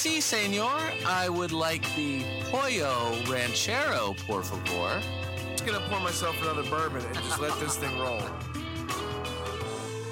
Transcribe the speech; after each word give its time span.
Si, 0.00 0.22
senor. 0.22 0.80
I 1.06 1.28
would 1.28 1.52
like 1.52 1.82
the 1.94 2.24
pollo 2.50 3.14
ranchero, 3.28 4.14
por 4.26 4.42
favor. 4.42 4.98
I'm 4.98 5.50
just 5.50 5.66
gonna 5.66 5.86
pour 5.90 6.00
myself 6.00 6.40
another 6.40 6.62
bourbon 6.70 7.04
and 7.04 7.14
just 7.16 7.38
let 7.38 7.52
this 7.60 7.76
thing 7.76 7.98
roll. 7.98 8.22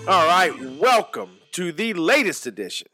All 0.07 0.27
right, 0.27 0.53
welcome 0.79 1.39
to 1.53 1.73
the 1.73 1.95
latest 1.95 2.47
edition 2.47 2.89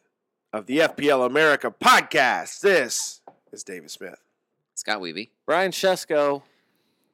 of 0.52 0.66
the 0.66 0.78
FPL 0.78 1.26
America 1.26 1.68
podcast. 1.72 2.60
This 2.60 3.20
is 3.52 3.64
David 3.64 3.90
Smith. 3.90 4.20
Scott 4.76 5.00
Weeby. 5.00 5.30
Brian 5.46 5.72
Shesko. 5.72 6.42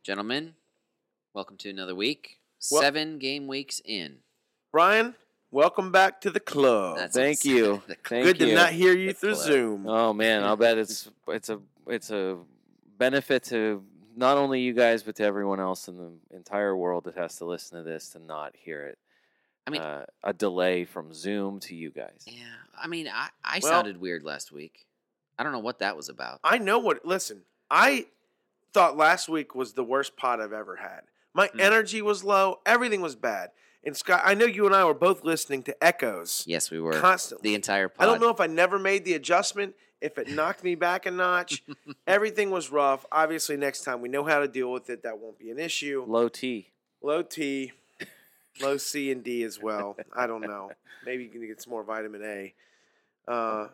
Gentlemen, 0.02 0.56
welcome 1.32 1.56
to 1.56 1.70
another 1.70 1.94
week. 1.94 2.40
Well- 2.70 2.82
Seven 2.82 3.18
game 3.18 3.46
weeks 3.46 3.80
in. 3.82 4.18
Brian, 4.72 5.14
welcome 5.50 5.90
back 5.92 6.20
to 6.22 6.30
the 6.30 6.40
club. 6.40 6.96
That's 6.96 7.14
thank 7.16 7.44
you. 7.44 7.82
The 7.88 7.96
Thank 8.04 8.24
Good 8.26 8.38
to 8.40 8.48
you. 8.48 8.54
not 8.54 8.72
hear 8.72 8.92
you 8.96 9.08
The 9.08 9.14
through 9.14 9.34
club. 9.34 9.46
Zoom. 9.46 9.86
Oh 9.88 10.12
man, 10.12 10.42
I'll 10.44 10.56
bet 10.56 10.78
it's 10.78 11.10
it's 11.28 11.48
a 11.48 11.60
it's 11.86 12.10
a 12.10 12.38
benefit 12.98 13.44
to 13.44 13.82
not 14.16 14.36
only 14.36 14.60
you 14.60 14.72
guys 14.72 15.02
but 15.02 15.16
to 15.16 15.24
everyone 15.24 15.60
else 15.60 15.88
in 15.88 15.96
the 15.96 16.36
entire 16.36 16.76
world 16.76 17.04
that 17.04 17.16
has 17.16 17.36
to 17.36 17.44
listen 17.44 17.78
to 17.78 17.84
this 17.84 18.10
to 18.10 18.18
not 18.18 18.54
hear 18.56 18.86
it. 18.86 18.98
I 19.66 19.70
mean- 19.70 19.82
uh, 19.82 20.06
a 20.24 20.32
delay 20.32 20.84
from 20.84 21.12
Zoom 21.12 21.60
to 21.60 21.74
you 21.74 21.90
guys. 21.90 22.24
Yeah, 22.26 22.44
I 22.80 22.86
mean, 22.88 23.08
I, 23.08 23.28
I 23.44 23.60
Well- 23.62 23.70
sounded 23.72 24.00
weird 24.00 24.22
last 24.24 24.52
week. 24.52 24.86
I 25.38 25.42
don't 25.42 25.52
know 25.52 25.58
what 25.60 25.78
that 25.78 25.96
was 25.96 26.08
about. 26.10 26.40
I 26.44 26.58
know 26.58 26.78
what. 26.78 27.06
Listen, 27.06 27.42
I 27.70 28.06
thought 28.74 28.96
last 28.96 29.28
week 29.28 29.54
was 29.54 29.72
the 29.72 29.84
worst 29.84 30.16
pot 30.16 30.38
I've 30.40 30.52
ever 30.52 30.76
had. 30.76 31.02
My 31.32 31.46
Hmm. 31.48 31.60
energy 31.60 32.02
was 32.02 32.22
low. 32.24 32.60
Everything 32.66 33.00
was 33.00 33.16
bad. 33.16 33.50
And 33.84 33.96
Scott, 33.96 34.20
I 34.24 34.34
know 34.34 34.44
you 34.44 34.66
and 34.66 34.74
I 34.74 34.84
were 34.84 34.92
both 34.94 35.24
listening 35.24 35.62
to 35.64 35.84
echoes 35.84 36.44
Yes, 36.46 36.70
we 36.70 36.80
were. 36.80 36.92
constantly. 36.92 37.50
The 37.50 37.54
entire 37.54 37.88
pod. 37.88 38.02
I 38.06 38.10
don't 38.10 38.20
know 38.20 38.28
if 38.30 38.40
I 38.40 38.46
never 38.46 38.78
made 38.78 39.04
the 39.06 39.14
adjustment, 39.14 39.74
if 40.02 40.18
it 40.18 40.28
knocked 40.28 40.62
me 40.62 40.74
back 40.74 41.06
a 41.06 41.10
notch. 41.10 41.62
Everything 42.06 42.50
was 42.50 42.70
rough. 42.70 43.06
Obviously, 43.10 43.56
next 43.56 43.84
time 43.84 44.02
we 44.02 44.08
know 44.10 44.24
how 44.24 44.40
to 44.40 44.48
deal 44.48 44.70
with 44.70 44.90
it. 44.90 45.02
That 45.04 45.18
won't 45.18 45.38
be 45.38 45.50
an 45.50 45.58
issue. 45.58 46.04
Low 46.06 46.28
T. 46.28 46.68
Low 47.02 47.22
T, 47.22 47.72
low 48.60 48.76
C 48.76 49.10
and 49.10 49.24
D 49.24 49.42
as 49.44 49.58
well. 49.58 49.96
I 50.14 50.26
don't 50.26 50.42
know. 50.42 50.70
Maybe 51.06 51.24
you 51.24 51.30
can 51.30 51.46
get 51.46 51.62
some 51.62 51.70
more 51.70 51.82
vitamin 51.82 52.22
A, 52.22 52.54
uh, 53.26 53.68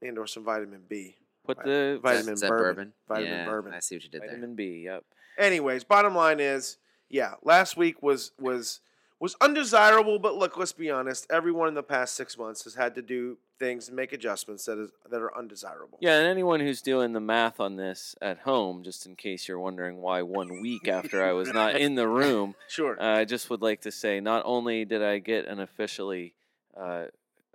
and 0.00 0.16
or 0.16 0.28
some 0.28 0.44
vitamin 0.44 0.82
B. 0.88 1.16
Put 1.44 1.56
Vi- 1.56 1.64
the 1.64 1.98
vitamin 2.00 2.34
Is 2.34 2.40
that 2.42 2.48
bourbon. 2.50 2.74
bourbon? 2.74 2.92
Vitamin 3.08 3.30
yeah, 3.32 3.44
bourbon. 3.46 3.72
I 3.72 3.80
see 3.80 3.96
what 3.96 4.04
you 4.04 4.10
did 4.10 4.20
there. 4.22 4.28
vitamin 4.28 4.54
B. 4.54 4.82
Yep. 4.84 5.04
Anyways, 5.38 5.82
bottom 5.82 6.14
line 6.14 6.38
is, 6.38 6.76
yeah, 7.08 7.34
last 7.42 7.76
week 7.76 8.00
was 8.00 8.30
was 8.38 8.78
was 9.20 9.36
undesirable. 9.40 10.18
But 10.18 10.36
look, 10.36 10.56
let's 10.56 10.72
be 10.72 10.90
honest. 10.90 11.26
Everyone 11.30 11.68
in 11.68 11.74
the 11.74 11.82
past 11.82 12.14
six 12.14 12.36
months 12.38 12.64
has 12.64 12.74
had 12.74 12.94
to 12.96 13.02
do 13.02 13.38
things 13.58 13.88
and 13.88 13.96
make 13.96 14.12
adjustments 14.12 14.64
that 14.66 14.78
is 14.78 14.90
that 15.10 15.20
are 15.20 15.36
undesirable. 15.36 15.98
Yeah, 16.00 16.18
and 16.18 16.26
anyone 16.28 16.60
who's 16.60 16.80
doing 16.82 17.12
the 17.12 17.20
math 17.20 17.58
on 17.58 17.76
this 17.76 18.14
at 18.22 18.38
home, 18.38 18.84
just 18.84 19.06
in 19.06 19.16
case 19.16 19.48
you're 19.48 19.58
wondering 19.58 19.96
why 20.00 20.22
one 20.22 20.60
week 20.60 20.86
after 20.88 21.24
I 21.24 21.32
was 21.32 21.52
not 21.52 21.76
in 21.76 21.94
the 21.96 22.06
room, 22.20 22.54
Sure. 22.68 23.00
Uh, 23.00 23.18
I 23.18 23.24
just 23.24 23.50
would 23.50 23.60
like 23.62 23.80
to 23.82 23.90
say 23.90 24.20
not 24.20 24.42
only 24.44 24.84
did 24.84 25.02
I 25.02 25.18
get 25.18 25.46
an 25.46 25.58
officially 25.58 26.34
uh, 26.76 27.06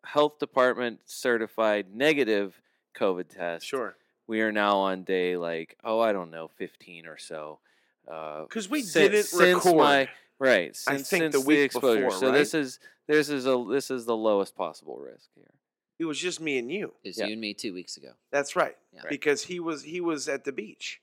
health 0.04 0.40
department 0.40 1.00
certified 1.06 1.96
negative 1.96 2.60
COVID 2.96 3.30
test, 3.30 3.66
sure. 3.66 3.96
we 4.28 4.42
are 4.42 4.52
now 4.52 4.78
on 4.80 5.04
day 5.04 5.38
like, 5.38 5.78
oh, 5.86 6.02
I 6.02 6.12
don't 6.12 6.30
know, 6.32 6.50
15 6.58 7.08
or 7.08 7.18
so. 7.18 7.60
Uh, 8.06 8.44
'Cause 8.48 8.70
we 8.70 8.82
sin- 8.82 9.12
didn't 9.12 9.24
since 9.28 9.64
record, 9.66 9.78
My, 9.78 10.10
right. 10.40 10.70
I 10.88 10.98
Since, 10.98 11.10
the 11.10 11.32
since 11.32 11.46
week 11.46 11.60
exposure. 11.60 12.06
before, 12.06 12.20
So 12.20 12.32
this 12.32 12.54
is 12.54 12.80
this 13.08 13.30
is 13.30 13.46
a 13.46 13.64
this 13.70 13.92
is 13.92 14.06
the 14.06 14.16
lowest 14.16 14.56
possible 14.56 14.98
risk 14.98 15.30
here. 15.36 15.52
It 16.00 16.06
was 16.06 16.18
just 16.20 16.42
me 16.42 16.58
and 16.58 16.72
you. 16.72 16.94
It's 17.04 17.18
Yeah. 17.20 17.26
you 17.28 17.34
and 17.34 17.42
me 17.42 17.54
two 17.54 17.74
weeks 17.74 17.98
ago. 17.98 18.14
That's 18.32 18.56
right. 18.56 18.76
Yeah. 18.94 19.02
Because 19.10 19.44
he 19.44 19.60
was 19.60 19.84
he 19.84 20.02
was 20.02 20.28
at 20.28 20.44
the 20.44 20.52
beach, 20.52 21.02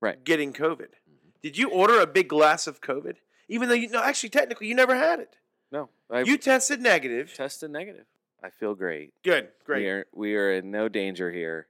Right. 0.00 0.22
getting 0.24 0.52
COVID. 0.52 0.88
Mm-hmm. 0.88 1.28
Did 1.42 1.58
you 1.58 1.70
order 1.70 2.00
a 2.00 2.06
big 2.06 2.28
glass 2.28 2.66
of 2.66 2.80
COVID? 2.80 3.16
Even 3.48 3.68
though 3.68 3.74
you 3.74 3.88
no, 3.88 4.02
actually 4.02 4.30
technically 4.30 4.66
you 4.68 4.74
never 4.74 4.96
had 4.96 5.20
it. 5.20 5.36
No, 5.70 5.88
I 6.10 6.20
You 6.20 6.36
tested 6.38 6.80
negative. 6.80 7.32
tested 7.34 7.70
negative. 7.70 8.06
I 8.42 8.50
feel 8.50 8.74
great. 8.74 9.12
Good, 9.22 9.48
great. 9.64 9.82
We 9.82 9.88
are 9.88 10.06
we 10.12 10.36
are 10.36 10.52
in 10.52 10.70
no 10.70 10.88
danger 10.88 11.30
here. 11.30 11.68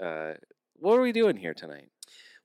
Uh, 0.00 0.34
what 0.78 0.98
are 0.98 1.02
we 1.02 1.12
doing 1.12 1.36
here 1.36 1.54
tonight? 1.54 1.88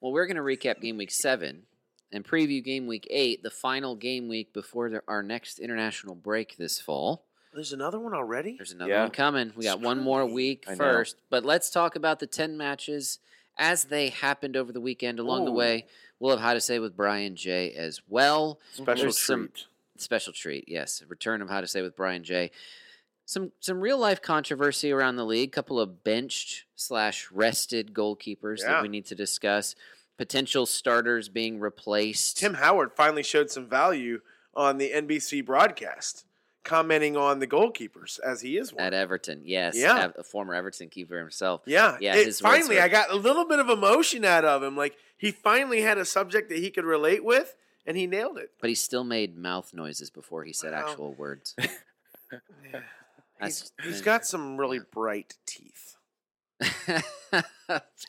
Well, 0.02 0.12
we're 0.12 0.28
going 0.28 0.38
to 0.38 0.44
recap 0.44 0.80
game 0.82 0.98
week 0.98 1.12
seven 1.12 1.64
and 2.12 2.24
preview 2.26 2.64
game 2.64 2.88
week 2.88 3.08
eight, 3.10 3.44
the 3.44 3.50
final 3.52 3.96
game 3.96 4.28
week 4.28 4.54
before 4.54 4.90
the, 4.90 5.02
our 5.08 5.22
next 5.24 5.60
international 5.60 6.16
break 6.16 6.58
this 6.58 6.80
fall. 6.80 7.26
There's 7.54 7.74
another 7.74 8.00
one 8.00 8.14
already. 8.14 8.56
There's 8.58 8.72
another 8.72 8.92
Yeah. 8.92 9.02
one 9.04 9.12
coming. 9.12 9.52
We 9.56 9.64
got 9.64 9.82
one 9.82 10.00
more 10.02 10.26
week 10.26 10.66
I 10.68 10.72
know. 10.72 10.78
first, 10.78 11.18
but 11.30 11.44
let's 11.44 11.70
talk 11.70 11.96
about 11.96 12.20
the 12.20 12.28
10 12.28 12.56
matches 12.58 13.20
as 13.58 13.86
they 13.86 14.10
happened 14.10 14.56
over 14.56 14.72
the 14.72 14.82
weekend. 14.82 15.20
Along 15.20 15.46
the 15.46 15.52
way, 15.52 15.88
we'll 16.20 16.32
have 16.32 16.40
how 16.40 16.54
to 16.54 16.62
say 16.62 16.78
with 16.80 16.96
Brian 16.96 17.36
J 17.36 17.74
as 17.74 18.02
well. 18.08 18.60
Special 18.74 19.04
There's 19.04 19.18
some- 19.18 19.48
treat. 19.48 19.66
Special 20.00 20.32
treat, 20.32 20.66
yes. 20.68 21.02
Return 21.08 21.42
of 21.42 21.50
how 21.50 21.60
to 21.60 21.68
say 21.68 21.82
with 21.82 21.96
Brian 21.96 22.24
J. 22.24 22.52
Some 23.26 23.52
some 23.60 23.82
real 23.82 23.98
life 23.98 24.22
controversy 24.22 24.92
around 24.92 25.16
the 25.16 25.26
league. 25.26 25.52
Couple 25.52 25.80
of 25.80 26.04
benched 26.04 26.66
slash 26.76 27.30
rested 27.32 27.94
goalkeepers 27.94 28.60
Yeah. 28.60 28.68
that 28.74 28.82
we 28.84 28.88
need 28.90 29.08
to 29.08 29.16
discuss. 29.16 29.74
Potential 30.18 30.66
starters 30.66 31.30
being 31.30 31.60
replaced. 31.60 32.38
Tim 32.38 32.56
Howard 32.56 32.92
finally 32.94 33.24
showed 33.24 33.50
some 33.52 33.68
value 33.68 34.22
on 34.56 34.78
the 34.78 34.92
NBC 34.92 35.46
broadcast, 35.46 36.26
commenting 36.64 37.16
on 37.16 37.40
the 37.40 37.46
goalkeepers 37.48 38.20
as 38.20 38.42
he 38.42 38.58
is 38.58 38.74
one. 38.74 38.84
at 38.84 38.94
Everton, 38.94 39.44
yes, 39.46 39.76
Yeah. 39.78 40.12
A 40.18 40.24
former 40.24 40.56
Everton 40.56 40.90
keeper 40.90 41.20
himself. 41.20 41.62
yeah, 41.66 41.98
Yeah, 42.02 42.16
It, 42.16 42.34
finally, 42.36 42.78
were- 42.78 42.82
I 42.82 42.88
got 42.88 43.12
a 43.12 43.16
little 43.16 43.46
bit 43.46 43.60
of 43.60 43.70
emotion 43.70 44.26
out 44.26 44.44
of 44.46 44.64
him. 44.64 44.76
Like 44.76 44.98
he 45.18 45.32
finally 45.32 45.82
had 45.82 45.98
a 46.00 46.06
subject 46.06 46.50
that 46.50 46.58
he 46.58 46.72
could 46.72 46.86
relate 46.86 47.24
with, 47.24 47.56
and 47.86 47.96
he 47.96 48.08
nailed 48.08 48.38
it. 48.40 48.52
But 48.60 48.70
he 48.70 48.76
still 48.76 49.04
made 49.04 49.38
mouth 49.38 49.74
noises 49.74 50.10
before 50.10 50.44
he 50.44 50.52
said 50.54 50.72
Wow. 50.74 50.88
actual 50.90 51.14
words. 51.14 51.56
He's, 53.44 53.72
he's 53.84 54.02
got 54.02 54.26
some 54.26 54.58
really 54.58 54.80
bright 54.92 55.36
teeth. 55.46 55.96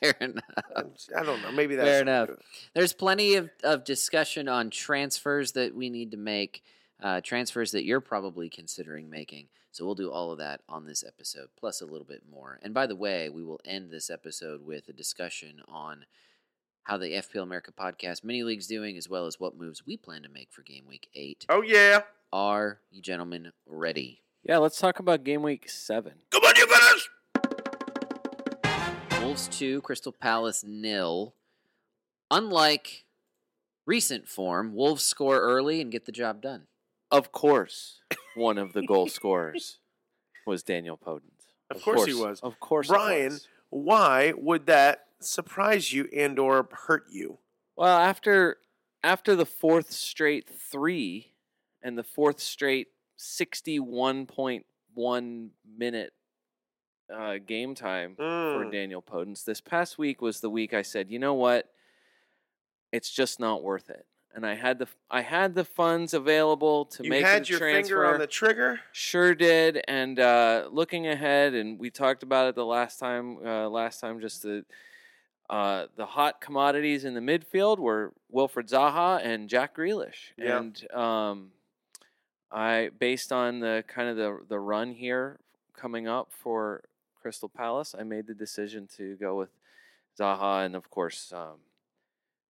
Fair 0.00 0.14
enough. 0.20 0.44
I'm- 0.76 0.92
don't 1.24 1.42
know. 1.42 1.52
Maybe 1.52 1.76
that's 1.76 1.88
Fair 1.88 2.02
enough. 2.02 2.30
There's 2.74 2.92
plenty 2.92 3.34
of, 3.34 3.50
of 3.62 3.84
discussion 3.84 4.48
on 4.48 4.70
transfers 4.70 5.52
that 5.52 5.74
we 5.74 5.90
need 5.90 6.12
to 6.12 6.16
make, 6.16 6.62
uh, 7.02 7.20
transfers 7.20 7.72
that 7.72 7.84
you're 7.84 8.00
probably 8.00 8.48
considering 8.48 9.10
making. 9.10 9.48
So 9.70 9.84
we'll 9.84 9.94
do 9.94 10.10
all 10.10 10.32
of 10.32 10.38
that 10.38 10.62
on 10.68 10.86
this 10.86 11.04
episode, 11.06 11.48
plus 11.58 11.80
a 11.80 11.86
little 11.86 12.06
bit 12.06 12.22
more. 12.30 12.58
And 12.62 12.72
by 12.72 12.86
the 12.86 12.96
way, 12.96 13.28
we 13.28 13.44
will 13.44 13.60
end 13.64 13.90
this 13.90 14.10
episode 14.10 14.64
with 14.64 14.88
a 14.88 14.92
discussion 14.92 15.62
on 15.68 16.06
how 16.84 16.96
the 16.96 17.12
FPL 17.12 17.42
America 17.42 17.70
podcast 17.70 18.24
mini 18.24 18.42
league's 18.42 18.66
doing, 18.66 18.96
as 18.96 19.08
well 19.08 19.26
as 19.26 19.38
what 19.38 19.56
moves 19.56 19.86
we 19.86 19.96
plan 19.96 20.22
to 20.22 20.28
make 20.28 20.50
for 20.50 20.62
game 20.62 20.84
week 20.88 21.08
eight. 21.14 21.44
Oh 21.48 21.62
yeah. 21.62 22.00
Are 22.32 22.80
you 22.90 23.02
gentlemen 23.02 23.52
ready? 23.66 24.22
Yeah, 24.42 24.58
let's 24.58 24.78
talk 24.78 24.98
about 24.98 25.22
game 25.24 25.42
week 25.42 25.68
seven. 25.68 26.14
Come 26.30 26.44
on, 26.44 26.56
you 26.56 26.66
guys. 26.66 27.08
Wolves 29.28 29.48
2, 29.48 29.82
Crystal 29.82 30.10
Palace 30.10 30.64
nil. 30.66 31.34
Unlike 32.30 33.04
recent 33.84 34.26
form, 34.26 34.74
Wolves 34.74 35.02
score 35.02 35.38
early 35.38 35.82
and 35.82 35.92
get 35.92 36.06
the 36.06 36.12
job 36.12 36.40
done. 36.40 36.62
Of 37.10 37.30
course, 37.30 38.00
one 38.34 38.56
of 38.56 38.72
the 38.72 38.80
goal 38.80 39.06
scorers 39.06 39.80
was 40.46 40.62
Daniel 40.62 40.96
Podence. 40.96 41.44
Of 41.70 41.82
course 41.82 42.06
he 42.06 42.14
was. 42.14 42.40
Of 42.40 42.58
course, 42.58 42.88
Brian, 42.88 43.32
was. 43.32 43.46
why 43.68 44.32
would 44.34 44.64
that 44.64 45.04
surprise 45.20 45.92
you 45.92 46.08
and 46.16 46.38
or 46.38 46.66
hurt 46.86 47.04
you? 47.10 47.36
Well, 47.76 47.98
after 47.98 48.56
after 49.04 49.36
the 49.36 49.44
fourth 49.44 49.90
straight 49.90 50.48
three, 50.48 51.34
and 51.82 51.98
the 51.98 52.02
fourth 52.02 52.40
straight 52.40 52.86
61.1 53.18 55.48
minute 55.76 56.12
uh, 57.14 57.38
game 57.38 57.74
time 57.74 58.14
for 58.16 58.22
Mm. 58.64 58.72
Daniel 58.72 59.02
Podence. 59.02 59.44
This 59.44 59.60
past 59.60 59.98
week 59.98 60.20
was 60.22 60.40
the 60.40 60.50
week 60.50 60.74
I 60.74 60.82
said, 60.82 61.10
you 61.10 61.18
know 61.18 61.34
what, 61.34 61.70
it's 62.92 63.10
just 63.10 63.40
not 63.40 63.62
worth 63.62 63.90
it. 63.90 64.06
And 64.34 64.46
I 64.46 64.54
had 64.54 64.78
the 64.78 64.86
I 65.10 65.22
had 65.22 65.54
the 65.54 65.64
funds 65.64 66.12
available 66.14 66.84
to 66.86 67.02
You 67.02 67.10
make 67.10 67.24
had 67.24 67.44
the 67.44 67.48
your 67.50 67.58
transfer. 67.58 67.94
finger 67.94 68.06
on 68.06 68.18
the 68.20 68.26
trigger. 68.26 68.78
Sure 68.92 69.34
did, 69.34 69.82
and 69.88 70.20
uh, 70.20 70.68
looking 70.70 71.06
ahead, 71.08 71.54
and 71.54 71.78
we 71.78 71.90
talked 71.90 72.22
about 72.22 72.46
it 72.48 72.54
the 72.54 72.64
last 72.66 72.98
time. 73.00 73.38
Uh, 73.44 73.68
last 73.68 74.00
time, 74.00 74.20
just 74.20 74.42
the 74.42 74.64
uh, 75.50 75.86
the 75.96 76.04
hot 76.06 76.40
commodities 76.42 77.04
in 77.06 77.14
the 77.14 77.20
midfield 77.20 77.78
were 77.78 78.12
Wilfred 78.28 78.68
Zaha 78.68 79.24
and 79.24 79.48
Jack 79.48 79.74
Grealish, 79.74 80.32
Yeah. 80.36 80.58
and 80.58 80.92
um, 80.92 81.50
I, 82.52 82.90
based 82.98 83.32
on 83.32 83.60
the 83.60 83.82
kind 83.88 84.08
of 84.10 84.16
the 84.16 84.40
the 84.46 84.60
run 84.60 84.92
here 84.92 85.40
coming 85.74 86.06
up 86.06 86.30
for 86.32 86.84
Crystal 87.28 87.50
Palace, 87.50 87.94
I 87.98 88.04
made 88.04 88.26
the 88.26 88.32
decision 88.32 88.88
to 88.96 89.14
go 89.16 89.36
with 89.36 89.50
Zaha, 90.18 90.64
and 90.64 90.74
of 90.74 90.88
course, 90.88 91.30
um, 91.30 91.58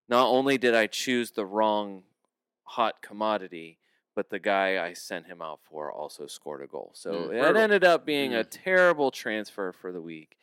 not 0.08 0.28
only 0.28 0.56
did 0.56 0.72
I 0.72 0.86
choose 0.86 1.32
the 1.32 1.44
wrong 1.44 2.04
hot 2.62 3.02
commodity, 3.02 3.80
but 4.14 4.30
the 4.30 4.38
guy 4.38 4.80
I 4.80 4.92
sent 4.92 5.26
him 5.26 5.42
out 5.42 5.58
for 5.68 5.90
also 5.92 6.28
scored 6.28 6.62
a 6.62 6.68
goal. 6.68 6.92
So 6.94 7.10
Mm. 7.10 7.34
it 7.50 7.56
ended 7.56 7.82
up 7.82 8.06
being 8.06 8.34
a 8.34 8.44
terrible 8.44 9.10
transfer 9.10 9.72
for 9.72 9.90
the 9.90 10.00
week 10.00 10.38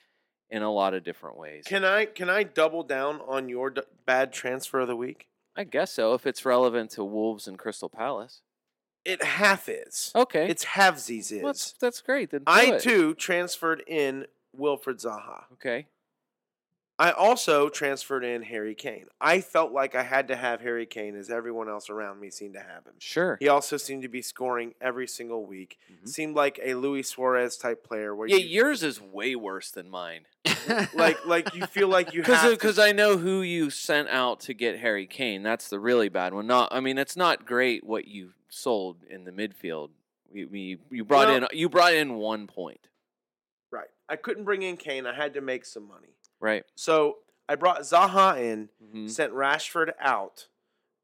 in 0.49 0.61
a 0.63 0.69
lot 0.71 0.93
of 0.93 1.05
different 1.05 1.37
ways. 1.37 1.63
Can 1.65 1.85
I 1.85 2.03
can 2.05 2.29
I 2.29 2.43
double 2.43 2.83
down 2.83 3.21
on 3.21 3.47
your 3.47 3.69
d- 3.69 3.83
bad 4.05 4.33
transfer 4.33 4.81
of 4.81 4.89
the 4.89 4.97
week? 4.97 5.29
I 5.55 5.63
guess 5.63 5.93
so, 5.93 6.13
if 6.13 6.27
it's 6.27 6.43
relevant 6.43 6.91
to 6.91 7.05
Wolves 7.05 7.47
and 7.47 7.57
Crystal 7.57 7.87
Palace. 7.89 8.41
It 9.05 9.23
half 9.23 9.69
is. 9.69 10.11
Okay. 10.15 10.49
It's 10.49 10.65
halvesies 10.65 11.31
is. 11.31 11.43
Well, 11.43 11.53
that's, 11.53 11.73
that's 11.73 12.01
great. 12.01 12.31
Then 12.31 12.41
I 12.47 12.73
it. 12.73 12.81
too 12.81 13.13
transferred 13.13 13.83
in 13.87 14.25
Wilfred 14.51 14.97
Zaha. 14.97 15.43
Okay. 15.53 15.87
I 16.97 17.11
also 17.11 17.67
transferred 17.67 18.23
in 18.23 18.41
Harry 18.43 18.73
Kane. 18.73 19.07
I 19.19 19.41
felt 19.41 19.73
like 19.73 19.95
I 19.95 20.03
had 20.03 20.29
to 20.29 20.35
have 20.35 20.61
Harry 20.61 20.85
Kane 20.85 21.15
as 21.17 21.29
everyone 21.29 21.67
else 21.67 21.89
around 21.89 22.21
me 22.21 22.29
seemed 22.29 22.53
to 22.53 22.61
have 22.61 22.85
him. 22.85 22.93
Sure. 22.99 23.37
He 23.41 23.49
also 23.49 23.75
seemed 23.75 24.03
to 24.03 24.07
be 24.07 24.21
scoring 24.21 24.73
every 24.79 25.05
single 25.07 25.45
week. 25.45 25.77
Mhm. 25.91 26.07
Seemed 26.07 26.35
like 26.37 26.57
a 26.63 26.73
Luis 26.75 27.09
Suarez 27.09 27.57
type 27.57 27.83
player 27.83 28.15
where 28.15 28.29
Yeah, 28.29 28.37
you, 28.37 28.47
yours 28.47 28.81
is 28.81 29.01
way 29.01 29.35
worse 29.35 29.71
than 29.71 29.89
mine. 29.89 30.25
like 30.93 31.25
like 31.25 31.53
you 31.53 31.65
feel 31.65 31.89
like 31.89 32.13
you 32.13 32.23
have 32.23 32.49
Because 32.49 32.79
I 32.79 32.93
know 32.93 33.17
who 33.17 33.41
you 33.41 33.69
sent 33.69 34.07
out 34.09 34.39
to 34.41 34.53
get 34.53 34.79
Harry 34.79 35.05
Kane. 35.05 35.43
That's 35.43 35.67
the 35.69 35.79
really 35.79 36.07
bad 36.07 36.33
one. 36.33 36.47
Not, 36.47 36.69
I 36.71 36.79
mean, 36.79 36.97
it's 36.97 37.17
not 37.17 37.45
great 37.45 37.83
what 37.83 38.07
you 38.07 38.31
sold 38.47 39.03
in 39.09 39.25
the 39.25 39.31
midfield. 39.31 39.89
You, 40.31 40.47
you, 40.51 40.77
you 40.89 41.03
brought 41.03 41.27
No. 41.27 41.35
in 41.35 41.47
you 41.51 41.67
brought 41.69 41.93
in 41.93 42.15
one 42.15 42.47
point, 42.47 42.87
right. 43.71 43.87
I 44.09 44.15
couldn't 44.15 44.43
bring 44.45 44.61
in 44.63 44.77
Kane. 44.77 45.05
I 45.05 45.13
had 45.13 45.33
to 45.35 45.41
make 45.41 45.65
some 45.65 45.87
money. 45.87 46.14
Right? 46.39 46.63
So 46.75 47.19
I 47.47 47.55
brought 47.55 47.81
Zaha 47.81 48.37
in, 48.39 48.69
Mhm. 48.83 49.09
sent 49.09 49.33
Rashford 49.33 49.93
out, 49.99 50.47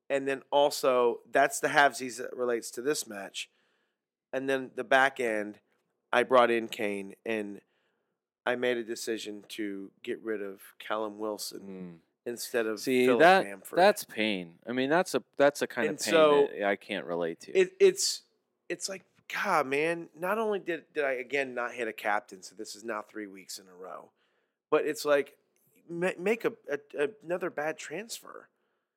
and 0.10 0.28
then 0.28 0.44
also 0.52 1.22
that's 1.32 1.60
the 1.60 1.70
halvesies 1.70 2.18
that 2.18 2.36
relates 2.36 2.72
to 2.72 2.82
this 2.82 3.08
match. 3.08 3.50
And 4.34 4.50
then 4.50 4.72
the 4.76 4.84
back 4.84 5.20
end, 5.20 5.60
I 6.12 6.24
brought 6.24 6.52
in 6.52 6.68
Kane 6.68 7.16
and 7.26 7.62
I 8.46 8.56
made 8.56 8.78
a 8.78 8.84
decision 8.84 9.44
to 9.50 9.92
get 10.04 10.20
rid 10.22 10.42
of 10.42 10.62
Callum 10.80 11.20
Wilson 11.20 12.02
Mm. 12.26 12.30
instead 12.32 12.66
of 12.66 12.80
See 12.80 13.06
that 13.06 13.44
Bamford. 13.44 13.78
that's 13.78 14.04
pain. 14.04 14.58
I 14.66 14.72
mean, 14.72 14.90
that's 14.90 15.14
a 15.16 15.24
that's 15.38 15.62
a 15.62 15.68
kind 15.68 15.90
And 15.90 16.00
of 16.00 16.04
pain 16.06 16.12
so- 16.12 16.48
that 16.48 16.64
I 16.68 16.76
can't 16.76 17.06
relate 17.06 17.40
to. 17.42 17.52
it, 17.52 17.74
it's 17.80 18.24
it's 18.68 18.90
like 18.90 19.04
God, 19.32 19.68
man. 19.68 20.10
Not 20.16 20.38
only 20.40 20.60
did 20.60 20.92
did 20.94 21.04
I 21.06 21.12
again 21.12 21.54
not 21.54 21.74
hit 21.74 21.88
a 21.88 21.94
captain, 21.94 22.42
so 22.42 22.56
this 22.56 22.76
is 22.76 22.84
now 22.84 23.02
three 23.04 23.28
weeks 23.28 23.60
in 23.60 23.68
a 23.68 23.76
row, 23.76 24.12
but 24.72 24.86
it's 24.88 25.06
like 25.06 25.36
make 25.90 26.46
a, 26.46 26.54
a 26.98 27.10
another 27.24 27.50
bad 27.52 27.78
transfer, 27.78 28.48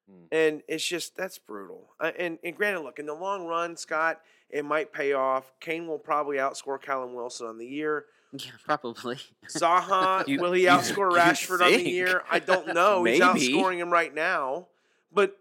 Hmm. 0.09 0.25
and 0.33 0.63
it's 0.69 0.85
just 0.87 1.17
that's 1.17 1.39
brutal. 1.39 1.91
Uh, 2.01 2.13
and 2.19 2.39
and 2.45 2.57
granted, 2.57 2.81
look 2.81 2.99
in 2.99 3.07
the 3.07 3.15
long 3.15 3.47
run, 3.47 3.77
Scott, 3.77 4.21
it 4.51 4.65
might 4.65 4.93
pay 4.93 5.13
off. 5.13 5.53
Kane 5.61 5.87
will 5.87 5.99
probably 5.99 6.37
outscore 6.39 6.81
Callum 6.81 7.15
Wilson 7.15 7.47
on 7.47 7.59
the 7.59 7.67
year. 7.67 8.05
yeah, 8.33 8.51
probably. 8.65 9.17
Zaha 9.49 10.25
You- 10.29 10.41
will 10.41 10.53
he 10.53 10.65
outscore 10.65 11.11
you 11.11 11.19
Rashford 11.19 11.61
on 11.63 11.73
the 11.73 11.89
year? 11.89 12.23
I 12.31 12.39
don't 12.39 12.75
know. 12.75 13.05
He's 13.05 13.21
outscoring 13.21 13.77
him 13.79 13.91
right 13.91 14.15
now, 14.15 14.69
but. 15.13 15.37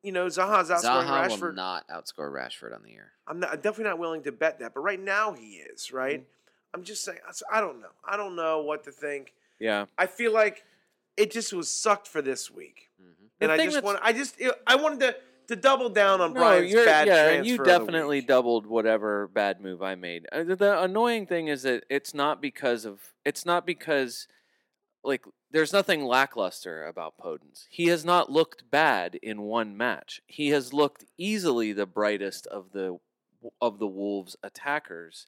You 0.00 0.12
know, 0.12 0.26
Zaha's 0.26 0.70
outscoring 0.70 1.06
Zaha 1.08 1.26
Rashford. 1.28 1.40
will 1.40 1.52
not 1.54 1.88
outscore 1.88 2.30
Rashford 2.32 2.72
on 2.72 2.84
the 2.84 2.90
year. 2.90 3.10
I'm, 3.26 3.40
not, 3.40 3.50
I'm 3.50 3.56
definitely 3.56 3.84
not 3.90 3.98
willing 3.98 4.22
to 4.22 4.32
bet 4.32 4.60
that, 4.60 4.72
but 4.72 4.80
right 4.80 4.98
now 4.98 5.32
he 5.32 5.56
is, 5.56 5.92
right? 5.92 6.20
Mm-hmm. 6.20 6.72
I'm 6.72 6.84
just 6.84 7.02
saying, 7.04 7.18
I- 7.28 7.58
I 7.58 7.60
don't 7.60 7.80
know. 7.80 7.88
I 8.08 8.16
don't 8.16 8.36
know 8.36 8.62
what 8.62 8.84
to 8.84 8.92
think. 8.92 9.34
Yeah. 9.58 9.86
I 9.96 10.06
feel 10.06 10.32
like 10.32 10.64
it 11.16 11.30
just 11.30 11.52
was 11.52 11.70
sucked 11.70 12.06
for 12.08 12.22
this 12.22 12.50
week, 12.50 12.90
hmm 13.00 13.12
and 13.40 13.52
I 13.52 13.64
just 13.64 13.82
want, 13.82 13.98
I 14.02 14.12
just, 14.12 14.36
I 14.66 14.76
wanted 14.76 15.00
to 15.00 15.16
to 15.48 15.56
double 15.56 15.88
down 15.88 16.20
on 16.20 16.34
No, 16.34 16.40
Brian's 16.40 16.70
you're, 16.70 16.84
bad 16.84 17.06
yeah, 17.06 17.24
transfer. 17.24 17.46
you 17.46 17.54
of 17.54 17.58
the 17.60 17.64
definitely 17.64 18.18
week. 18.18 18.26
doubled 18.28 18.66
whatever 18.66 19.28
bad 19.28 19.60
move 19.62 19.82
I 19.82 19.94
made. 19.94 20.26
Uh, 20.30 20.44
The, 20.44 20.56
the 20.56 20.82
annoying 20.82 21.26
thing 21.26 21.48
is 21.48 21.62
that 21.62 21.84
it's 21.88 22.12
not 22.12 22.42
because 22.42 22.84
of 22.84 23.00
it's 23.24 23.46
not 23.46 23.64
because 23.64 24.28
like 25.02 25.24
there's 25.50 25.72
nothing 25.72 26.04
lackluster 26.04 26.84
about 26.84 27.14
Podence. 27.18 27.64
He 27.70 27.86
has 27.86 28.04
not 28.04 28.30
looked 28.30 28.70
bad 28.70 29.14
in 29.22 29.40
one 29.40 29.74
match. 29.74 30.20
He 30.26 30.50
has 30.50 30.74
looked 30.74 31.06
easily 31.16 31.72
the 31.72 31.86
brightest 31.86 32.46
of 32.48 32.72
the 32.72 32.98
of 33.62 33.78
the 33.78 33.86
Wolves 33.86 34.36
attackers 34.42 35.26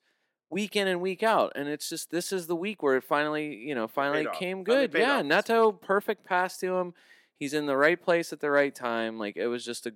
week 0.50 0.76
in 0.76 0.88
and 0.88 1.00
week 1.00 1.22
out. 1.22 1.52
And 1.54 1.68
it's 1.68 1.88
just 1.88 2.10
this 2.10 2.32
is 2.32 2.46
the 2.46 2.56
week 2.56 2.82
where 2.82 2.96
it 2.96 3.04
finally, 3.04 3.54
you 3.54 3.74
know, 3.74 3.88
finally 3.88 4.26
off. 4.26 4.38
came 4.38 4.64
Finally 4.64 4.84
good. 4.84 4.92
paid 4.92 5.00
yeah, 5.00 5.18
off. 5.18 5.24
Neto 5.24 5.72
perfect 5.72 6.24
pass 6.24 6.58
to 6.58 6.76
him. 6.76 6.94
He's 7.38 7.54
in 7.54 7.66
the 7.66 7.76
right 7.76 8.00
place 8.00 8.32
at 8.32 8.40
the 8.40 8.50
right 8.50 8.74
time. 8.74 9.18
Like 9.18 9.36
it 9.36 9.46
was 9.46 9.64
just 9.64 9.86
a 9.86 9.92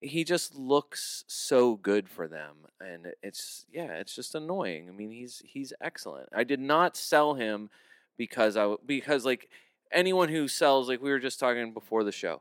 he 0.00 0.24
just 0.24 0.54
looks 0.54 1.24
so 1.26 1.76
good 1.76 2.08
for 2.08 2.26
them 2.26 2.56
and 2.80 3.08
it's 3.22 3.66
yeah 3.70 3.92
it's 3.92 4.14
just 4.14 4.34
annoying 4.34 4.88
i 4.88 4.92
mean 4.92 5.10
he's 5.10 5.42
he's 5.44 5.72
excellent 5.80 6.28
i 6.34 6.42
did 6.42 6.60
not 6.60 6.96
sell 6.96 7.34
him 7.34 7.68
because 8.16 8.56
i 8.56 8.74
because 8.86 9.24
like 9.24 9.48
anyone 9.92 10.30
who 10.30 10.48
sells 10.48 10.88
like 10.88 11.02
we 11.02 11.10
were 11.10 11.18
just 11.18 11.38
talking 11.38 11.72
before 11.72 12.02
the 12.02 12.12
show 12.12 12.40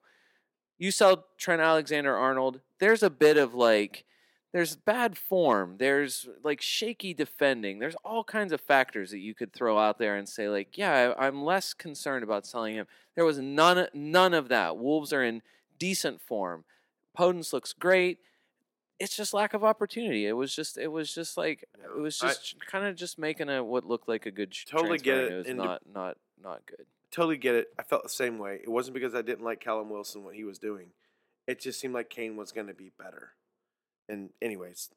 you 0.78 0.90
sell 0.90 1.26
trent 1.38 1.62
alexander 1.62 2.16
arnold 2.16 2.62
there's 2.80 3.04
a 3.04 3.10
bit 3.10 3.36
of 3.38 3.54
like 3.54 4.06
there's 4.52 4.76
bad 4.76 5.18
form 5.18 5.76
there's 5.78 6.28
like 6.44 6.62
shaky 6.62 7.14
defending 7.14 7.80
there's 7.80 7.96
all 8.04 8.24
kinds 8.24 8.52
of 8.52 8.60
factors 8.60 9.12
that 9.12 9.20
you 9.20 9.34
could 9.36 9.54
throw 9.54 9.78
out 9.78 10.00
there 10.00 10.16
and 10.16 10.28
say 10.28 10.50
like 10.50 10.78
yeah 10.78 11.14
I- 11.18 11.28
i'm 11.28 11.44
less 11.44 11.74
concerned 11.74 12.24
about 12.24 12.46
selling 12.48 12.74
him 12.76 12.88
there 13.16 13.26
was 13.26 13.38
none 13.40 13.88
none 13.94 14.34
of 14.34 14.50
that 14.50 14.78
wolves 14.78 15.14
are 15.14 15.24
in 15.24 15.42
decent 15.78 16.22
form 16.22 16.64
Podence 17.18 17.52
looks 17.52 17.74
great. 17.74 18.20
It's 18.98 19.16
just 19.16 19.34
lack 19.34 19.54
of 19.54 19.64
opportunity. 19.64 20.26
It 20.26 20.34
was 20.34 20.56
just, 20.56 20.78
it 20.78 20.88
was 20.88 21.14
just 21.14 21.38
like, 21.38 21.66
it 21.84 22.00
was 22.00 22.18
just 22.18 22.56
kind 22.66 22.86
of 22.86 22.96
just 22.96 23.18
making 23.18 23.50
a 23.50 23.64
what 23.64 23.86
looked 23.86 24.08
like 24.08 24.26
a 24.26 24.32
good 24.32 24.54
Totally 24.70 25.00
transfer, 25.00 25.04
get 25.06 25.18
it, 25.18 25.32
It 25.32 25.38
was 25.38 25.48
not, 25.56 25.82
not, 25.94 26.18
not 26.42 26.62
good. 26.66 26.86
Totally 27.12 27.38
get 27.38 27.56
it. 27.56 27.68
I 27.78 27.84
felt 27.84 28.04
the 28.04 28.10
same 28.10 28.38
way. 28.38 28.60
It 28.62 28.70
wasn't 28.70 28.94
because 28.94 29.16
I 29.16 29.22
didn't 29.22 29.44
like 29.44 29.60
Callum 29.60 29.90
Wilson 29.90 30.24
what 30.24 30.36
he 30.36 30.44
was 30.44 30.60
doing. 30.60 30.88
It 31.48 31.60
just 31.60 31.80
seemed 31.80 31.94
like 31.94 32.10
Kane 32.10 32.38
was 32.38 32.52
going 32.52 32.68
to 32.68 32.74
be 32.74 32.92
better. 32.98 33.32
And 34.10 34.32
anyways, 34.42 34.90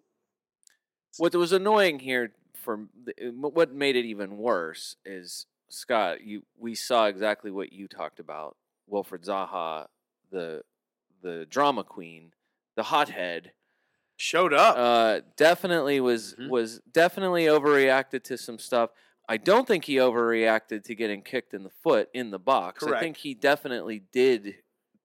What 1.18 1.34
was 1.34 1.52
annoying 1.52 2.00
here 2.00 2.32
for 2.54 2.88
uh, 3.08 3.26
what 3.32 3.72
made 3.72 3.96
it 3.96 4.04
even 4.06 4.38
worse 4.38 4.96
is 5.04 5.46
Scott. 5.68 6.22
You, 6.22 6.42
we 6.58 6.74
saw 6.74 7.06
exactly 7.06 7.50
what 7.50 7.72
you 7.72 7.86
talked 7.88 8.18
about. 8.20 8.56
Wilfred 8.88 9.22
Zaha, 9.22 9.86
the, 10.30 10.62
the 11.22 11.46
drama 11.48 11.84
queen, 11.84 12.32
the 12.76 12.82
hothead. 12.84 13.52
showed 14.16 14.52
up. 14.52 14.76
Uh, 14.76 15.20
definitely 15.36 15.98
was 16.00 16.34
Mhm. 16.38 16.48
was 16.48 16.80
definitely 16.92 17.44
overreacted 17.46 18.22
to 18.24 18.38
some 18.38 18.58
stuff. 18.58 18.90
I 19.28 19.36
don't 19.36 19.66
think 19.66 19.84
he 19.84 19.96
overreacted 19.96 20.84
to 20.84 20.94
getting 20.94 21.22
kicked 21.22 21.54
in 21.54 21.62
the 21.64 21.70
foot 21.82 22.08
in 22.12 22.30
the 22.30 22.38
box. 22.38 22.84
I 22.84 23.00
think 23.00 23.16
he 23.16 23.34
definitely 23.34 24.00
did 24.12 24.56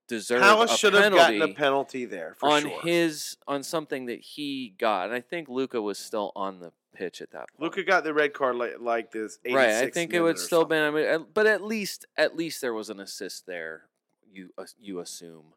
deserve 0.08 0.42
Palace 0.42 0.74
a 0.74 0.78
should 0.78 0.94
have 0.94 1.14
gotten 1.14 1.42
a 1.42 1.54
penalty 1.54 2.06
there 2.06 2.36
for 2.40 2.50
on 2.50 2.62
sure. 2.64 2.82
his 2.82 3.38
on 3.48 3.64
something 3.64 4.06
that 4.08 4.20
he 4.20 4.74
got. 4.78 5.06
And 5.06 5.14
I 5.14 5.22
think 5.22 5.50
Luca 5.50 5.82
was 5.82 5.98
still 5.98 6.32
on 6.36 6.60
the 6.60 6.72
pitch 6.94 7.22
at 7.22 7.32
that 7.32 7.50
point. 7.52 7.62
Luca 7.62 7.84
got 7.84 8.04
the 8.04 8.14
red 8.14 8.34
card 8.34 8.56
like, 8.56 8.76
like 8.80 9.12
this. 9.12 9.40
right. 9.46 9.84
I 9.84 9.90
think 9.90 10.14
it 10.14 10.22
would 10.22 10.40
still 10.40 10.66
been. 10.66 10.84
I 10.84 10.88
something. 10.88 11.20
mean, 11.22 11.26
but 11.34 11.46
at 11.46 11.64
least 11.64 12.06
at 12.18 12.36
least 12.36 12.62
there 12.62 12.74
was 12.74 12.90
an 12.90 13.00
assist 13.00 13.46
there. 13.46 13.84
You 14.32 14.50
as- 14.60 14.76
you 14.80 15.00
assume, 15.00 15.54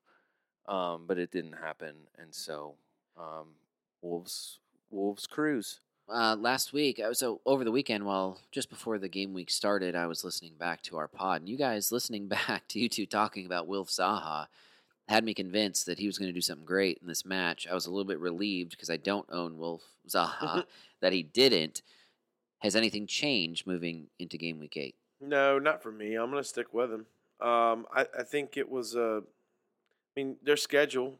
um, 0.69 1.05
but 1.07 1.19
it 1.19 1.31
didn't 1.31 1.55
happen, 1.55 1.95
and 2.19 2.35
so 2.35 2.75
um, 3.17 3.55
Wolves 4.03 4.59
Wolves 4.91 5.27
cruise. 5.27 5.81
Uh, 6.13 6.35
last 6.35 6.73
week, 6.73 6.99
uh, 6.99 7.15
so 7.15 7.41
over 7.47 7.63
the 7.63 7.71
weekend, 7.71 8.05
while 8.05 8.41
just 8.51 8.69
before 8.69 8.99
the 8.99 9.09
game 9.09 9.33
week 9.33 9.51
started, 9.51 9.95
I 9.95 10.07
was 10.07 10.25
listening 10.25 10.55
back 10.59 10.83
to 10.83 10.97
our 10.97 11.07
pod, 11.07 11.43
and 11.43 11.49
you 11.49 11.57
guys 11.57 11.93
listening 11.93 12.27
back 12.27 12.67
to 12.69 12.81
you 12.81 12.89
two 12.89 13.07
talking 13.07 13.47
about 13.47 13.69
Wilf 13.69 13.89
Zaha 13.89 14.47
had 15.09 15.25
me 15.25 15.35
convinced 15.35 15.87
that 15.87 15.99
he 15.99 16.07
was 16.07 16.19
going 16.19 16.29
to 16.29 16.33
do 16.33 16.41
something 16.41 16.67
great 16.67 16.99
in 17.01 17.09
this 17.09 17.25
match. 17.25 17.67
I 17.71 17.75
was 17.75 17.87
a 17.87 17.91
little 17.91 18.05
bit 18.05 18.19
relieved 18.19 18.73
because 18.73 18.91
I 18.91 18.97
don't 18.97 19.27
own 19.31 19.59
Wilf 19.59 19.83
Zaha 20.09 20.65
that 21.01 21.13
he 21.13 21.23
didn't. 21.23 21.83
Has 22.59 22.77
anything 22.77 23.07
changed 23.07 23.67
moving 23.67 24.09
into 24.19 24.37
game 24.37 24.59
week 24.59 24.77
eight? 24.77 24.95
No, 25.21 25.59
not 25.59 25.83
for 25.83 25.93
me. 25.93 26.15
I'm 26.15 26.31
going 26.31 26.43
to 26.43 26.49
stick 26.49 26.75
with 26.75 26.93
him. 26.93 27.07
Um, 27.41 27.87
I, 27.95 28.07
I 28.19 28.23
think 28.23 28.57
it 28.57 28.69
was. 28.69 28.97
Uh, 28.97 29.21
I 29.23 30.21
mean, 30.21 30.37
their 30.43 30.57
schedule 30.57 31.19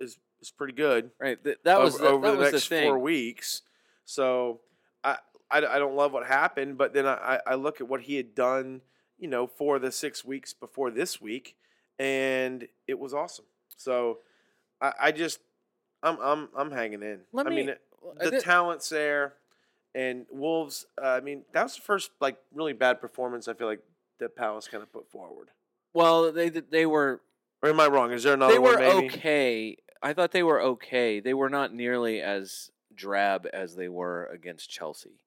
is 0.00 0.18
is 0.40 0.50
pretty 0.50 0.72
good. 0.72 1.10
Right. 1.20 1.42
Th- 1.42 1.58
that 1.64 1.78
was 1.80 1.96
over, 1.96 2.04
the, 2.04 2.10
over 2.10 2.26
that 2.26 2.32
the 2.32 2.38
was 2.38 2.52
next 2.52 2.68
the 2.68 2.74
thing. 2.76 2.88
four 2.88 2.98
weeks. 2.98 3.62
So 4.04 4.60
I, 5.04 5.16
I 5.50 5.58
I 5.58 5.78
don't 5.78 5.94
love 5.96 6.12
what 6.12 6.26
happened, 6.26 6.78
but 6.78 6.92
then 6.94 7.06
I 7.06 7.40
I 7.46 7.54
look 7.54 7.80
at 7.80 7.88
what 7.88 8.02
he 8.02 8.16
had 8.16 8.34
done, 8.34 8.80
you 9.18 9.28
know, 9.28 9.46
for 9.46 9.78
the 9.78 9.92
six 9.92 10.24
weeks 10.24 10.52
before 10.52 10.90
this 10.90 11.20
week, 11.20 11.56
and 11.98 12.66
it 12.86 12.98
was 12.98 13.14
awesome. 13.14 13.44
So 13.76 14.18
I, 14.80 14.92
I 15.00 15.12
just 15.12 15.40
I'm 16.02 16.18
I'm 16.20 16.48
I'm 16.56 16.70
hanging 16.70 17.02
in. 17.02 17.20
Let 17.32 17.46
I 17.46 17.50
me- 17.50 17.56
mean, 17.56 17.74
the 18.18 18.30
did- 18.30 18.42
talent's 18.42 18.88
there, 18.88 19.34
and 19.94 20.26
Wolves. 20.30 20.86
Uh, 21.00 21.06
I 21.08 21.20
mean, 21.20 21.42
that 21.52 21.62
was 21.64 21.76
the 21.76 21.82
first 21.82 22.10
like 22.20 22.36
really 22.54 22.72
bad 22.72 23.00
performance 23.00 23.48
I 23.48 23.54
feel 23.54 23.66
like 23.66 23.80
that 24.18 24.36
Palace 24.36 24.68
kind 24.68 24.82
of 24.82 24.92
put 24.92 25.10
forward. 25.10 25.48
Well, 25.94 26.30
they 26.32 26.48
they 26.50 26.86
were 26.86 27.20
Or 27.62 27.68
am 27.70 27.80
I 27.80 27.86
wrong? 27.88 28.12
Is 28.12 28.22
there 28.22 28.34
another 28.34 28.52
they 28.54 28.58
were 28.58 28.74
one? 28.78 29.04
Okay. 29.06 29.76
I 30.02 30.12
thought 30.14 30.32
they 30.32 30.42
were 30.42 30.60
okay. 30.62 31.20
They 31.20 31.34
were 31.34 31.50
not 31.50 31.74
nearly 31.74 32.22
as 32.22 32.70
drab 33.00 33.46
as 33.52 33.74
they 33.76 33.88
were 33.88 34.26
against 34.26 34.68
Chelsea. 34.70 35.18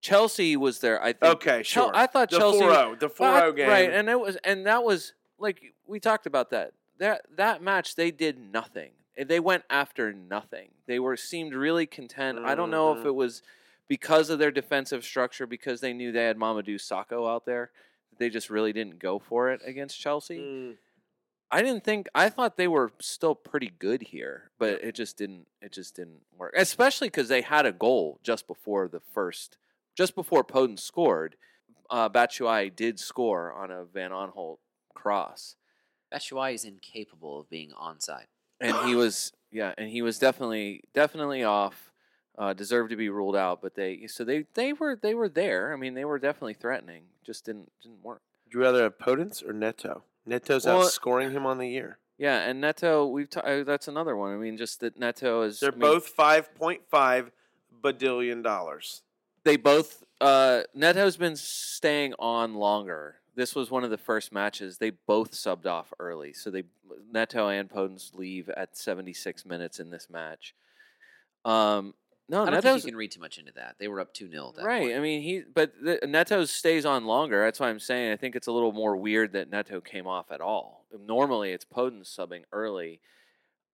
Chelsea 0.00 0.56
was 0.56 0.78
there. 0.80 1.02
I 1.02 1.12
think. 1.12 1.34
Okay, 1.36 1.62
sure. 1.62 1.90
I 1.94 2.06
thought 2.06 2.30
the 2.30 2.38
Chelsea. 2.38 2.60
4-0, 2.60 3.00
the 3.00 3.08
4-0 3.08 3.18
Well, 3.20 3.52
game. 3.52 3.68
Right, 3.68 3.90
and 3.90 4.08
it 4.08 4.20
was 4.20 4.36
and 4.44 4.66
that 4.66 4.84
was 4.84 5.14
like 5.38 5.74
we 5.86 5.98
talked 5.98 6.26
about 6.26 6.50
that. 6.50 6.72
That 6.98 7.22
that 7.36 7.62
match 7.62 7.94
they 7.96 8.10
did 8.10 8.38
nothing. 8.52 8.92
Eh, 9.16 9.24
They 9.24 9.40
went 9.40 9.64
after 9.70 10.12
nothing. 10.12 10.68
They 10.86 10.98
were 10.98 11.16
seemed 11.16 11.54
really 11.54 11.86
content. 11.86 12.38
I 12.44 12.54
don't 12.54 12.70
know 12.70 12.92
if 12.92 12.98
Mhm. 13.02 13.06
it 13.06 13.14
was 13.14 13.42
because 13.88 14.30
of 14.30 14.38
their 14.38 14.50
defensive 14.50 15.04
structure 15.04 15.46
because 15.46 15.80
they 15.80 15.92
knew 15.92 16.12
they 16.12 16.24
had 16.24 16.36
Mamadou 16.36 16.76
Sakho 16.76 17.28
out 17.28 17.44
there. 17.46 17.70
They 18.18 18.28
just 18.30 18.50
really 18.50 18.72
didn't 18.72 18.98
go 18.98 19.18
for 19.18 19.50
it 19.50 19.60
against 19.64 19.98
Chelsea. 20.00 20.38
Mm. 20.38 20.76
I 21.50 21.62
didn't 21.62 21.84
think 21.84 22.08
I 22.14 22.28
thought 22.28 22.56
they 22.56 22.68
were 22.68 22.92
still 23.00 23.34
pretty 23.34 23.72
good 23.78 24.02
here, 24.02 24.50
but 24.58 24.82
it 24.82 24.94
just 24.94 25.16
didn't 25.16 25.46
it 25.62 25.72
just 25.72 25.94
didn't 25.94 26.20
work. 26.36 26.54
Especially 26.56 27.08
cuz 27.10 27.28
they 27.28 27.42
had 27.42 27.66
a 27.66 27.72
goal 27.72 28.18
just 28.22 28.46
before 28.46 28.88
the 28.88 29.00
first 29.00 29.56
just 29.94 30.14
before 30.14 30.44
Podence 30.44 30.80
scored. 30.80 31.36
Uh 31.88 32.08
Batshuayi 32.08 32.74
did 32.74 32.98
score 32.98 33.52
on 33.52 33.70
a 33.70 33.84
Van 33.84 34.10
Aanholt 34.10 34.58
cross. 34.94 35.56
Batshuayi 36.12 36.54
is 36.54 36.64
incapable 36.64 37.40
of 37.40 37.48
being 37.48 37.70
onside. 37.70 38.26
And 38.60 38.76
he 38.88 38.94
was 39.02 39.32
yeah, 39.52 39.72
and 39.78 39.88
he 39.88 40.02
was 40.02 40.18
definitely 40.18 40.84
definitely 40.94 41.44
off. 41.44 41.92
Uh, 42.38 42.52
deserved 42.52 42.90
to 42.90 42.96
be 42.96 43.08
ruled 43.08 43.34
out, 43.34 43.62
but 43.62 43.74
they 43.76 44.06
so 44.08 44.22
they 44.22 44.44
they 44.52 44.74
were 44.74 44.94
they 44.94 45.14
were 45.14 45.26
there. 45.28 45.72
I 45.72 45.76
mean, 45.76 45.94
they 45.94 46.04
were 46.04 46.18
definitely 46.18 46.52
threatening. 46.52 47.04
Just 47.24 47.46
didn't 47.46 47.72
didn't 47.82 48.04
work. 48.04 48.20
Would 48.44 48.52
you 48.52 48.60
rather 48.60 48.82
have 48.82 48.98
Podence 48.98 49.42
or 49.42 49.54
Neto? 49.54 50.02
Neto's 50.26 50.66
Well, 50.66 50.82
outscoring 50.82 51.32
him 51.32 51.46
on 51.46 51.58
the 51.58 51.68
year. 51.68 51.98
Yeah, 52.18 52.40
and 52.40 52.60
Neto, 52.60 53.06
we've 53.06 53.28
uh, 53.36 53.62
that's 53.62 53.88
another 53.88 54.16
one. 54.16 54.32
I 54.32 54.36
mean, 54.36 54.56
just 54.56 54.80
that 54.80 54.98
Neto 54.98 55.42
is. 55.42 55.60
They're 55.60 55.70
I 55.70 55.72
mean, 55.72 55.80
both 55.80 56.08
five 56.08 56.54
point 56.54 56.82
five 56.90 57.30
badillion 57.82 58.42
dollars. 58.42 59.02
they 59.44 59.56
both 59.56 60.02
uh 60.20 60.62
Neto's 60.74 61.16
been 61.16 61.36
staying 61.36 62.14
on 62.18 62.54
longer. 62.54 63.16
This 63.34 63.54
was 63.54 63.70
one 63.70 63.84
of 63.84 63.90
the 63.90 63.98
first 63.98 64.32
matches. 64.32 64.78
They 64.78 64.90
both 64.90 65.32
subbed 65.32 65.66
off 65.66 65.92
early. 66.00 66.32
So 66.32 66.50
they 66.50 66.64
Neto 67.12 67.48
and 67.48 67.68
Podence 67.68 68.14
leave 68.14 68.48
at 68.48 68.76
76 68.76 69.44
minutes 69.44 69.78
in 69.78 69.90
this 69.90 70.08
match. 70.10 70.54
Um 71.44 71.92
no, 72.28 72.42
I 72.42 72.46
don't 72.46 72.54
Neto's 72.54 72.64
think 72.64 72.84
you 72.84 72.90
can 72.92 72.98
read 72.98 73.12
too 73.12 73.20
much 73.20 73.38
into 73.38 73.52
that. 73.52 73.76
They 73.78 73.88
were 73.88 74.00
up 74.00 74.12
2 74.12 74.28
0 74.30 74.52
right. 74.60 74.82
Point. 74.82 74.96
I 74.96 75.00
mean, 75.00 75.22
he 75.22 75.42
but 75.42 75.72
the, 75.80 76.00
Neto 76.06 76.44
stays 76.44 76.84
on 76.84 77.04
longer. 77.04 77.44
That's 77.44 77.60
why 77.60 77.68
I'm 77.68 77.78
saying 77.78 78.12
I 78.12 78.16
think 78.16 78.34
it's 78.34 78.48
a 78.48 78.52
little 78.52 78.72
more 78.72 78.96
weird 78.96 79.32
that 79.32 79.50
Neto 79.50 79.80
came 79.80 80.06
off 80.06 80.30
at 80.32 80.40
all. 80.40 80.86
Normally, 80.98 81.52
it's 81.52 81.64
Podence 81.64 82.14
subbing 82.14 82.42
early. 82.52 83.00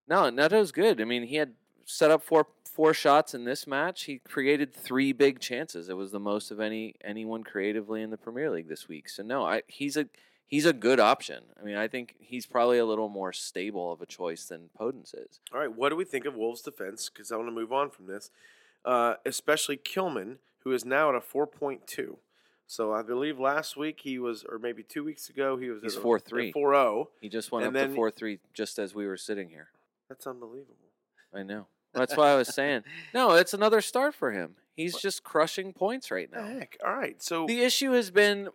No, 0.06 0.28
Neto's 0.28 0.72
good. 0.72 1.00
I 1.00 1.04
mean, 1.04 1.22
he 1.24 1.36
had 1.36 1.54
set 1.86 2.10
up 2.10 2.22
four 2.22 2.46
four 2.64 2.94
shots 2.94 3.34
in 3.34 3.44
this 3.44 3.66
match. 3.66 4.04
He 4.04 4.18
created 4.18 4.74
three 4.74 5.12
big 5.12 5.40
chances. 5.40 5.88
It 5.88 5.96
was 5.96 6.10
the 6.10 6.20
most 6.20 6.50
of 6.50 6.60
any 6.60 6.94
anyone 7.02 7.44
creatively 7.44 8.02
in 8.02 8.10
the 8.10 8.16
Premier 8.18 8.50
League 8.50 8.68
this 8.68 8.88
week. 8.88 9.08
So 9.08 9.22
no, 9.22 9.44
I 9.44 9.62
he's 9.66 9.96
a 9.96 10.06
he's 10.52 10.66
a 10.66 10.72
good 10.74 11.00
option. 11.00 11.42
I 11.58 11.64
mean, 11.64 11.76
I 11.76 11.88
think 11.88 12.14
he's 12.20 12.44
probably 12.46 12.76
a 12.78 12.84
little 12.84 13.08
more 13.08 13.32
stable 13.32 13.90
of 13.90 14.02
a 14.02 14.06
choice 14.06 14.44
than 14.44 14.68
Podence 14.78 15.14
is. 15.14 15.40
All 15.52 15.58
right, 15.58 15.74
what 15.74 15.88
do 15.88 15.96
we 15.96 16.04
think 16.04 16.26
of 16.26 16.34
Wolves' 16.36 16.60
defense? 16.60 17.08
Because 17.08 17.32
I 17.32 17.36
want 17.36 17.48
to 17.48 17.52
move 17.52 17.72
on 17.72 17.88
from 17.90 18.06
this, 18.06 18.30
uh, 18.84 19.14
especially 19.24 19.78
Kilman, 19.78 20.36
who 20.60 20.72
is 20.72 20.84
now 20.84 21.08
at 21.08 21.14
a 21.14 21.20
four 21.20 21.46
point 21.46 21.86
two. 21.86 22.18
So 22.66 22.92
I 22.92 23.02
believe 23.02 23.38
last 23.38 23.76
week 23.76 24.00
he 24.02 24.18
was, 24.18 24.44
or 24.48 24.58
maybe 24.58 24.82
two 24.82 25.04
weeks 25.04 25.28
ago, 25.28 25.56
he 25.56 25.68
was 25.70 25.82
He's 25.82 25.96
at 25.96 26.02
4-3. 26.02 26.52
four 26.52 26.72
zero. 26.72 27.08
He 27.20 27.28
just 27.28 27.50
went 27.52 27.66
And 27.66 27.76
up 27.76 27.88
to 27.88 27.94
four 27.94 28.10
three 28.10 28.38
just 28.54 28.78
as 28.78 28.94
we 28.94 29.06
were 29.06 29.16
sitting 29.16 29.48
here. 29.48 29.68
That's 30.08 30.26
unbelievable. 30.26 30.76
I 31.34 31.42
know. 31.42 31.66
That's 31.94 32.16
why 32.16 32.30
I 32.30 32.36
was 32.36 32.48
saying. 32.54 32.84
No, 33.14 33.32
it's 33.32 33.52
another 33.54 33.80
start 33.80 34.14
for 34.14 34.32
him. 34.32 34.56
He's 34.74 34.96
just 34.96 35.22
crushing 35.22 35.72
points 35.74 36.10
right 36.10 36.30
now. 36.32 36.44
heck. 36.44 36.78
All 36.84 36.94
right, 36.94 37.22
so 37.22 37.46
The 37.46 37.60
issue 37.62 37.92
has 37.92 38.10
been 38.10 38.48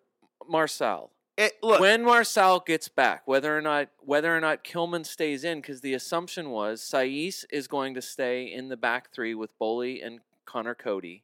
Marçal. 0.52 1.10
Eh, 1.38 1.50
look, 1.62 1.80
when 1.80 2.04
Marçal 2.04 2.66
gets 2.66 2.88
back, 2.88 3.28
whether 3.28 3.56
or 3.56 3.62
not 3.62 3.90
whether 4.00 4.36
or 4.36 4.40
not 4.40 4.64
Kilman 4.64 5.06
stays 5.06 5.44
in, 5.44 5.62
because 5.62 5.82
the 5.82 5.94
assumption 5.94 6.50
was 6.50 6.82
Saïss 6.82 7.46
is 7.52 7.68
going 7.68 7.94
to 7.94 8.02
stay 8.02 8.52
in 8.52 8.70
the 8.70 8.78
back 8.78 9.14
three 9.14 9.36
with 9.36 9.58
Boly 9.60 10.06
and 10.06 10.22
Conor 10.46 10.74
Coady. 10.74 11.24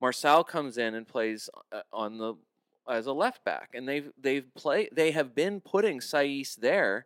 Marçal 0.00 0.46
comes 0.46 0.78
in 0.78 0.94
and 0.94 1.06
plays 1.06 1.50
uh, 1.72 1.80
on 1.92 2.18
the 2.18 2.34
as 2.88 3.06
a 3.06 3.12
left 3.12 3.44
back, 3.44 3.70
and 3.74 3.88
they've 3.88 4.10
they've 4.16 4.54
play 4.54 4.88
they 4.92 5.10
have 5.10 5.34
been 5.34 5.60
putting 5.60 5.98
Saïss 5.98 6.54
there, 6.54 7.04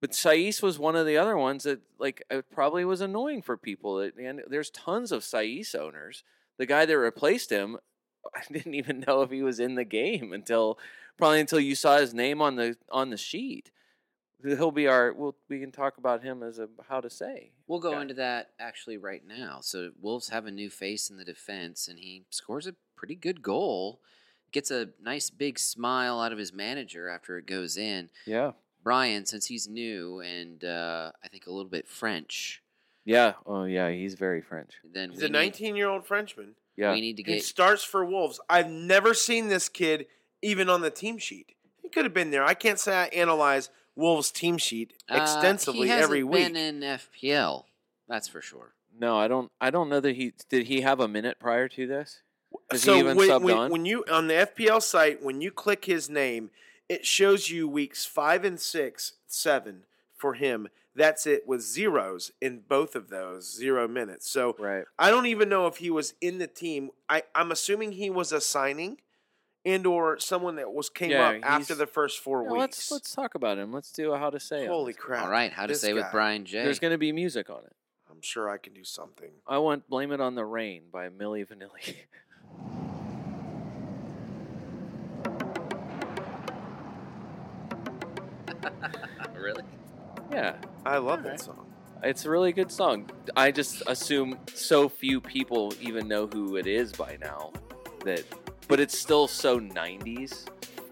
but 0.00 0.10
Saïss 0.10 0.62
was 0.62 0.80
one 0.80 0.96
of 0.96 1.06
the 1.06 1.16
other 1.16 1.36
ones 1.36 1.62
that 1.62 1.80
like 1.96 2.24
it 2.28 2.46
probably 2.50 2.84
was 2.84 3.00
annoying 3.00 3.40
for 3.40 3.56
people. 3.56 4.00
And 4.00 4.42
there's 4.48 4.70
tons 4.70 5.12
of 5.12 5.22
Saïss 5.22 5.76
owners. 5.76 6.24
The 6.58 6.66
guy 6.66 6.86
that 6.86 6.98
replaced 6.98 7.50
him, 7.50 7.78
I 8.34 8.42
didn't 8.52 8.74
even 8.74 9.04
know 9.06 9.22
if 9.22 9.30
he 9.30 9.42
was 9.42 9.60
in 9.60 9.76
the 9.76 9.84
game 9.84 10.32
until 10.32 10.76
probably 11.18 11.40
until 11.40 11.60
you 11.60 11.74
saw 11.74 11.98
his 11.98 12.14
name 12.14 12.40
on 12.40 12.56
the 12.56 12.76
on 12.90 13.10
the 13.10 13.16
sheet. 13.16 13.70
He'll 14.44 14.72
be 14.72 14.88
our. 14.88 15.12
We'll, 15.12 15.36
we 15.48 15.60
can 15.60 15.70
talk 15.70 15.98
about 15.98 16.22
him 16.22 16.42
as 16.42 16.58
a 16.58 16.68
how 16.88 17.00
to 17.00 17.08
say. 17.08 17.52
We'll 17.66 17.80
go 17.80 17.92
guy. 17.92 18.02
into 18.02 18.14
that 18.14 18.50
actually 18.58 18.96
right 18.96 19.22
now. 19.26 19.58
So 19.60 19.90
Wolves 20.00 20.30
have 20.30 20.46
a 20.46 20.50
new 20.50 20.68
face 20.68 21.10
in 21.10 21.16
the 21.16 21.24
defense, 21.24 21.86
and 21.86 21.98
he 21.98 22.24
scores 22.30 22.66
a 22.66 22.74
pretty 22.96 23.14
good 23.14 23.42
goal. 23.42 24.00
Gets 24.50 24.70
a 24.70 24.88
nice 25.02 25.30
big 25.30 25.58
smile 25.58 26.20
out 26.20 26.32
of 26.32 26.38
his 26.38 26.52
manager 26.52 27.08
after 27.08 27.38
it 27.38 27.46
goes 27.46 27.76
in. 27.76 28.10
Yeah, 28.26 28.52
Brian, 28.82 29.26
since 29.26 29.46
he's 29.46 29.68
new 29.68 30.20
and 30.20 30.64
uh, 30.64 31.12
I 31.24 31.28
think 31.28 31.46
a 31.46 31.50
little 31.50 31.70
bit 31.70 31.88
French, 31.88 32.62
yeah. 33.04 33.34
Oh, 33.46 33.64
yeah. 33.64 33.90
He's 33.90 34.14
very 34.14 34.40
French. 34.40 34.74
then 34.84 35.10
he's 35.10 35.22
a 35.22 35.28
19 35.28 35.76
year 35.76 35.88
old 35.88 36.06
Frenchman. 36.06 36.54
Yeah, 36.76 36.92
we 36.92 37.00
need 37.00 37.16
to 37.18 37.22
He 37.22 37.34
get 37.34 37.44
starts 37.44 37.84
for 37.84 38.04
Wolves. 38.04 38.40
I've 38.48 38.70
never 38.70 39.12
seen 39.12 39.48
this 39.48 39.68
kid 39.68 40.06
even 40.42 40.68
on 40.68 40.80
the 40.80 40.90
team 40.90 41.18
sheet. 41.18 41.54
He 41.80 41.88
could 41.88 42.04
have 42.04 42.14
been 42.14 42.30
there. 42.30 42.44
I 42.44 42.54
can't 42.54 42.78
say 42.78 42.94
I 42.94 43.04
analyze 43.06 43.70
Wolves' 43.96 44.30
team 44.30 44.58
sheet 44.58 44.92
uh, 45.10 45.16
extensively 45.16 45.82
he 45.82 45.88
hasn't 45.88 46.04
every 46.04 46.24
week. 46.24 46.52
Been 46.52 46.56
in 46.56 46.80
FPL, 46.80 47.64
that's 48.08 48.28
for 48.28 48.42
sure. 48.42 48.74
no, 48.98 49.18
I 49.18 49.28
don't. 49.28 49.50
I 49.60 49.70
don't 49.70 49.88
know 49.88 50.00
that 50.00 50.16
he 50.16 50.32
did. 50.48 50.66
He 50.66 50.82
have 50.82 51.00
a 51.00 51.08
minute 51.08 51.38
prior 51.38 51.68
to 51.68 51.86
this. 51.86 52.20
Has 52.70 52.82
so 52.82 52.94
he 52.94 53.00
even 53.00 53.16
when, 53.16 53.28
subbed 53.28 53.42
when, 53.42 53.56
on? 53.56 53.70
when 53.70 53.84
you 53.84 54.04
on 54.10 54.26
the 54.28 54.34
FPL 54.34 54.82
site, 54.82 55.22
when 55.22 55.40
you 55.40 55.50
click 55.50 55.84
his 55.84 56.10
name, 56.10 56.50
it 56.88 57.06
shows 57.06 57.50
you 57.50 57.68
weeks 57.68 58.04
five 58.04 58.44
and 58.44 58.60
six, 58.60 59.14
seven 59.26 59.84
for 60.16 60.34
him. 60.34 60.68
That's 60.94 61.26
it 61.26 61.48
with 61.48 61.62
zeros 61.62 62.32
in 62.42 62.64
both 62.68 62.94
of 62.94 63.08
those 63.08 63.50
zero 63.50 63.88
minutes. 63.88 64.28
So 64.28 64.54
right. 64.58 64.84
I 64.98 65.10
don't 65.10 65.24
even 65.24 65.48
know 65.48 65.66
if 65.66 65.78
he 65.78 65.88
was 65.90 66.12
in 66.20 66.36
the 66.36 66.46
team. 66.46 66.90
I, 67.08 67.22
I'm 67.34 67.50
assuming 67.50 67.92
he 67.92 68.10
was 68.10 68.30
a 68.30 68.42
signing 68.42 68.98
and 69.64 69.86
or 69.86 70.18
someone 70.18 70.56
that 70.56 70.72
was 70.72 70.88
came 70.90 71.10
Yeah, 71.10 71.28
up 71.30 71.36
after 71.44 71.74
the 71.74 71.86
first 71.86 72.20
four 72.20 72.42
Yeah, 72.42 72.50
weeks. 72.50 72.60
let's 72.60 72.90
let's 72.90 73.14
talk 73.14 73.34
about 73.34 73.58
him. 73.58 73.72
Let's 73.72 73.92
do 73.92 74.12
a 74.12 74.18
how 74.18 74.30
to 74.30 74.40
say. 74.40 74.66
Holy 74.66 74.92
this. 74.92 75.00
crap! 75.00 75.24
All 75.24 75.30
right, 75.30 75.52
how 75.52 75.66
to 75.66 75.72
This 75.72 75.80
say 75.80 75.92
with. 75.92 76.06
Brian 76.12 76.44
J. 76.44 76.64
There's 76.64 76.78
going 76.78 76.92
to 76.92 76.98
be 76.98 77.12
music 77.12 77.48
on 77.50 77.58
it. 77.64 77.74
I'm 78.10 78.20
sure 78.20 78.50
I 78.50 78.58
can 78.58 78.72
do 78.74 78.84
something. 78.84 79.30
I 79.46 79.58
want 79.58 79.88
"Blame 79.88 80.12
It 80.12 80.20
on 80.20 80.34
the 80.34 80.44
Rain" 80.44 80.84
by 80.92 81.08
Milli 81.08 81.46
Vanilli. 81.46 81.94
really? 89.34 89.62
yeah, 90.30 90.56
I 90.84 90.98
love 90.98 91.20
Alright. 91.20 91.38
that 91.38 91.40
song. 91.44 91.66
it's 92.02 92.24
a 92.24 92.30
really 92.30 92.52
good 92.52 92.70
song. 92.70 93.10
I 93.36 93.50
just 93.50 93.82
assume 93.86 94.38
so 94.54 94.88
few 94.88 95.20
people 95.20 95.72
even 95.80 96.08
know 96.08 96.26
who 96.26 96.56
it 96.56 96.66
is 96.66 96.92
by 96.92 97.16
now. 97.20 97.52
That, 98.04 98.24
but 98.72 98.80
it's 98.80 98.96
still 98.98 99.28
so 99.28 99.60
'90s. 99.60 100.46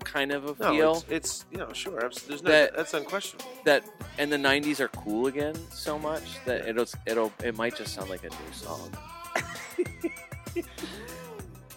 kind 0.04 0.32
of 0.32 0.44
a 0.44 0.62
No, 0.62 0.70
feel 0.72 0.92
it's, 0.96 1.04
it's 1.08 1.44
you 1.50 1.56
know 1.56 1.72
sure. 1.72 1.98
There's 2.28 2.42
no 2.42 2.50
That- 2.50 2.76
that's 2.76 2.92
unquestionable. 2.92 3.50
that 3.64 3.84
and 4.18 4.30
the 4.30 4.36
90s 4.36 4.80
are 4.80 4.88
cool 4.88 5.28
again 5.28 5.54
so 5.72 5.98
much 5.98 6.24
that 6.44 6.68
it'll 6.68 6.84
it'll 7.06 7.32
it 7.42 7.56
might 7.56 7.74
just 7.76 7.94
sound 7.94 8.10
like 8.10 8.22
a 8.24 8.28
new 8.28 8.52
song. 8.52 8.90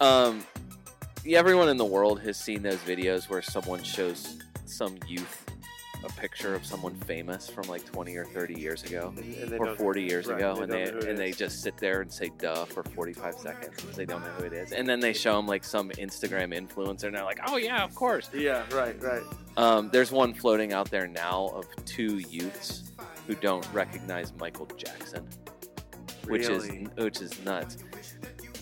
um 0.00 0.44
yeah, 1.24 1.38
everyone 1.38 1.70
in 1.70 1.78
the 1.78 1.84
world 1.86 2.20
has 2.20 2.36
seen 2.38 2.60
those 2.62 2.76
videos 2.80 3.30
where 3.30 3.40
someone 3.40 3.82
shows 3.82 4.36
some 4.66 4.98
youth 5.06 5.43
a 6.04 6.08
picture 6.20 6.54
of 6.54 6.64
someone 6.64 6.94
famous 6.94 7.48
from 7.48 7.66
like 7.68 7.84
20 7.84 8.16
or 8.16 8.24
30 8.26 8.54
years 8.60 8.82
ago 8.84 9.12
or 9.58 9.74
40 9.74 10.02
years 10.02 10.26
right, 10.26 10.36
ago 10.38 10.54
they 10.56 10.62
and 10.62 10.72
they 10.72 10.84
know 10.84 10.90
who 10.92 10.98
it 10.98 11.08
and 11.08 11.18
they 11.18 11.32
just 11.32 11.62
sit 11.62 11.76
there 11.78 12.00
and 12.02 12.12
say 12.12 12.30
duh 12.38 12.64
for 12.66 12.82
45 12.82 13.34
seconds 13.34 13.80
because 13.80 13.96
they 13.96 14.04
don't 14.04 14.22
know 14.22 14.30
who 14.32 14.44
it 14.44 14.52
is 14.52 14.72
and 14.72 14.88
then 14.88 15.00
they 15.00 15.12
show 15.12 15.34
them 15.36 15.46
like 15.46 15.64
some 15.64 15.90
instagram 15.90 16.54
influencer 16.54 17.04
and 17.04 17.14
they're 17.16 17.24
like 17.24 17.40
oh 17.46 17.56
yeah 17.56 17.82
of 17.82 17.94
course 17.94 18.28
Yeah, 18.34 18.62
right, 18.72 19.00
right. 19.02 19.22
um, 19.56 19.88
there's 19.92 20.12
one 20.12 20.34
floating 20.34 20.72
out 20.72 20.90
there 20.90 21.06
now 21.06 21.50
of 21.54 21.66
two 21.84 22.18
youths 22.18 22.92
who 23.26 23.34
don't 23.34 23.66
recognize 23.72 24.32
Michael 24.38 24.66
Jackson, 24.76 25.26
which 26.26 26.46
Really? 26.48 26.88
is 26.96 27.04
which 27.04 27.20
is 27.22 27.42
nuts. 27.44 27.78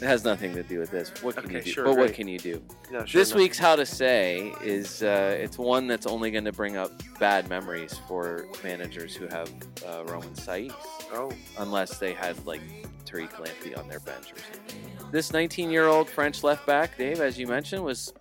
It 0.03 0.07
has 0.09 0.25
nothing 0.25 0.53
to 0.55 0.65
do 0.65 0.81
with 0.81 0.91
this. 0.91 1.11
What 1.23 1.37
can 1.37 1.45
Okay, 1.45 1.59
you 1.59 1.63
do? 1.63 1.71
sure, 1.71 1.85
but 1.85 1.97
what 1.97 2.13
can 2.13 2.27
you 2.27 2.39
do? 2.41 2.61
No, 2.91 3.05
sure 3.05 3.21
this 3.21 3.31
enough. 3.31 3.39
week's 3.41 3.57
how 3.59 3.77
to 3.77 3.87
say 3.87 4.53
is 4.65 5.01
uh, 5.05 5.37
it's 5.41 5.59
one 5.59 5.87
that's 5.87 6.07
only 6.07 6.33
going 6.33 6.45
to 6.45 6.51
bring 6.53 6.77
up 6.77 6.91
bad 7.21 7.49
memories 7.49 8.01
for 8.09 8.49
managers 8.65 9.15
who 9.15 9.29
have 9.29 9.49
uh, 9.87 10.03
Romain 10.07 10.31
Saïss, 10.35 10.75
Oh, 11.13 11.31
unless 11.59 11.99
they 11.99 12.15
had 12.15 12.45
like 12.47 12.63
Tariq 13.07 13.31
Lamptey 13.35 13.79
on 13.79 13.89
their 13.89 14.01
bench 14.01 14.33
or 14.33 14.39
something. 14.39 15.11
This 15.13 15.31
19-year-old 15.31 16.09
French 16.11 16.43
left 16.43 16.67
back, 16.67 16.99
Dave, 16.99 17.21
as 17.21 17.39
you 17.39 17.47
mentioned, 17.47 17.85
was 17.85 18.13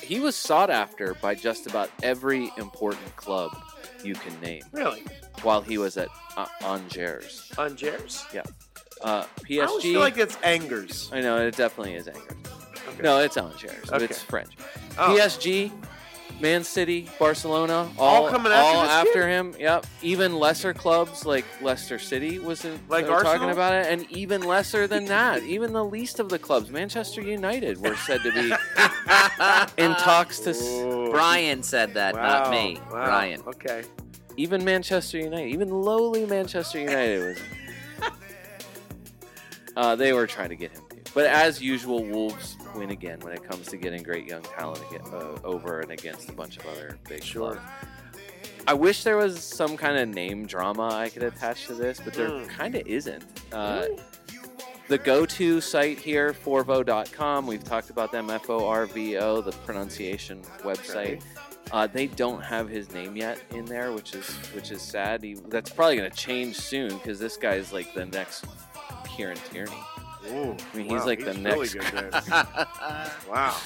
he 0.00 0.20
was 0.20 0.36
sought 0.36 0.70
after 0.70 1.14
by 1.14 1.34
just 1.34 1.66
about 1.66 1.90
every 2.04 2.52
important 2.58 3.16
club 3.16 3.50
you 4.04 4.14
can 4.14 4.38
name 4.40 4.62
really? 4.70 5.02
while 5.42 5.60
he 5.62 5.78
was 5.78 5.96
at 5.96 6.08
uh, 6.36 6.46
Angers. 6.62 7.50
Angers? 7.58 8.24
Uh, 9.02 9.24
I 9.50 9.58
always 9.60 9.82
feel 9.82 10.00
like 10.00 10.18
it's 10.18 10.36
Angers. 10.42 11.10
I 11.12 11.20
know 11.20 11.38
it 11.46 11.56
definitely 11.56 11.94
is 11.94 12.08
Angers. 12.08 12.24
Okay. 12.88 13.02
No, 13.02 13.18
it's 13.20 13.36
Angers, 13.36 13.90
but 13.90 14.02
it's 14.02 14.22
French. 14.22 14.56
Oh, 14.98 15.14
PSG, 15.16 15.70
Man 16.40 16.64
City, 16.64 17.08
Barcelona, 17.18 17.90
all, 17.98 18.24
All 18.24 18.30
coming 18.30 18.52
after 18.52 18.78
all 18.78 18.84
after 18.84 19.28
him. 19.28 19.54
Yep. 19.58 19.86
Even 20.02 20.36
lesser 20.38 20.72
clubs 20.74 21.24
like 21.26 21.44
Leicester 21.60 21.98
City 21.98 22.38
was 22.38 22.64
in, 22.64 22.78
Like 22.88 23.04
they 23.06 23.10
were 23.10 23.22
talking 23.22 23.50
about 23.50 23.74
it, 23.74 23.86
and 23.90 24.10
even 24.10 24.42
lesser 24.42 24.86
than 24.86 25.06
that, 25.06 25.42
even 25.42 25.72
the 25.72 25.84
least 25.84 26.18
of 26.20 26.28
the 26.28 26.38
clubs, 26.38 26.70
Manchester 26.70 27.20
United, 27.22 27.78
were 27.80 27.96
said 27.96 28.22
to 28.22 28.32
be 28.32 28.52
in 29.82 29.94
talks 29.96 30.40
to. 30.40 30.50
Ooh. 30.54 31.10
Brian 31.10 31.62
said 31.62 31.94
that, 31.94 32.14
not 32.14 32.50
me. 32.50 32.78
wow, 32.90 33.06
Brian. 33.06 33.42
Okay. 33.46 33.84
Even 34.38 34.64
Manchester 34.64 35.18
United, 35.18 35.48
even 35.48 35.70
lowly 35.70 36.26
Manchester 36.26 36.78
United 36.78 37.20
was. 37.28 37.38
Uh, 39.76 39.94
they 39.94 40.12
were 40.12 40.26
trying 40.26 40.48
to 40.48 40.56
get 40.56 40.72
him 40.72 40.82
too. 40.90 41.02
But 41.14 41.26
as 41.26 41.60
usual, 41.60 42.02
Wolves 42.04 42.56
win 42.74 42.90
again 42.90 43.20
when 43.20 43.32
it 43.34 43.44
comes 43.44 43.66
to 43.68 43.76
getting 43.76 44.02
great 44.02 44.26
young 44.26 44.42
talent 44.42 44.82
uh, 45.12 45.36
over 45.44 45.80
and 45.80 45.90
against 45.92 46.28
a 46.28 46.32
bunch 46.32 46.56
of 46.56 46.66
other 46.66 46.98
big 47.08 47.22
Sure. 47.22 47.52
clubs. 47.54 47.60
I 48.68 48.74
wish 48.74 49.04
there 49.04 49.16
was 49.16 49.42
some 49.44 49.76
kind 49.76 49.96
of 49.98 50.08
name 50.08 50.46
drama 50.46 50.88
I 50.92 51.08
could 51.08 51.22
attach 51.22 51.66
to 51.66 51.74
this, 51.74 52.00
but 52.00 52.14
there 52.14 52.28
Mm. 52.30 52.48
kind 52.48 52.74
of 52.74 52.86
isn't. 52.86 53.24
Uh, 53.52 53.86
the 54.88 54.98
go-to 54.98 55.60
site 55.60 55.98
here, 55.98 56.32
forvo.com, 56.32 57.46
we've 57.46 57.62
talked 57.64 57.90
about 57.90 58.10
them, 58.12 58.30
F-O-R-V-O, 58.30 59.40
the 59.40 59.52
pronunciation 59.52 60.42
website. 60.62 61.22
Uh, 61.72 61.86
they 61.86 62.06
don't 62.06 62.40
have 62.42 62.68
his 62.68 62.92
name 62.92 63.16
yet 63.16 63.38
in 63.50 63.64
there, 63.64 63.92
which 63.92 64.14
is 64.14 64.28
which 64.54 64.70
is 64.70 64.80
sad. 64.80 65.22
He, 65.24 65.34
that's 65.48 65.70
probably 65.70 65.96
going 65.96 66.08
to 66.10 66.16
change 66.16 66.56
soon 66.56 66.90
because 66.96 67.18
this 67.18 67.36
guy 67.36 67.54
is 67.54 67.72
like 67.72 67.92
the 67.92 68.06
next 68.06 68.44
Kieran 69.16 69.38
Tierney. 69.50 69.72
Ooh, 70.28 70.56
I 70.72 70.76
mean, 70.76 70.86
he's 70.86 71.00
wow, 71.00 71.06
like 71.06 71.20
the 71.20 71.32
really 71.32 71.40
next 71.40 71.74
there. 71.92 72.10
wow. 73.30 73.56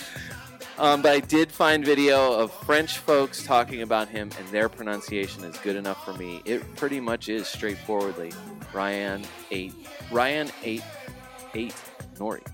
Um, 0.78 1.02
but 1.02 1.12
I 1.12 1.20
did 1.20 1.50
find 1.50 1.84
video 1.84 2.32
of 2.32 2.52
French 2.52 2.98
folks 2.98 3.42
talking 3.42 3.82
about 3.82 4.08
him, 4.08 4.30
and 4.38 4.48
their 4.48 4.68
pronunciation 4.68 5.42
is 5.44 5.56
good 5.58 5.76
enough 5.76 6.04
for 6.04 6.12
me. 6.14 6.40
It 6.44 6.62
pretty 6.76 7.00
much 7.00 7.28
is 7.28 7.48
straightforwardly 7.48 8.32
Ryan 8.72 9.22
eight, 9.50 9.74
Ryan 10.10 10.50
eight, 10.62 10.84
eight 11.54 11.74
Nori, 12.16 12.46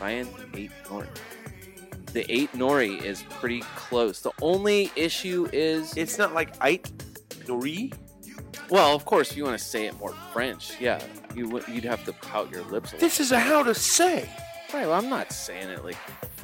Ryan 0.00 0.28
eight 0.54 0.70
Nori. 0.84 1.08
The 2.12 2.30
eight 2.32 2.50
Nori 2.52 3.00
is 3.02 3.22
pretty 3.30 3.60
close. 3.76 4.20
The 4.20 4.32
only 4.42 4.90
issue 4.96 5.48
is, 5.52 5.96
It's 5.96 6.18
not 6.18 6.34
like 6.34 6.54
eight 6.62 6.90
Nori. 7.44 7.94
well, 8.68 8.94
of 8.96 9.04
course, 9.04 9.30
if 9.30 9.36
you 9.36 9.44
want 9.44 9.58
to 9.58 9.64
say 9.64 9.86
it 9.86 9.98
more 9.98 10.12
French, 10.32 10.78
yeah, 10.80 11.00
you 11.34 11.48
would- 11.48 11.66
you'd 11.68 11.84
have 11.84 12.04
to 12.04 12.12
pout 12.12 12.50
your 12.50 12.62
lips 12.64 12.90
a 12.90 12.94
little. 12.96 12.98
This 13.08 13.20
is 13.20 13.32
a 13.32 13.38
how 13.38 13.62
to 13.62 13.74
say. 13.74 14.28
Right, 14.72 14.86
well, 14.86 14.92
I'm 14.94 15.08
not 15.08 15.32
saying 15.32 15.68
it 15.68 15.84
like 15.84 15.96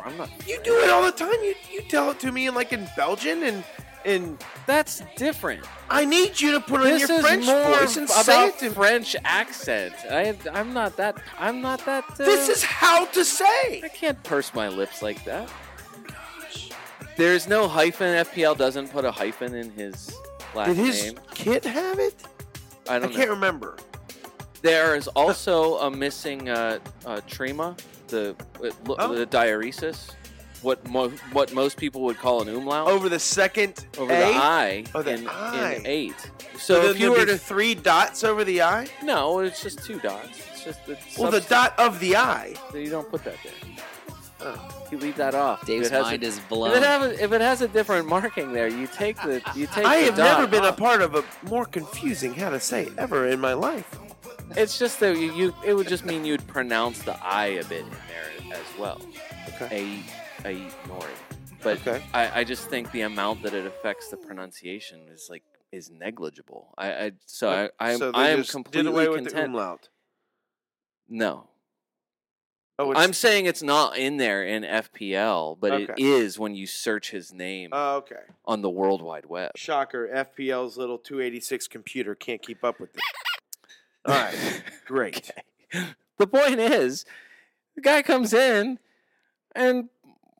I'm 0.05 0.17
not. 0.17 0.29
You 0.47 0.61
do 0.65 0.75
it 0.81 0.91
all 0.91 1.03
the 1.03 1.13
time. 1.13 1.33
You 1.43 1.55
you 1.71 1.83
tell 1.83 2.11
it 2.11 2.19
to 2.21 2.33
me 2.33 2.47
in 2.49 2.55
like 2.55 2.73
in 2.73 2.89
Belgian 2.97 3.43
and 3.45 3.65
and 4.05 4.39
That's 4.67 5.03
different. 5.17 5.65
I 5.91 6.05
need 6.05 6.41
you 6.41 6.53
to 6.53 6.61
put 6.61 6.81
it 6.83 6.93
in 6.93 6.99
your 7.01 7.21
French 7.21 7.45
voice 7.45 7.97
and 7.97 8.07
about 8.07 8.25
say 8.25 8.47
it 8.49 8.59
to 8.59 8.69
me. 8.69 8.75
French 8.75 9.17
accent. 9.25 9.95
I, 10.11 10.37
I'm 10.53 10.73
not 10.73 10.97
that. 10.97 11.17
I'm 11.39 11.61
not 11.61 11.85
that. 11.87 12.05
Uh, 12.11 12.15
This 12.17 12.49
is 12.49 12.63
how 12.63 13.07
to 13.07 13.25
say. 13.25 13.83
I 13.83 13.89
can't 13.93 14.21
purse 14.23 14.55
my 14.55 14.69
lips 14.69 15.03
like 15.03 15.25
that. 15.25 15.49
There's 17.17 17.49
no 17.49 17.67
hyphen. 17.69 18.15
FPL 18.27 18.57
doesn't 18.57 18.93
put 18.93 19.05
a 19.05 19.11
hyphen 19.11 19.55
in 19.55 19.71
his 19.73 20.15
last 20.55 20.69
name. 20.69 20.77
Did 20.77 20.87
his 20.87 21.05
name. 21.05 21.19
kid 21.35 21.65
have 21.65 21.99
it? 21.99 22.15
I 22.89 22.97
I 22.97 22.99
don't 22.99 23.11
know. 23.11 23.17
I 23.17 23.19
can't 23.19 23.31
remember. 23.31 23.77
There 24.67 24.97
is 24.97 25.07
also 25.09 25.79
a 25.79 25.91
missing 25.91 26.49
uh, 26.49 26.79
uh, 27.05 27.21
trema, 27.29 27.79
the 28.09 28.35
uh, 28.63 28.71
lo- 28.87 28.97
Oh. 28.99 29.15
the 29.15 29.27
diaresis, 29.27 30.11
what 30.63 30.85
mo- 30.89 31.11
what 31.33 31.53
most 31.55 31.77
people 31.77 32.01
would 32.03 32.19
call 32.19 32.43
an 32.43 32.49
umlaut 32.49 32.89
Over 32.89 33.09
the 33.09 33.19
second 33.21 33.87
over 33.99 34.13
A? 34.13 34.17
the 34.17 34.25
I 34.35 34.85
Oh, 34.95 35.03
the 35.03 35.13
in, 35.15 35.29
I. 35.29 35.75
in 35.75 35.87
eight. 35.87 36.19
So, 36.55 36.59
So, 36.59 36.83
then 36.83 36.91
if 36.97 37.01
you 37.01 37.11
were 37.13 37.19
be 37.27 37.27
to 37.27 37.39
three 37.39 37.75
dots 37.77 38.25
over 38.25 38.43
the 38.43 38.63
I. 38.63 38.89
no, 39.05 39.39
it's 39.39 39.63
just 39.63 39.85
two 39.85 40.01
dots. 40.01 40.41
It's 40.53 40.65
just 40.65 40.85
the 40.87 40.97
Well, 41.17 41.31
the 41.31 41.41
subst- 41.41 41.49
dot 41.49 41.75
of 41.79 42.01
the 42.01 42.17
I. 42.17 42.55
So 42.73 42.79
you 42.79 42.91
don't 42.91 43.09
put 43.09 43.23
that 43.25 43.37
there. 43.45 43.53
Oh. 44.41 44.69
You 44.91 44.99
leave 44.99 45.17
that 45.17 45.35
off. 45.35 45.61
If 45.63 45.67
Dave's 45.69 45.87
it 45.89 45.93
has 45.93 46.03
mind 46.07 46.23
a, 46.25 46.27
is 46.27 46.39
if 46.39 46.49
blown. 46.49 46.77
it, 46.77 46.83
have 46.83 47.03
a, 47.03 47.23
if 47.25 47.33
it 47.33 47.41
has 47.41 47.63
a 47.63 47.69
different 47.69 48.09
marking 48.09 48.53
there, 48.53 48.67
you 48.69 48.87
take 48.89 49.17
the 49.23 49.41
you 49.55 49.67
take. 49.69 49.87
I 49.87 49.99
the 50.01 50.05
have 50.07 50.19
never 50.19 50.43
dot 50.43 50.51
been 50.51 50.65
a 50.65 50.69
off. 50.69 50.77
part 50.77 51.03
of 51.03 51.15
a 51.15 51.23
more 51.49 51.65
confusing 51.67 52.35
how 52.35 52.51
to 52.51 52.59
say 52.61 52.89
ever 52.99 53.27
in 53.29 53.39
my 53.41 53.53
life. 53.55 53.89
It's 54.51 54.79
just 54.79 55.01
that 55.01 55.17
you, 55.17 55.33
you 55.35 55.55
it 55.65 55.75
would 55.75 55.89
just 55.89 56.05
mean 56.05 56.25
you'd 56.25 56.47
pronounce 56.47 57.03
the 57.03 57.17
I 57.25 57.47
a 57.47 57.65
bit 57.65 57.83
in 57.85 57.91
there 57.91 58.57
as 58.59 58.79
well. 58.79 59.01
Okay. 59.55 60.03
A 60.45 60.49
a 60.49 60.55
nori. 60.89 61.09
But 61.63 61.79
Okay. 61.81 62.03
I, 62.15 62.41
I 62.41 62.45
just 62.45 62.69
think 62.69 62.93
the 62.93 63.01
amount 63.03 63.43
that 63.43 63.55
it 63.55 63.67
affects 63.67 64.09
the 64.09 64.17
pronunciation 64.17 65.09
is 65.09 65.27
like 65.31 65.43
is 65.73 65.91
negligible. 65.91 66.73
I, 66.79 66.93
I 66.93 67.13
so 67.27 67.49
I 67.51 67.71
I'm, 67.81 67.99
so 67.99 68.11
I 68.15 68.29
am 68.31 68.45
completely 68.45 68.85
did 68.85 68.93
away 68.93 69.09
with 69.09 69.25
the 69.25 69.31
content. 69.31 69.47
umlaut. 69.49 69.89
no, 71.09 71.49
Oh, 72.79 72.93
I'm 72.95 73.15
saying 73.15 73.47
it's 73.47 73.63
not 73.63 73.97
in 73.97 74.19
there 74.19 74.45
in 74.45 74.63
FPL, 74.63 75.59
but 75.59 75.73
it 75.73 75.91
Okay. 75.91 76.03
is 76.03 76.39
when 76.39 76.55
you 76.55 76.67
search 76.67 77.11
his 77.11 77.33
name 77.33 77.71
Oh, 77.73 77.97
okay. 77.97 78.21
on 78.45 78.61
the 78.61 78.69
World 78.69 79.01
Wide 79.01 79.25
Web. 79.27 79.53
Shocker. 79.57 80.09
FPL's 80.15 80.77
little 80.77 80.99
286 80.99 81.69
computer 81.69 82.15
can't 82.15 82.43
keep 82.43 82.63
up 82.63 82.79
with 82.79 82.93
this. 82.93 83.01
All 84.07 84.15
right. 84.15 84.63
Great. 84.87 85.31
The 86.19 86.27
point 86.27 86.59
is, 86.61 87.05
the 87.75 87.83
guy 87.83 88.01
comes 88.01 88.33
in 88.33 88.79
and 89.55 89.91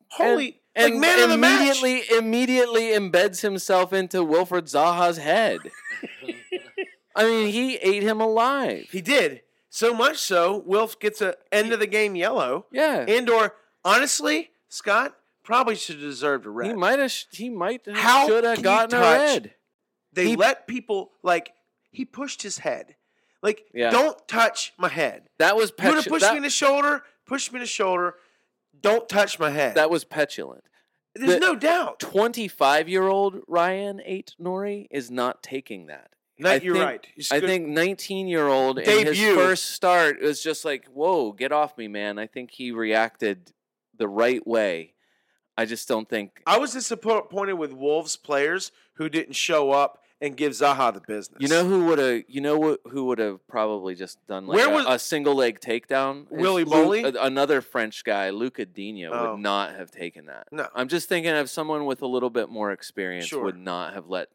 Holy. 0.09 0.59
and 0.75 0.93
like 0.95 1.01
man 1.01 1.21
of 1.21 1.29
the 1.29 1.37
match. 1.37 1.61
immediately 1.77 2.17
immediately 2.17 2.81
embeds 2.93 3.41
himself 3.41 3.93
into 3.93 4.23
Wilfred 4.23 4.65
Zaha's 4.65 5.17
head. 5.17 5.59
I 7.15 7.25
mean, 7.25 7.49
he 7.49 7.75
ate 7.75 8.01
him 8.01 8.19
alive. 8.21 8.87
He 8.91 9.01
did. 9.01 9.41
So 9.69 9.93
much 9.93 10.17
so, 10.17 10.63
Wilf 10.65 10.99
gets 10.99 11.21
a 11.21 11.35
end 11.51 11.71
of 11.73 11.79
the 11.79 11.85
game 11.85 12.15
yellow. 12.15 12.65
Yeah, 12.71 13.05
And 13.07 13.29
or, 13.29 13.53
honestly, 13.85 14.49
Scott 14.69 15.15
probably 15.43 15.75
should 15.75 15.95
have 15.97 16.03
deserved 16.03 16.47
a 16.47 16.49
red. 16.49 16.67
he 16.69 16.73
might 16.73 16.97
have. 16.97 17.13
He 17.31 17.49
might 17.49 17.85
have 17.85 17.97
How 17.97 18.27
should 18.27 18.43
have 18.45 18.63
gotten 18.63 18.97
a 18.97 19.01
red. 19.01 19.53
They 20.13 20.29
He- 20.29 20.35
let 20.35 20.65
people, 20.67 21.11
like, 21.21 21.53
he 21.91 22.03
pushed 22.05 22.41
his 22.41 22.59
head. 22.59 22.95
Like, 23.43 23.65
Yeah. 23.73 23.91
don't 23.91 24.27
touch 24.27 24.73
my 24.77 24.89
head. 24.89 25.29
That 25.37 25.55
was 25.55 25.71
You 25.77 25.85
would 25.89 25.95
have 25.95 26.05
pushed 26.05 26.21
that, 26.25 26.31
me 26.33 26.37
in 26.37 26.43
the 26.43 26.49
shoulder, 26.49 27.03
pushed 27.25 27.51
me 27.51 27.57
in 27.57 27.61
the 27.61 27.67
shoulder. 27.67 28.15
Don't 28.79 29.07
touch 29.09 29.39
my 29.39 29.49
head. 29.51 29.75
that 29.75 29.89
was 29.89 30.03
petulant. 30.03 30.63
There's 31.15 31.33
the- 31.35 31.39
no 31.39 31.55
doubt. 31.55 31.99
Twenty-five-year-old 31.99 33.45
Rayan 33.47 33.99
Aït-Nouri 34.07 34.87
is 34.91 35.09
not 35.09 35.41
taking 35.43 35.87
that. 35.87 36.11
No, 36.39 36.51
I 36.51 36.55
you're 36.55 36.75
think- 36.75 36.85
right. 36.85 37.07
I 37.31 37.39
good- 37.39 37.47
think 37.49 37.67
19 37.67 38.27
year 38.27 38.47
old 38.47 38.77
in 38.79 39.07
his 39.07 39.19
first 39.35 39.71
start 39.71 40.21
was 40.21 40.43
just 40.43 40.63
like, 40.63 40.85
whoa, 40.87 41.31
get 41.31 41.51
off 41.51 41.75
me, 41.77 41.87
man. 41.87 42.19
I 42.19 42.27
think 42.27 42.51
he 42.51 42.71
reacted 42.71 43.53
the 43.95 44.07
right 44.07 44.45
way. 44.45 44.93
I 45.57 45.65
just 45.65 45.87
don't 45.87 46.07
think. 46.07 46.43
I 46.45 46.59
was 46.59 46.73
disappointed 46.73 47.53
with 47.55 47.73
Wolves 47.73 48.15
players 48.15 48.71
who 48.93 49.09
didn't 49.09 49.33
show 49.33 49.71
up 49.71 50.03
and 50.21 50.35
give 50.35 50.53
Zaha 50.53 50.93
the 50.93 51.01
business. 51.01 51.37
You 51.39 51.47
know 51.47 51.63
who 51.65 51.85
would 51.85 51.99
have? 51.99 52.23
You 52.27 52.41
know 52.41 52.57
what? 52.57 52.79
Who 52.89 53.05
would 53.05 53.19
have 53.19 53.45
probably 53.47 53.93
just 53.95 54.25
done 54.27 54.47
like 54.47 54.55
Where 54.55 54.69
a, 54.69 54.73
was- 54.73 54.85
a 54.87 54.97
single 54.99 55.35
leg 55.35 55.59
takedown? 55.59 56.23
Is 56.23 56.27
Willy 56.41 56.63
Lu- 56.63 56.71
Boly? 57.03 57.15
another 57.19 57.61
French 57.61 58.03
guy, 58.03 58.29
Luca 58.31 58.65
Dino, 58.65 59.11
Oh. 59.11 59.31
would 59.31 59.39
not 59.41 59.75
have 59.75 59.91
taken 59.91 60.25
that. 60.25 60.47
No. 60.51 60.67
I'm 60.73 60.87
just 60.87 61.07
thinking 61.09 61.31
of 61.33 61.49
someone 61.49 61.85
with 61.85 62.01
a 62.01 62.07
little 62.07 62.29
bit 62.31 62.49
more 62.49 62.71
experience 62.71 63.25
Sure. 63.27 63.43
would 63.43 63.57
not 63.57 63.93
have 63.93 64.07
let 64.09 64.29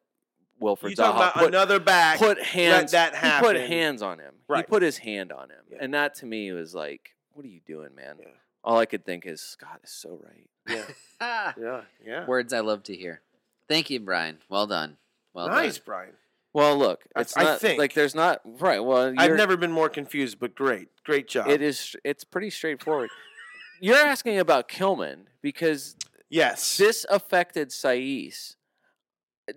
Wilfred 0.61 0.91
you 0.97 0.97
Zaha 1.05 1.11
about 1.17 1.35
put, 1.35 1.49
another 1.49 1.81
back. 1.81 2.19
put 2.19 2.41
hands. 2.41 2.93
that 2.93 3.17
He 3.17 3.45
put 3.45 3.57
hands 3.57 4.01
on 4.03 4.21
him. 4.21 4.35
He 4.55 4.63
put 4.63 4.83
his 4.83 4.99
hand 4.99 5.33
on 5.33 5.51
him, 5.51 5.65
Yeah. 5.71 5.79
and 5.81 5.93
that 5.95 6.15
to 6.17 6.27
me 6.27 6.53
was 6.53 6.73
like, 6.75 7.17
"What 7.33 7.45
are 7.45 7.49
you 7.49 7.61
doing, 7.67 7.95
man?" 7.97 8.17
Yeah. 8.21 8.29
All 8.63 8.79
I 8.79 8.87
could 8.87 9.05
think 9.05 9.27
is, 9.27 9.41
"Scott 9.41 9.81
is 9.83 9.91
so 9.91 10.21
right." 10.23 10.49
yeah, 10.69 10.85
Ah, 11.21 11.55
yeah, 11.61 11.81
yeah. 12.07 12.27
Words 12.27 12.53
I 12.53 12.61
love 12.61 12.85
to 12.85 12.95
hear. 12.95 13.23
Thank 13.67 13.91
you, 13.91 13.99
Brian. 13.99 14.39
Well 14.49 14.69
done. 14.69 14.99
Well 15.35 15.49
nice, 15.49 15.77
done. 15.77 15.83
Brian. 15.87 16.13
Well, 16.55 16.77
look, 16.77 17.05
I- 17.17 17.23
it's 17.23 17.37
I 17.37 17.45
not 17.45 17.61
think- 17.61 17.79
like 17.79 17.95
there's 17.95 18.15
not 18.15 18.41
right. 18.45 18.81
Well, 18.81 19.15
I've 19.17 19.33
never 19.37 19.57
been 19.57 19.73
more 19.73 19.89
confused, 19.89 20.39
but 20.39 20.55
great, 20.55 20.89
great 21.05 21.29
job. 21.29 21.49
It 21.49 21.63
is. 21.63 21.97
It's 22.05 22.25
pretty 22.25 22.51
straightforward. 22.51 23.11
You're 23.81 23.97
asking 23.97 24.39
about 24.39 24.69
Kilman 24.69 25.25
because 25.41 25.97
Yes. 26.29 26.77
this 26.77 27.05
affected 27.11 27.71
Saïss. 27.71 28.57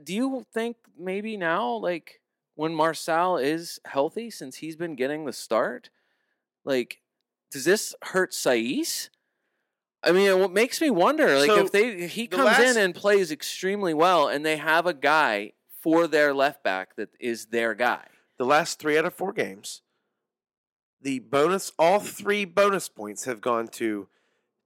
Do 0.03 0.15
you 0.15 0.45
think 0.53 0.77
maybe 0.97 1.37
now, 1.37 1.73
like 1.73 2.21
when 2.55 2.71
Marçal 2.73 3.43
is 3.43 3.79
healthy, 3.85 4.29
since 4.31 4.55
he's 4.57 4.75
been 4.77 4.95
getting 4.95 5.25
the 5.25 5.33
start, 5.33 5.89
like 6.63 7.01
does 7.51 7.65
this 7.65 7.93
hurt 8.03 8.31
Saïss? 8.31 9.09
I 10.03 10.11
mean, 10.11 10.39
what 10.39 10.51
makes 10.51 10.79
me 10.81 10.89
wonder, 10.89 11.37
like 11.37 11.47
So, 11.49 11.65
if 11.65 11.71
they 11.71 12.07
he 12.07 12.27
the 12.27 12.37
comes 12.37 12.45
last- 12.45 12.75
in 12.75 12.77
and 12.81 12.95
plays 12.95 13.31
extremely 13.31 13.93
well, 13.93 14.27
and 14.29 14.45
they 14.45 14.57
have 14.57 14.85
a 14.85 14.93
guy 14.93 15.53
for 15.85 16.07
their 16.07 16.33
left 16.33 16.63
back 16.63 16.95
that 16.95 17.09
is 17.19 17.45
their 17.45 17.75
guy. 17.75 18.07
the 18.39 18.43
last 18.43 18.79
three 18.79 18.97
out 18.97 19.05
of 19.05 19.13
four 19.13 19.31
games, 19.31 19.83
the 20.99 21.19
bonus, 21.19 21.71
all 21.77 21.99
three 21.99 22.43
bonus 22.43 22.89
points 22.89 23.25
have 23.25 23.39
gone 23.39 23.67
to 23.67 24.07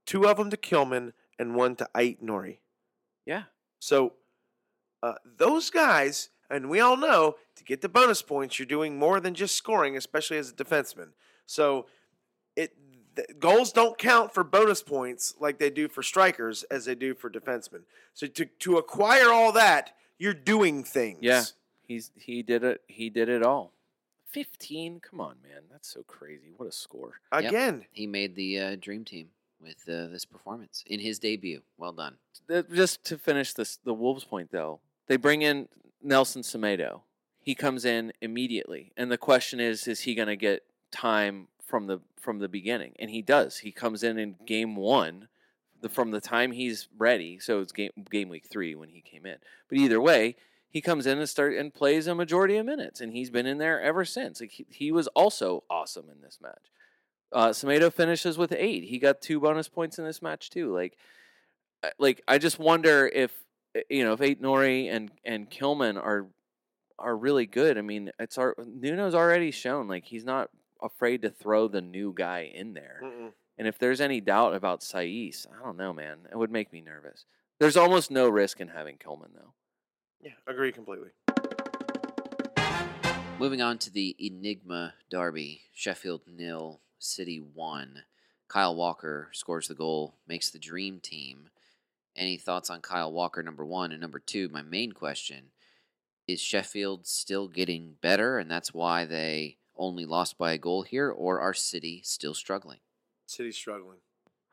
two 0.06 0.26
of 0.26 0.38
them 0.38 0.50
to 0.50 0.56
Kilman 0.56 1.12
and 1.38 1.56
one 1.56 1.76
to 1.76 1.90
Aït-Nouri. 1.94 2.60
Yeah, 3.26 3.44
So 3.80 4.14
uh, 5.04 5.16
those 5.38 5.70
guys, 5.70 6.30
and 6.50 6.70
we 6.70 6.80
all 6.80 6.96
know 6.96 7.36
to 7.58 7.64
get 7.66 7.82
the 7.82 7.90
bonus 7.90 8.22
points, 8.22 8.58
you're 8.58 8.66
doing 8.66 8.98
more 8.98 9.20
than 9.20 9.34
just 9.34 9.58
scoring, 9.58 9.98
especially 9.98 10.38
as 10.38 10.52
a 10.52 10.54
defenseman. 10.54 11.10
So 11.46 11.88
it 12.56 12.72
goals 13.40 13.74
don't 13.74 13.98
count 13.98 14.34
for 14.34 14.46
bonus 14.46 14.82
points 14.82 15.34
like 15.38 15.60
they 15.60 15.70
do 15.70 15.90
for 15.90 16.02
strikers 16.02 16.64
as 16.72 16.86
they 16.86 16.96
do 16.96 17.14
for 17.14 17.30
defensemen. 17.30 17.82
So 18.14 18.26
to 18.28 18.46
to 18.46 18.78
acquire 18.78 19.34
all 19.34 19.52
that, 19.52 19.92
you're 20.20 20.34
doing 20.34 20.84
things. 20.84 21.20
Yeah. 21.22 21.44
He's 21.88 22.12
he 22.16 22.44
did 22.44 22.64
it. 22.64 22.82
He 22.88 23.10
did 23.10 23.30
it 23.30 23.42
all. 23.42 23.74
Fifteen. 24.28 25.00
Come 25.00 25.20
on, 25.20 25.38
man. 25.42 25.64
That's 25.72 25.92
so 25.92 26.04
crazy. 26.04 26.54
What 26.56 26.70
a 26.70 26.72
score. 26.72 27.14
Yep. 27.34 27.46
Again, 27.46 27.86
He 27.92 28.06
made 28.06 28.36
the 28.36 28.60
uh, 28.60 28.76
dream 28.76 29.04
team 29.04 29.30
with 29.60 29.78
uh, 29.90 30.08
this 30.08 30.26
performance 30.26 30.84
in 30.86 31.00
his 31.00 31.18
debut. 31.18 31.62
Well 31.78 31.94
done. 31.94 32.18
Just 32.74 33.04
to 33.06 33.18
finish 33.18 33.54
this, 33.54 33.78
the 33.84 33.94
Wolves 33.94 34.24
point 34.24 34.52
though, 34.52 34.80
they 35.08 35.18
bring 35.18 35.42
in 35.42 35.68
Nelson 36.04 36.44
Semedo. 36.44 37.02
He 37.42 37.56
comes 37.56 37.86
in 37.86 38.14
immediately, 38.22 38.92
and 38.96 39.12
the 39.12 39.18
question 39.18 39.60
is: 39.60 39.88
Is 39.88 40.02
he 40.02 40.14
going 40.14 40.28
to 40.28 40.36
get 40.36 40.64
time 40.92 41.48
from 41.66 41.88
the 41.88 42.02
from 42.20 42.38
the 42.38 42.48
beginning? 42.50 42.94
And 43.00 43.10
he 43.10 43.24
does. 43.24 43.58
He 43.60 43.72
comes 43.72 44.04
in 44.04 44.20
in 44.20 44.36
game 44.46 44.76
one, 44.76 45.28
the, 45.82 45.90
from 45.90 46.12
the 46.12 46.22
time 46.22 46.52
he's 46.52 46.88
ready. 46.98 47.40
So 47.40 47.62
it's 47.62 47.72
game 47.72 47.92
game 48.10 48.30
week 48.30 48.48
three 48.50 48.76
when 48.76 48.90
he 48.90 49.02
came 49.02 49.26
in. 49.26 49.38
But 49.68 49.78
either 49.78 50.02
way, 50.02 50.36
he 50.70 50.82
comes 50.82 51.08
in 51.08 51.18
and 51.18 51.28
start 51.28 51.56
and 51.56 51.74
plays 51.74 52.08
a 52.08 52.16
majority 52.16 52.58
of 52.58 52.66
minutes, 52.66 53.02
and 53.02 53.14
he's 53.14 53.30
been 53.30 53.46
in 53.46 53.58
there 53.58 53.82
ever 53.82 54.06
since. 54.06 54.40
Like 54.40 54.52
he, 54.52 54.66
he 54.70 54.92
was 54.92 55.08
also 55.10 55.64
awesome 55.70 56.10
in 56.10 56.22
this 56.22 56.40
match. 56.42 56.72
Uh, 57.32 57.90
finishes 57.92 58.38
with 58.38 58.52
eight. 58.52 58.84
He 58.86 59.00
got 59.00 59.22
two 59.22 59.40
bonus 59.40 59.68
points 59.68 60.00
in 60.00 60.06
this 60.06 60.22
match 60.22 60.50
too. 60.50 60.74
Like, 60.74 60.98
like 61.98 62.22
I 62.28 62.38
just 62.38 62.60
wonder 62.60 63.08
if 63.08 63.32
uh, 63.76 63.82
you 63.90 64.04
know 64.04 64.14
if 64.14 64.20
Aït-Nouri 64.20 64.92
and 64.92 65.12
and 65.26 65.50
Kilman 65.50 65.98
are 65.98 66.28
are 66.98 67.16
really 67.16 67.46
good. 67.46 67.78
I 67.78 67.82
mean, 67.82 68.12
it's 68.20 68.38
our 68.38 68.56
Nuno's 68.66 69.16
already 69.16 69.52
shown 69.52 69.88
like 69.88 70.06
he's 70.06 70.26
not 70.26 70.50
afraid 70.82 71.22
to 71.24 71.30
throw 71.30 71.68
the 71.68 71.82
new 71.82 72.14
guy 72.16 72.52
in 72.54 72.74
there. 72.74 73.02
mm-mm. 73.04 73.32
And 73.60 73.68
if 73.68 73.78
there's 73.78 74.00
any 74.00 74.22
doubt 74.22 74.56
about 74.56 74.80
Saïss, 74.80 75.46
I 75.46 75.62
don't 75.62 75.76
know, 75.76 75.92
man. 75.92 76.20
It 76.32 76.38
would 76.38 76.50
make 76.50 76.72
me 76.72 76.80
nervous. 76.80 77.26
There's 77.60 77.76
almost 77.76 78.10
no 78.10 78.30
risk 78.30 78.62
in 78.62 78.70
having 78.70 78.96
Kilman 78.96 79.34
though. 79.36 79.54
yeah, 80.22 80.32
agree 80.48 80.72
completely. 80.72 81.10
Moving 83.38 83.62
on 83.62 83.78
to 83.80 83.92
the 83.92 84.16
Enigma 84.18 84.94
Derby, 85.10 85.64
Sheffield 85.74 86.22
nil, 86.26 86.80
City 87.00 87.38
one. 87.38 88.04
Kyle 88.48 88.76
Walker 88.76 89.30
scores 89.34 89.68
the 89.68 89.76
goal, 89.76 90.16
makes 90.26 90.50
the 90.50 90.58
dream 90.58 91.02
team. 91.02 91.50
Any 92.16 92.38
thoughts 92.38 92.70
on 92.70 92.80
Kyle 92.80 93.12
Walker, 93.12 93.44
number 93.44 93.66
one? 93.66 93.92
And 93.92 94.00
number 94.00 94.20
two, 94.20 94.48
my 94.48 94.62
main 94.62 94.94
question 94.94 95.52
is 96.28 96.40
Sheffield 96.40 97.06
still 97.06 97.50
getting 97.50 97.96
better, 98.02 98.38
and 98.38 98.50
that's 98.50 98.74
why 98.74 99.04
they 99.04 99.58
only 99.78 100.06
lost 100.06 100.38
by 100.38 100.54
a 100.54 100.58
goal 100.58 100.84
here, 100.84 101.10
or 101.10 101.42
are 101.42 101.54
City 101.54 102.02
still 102.06 102.34
struggling? 102.34 102.80
City's 103.30 103.56
struggling. 103.56 103.98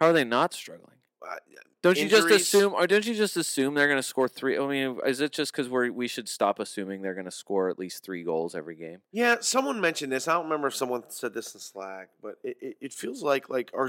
How 0.01 0.09
are 0.09 0.13
they 0.13 0.25
not 0.25 0.53
struggling? 0.53 0.97
Uh, 1.27 1.37
Don't 1.83 1.97
you 1.99 2.09
just 2.09 2.31
assume, 2.31 2.75
or 2.75 2.87
don't 2.87 3.07
you 3.07 3.15
just 3.15 3.37
assume 3.37 3.75
they're 3.75 3.89
going 3.89 3.99
to 3.99 4.03
score 4.03 4.29
three? 4.29 4.59
I 4.59 4.67
mean, 4.67 4.99
is 5.07 5.21
it 5.21 5.33
just 5.33 5.51
because 5.51 5.69
we 5.69 5.91
we 5.91 6.09
should 6.09 6.29
stop 6.29 6.59
assuming 6.59 7.03
they're 7.03 7.15
going 7.15 7.25
to 7.25 7.31
score 7.31 7.69
at 7.71 7.79
least 7.79 8.05
three 8.05 8.23
goals 8.23 8.55
every 8.55 8.77
game? 8.77 8.99
Yeah, 9.13 9.37
someone 9.41 9.81
mentioned 9.81 10.13
this. 10.13 10.29
I 10.29 10.35
don't 10.35 10.45
remember 10.45 10.69
if 10.69 10.75
someone 10.75 11.05
said 11.09 11.33
this 11.33 11.55
in 11.55 11.61
Slack, 11.61 12.11
but 12.23 12.37
it, 12.45 12.57
it, 12.61 12.77
it 12.81 12.93
feels 12.93 13.23
like 13.23 13.49
like 13.49 13.71
our 13.75 13.89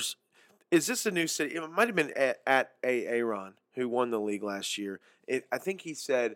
is 0.72 0.88
this 0.88 1.06
a 1.06 1.12
new 1.12 1.28
city? 1.28 1.56
It 1.56 1.72
might 1.72 1.88
have 1.88 1.96
been 1.96 2.12
at, 2.16 2.38
at 2.48 2.72
a 2.84 3.06
Aaron 3.06 3.54
who 3.76 3.90
won 3.90 4.10
the 4.10 4.20
league 4.20 4.44
last 4.44 4.78
year. 4.78 5.00
It, 5.28 5.46
I 5.52 5.58
think 5.58 5.82
he 5.82 5.94
said, 5.94 6.36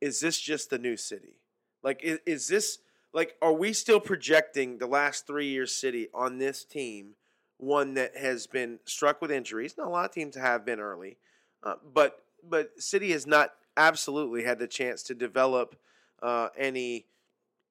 "Is 0.00 0.20
this 0.20 0.40
just 0.40 0.70
the 0.70 0.78
new 0.78 0.96
city? 0.96 1.38
Like, 1.82 2.00
is, 2.02 2.18
is 2.26 2.48
this 2.48 2.78
like 3.12 3.36
are 3.42 3.52
we 3.52 3.72
still 3.72 4.00
projecting 4.00 4.78
the 4.78 4.86
last 4.86 5.26
three 5.26 5.48
years 5.48 5.74
city 5.74 6.08
on 6.14 6.38
this 6.38 6.64
team, 6.64 7.14
one 7.62 7.94
that 7.94 8.16
has 8.16 8.46
been 8.48 8.80
struck 8.84 9.22
with 9.22 9.30
injuries? 9.30 9.74
Now, 9.78 9.88
a 9.88 9.90
lot 9.90 10.04
of 10.04 10.10
teams 10.10 10.36
have 10.36 10.64
been 10.66 10.80
early, 10.80 11.16
uh, 11.62 11.74
but 11.94 12.18
but 12.48 12.70
City 12.82 13.12
has 13.12 13.26
not 13.26 13.52
absolutely 13.76 14.42
had 14.42 14.58
the 14.58 14.66
chance 14.66 15.02
to 15.04 15.14
develop 15.14 15.76
uh, 16.22 16.48
any 16.58 17.06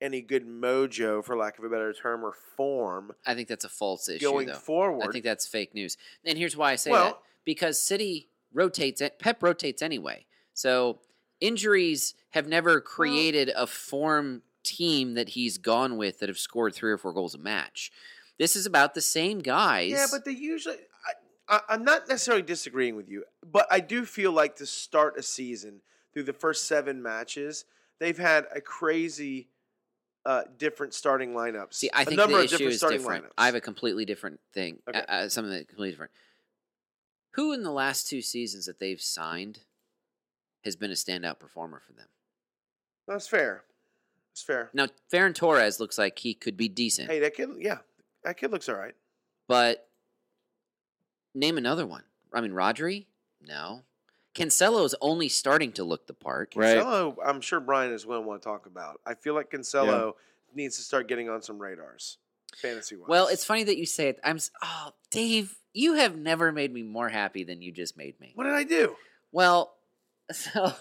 any 0.01 0.21
good 0.21 0.47
mojo, 0.47 1.23
for 1.23 1.37
lack 1.37 1.59
of 1.59 1.63
a 1.65 1.69
better 1.69 1.93
term, 1.93 2.23
or 2.25 2.33
form 2.57 3.11
I 3.25 3.35
think 3.35 3.47
that's 3.47 3.65
a 3.65 3.69
false 3.69 4.09
issue, 4.09 4.25
going 4.25 4.47
though. 4.47 4.53
forward. 4.55 5.07
I 5.07 5.11
think 5.11 5.23
that's 5.25 5.45
fake 5.45 5.75
news. 5.75 5.97
And 6.25 6.37
here's 6.37 6.57
why 6.57 6.71
I 6.71 6.75
say 6.75 6.89
Well- 6.91 7.05
that 7.05 7.19
because 7.43 7.79
City 7.79 8.29
rotates 8.53 9.01
it, 9.01 9.19
Pep 9.19 9.43
rotates 9.43 9.81
anyway. 9.81 10.25
So 10.53 10.99
injuries 11.39 12.15
have 12.31 12.47
never 12.47 12.79
created 12.81 13.49
a 13.55 13.67
form 13.67 14.41
team 14.63 15.13
that 15.15 15.29
he's 15.29 15.57
gone 15.57 15.97
with 15.97 16.19
that 16.19 16.29
have 16.29 16.37
scored 16.37 16.73
three 16.75 16.91
or 16.91 16.97
four 16.97 17.13
goals 17.13 17.33
a 17.35 17.37
match. 17.39 17.91
This 18.41 18.55
is 18.55 18.65
about 18.65 18.95
the 18.95 19.01
same 19.01 19.37
guys. 19.37 19.91
yeah, 19.91 20.07
but 20.09 20.25
they 20.25 20.31
usually. 20.31 20.77
I, 21.47 21.59
I'm 21.69 21.83
not 21.83 22.09
necessarily 22.09 22.41
disagreeing 22.41 22.95
with 22.95 23.07
you, 23.07 23.23
but 23.45 23.67
I 23.69 23.81
do 23.81 24.03
feel 24.03 24.31
like 24.31 24.55
to 24.55 24.65
start 24.65 25.15
a 25.15 25.21
season 25.21 25.81
through 26.11 26.23
the 26.23 26.33
first 26.33 26.67
seven 26.67 27.03
matches, 27.03 27.65
they've 27.99 28.17
had 28.17 28.47
a 28.55 28.59
crazy 28.59 29.49
uh, 30.25 30.41
different 30.57 30.95
starting 30.95 31.33
lineups. 31.33 31.75
See, 31.75 31.91
I 31.93 32.01
a 32.01 32.05
think 32.05 32.17
number 32.17 32.37
the 32.37 32.39
of 32.39 32.45
issue 32.45 32.57
different 32.57 32.71
is 32.73 32.77
starting 32.79 32.99
different. 33.01 33.25
lineups. 33.25 33.33
I 33.37 33.45
have 33.45 33.53
a 33.53 33.61
completely 33.61 34.05
different 34.05 34.39
thing. 34.55 34.79
Okay. 34.89 34.97
Uh, 34.97 35.03
uh, 35.07 35.29
something 35.29 35.51
that 35.51 35.67
completely 35.67 35.91
different. 35.91 36.11
Who 37.35 37.53
in 37.53 37.61
the 37.61 37.71
last 37.71 38.07
two 38.07 38.23
seasons 38.23 38.65
that 38.65 38.79
they've 38.79 38.99
signed 38.99 39.59
has 40.63 40.75
been 40.75 40.89
a 40.89 40.95
standout 40.95 41.37
performer 41.37 41.79
for 41.85 41.93
them? 41.93 42.07
That's 43.07 43.27
fair. 43.27 43.65
That's 44.31 44.41
fair. 44.41 44.71
Now, 44.73 44.87
Ferran 45.13 45.35
Torres 45.35 45.79
looks 45.79 45.99
like 45.99 46.17
he 46.17 46.33
could 46.33 46.57
be 46.57 46.67
decent, 46.69 47.11
Hey, 47.11 47.19
that 47.19 47.35
kid. 47.35 47.49
Yeah, 47.59 47.79
that 48.23 48.37
kid 48.37 48.51
looks 48.51 48.69
all 48.69 48.75
right. 48.75 48.95
but 49.47 49.87
name 51.33 51.57
another 51.57 51.85
one. 51.85 52.03
I 52.33 52.41
mean, 52.41 52.51
Rodri? 52.51 53.05
No. 53.47 53.81
Cancelo 54.35 54.85
is 54.85 54.95
only 55.01 55.27
starting 55.27 55.71
to 55.73 55.83
look 55.83 56.07
the 56.07 56.13
part. 56.13 56.53
Right. 56.55 56.77
Cancelo, 56.77 57.15
I'm 57.25 57.41
sure 57.41 57.59
Brian 57.59 57.91
is 57.91 58.05
going 58.05 58.21
to 58.21 58.27
want 58.27 58.41
to 58.41 58.47
talk 58.47 58.65
about. 58.65 59.01
I 59.05 59.13
feel 59.15 59.33
like 59.33 59.51
Cancelo 59.51 60.13
needs 60.55 60.77
to 60.77 60.83
start 60.83 61.07
getting 61.07 61.29
on 61.29 61.41
some 61.41 61.59
radars, 61.59 62.17
fantasy 62.57 62.95
wise. 62.95 63.07
Well, 63.09 63.27
it's 63.27 63.43
funny 63.43 63.63
that 63.65 63.77
you 63.77 63.85
say 63.85 64.07
it. 64.09 64.19
I'm. 64.23 64.39
Oh, 64.63 64.91
Dave, 65.09 65.57
you 65.73 65.95
have 65.95 66.15
never 66.17 66.51
made 66.51 66.73
me 66.73 66.81
more 66.83 67.09
happy 67.09 67.43
than 67.43 67.61
you 67.61 67.71
just 67.73 67.97
made 67.97 68.19
me. 68.21 68.31
What 68.35 68.45
did 68.45 68.53
I 68.53 68.63
do? 68.63 68.95
Well, 69.33 69.73
so 70.31 70.73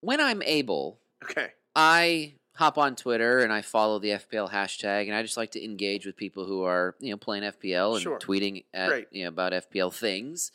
when 0.00 0.20
I'm 0.20 0.42
able, 0.42 0.98
Okay. 1.24 1.48
I 1.74 2.34
hop 2.58 2.76
on 2.76 2.96
Twitter 2.96 3.38
and 3.40 3.52
I 3.52 3.62
follow 3.62 3.98
the 4.00 4.10
FPL 4.10 4.50
hashtag, 4.50 5.06
and 5.06 5.14
I 5.14 5.22
just 5.22 5.36
like 5.36 5.52
to 5.52 5.64
engage 5.64 6.04
with 6.06 6.16
people 6.16 6.44
who 6.44 6.64
are 6.64 6.94
you 6.98 7.10
know 7.12 7.16
playing 7.16 7.44
FPL 7.44 7.94
and 7.94 8.02
Sure. 8.02 8.18
tweeting 8.18 8.64
at 8.74 8.88
Great. 8.88 9.06
you 9.12 9.22
know 9.24 9.28
about 9.28 9.52
FPL 9.52 9.92
things. 9.92 10.50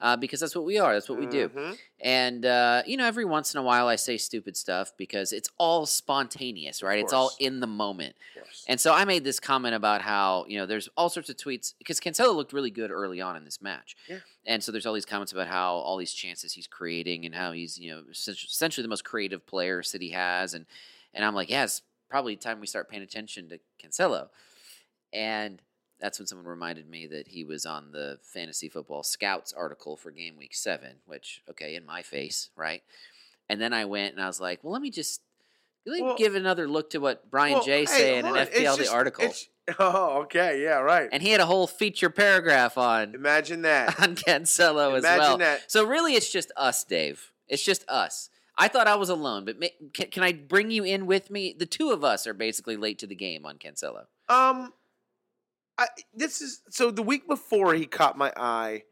uh, 0.00 0.16
because 0.16 0.38
that's 0.38 0.54
what 0.54 0.64
we 0.64 0.78
are. 0.78 0.92
That's 0.94 1.08
what 1.08 1.18
we 1.18 1.26
do. 1.26 1.48
Mhm. 1.48 1.76
And 2.00 2.46
uh, 2.46 2.82
you 2.86 2.96
know, 2.96 3.04
every 3.04 3.24
once 3.24 3.52
in 3.52 3.58
a 3.58 3.64
while, 3.64 3.88
I 3.88 3.96
say 3.96 4.16
stupid 4.16 4.56
stuff 4.56 4.92
because 4.96 5.32
it's 5.32 5.48
all 5.58 5.86
spontaneous, 5.86 6.84
right? 6.84 7.00
It's 7.00 7.12
all 7.12 7.32
in 7.40 7.58
the 7.58 7.66
moment. 7.66 8.14
And 8.68 8.80
so 8.80 8.92
I 8.94 9.04
made 9.04 9.24
this 9.24 9.40
comment 9.40 9.74
about 9.74 10.02
how, 10.02 10.44
you 10.48 10.56
know, 10.56 10.66
there's 10.66 10.88
all 10.96 11.08
sorts 11.08 11.30
of 11.30 11.36
tweets 11.36 11.74
because 11.78 11.98
Cancelo 11.98 12.32
looked 12.34 12.52
really 12.52 12.70
good 12.70 12.92
early 12.92 13.20
on 13.20 13.34
in 13.36 13.44
this 13.44 13.60
match. 13.60 13.96
Yeah. 14.08 14.18
And 14.46 14.62
so 14.62 14.70
there's 14.70 14.86
all 14.86 14.94
these 14.94 15.04
comments 15.04 15.32
about 15.32 15.48
how 15.48 15.74
all 15.74 15.96
these 15.96 16.12
chances 16.12 16.52
he's 16.52 16.68
creating 16.68 17.26
and 17.26 17.34
how 17.34 17.50
he's, 17.50 17.76
you 17.76 17.90
know, 17.90 18.02
essentially 18.08 18.46
essentially 18.48 18.82
the 18.82 18.88
most 18.88 19.04
creative 19.04 19.44
player 19.46 19.82
City 19.82 20.10
has. 20.10 20.54
And 20.54 20.64
and 21.18 21.26
I'm 21.26 21.34
like, 21.34 21.50
yeah, 21.50 21.64
it's 21.64 21.82
probably 22.08 22.36
time 22.36 22.60
we 22.60 22.66
start 22.66 22.88
paying 22.88 23.02
attention 23.02 23.50
to 23.50 23.58
Cancelo. 23.84 24.28
And 25.12 25.60
that's 26.00 26.18
when 26.18 26.26
someone 26.26 26.46
reminded 26.46 26.88
me 26.88 27.06
that 27.08 27.28
he 27.28 27.42
was 27.44 27.66
on 27.66 27.90
the 27.92 28.18
Fantasy 28.22 28.68
Football 28.68 29.02
Scouts 29.02 29.52
article 29.52 29.96
for 29.96 30.10
game 30.12 30.36
week 30.38 30.54
seven, 30.54 30.96
which, 31.06 31.42
okay, 31.50 31.74
in 31.74 31.84
my 31.84 32.02
face, 32.02 32.50
right? 32.56 32.82
And 33.48 33.60
then 33.60 33.72
I 33.72 33.84
went 33.84 34.14
and 34.14 34.22
I 34.22 34.26
was 34.28 34.40
like, 34.40 34.62
well, 34.62 34.72
let 34.72 34.80
me 34.80 34.90
just 34.90 35.20
let 35.86 35.96
me 35.96 36.02
Well- 36.02 36.16
give 36.16 36.34
another 36.36 36.68
look 36.68 36.90
to 36.90 36.98
what 36.98 37.30
Brian 37.30 37.54
Well, 37.54 37.64
J 37.64 37.80
hey, 37.80 37.86
say 37.86 38.12
in 38.18 38.26
an 38.26 38.34
hold 38.34 38.36
on. 38.38 38.46
It's 38.52 38.58
FPL 38.60 38.78
the 38.78 38.90
article. 38.92 39.34
Oh, 39.78 40.22
okay. 40.22 40.62
Yeah, 40.62 40.78
right. 40.78 41.10
And 41.12 41.22
he 41.22 41.28
had 41.28 41.40
a 41.40 41.44
whole 41.46 41.66
feature 41.66 42.08
paragraph 42.08 42.78
on 42.78 43.14
Imagine 43.14 43.60
that. 43.62 44.00
on 44.02 44.14
Cancelo 44.16 44.94
as 44.96 45.04
Imagine 45.04 45.18
well. 45.20 45.38
that. 45.38 45.70
So 45.70 45.84
really, 45.84 46.14
it's 46.14 46.32
just 46.32 46.50
us, 46.56 46.84
Dave. 46.84 47.32
It's 47.48 47.62
just 47.62 47.84
us. 47.86 48.30
I 48.60 48.68
thought 48.68 48.88
I 48.88 48.96
was 48.96 49.08
alone, 49.08 49.44
but 49.44 49.60
ma- 49.60 49.66
can, 49.94 50.10
can 50.10 50.22
I 50.24 50.32
bring 50.32 50.70
you 50.70 50.82
in 50.84 51.06
with 51.06 51.30
me? 51.30 51.54
The 51.56 51.64
two 51.66 51.90
of 51.92 52.02
us 52.02 52.26
are 52.26 52.34
basically 52.34 52.76
late 52.76 52.98
to 52.98 53.06
the 53.06 53.14
game 53.14 53.46
on 53.46 53.56
Cancelo. 53.58 54.06
Um, 54.28 54.72
I 55.78 55.86
this 56.12 56.40
is 56.42 56.60
so 56.68 56.90
the 56.90 57.02
week 57.02 57.28
before 57.28 57.74
he 57.74 57.86
caught 57.86 58.18
my 58.18 58.32
eye, 58.36 58.82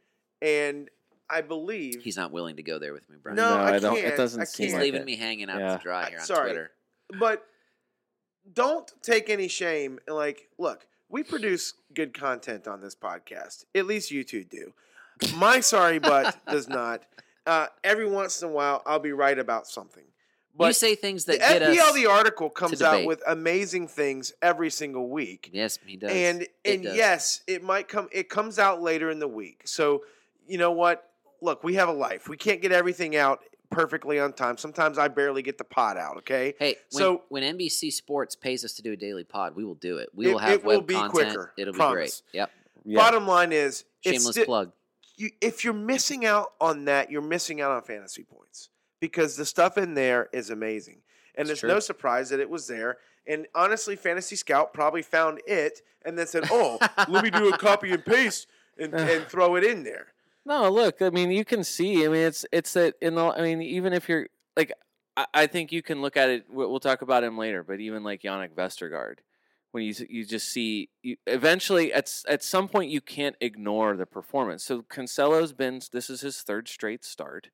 and 0.40 0.88
I 1.29 1.40
believe 1.40 2.02
He's 2.02 2.16
not 2.16 2.31
willing 2.31 2.57
to 2.57 2.62
go 2.62 2.79
there 2.79 2.92
with 2.92 3.11
me, 3.11 3.16
Brian. 3.20 3.37
No, 3.37 3.50
No, 3.57 3.62
I 3.62 3.74
I 3.74 3.79
don't- 3.81 3.98
it 3.98 4.02
can't. 4.02 4.16
doesn't 4.16 4.40
I 4.40 4.44
seem 4.44 4.66
He's 4.66 4.74
like 4.74 4.83
leaving 4.83 5.00
it. 5.02 5.07
me 5.07 5.16
hanging 5.16 5.50
out 5.50 5.59
Yeah. 5.59 5.76
to 5.76 5.83
dry 5.83 6.09
here 6.11 6.20
on 6.20 6.24
Sorry. 6.24 6.50
Twitter. 6.50 6.70
but 7.18 7.44
don't 8.52 8.90
take 9.02 9.29
any 9.29 9.48
shame. 9.48 9.98
Like, 10.07 10.48
look, 10.59 10.87
we 11.09 11.24
produce 11.24 11.74
good 11.92 12.14
content 12.18 12.68
on 12.68 12.81
this 12.81 12.94
podcast. 12.94 13.64
At 13.74 13.87
least 13.87 14.12
you 14.12 14.22
two 14.22 14.44
do. 14.44 14.72
My 15.37 15.59
sorry 15.61 15.98
butt 15.98 16.38
does 16.48 16.68
not. 16.68 17.02
Uh, 17.46 17.66
every 17.85 18.09
once 18.09 18.42
in 18.42 18.48
a 18.48 18.52
while, 18.52 18.82
I'll 18.87 18.98
be 18.98 19.12
right 19.12 19.38
about 19.38 19.66
something. 19.66 20.04
But 20.59 20.68
you 20.68 20.72
say 20.72 20.94
things 20.94 21.26
the 21.26 21.37
that 21.37 21.61
get 21.61 21.62
FPL 21.62 21.88
us. 21.90 21.94
the 21.94 22.06
article 22.06 22.48
comes 22.48 22.80
out 22.80 23.04
with 23.04 23.22
amazing 23.26 23.88
things 23.88 24.32
every 24.40 24.70
single 24.70 25.09
week. 25.11 25.50
yes, 25.52 25.78
he 25.87 25.96
does. 25.96 26.11
and 26.11 26.42
It 26.42 26.50
and 26.64 26.82
does. 26.85 26.96
yes, 26.96 27.40
it 27.46 27.62
might 27.62 27.88
come. 27.88 28.09
It 28.11 28.28
comes 28.30 28.59
out 28.59 28.80
later 28.80 29.11
in 29.11 29.18
the 29.18 29.28
week. 29.28 29.62
So 29.66 30.04
you 30.46 30.56
know 30.59 30.72
what? 30.72 31.11
Look, 31.42 31.62
we 31.62 31.74
have 31.74 31.88
a 31.90 31.92
life. 31.92 32.28
We 32.28 32.38
can't 32.38 32.62
get 32.62 32.72
everything 32.72 33.16
out 33.16 33.40
perfectly 33.70 34.18
on 34.18 34.32
time. 34.32 34.56
Sometimes 34.56 34.96
I 34.96 35.09
barely 35.09 35.42
get 35.42 35.59
the 35.59 35.64
pod 35.64 35.98
out. 35.98 36.16
Okay. 36.18 36.54
Hey, 36.59 36.76
So- 36.88 37.24
when 37.28 37.42
NBC 37.42 37.90
Sports 37.92 38.35
pays 38.35 38.64
us 38.64 38.72
to 38.74 38.82
do 38.82 38.92
a 38.92 38.96
daily 38.96 39.24
pod, 39.24 39.54
we 39.56 39.64
will 39.64 39.74
do 39.74 39.98
it. 39.98 40.09
We 40.14 40.26
It- 40.26 40.32
will 40.32 40.38
have 40.38 40.50
it 40.52 40.64
will 40.64 40.78
web 40.78 40.87
be 40.87 40.94
content. 40.94 41.12
quicker, 41.12 41.52
It'll 41.59 41.74
be 41.74 41.78
great. 41.78 42.22
Yep. 42.32 42.50
Yeah. 42.87 42.98
Bottom 42.98 43.26
line 43.26 43.52
is, 43.52 43.85
it's 44.02 44.18
Shameless 44.22 44.37
sti- 44.37 44.44
plug. 44.44 44.72
You, 45.16 45.31
if 45.40 45.64
you're 45.64 45.72
missing 45.74 46.24
out 46.24 46.52
on 46.61 46.85
that, 46.87 47.11
you're 47.11 47.22
missing 47.22 47.61
out 47.61 47.70
on 47.70 47.83
fantasy 47.83 48.22
points 48.22 48.68
because 49.00 49.37
the 49.37 49.44
stuff 49.44 49.79
in 49.79 49.94
there 49.94 50.29
is 50.33 50.50
amazing. 50.50 51.02
And 51.35 51.48
It's 51.50 51.62
it's 51.62 51.68
no 51.68 51.81
surprise 51.81 52.31
that 52.31 52.40
it 52.40 52.48
was 52.48 52.66
there. 52.66 52.98
And 53.26 53.46
honestly, 53.55 53.96
Fantasy 53.96 54.37
Scout 54.37 54.72
probably 54.72 55.02
found 55.02 55.40
it 55.46 55.83
and 56.05 56.18
then 56.18 56.26
said, 56.26 56.44
"Oh, 56.50 56.79
let 57.09 57.24
me 57.24 57.31
do 57.31 57.52
a 57.52 57.59
copy 57.59 57.90
and 57.92 58.05
paste 58.05 58.46
and, 58.79 58.94
and 58.94 59.26
throw 59.26 59.57
it 59.57 59.64
in 59.64 59.83
there." 59.85 60.09
No, 60.44 60.70
look. 60.70 61.02
I 61.02 61.11
mean, 61.11 61.31
you 61.31 61.44
can 61.44 61.64
see. 61.64 62.05
I 62.05 62.09
mean, 62.09 62.22
it's 62.22 62.46
it's 62.52 62.72
that 62.74 62.94
in 63.02 63.16
the. 63.16 63.24
I 63.24 63.42
mean, 63.42 63.61
even 63.61 63.92
if 63.92 64.09
you're 64.09 64.29
like, 64.57 64.72
I, 65.16 65.26
I 65.35 65.46
think 65.46 65.72
you 65.72 65.83
can 65.83 66.00
look 66.00 66.16
at 66.16 66.31
it. 66.31 66.46
We'll, 66.48 66.70
we'll 66.70 66.81
talk 66.81 67.02
about 67.02 67.24
him 67.24 67.37
later. 67.37 67.62
But 67.62 67.81
even 67.81 68.05
like 68.05 68.22
Yannick 68.22 68.55
Vestergaard, 68.55 69.18
when 69.76 69.84
you 69.84 69.94
you 70.08 70.24
just 70.24 70.48
see, 70.48 70.88
you, 71.02 71.16
eventually 71.26 71.92
at 71.92 72.10
at 72.26 72.42
some 72.42 72.66
point 72.66 72.90
you 72.90 73.02
can't 73.02 73.36
ignore 73.42 73.94
the 73.94 74.06
performance. 74.06 74.64
So 74.64 74.80
Cancelo's 74.80 75.52
been. 75.52 75.82
This 75.92 76.08
is 76.08 76.22
his 76.22 76.40
third 76.40 76.66
straight 76.66 77.04
start, 77.04 77.50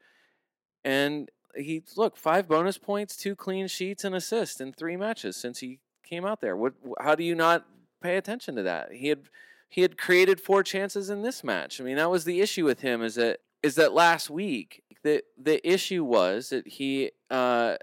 and 0.85 1.32
he 1.56 1.82
look 1.96 2.16
five 2.16 2.46
bonus 2.46 2.78
points, 2.78 3.16
two 3.16 3.35
clean 3.35 3.66
sheets, 3.66 4.04
and 4.04 4.14
assist 4.14 4.61
in 4.61 4.72
three 4.72 4.96
matches 4.96 5.37
since 5.37 5.58
he 5.58 5.80
came 6.08 6.24
out 6.24 6.40
there. 6.40 6.56
What? 6.56 6.74
How 7.00 7.16
do 7.16 7.24
you 7.24 7.35
not 7.35 7.66
pay 8.00 8.16
attention 8.16 8.54
to 8.54 8.62
that? 8.62 8.92
He 8.92 9.08
had 9.08 9.22
he 9.68 9.82
had 9.82 9.98
created 9.98 10.40
four 10.40 10.62
chances 10.62 11.11
in 11.11 11.22
this 11.22 11.42
match. 11.42 11.80
I 11.80 11.85
mean, 11.85 11.96
that 11.96 12.08
was 12.08 12.24
the 12.24 12.40
issue 12.40 12.64
with 12.64 12.82
him. 12.82 13.02
Is 13.02 13.16
that 13.16 13.40
is 13.64 13.74
that 13.74 13.92
last 13.92 14.30
week 14.30 14.85
the 15.02 15.24
the 15.37 15.58
issue 15.68 16.04
was 16.04 16.50
that 16.50 16.68
he 16.68 17.11
uh 17.30 17.78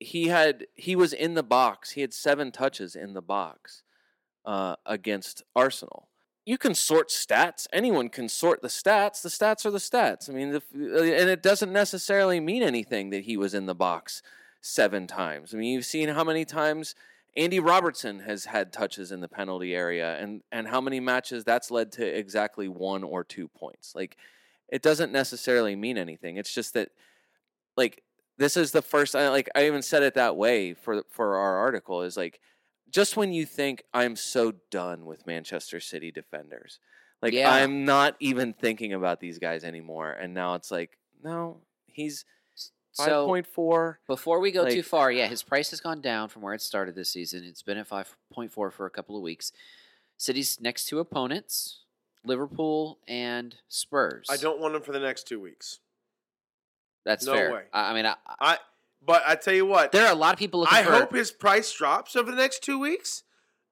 he 0.00 0.28
had 0.28 0.66
he 0.74 0.96
was 0.96 1.12
in 1.12 1.34
the 1.34 1.42
box. 1.42 1.92
He 1.92 2.00
had 2.00 2.12
seven 2.12 2.50
touches 2.50 2.96
in 2.96 3.12
the 3.12 3.22
box 3.22 3.82
uh, 4.44 4.76
against 4.86 5.42
Arsenal. 5.54 6.08
You 6.46 6.56
can 6.58 6.74
sort 6.74 7.10
stats. 7.10 7.66
Anyone 7.72 8.08
can 8.08 8.28
sort 8.28 8.62
the 8.62 8.68
stats. 8.68 9.22
The 9.22 9.28
stats 9.28 9.64
are 9.66 9.70
the 9.70 9.78
stats. 9.78 10.28
I 10.28 10.32
mean, 10.32 10.50
the, 10.50 10.62
and 10.72 11.28
it 11.28 11.42
doesn't 11.42 11.72
necessarily 11.72 12.40
mean 12.40 12.62
anything 12.62 13.10
that 13.10 13.24
he 13.24 13.36
was 13.36 13.54
in 13.54 13.66
the 13.66 13.74
box 13.74 14.22
seven 14.62 15.06
times. 15.06 15.54
I 15.54 15.58
mean, 15.58 15.74
you've 15.74 15.84
seen 15.84 16.08
how 16.08 16.24
many 16.24 16.46
times 16.46 16.94
Andy 17.36 17.60
Robertson 17.60 18.20
has 18.20 18.46
had 18.46 18.72
touches 18.72 19.12
in 19.12 19.20
the 19.20 19.28
penalty 19.28 19.74
area, 19.74 20.16
and 20.18 20.42
and 20.50 20.66
how 20.66 20.80
many 20.80 20.98
matches 20.98 21.44
that's 21.44 21.70
led 21.70 21.92
to 21.92 22.04
exactly 22.04 22.68
one 22.68 23.04
or 23.04 23.22
two 23.22 23.46
points. 23.46 23.94
Like, 23.94 24.16
it 24.68 24.82
doesn't 24.82 25.12
necessarily 25.12 25.76
mean 25.76 25.98
anything. 25.98 26.38
It's 26.38 26.52
just 26.52 26.74
that, 26.74 26.88
like, 27.76 28.02
this 28.40 28.56
is 28.56 28.72
the 28.72 28.80
first. 28.80 29.14
I 29.14 29.28
like 29.28 29.50
I 29.54 29.66
even 29.66 29.82
said 29.82 30.02
it 30.02 30.14
that 30.14 30.34
way 30.34 30.72
for 30.72 31.04
for 31.10 31.36
our 31.36 31.58
article. 31.58 32.02
Is 32.02 32.16
like, 32.16 32.40
just 32.90 33.14
when 33.16 33.32
you 33.34 33.44
think 33.44 33.84
I'm 33.92 34.16
so 34.16 34.54
done 34.70 35.04
with 35.04 35.26
Manchester 35.26 35.78
City 35.78 36.10
defenders, 36.10 36.80
like 37.20 37.34
Yeah. 37.34 37.52
I'm 37.52 37.84
not 37.84 38.16
even 38.18 38.54
thinking 38.54 38.94
about 38.94 39.20
these 39.20 39.38
guys 39.38 39.62
anymore, 39.62 40.10
and 40.12 40.32
now 40.32 40.54
it's 40.54 40.70
like, 40.70 40.96
no, 41.22 41.58
he's 41.86 42.24
five 42.96 43.08
So 43.08 43.26
point 43.26 43.46
four. 43.46 44.00
before 44.06 44.40
we 44.40 44.50
go 44.52 44.66
too 44.66 44.82
far, 44.82 45.12
yeah, 45.12 45.26
ah. 45.26 45.28
his 45.28 45.42
price 45.42 45.68
has 45.68 45.82
gone 45.82 46.00
down 46.00 46.30
from 46.30 46.40
where 46.40 46.54
it 46.54 46.62
started 46.62 46.94
this 46.94 47.10
season. 47.10 47.44
It's 47.44 47.62
been 47.62 47.76
at 47.76 47.86
five 47.86 48.16
point 48.32 48.52
four 48.52 48.70
for 48.70 48.86
a 48.86 48.90
couple 48.90 49.16
of 49.16 49.22
weeks. 49.22 49.52
City's 50.16 50.58
next 50.62 50.86
two 50.86 50.98
opponents: 50.98 51.80
Liverpool 52.24 53.00
and 53.06 53.56
Spurs. 53.68 54.28
I 54.30 54.38
don't 54.38 54.60
want 54.60 54.74
him 54.74 54.80
for 54.82 54.92
the 54.92 54.98
next 54.98 55.28
two 55.28 55.40
weeks. 55.40 55.80
That's 57.04 57.24
no 57.26 57.32
fair. 57.34 57.52
way. 57.52 57.62
I, 57.72 57.90
I 57.90 57.94
mean, 57.94 58.06
I, 58.06 58.14
I- 58.26 58.36
I. 58.40 58.58
But 59.02 59.22
I 59.26 59.34
tell 59.34 59.54
you 59.54 59.64
what, 59.64 59.92
there 59.92 60.04
are 60.06 60.12
a 60.12 60.14
lot 60.14 60.34
of 60.34 60.38
people 60.38 60.60
looking 60.60 60.76
I 60.76 60.82
for. 60.82 60.92
hope 60.92 61.14
his 61.14 61.30
price 61.30 61.72
drops 61.72 62.16
over 62.16 62.30
the 62.30 62.36
next 62.36 62.62
two 62.62 62.78
weeks, 62.78 63.22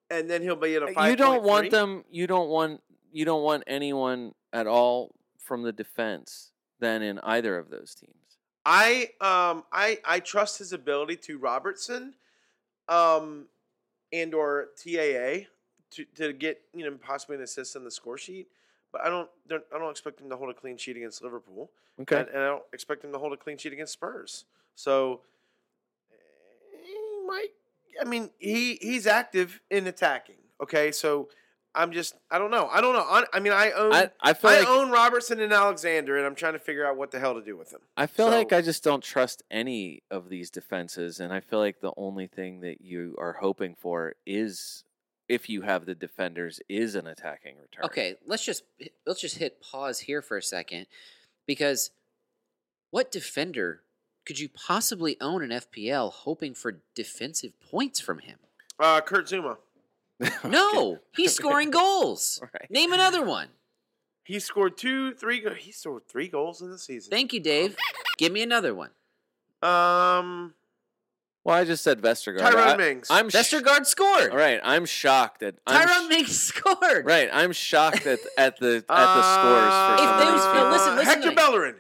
and 0.09 0.29
then 0.29 0.41
he'll 0.41 0.57
be 0.57 0.75
at 0.75 0.83
a 0.83 0.87
five. 0.87 1.05
Uh, 1.05 1.11
you 1.11 1.17
don't 1.17 1.43
want 1.43 1.71
them 1.71 2.05
you 2.11 2.27
don't 2.27 2.49
want 2.49 2.81
you 3.13 3.27
don't 3.27 3.43
want 3.43 3.65
anyone 3.67 4.33
at 4.55 4.67
all 4.67 5.15
from 5.39 5.65
the 5.65 5.73
defense 5.73 6.53
than 6.81 7.03
in 7.03 7.19
either 7.19 7.59
of 7.59 7.69
those 7.69 7.95
teams 7.95 8.15
I 8.65 9.11
um 9.21 9.65
I 9.73 9.99
I 10.05 10.21
trust 10.21 10.59
his 10.59 10.75
ability 10.75 11.17
to 11.17 11.39
Robertson, 11.39 12.13
um, 12.87 13.47
and 14.13 14.35
or 14.35 14.69
TAA 14.77 15.47
to 15.93 16.05
to 16.17 16.35
get 16.35 16.61
you 16.75 16.85
know 16.85 16.97
possibly 17.01 17.37
an 17.37 17.43
assist 17.43 17.77
on 17.77 17.85
the 17.85 17.91
score 17.91 18.19
sheet, 18.19 18.49
but 18.93 19.03
I 19.03 19.09
don't 19.09 19.29
I 19.51 19.79
don't 19.79 19.91
expect 19.91 20.21
him 20.21 20.31
to 20.31 20.37
hold 20.37 20.51
a 20.51 20.55
clean 20.55 20.77
sheet 20.77 20.97
against 20.97 21.23
Liverpool, 21.23 21.71
okay 22.01 22.21
and, 22.21 22.29
and 22.29 22.39
I 22.39 22.47
don't 22.47 22.63
expect 22.73 23.05
him 23.05 23.13
to 23.13 23.19
hold 23.19 23.33
a 23.33 23.37
clean 23.37 23.59
sheet 23.59 23.73
against 23.73 23.93
Spurs. 23.93 24.45
So 24.75 25.23
he 26.71 27.27
might. 27.27 27.49
I 28.01 28.05
mean, 28.05 28.31
he 28.39 28.79
he's 28.81 29.07
active 29.07 29.61
in 29.71 29.87
attacking. 29.87 30.37
Okay, 30.63 30.93
so 30.93 31.29
I'm 31.75 31.93
just 31.93 32.15
I 32.31 32.39
don't 32.39 32.51
know. 32.51 32.69
I 32.73 32.81
don't 32.81 32.95
know. 32.95 33.05
I, 33.07 33.25
I 33.33 33.41
mean, 33.41 33.53
I 33.53 33.71
own. 33.73 33.93
I, 33.93 34.11
I 34.21 34.33
I 34.33 34.35
like 34.43 34.67
own 34.67 34.91
Robertson 34.91 35.41
and 35.41 35.53
Alexander, 35.53 36.17
and 36.17 36.27
I'm 36.27 36.35
trying 36.35 36.55
to 36.55 36.59
figure 36.59 36.87
out 36.87 36.97
what 36.97 37.11
the 37.11 37.19
hell 37.19 37.35
to 37.35 37.43
do 37.43 37.57
with 37.57 37.71
them. 37.71 37.83
I 37.97 38.07
feel 38.07 38.27
like 38.27 38.53
I 38.53 38.63
just 38.63 38.83
don't 38.83 39.03
trust 39.03 39.43
any 39.51 40.03
of 40.11 40.29
these 40.29 40.51
defenses 40.51 41.21
and 41.21 41.33
I 41.33 41.41
feel 41.41 41.59
like 41.59 41.81
the 41.81 41.93
only 41.97 42.27
thing 42.27 42.61
that 42.61 42.81
you 42.81 43.15
are 43.19 43.35
hoping 43.35 43.75
for 43.79 44.15
is 44.27 44.85
if 45.29 45.49
you 45.49 45.63
have 45.63 45.85
the 45.87 45.95
defenders 45.95 46.61
is 46.69 46.95
an 46.95 47.07
attacking 47.07 47.57
return. 47.61 47.85
Okay, 47.85 48.17
let's 48.27 48.45
just 48.45 48.65
let's 49.07 49.21
just 49.21 49.37
hit 49.39 49.61
pause 49.61 50.01
here 50.01 50.23
for 50.23 50.37
a 50.37 50.43
second 50.43 50.87
because 51.47 51.91
what 52.91 53.11
defender 53.13 53.83
could 54.25 54.39
you 54.39 54.49
possibly 54.49 55.17
own 55.21 55.43
an 55.43 55.51
FPL 55.51 56.13
hoping 56.13 56.55
for 56.55 56.81
defensive 56.95 57.53
points 57.61 58.01
from 58.01 58.19
him? 58.21 58.39
Uh, 58.79 59.01
Kurt 59.01 59.27
Zouma. 59.27 59.57
No, 60.45 60.99
he's 61.17 61.35
scoring 61.37 61.71
goals. 61.71 62.41
Right. 62.43 62.71
Name 62.71 62.93
another 62.93 63.25
one. 63.25 63.49
He 64.25 64.41
scored 64.41 64.77
two, 64.77 65.15
three. 65.15 65.41
go- 65.41 65.55
He 65.55 65.71
scored 65.73 66.09
three 66.09 66.29
goals 66.29 66.61
in 66.61 66.71
the 66.71 66.79
season. 66.79 67.11
Thank 67.11 67.33
you, 67.33 67.41
Dave. 67.41 67.77
Give 68.19 68.33
me 68.33 68.43
another 68.43 68.75
one. 68.75 68.91
Um, 69.63 70.55
Well, 71.49 71.57
I 71.57 71.65
just 71.65 71.83
said 71.83 72.03
Vestergaard. 72.03 72.41
Tyrone 72.41 72.69
I, 72.69 72.77
Mings. 72.77 73.07
I'm 73.09 73.31
sh- 73.31 73.35
Vestergaard 73.37 73.87
scored. 73.87 74.33
All 74.33 74.37
right, 74.37 74.61
I'm 74.63 74.85
shocked 74.85 75.41
that 75.41 75.55
I'm 75.67 75.89
Tyrone 75.89 76.05
sh- 76.05 76.15
Mings 76.15 76.43
scored. 76.43 77.07
Right, 77.07 77.31
I'm 77.33 77.53
shocked 77.53 78.05
at 78.07 78.19
at 78.37 78.59
the 78.61 78.77
at 78.77 78.85
the 78.87 78.87
uh, 78.91 79.33
scores 79.33 79.73
for 79.89 80.05
If 80.05 80.11
some 80.11 80.19
they 80.19 80.27
of 80.27 80.33
these 80.35 80.45
was- 80.45 80.53
people. 80.53 80.69
listen, 80.71 80.97
listen 80.97 81.05
Hector 81.07 81.23
to 81.23 81.29
me. 81.31 81.35
Bellerin. 81.35 81.75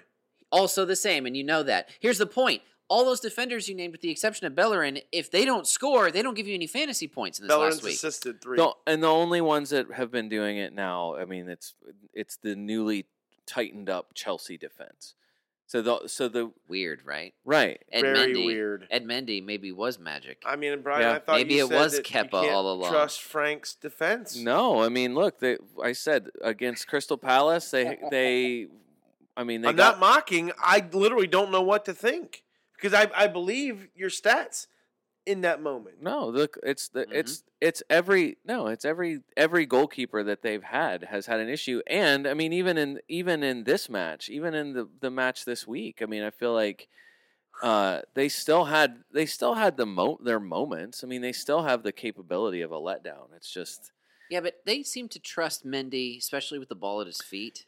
Also 0.50 0.86
the 0.86 0.96
same, 0.96 1.26
and 1.26 1.36
you 1.36 1.44
know 1.44 1.62
that. 1.62 1.90
Here's 2.00 2.16
the 2.16 2.24
point. 2.26 2.62
All 2.88 3.04
those 3.04 3.20
defenders 3.20 3.68
you 3.68 3.74
named, 3.74 3.92
with 3.92 4.00
the 4.00 4.08
exception 4.10 4.46
of 4.46 4.54
Bellerin, 4.54 5.00
if 5.12 5.30
they 5.30 5.44
don't 5.44 5.66
score, 5.66 6.10
they 6.10 6.22
don't 6.22 6.32
give 6.32 6.48
you 6.48 6.54
any 6.54 6.66
fantasy 6.66 7.06
points 7.06 7.38
in 7.38 7.46
this 7.46 7.54
Bellerin's 7.54 7.74
last 7.76 7.84
week. 7.84 7.94
assisted 7.96 8.40
three. 8.40 8.56
The- 8.56 8.72
and 8.86 9.02
the 9.02 9.08
only 9.08 9.42
ones 9.42 9.68
that 9.68 9.92
have 9.92 10.10
been 10.10 10.30
doing 10.30 10.56
it 10.56 10.72
now, 10.72 11.14
I 11.14 11.26
mean, 11.26 11.46
it's 11.50 11.74
it's 12.14 12.38
the 12.38 12.56
newly 12.56 13.04
tightened 13.44 13.90
up 13.90 14.14
Chelsea 14.14 14.56
defense. 14.56 15.12
So 15.68 15.82
the 15.82 16.08
so 16.08 16.28
the 16.28 16.50
Weird, 16.66 17.02
right? 17.04 17.34
right, 17.44 17.78
Ed 17.92 18.00
Very 18.00 18.34
Mendy, 18.34 18.46
weird. 18.46 18.88
Ed 18.90 19.04
Mendy 19.04 19.44
maybe 19.44 19.70
was 19.70 19.98
magic. 19.98 20.42
I 20.46 20.56
mean, 20.56 20.80
Brian, 20.80 21.02
Yeah. 21.02 21.12
I 21.12 21.18
thought 21.18 21.36
Maybe 21.36 21.54
you 21.56 21.66
it 21.66 21.68
said 21.68 21.78
was 21.78 21.92
that 21.92 21.98
you 21.98 22.04
can't 22.04 22.32
all 22.32 22.72
along. 22.72 22.90
Trust 22.90 23.20
Frank's 23.20 23.74
defense. 23.74 24.34
no, 24.34 24.82
I 24.82 24.88
mean, 24.88 25.14
look, 25.14 25.40
they, 25.40 25.58
I 25.82 25.92
said 25.92 26.30
against 26.40 26.88
Crystal 26.88 27.18
Palace, 27.18 27.70
they 27.70 27.98
they, 28.10 28.68
I 29.36 29.44
mean, 29.44 29.60
they 29.60 29.68
I'm 29.68 29.76
got 29.76 30.00
not 30.00 30.00
mocking. 30.00 30.52
I 30.58 30.88
literally 30.90 31.26
don't 31.26 31.50
know 31.50 31.62
what 31.62 31.84
to 31.84 31.92
think 31.92 32.44
because 32.74 32.94
I, 32.94 33.10
I 33.14 33.26
believe 33.26 33.88
your 33.94 34.08
stats 34.08 34.68
in 35.28 35.42
that 35.42 35.60
moment. 35.60 36.02
No, 36.02 36.26
look, 36.28 36.58
it's 36.62 36.88
the 36.88 37.06
Mhm. 37.06 37.12
it's 37.12 37.44
it's 37.60 37.82
every 37.90 38.38
no, 38.44 38.66
it's 38.68 38.84
every 38.84 39.22
every 39.36 39.66
goalkeeper 39.66 40.22
that 40.24 40.42
they've 40.42 40.62
had 40.62 41.04
has 41.04 41.26
had 41.26 41.40
an 41.40 41.48
issue, 41.48 41.82
and 41.86 42.26
I 42.26 42.34
mean 42.34 42.52
even 42.52 42.78
in 42.78 43.00
even 43.08 43.42
in 43.42 43.64
this 43.64 43.88
match, 43.88 44.28
even 44.30 44.54
in 44.54 44.72
the 44.72 44.88
the 45.00 45.10
match 45.10 45.44
this 45.44 45.66
week, 45.66 46.00
I 46.02 46.06
mean 46.06 46.22
I 46.22 46.30
feel 46.30 46.54
like 46.54 46.88
uh 47.62 48.02
they 48.14 48.28
still 48.28 48.66
had 48.66 49.04
they 49.12 49.26
still 49.26 49.54
had 49.54 49.76
the 49.78 49.86
mo 49.86 50.18
their 50.22 50.40
moments. 50.40 51.04
I 51.04 51.08
mean 51.08 51.22
they 51.22 51.32
still 51.32 51.64
have 51.64 51.82
the 51.84 51.92
capability 51.92 52.62
of 52.62 52.72
a 52.72 52.76
letdown. 52.80 53.32
It's 53.36 53.52
just 53.52 53.92
Yeah, 54.28 54.40
but 54.40 54.64
they 54.64 54.82
seem 54.82 55.08
to 55.10 55.20
trust 55.20 55.64
Mendy, 55.66 56.18
especially 56.18 56.58
with 56.58 56.68
the 56.68 56.74
ball 56.76 57.00
at 57.00 57.06
his 57.06 57.22
feet. 57.22 57.66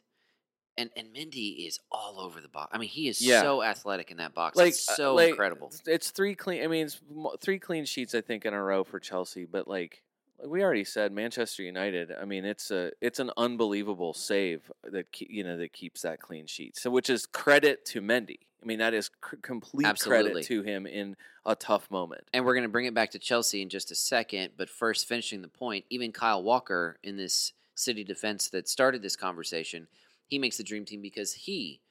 And 0.77 0.89
and 0.95 1.13
Mendy 1.13 1.67
is 1.67 1.79
all 1.91 2.19
over 2.19 2.39
the 2.41 2.47
box. 2.47 2.69
I 2.73 2.77
mean, 2.77 2.89
he 2.89 3.07
is 3.07 3.21
Yeah. 3.21 3.41
so 3.41 3.61
athletic 3.61 4.09
in 4.11 4.17
that 4.17 4.33
box. 4.33 4.55
like 4.57 4.69
it's 4.69 4.89
uh, 4.89 4.95
so 4.95 5.15
like, 5.15 5.29
incredible. 5.29 5.71
It's 5.85 6.11
three 6.11 6.33
clean. 6.35 6.63
I 6.63 6.67
mean, 6.67 6.85
it's 6.85 6.99
mo- 7.13 7.35
three 7.39 7.59
clean 7.59 7.85
sheets. 7.85 8.15
I 8.15 8.21
think 8.21 8.45
in 8.45 8.53
a 8.53 8.61
row 8.63 8.83
for 8.83 8.99
Chelsea. 8.99 9.45
But 9.45 9.67
like, 9.67 10.01
like 10.39 10.49
we 10.49 10.63
already 10.63 10.85
said, 10.85 11.11
Manchester 11.11 11.63
United. 11.63 12.11
I 12.19 12.25
mean, 12.25 12.45
it's 12.45 12.71
a 12.71 12.91
it's 13.01 13.19
an 13.19 13.31
unbelievable 13.37 14.13
save 14.13 14.71
that 14.85 15.11
ke- 15.11 15.29
you 15.29 15.43
know 15.43 15.57
that 15.57 15.73
keeps 15.73 16.03
that 16.03 16.19
clean 16.21 16.47
sheet. 16.47 16.77
So, 16.77 16.89
which 16.89 17.09
is 17.09 17.25
credit 17.25 17.85
to 17.87 18.01
Mendy. 18.01 18.39
I 18.63 18.65
mean, 18.65 18.79
that 18.79 18.93
is 18.93 19.09
c- 19.29 19.37
complete 19.41 19.87
Absolutely. 19.87 20.31
credit 20.31 20.47
to 20.47 20.61
him 20.61 20.85
in 20.85 21.17
a 21.47 21.55
tough 21.55 21.89
moment. 21.89 22.23
And 22.31 22.45
we're 22.45 22.53
going 22.53 22.63
to 22.63 22.69
bring 22.69 22.85
it 22.85 22.93
back 22.93 23.09
to 23.11 23.19
Chelsea 23.19 23.61
in 23.61 23.69
just 23.69 23.91
a 23.91 23.95
second. 23.95 24.51
But 24.55 24.69
first, 24.69 25.07
finishing 25.07 25.41
the 25.41 25.47
point, 25.47 25.85
even 25.89 26.11
Kyle 26.11 26.41
Walker 26.43 26.97
in 27.03 27.17
this 27.17 27.53
City 27.73 28.03
defense 28.03 28.49
that 28.49 28.69
started 28.69 29.01
this 29.01 29.15
conversation, 29.15 29.87
he 30.31 30.39
makes 30.39 30.57
the 30.57 30.63
dream 30.63 30.85
team 30.85 31.01
because 31.01 31.33
he 31.33 31.81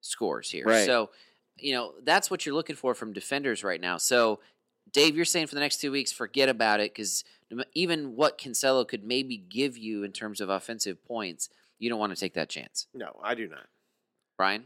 scores 0.00 0.50
here. 0.50 0.64
Right. 0.64 0.86
So, 0.86 1.10
you 1.56 1.74
know, 1.74 1.92
that's 2.02 2.30
what 2.30 2.44
you're 2.44 2.54
looking 2.54 2.74
for 2.74 2.94
from 2.94 3.12
defenders 3.12 3.62
right 3.62 3.80
now. 3.80 3.98
So, 3.98 4.40
Dave, 4.90 5.14
you're 5.14 5.26
saying 5.26 5.46
for 5.46 5.54
the 5.54 5.60
next 5.60 5.82
two 5.82 5.92
weeks, 5.92 6.10
forget 6.10 6.48
about 6.48 6.80
it 6.80 6.94
because 6.94 7.22
even 7.74 8.16
what 8.16 8.38
Cancelo 8.38 8.88
could 8.88 9.04
maybe 9.04 9.36
give 9.36 9.76
you 9.76 10.02
in 10.02 10.12
terms 10.12 10.40
of 10.40 10.48
offensive 10.48 11.04
points, 11.04 11.50
you 11.78 11.90
don't 11.90 11.98
want 11.98 12.14
to 12.14 12.18
take 12.18 12.32
that 12.34 12.48
chance. 12.48 12.86
No, 12.94 13.20
I 13.22 13.34
do 13.34 13.46
not. 13.46 13.66
Brian? 14.38 14.64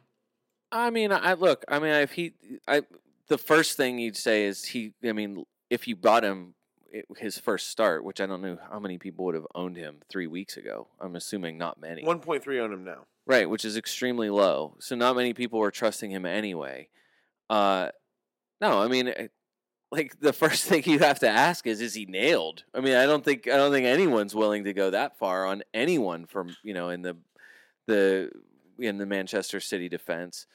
I 0.70 0.90
mean, 0.90 1.10
I 1.10 1.34
look. 1.34 1.64
I 1.68 1.80
mean, 1.80 1.92
if 1.92 2.12
he, 2.12 2.34
I, 2.68 2.82
the 3.26 3.38
first 3.38 3.76
thing 3.76 3.98
you'd 3.98 4.16
say 4.16 4.44
is 4.44 4.64
he. 4.64 4.92
I 5.04 5.12
mean, 5.12 5.44
if 5.70 5.88
you 5.88 5.96
bought 5.96 6.24
him 6.24 6.54
it, 6.88 7.06
his 7.18 7.38
first 7.38 7.68
start, 7.68 8.04
which 8.04 8.20
I 8.20 8.26
don't 8.26 8.40
know 8.40 8.58
how 8.70 8.78
many 8.78 8.98
people 8.98 9.24
would 9.26 9.34
have 9.34 9.46
owned 9.54 9.76
him 9.76 9.98
three 10.08 10.26
weeks 10.26 10.56
ago. 10.56 10.86
I'm 11.00 11.16
assuming 11.16 11.58
not 11.58 11.80
many. 11.80 12.02
1.3 12.02 12.64
on 12.64 12.72
him 12.72 12.84
now. 12.84 13.06
Right, 13.26 13.48
which 13.48 13.64
is 13.64 13.76
extremely 13.76 14.28
low. 14.28 14.76
So 14.80 14.94
not 14.96 15.16
many 15.16 15.32
people 15.32 15.58
were 15.58 15.70
trusting 15.70 16.10
him 16.10 16.26
anyway. 16.26 16.88
Uh, 17.48 17.88
no, 18.60 18.82
I 18.82 18.88
mean, 18.88 19.08
eh, 19.08 19.28
like 19.90 20.20
the 20.20 20.32
first 20.44 20.64
thing 20.64 20.82
you 20.84 20.98
have 20.98 21.20
to 21.20 21.28
ask 21.28 21.66
is, 21.66 21.80
is 21.80 21.94
he 21.94 22.04
nailed? 22.04 22.64
I 22.74 22.80
mean, 22.80 22.94
I 22.96 23.06
don't 23.06 23.24
think 23.24 23.48
I 23.48 23.56
don't 23.56 23.72
think 23.72 23.86
anyone's 23.86 24.34
willing 24.34 24.64
to 24.64 24.74
go 24.74 24.90
that 24.90 25.18
far 25.18 25.46
on 25.46 25.62
anyone 25.72 26.26
from 26.26 26.54
you 26.62 26.74
know 26.74 26.90
in 26.90 27.02
the 27.02 27.16
the 27.86 28.30
in 28.78 28.98
the 28.98 29.06
Manchester 29.06 29.60
City 29.60 29.88
defense. 29.88 30.46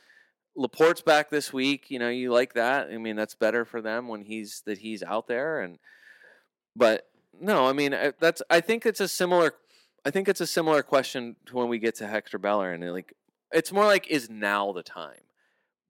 Laporte's 0.55 1.01
back 1.01 1.29
this 1.29 1.53
week. 1.53 1.89
You 1.89 1.99
know, 1.99 2.09
you 2.09 2.31
like 2.31 2.53
that. 2.53 2.89
I 2.91 2.97
mean, 2.97 3.15
that's 3.15 3.35
better 3.35 3.65
for 3.65 3.81
them 3.81 4.07
when 4.07 4.21
he's 4.21 4.61
that 4.65 4.79
he's 4.79 5.01
out 5.01 5.27
there. 5.27 5.61
And 5.61 5.79
but 6.75 7.07
no, 7.39 7.67
I 7.67 7.73
mean 7.73 7.93
I- 7.93 8.13
that's. 8.19 8.41
I 8.49 8.61
think 8.61 8.85
it's 8.85 8.99
a 8.99 9.07
similar. 9.07 9.53
I 10.09 10.11
think 10.11 10.27
it's 10.27 10.41
a 10.41 10.47
similar 10.47 10.81
question 10.81 11.35
to 11.45 11.55
when 11.55 11.67
we 11.67 11.77
get 11.77 11.93
to 11.97 12.07
Hector 12.07 12.39
Bellerin. 12.39 12.81
Like, 12.81 13.13
it's 13.51 13.71
more 13.71 13.85
like 13.85 14.07
is 14.07 14.27
now 14.27 14.71
the 14.71 14.81
time 14.81 15.21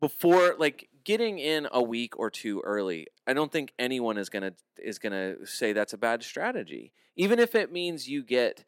before 0.02 0.56
like 0.60 0.90
getting 1.06 1.40
in 1.40 1.70
a 1.72 1.82
week 1.82 2.20
or 2.20 2.30
two 2.30 2.60
early. 2.66 3.08
I 3.26 3.32
don't 3.32 3.50
think 3.50 3.72
anyone 3.80 4.18
is 4.18 4.28
gonna 4.28 4.52
is 4.78 5.00
gonna 5.00 5.46
say 5.46 5.72
that's 5.72 5.94
a 5.94 5.98
bad 5.98 6.22
strategy, 6.22 6.92
even 7.16 7.40
if 7.40 7.56
it 7.56 7.72
means 7.72 8.10
you 8.10 8.22
get, 8.22 8.66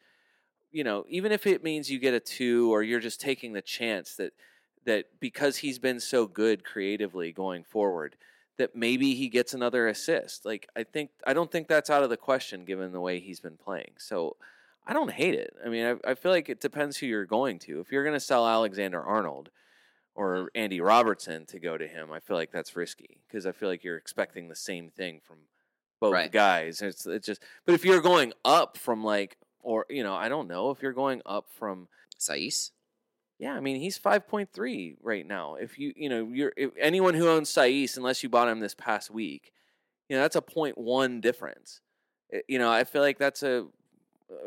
you 0.72 0.86
know, 0.86 1.04
even 1.10 1.34
if 1.34 1.46
it 1.46 1.66
means 1.66 1.92
you 1.92 2.00
get 2.00 2.14
a 2.14 2.22
two 2.22 2.72
or 2.72 2.82
you're 2.82 3.02
just 3.02 3.20
taking 3.20 3.52
the 3.52 3.62
chance 3.62 4.16
that 4.16 4.32
that 4.86 5.08
because 5.20 5.58
he's 5.58 5.80
been 5.80 6.00
so 6.00 6.28
good 6.28 6.64
creatively 6.64 7.34
going 7.34 7.66
forward 7.66 8.16
that 8.58 8.74
maybe 8.74 9.16
he 9.16 9.28
gets 9.28 9.54
another 9.54 9.90
assist. 9.90 10.46
Like 10.46 10.70
I 10.78 10.84
think 10.84 11.10
I 11.28 11.34
don't 11.34 11.52
think 11.52 11.68
that's 11.68 11.90
out 11.90 12.04
of 12.04 12.10
the 12.10 12.16
question 12.16 12.64
given 12.64 12.94
the 12.94 13.02
way 13.02 13.20
he's 13.20 13.42
been 13.42 13.58
playing. 13.58 13.96
So 13.98 14.38
I 14.86 14.94
don't 14.94 15.12
hate 15.12 15.36
it. 15.36 15.54
I 15.63 15.70
mean, 15.70 15.86
I, 16.06 16.12
I 16.12 16.15
feel 16.15 16.32
like 16.32 16.50
it 16.50 16.60
depends 16.60 16.98
who 16.98 17.06
you're 17.06 17.26
going 17.26 17.60
to. 17.60 17.80
If 17.80 17.91
you're 17.91 18.04
going 18.04 18.15
to 18.15 18.20
sell 18.20 18.48
Alexander 18.48 19.02
Arnold 19.02 19.50
or 20.15 20.50
Andy 20.56 20.82
Robertson 20.82 21.46
to 21.48 21.60
go 21.60 21.78
to 21.78 21.88
him, 21.88 22.12
I 22.12 22.20
feel 22.20 22.36
like 22.38 22.52
that's 22.52 22.76
risky 22.76 23.22
because 23.28 23.46
I 23.46 23.52
feel 23.52 23.70
like 23.70 23.84
you're 23.84 23.98
expecting 23.98 24.48
the 24.50 24.56
same 24.56 24.89
thing 24.89 25.22
from 25.24 25.38
both 26.00 26.13
Right. 26.13 26.32
guys. 26.32 26.82
It's 26.82 27.06
it's 27.06 27.26
just. 27.28 27.44
But 27.65 27.76
if 27.76 27.86
you're 27.86 28.02
going 28.02 28.34
up 28.44 28.78
from 28.78 29.04
like, 29.04 29.38
or 29.62 29.86
you 29.89 30.04
know, 30.04 30.15
I 30.15 30.30
don't 30.30 30.48
know 30.48 30.72
if 30.72 30.82
you're 30.82 30.94
going 30.94 31.22
up 31.26 31.50
from 31.52 31.88
Saïss? 32.20 32.72
yeah, 33.39 33.54
I 33.54 33.60
mean 33.60 33.78
he's 33.80 33.98
five 33.98 34.28
point 34.28 34.50
three 34.54 34.98
right 35.02 35.26
now. 35.26 35.56
If 35.56 35.80
you 35.80 35.94
you 35.96 36.10
know 36.10 36.28
you're 36.32 36.54
if 36.58 36.72
anyone 36.80 37.13
who 37.13 37.28
owns 37.28 37.50
Saïss, 37.54 37.98
unless 37.98 38.22
you 38.24 38.30
bought 38.30 38.48
him 38.48 38.60
this 38.60 38.76
past 38.76 39.10
week, 39.12 39.52
you 40.10 40.15
know 40.15 40.22
that's 40.24 40.36
a 40.36 40.41
point 40.41 40.78
one 40.78 41.22
difference. 41.22 41.82
Eh, 42.34 42.41
You 42.48 42.60
know 42.60 42.72
I 42.72 42.84
feel 42.84 43.02
like 43.02 43.17
that's 43.20 43.44
a 43.44 43.67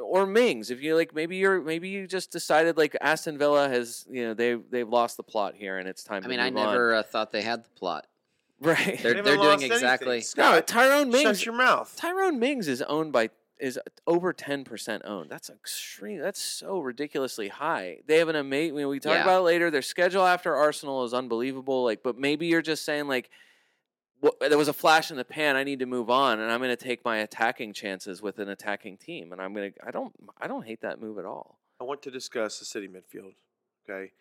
or 0.03 0.27
Mings. 0.27 0.71
If 0.71 0.83
you 0.83 0.95
like, 0.97 1.15
maybe 1.15 1.37
you're 1.37 1.61
maybe 1.61 1.89
you 1.89 2.07
just 2.07 2.31
decided 2.31 2.77
like 2.77 2.97
Aston 3.01 3.39
Villa 3.39 3.69
has 3.69 4.07
you 4.11 4.25
know 4.25 4.35
they 4.35 4.55
they've 4.55 4.89
lost 4.89 5.17
the 5.17 5.23
plot 5.23 5.55
here 5.55 5.79
and 5.79 5.89
it's 5.89 6.03
time. 6.05 6.19
I 6.19 6.21
to 6.23 6.29
mean, 6.29 6.41
I 6.41 6.49
on. 6.49 6.55
never 6.55 6.95
uh, 6.95 7.03
thought 7.03 7.33
they 7.33 7.43
had 7.43 7.65
the 7.65 7.71
plot. 7.71 8.07
right. 8.61 8.77
They're, 8.79 8.95
They 8.95 9.03
they're 9.03 9.15
haven't 9.17 9.25
doing 9.25 9.39
lost 9.41 9.59
anything. 9.63 9.73
exactly. 9.77 10.25
no, 10.37 10.61
Tyrone 10.61 11.11
Mings. 11.11 11.39
Shut 11.39 11.47
your 11.47 11.55
mouth. 11.57 11.95
Tyrone 11.97 12.39
Mings 12.39 12.69
is 12.69 12.83
owned 12.83 13.13
by 13.13 13.31
is 13.61 13.79
over 14.07 14.33
ten 14.33 14.65
percent 14.65 15.03
owned. 15.05 15.31
That's 15.31 15.51
extreme. 15.51 16.19
That's 16.21 16.41
so 16.41 16.79
ridiculously 16.81 17.49
high. 17.49 17.99
They 18.07 18.19
have 18.19 18.29
an 18.29 18.37
amazing. 18.37 18.87
We 18.89 19.01
talk 19.01 19.15
Yeah. 19.15 19.23
about 19.23 19.41
it 19.41 19.45
later. 19.45 19.71
Their 19.71 19.83
schedule 19.83 20.25
after 20.25 20.55
Arsenal 20.55 21.05
is 21.05 21.13
unbelievable. 21.15 21.85
Like, 21.85 22.03
but 22.03 22.17
maybe 22.19 22.47
you're 22.47 22.63
just 22.63 22.85
saying 22.85 23.07
like, 23.09 23.31
what, 24.21 24.39
there 24.41 24.59
was 24.59 24.69
a 24.69 24.73
flash 24.73 25.11
in 25.11 25.17
the 25.17 25.25
pan. 25.25 25.57
I 25.57 25.65
need 25.65 25.79
to 25.81 25.87
move 25.87 26.09
on, 26.11 26.41
and 26.41 26.51
I'm 26.51 26.61
going 26.61 26.75
to 26.75 26.83
take 26.83 27.05
my 27.05 27.19
attacking 27.19 27.73
chances 27.73 28.23
with 28.23 28.39
an 28.39 28.49
attacking 28.49 28.97
team. 28.97 29.33
And 29.33 29.41
I'm 29.41 29.53
going 29.55 29.73
to. 29.73 29.87
I 29.87 29.91
don't. 29.91 30.13
I 30.41 30.47
don't 30.47 30.65
hate 30.67 30.81
that 30.83 31.01
move 31.01 31.19
at 31.19 31.25
all. 31.25 31.59
I 31.81 31.85
want 31.85 32.03
to 32.03 32.11
discuss 32.11 32.59
the 32.59 32.65
city 32.65 32.89
midfield, 32.89 33.35
okay? 33.89 34.13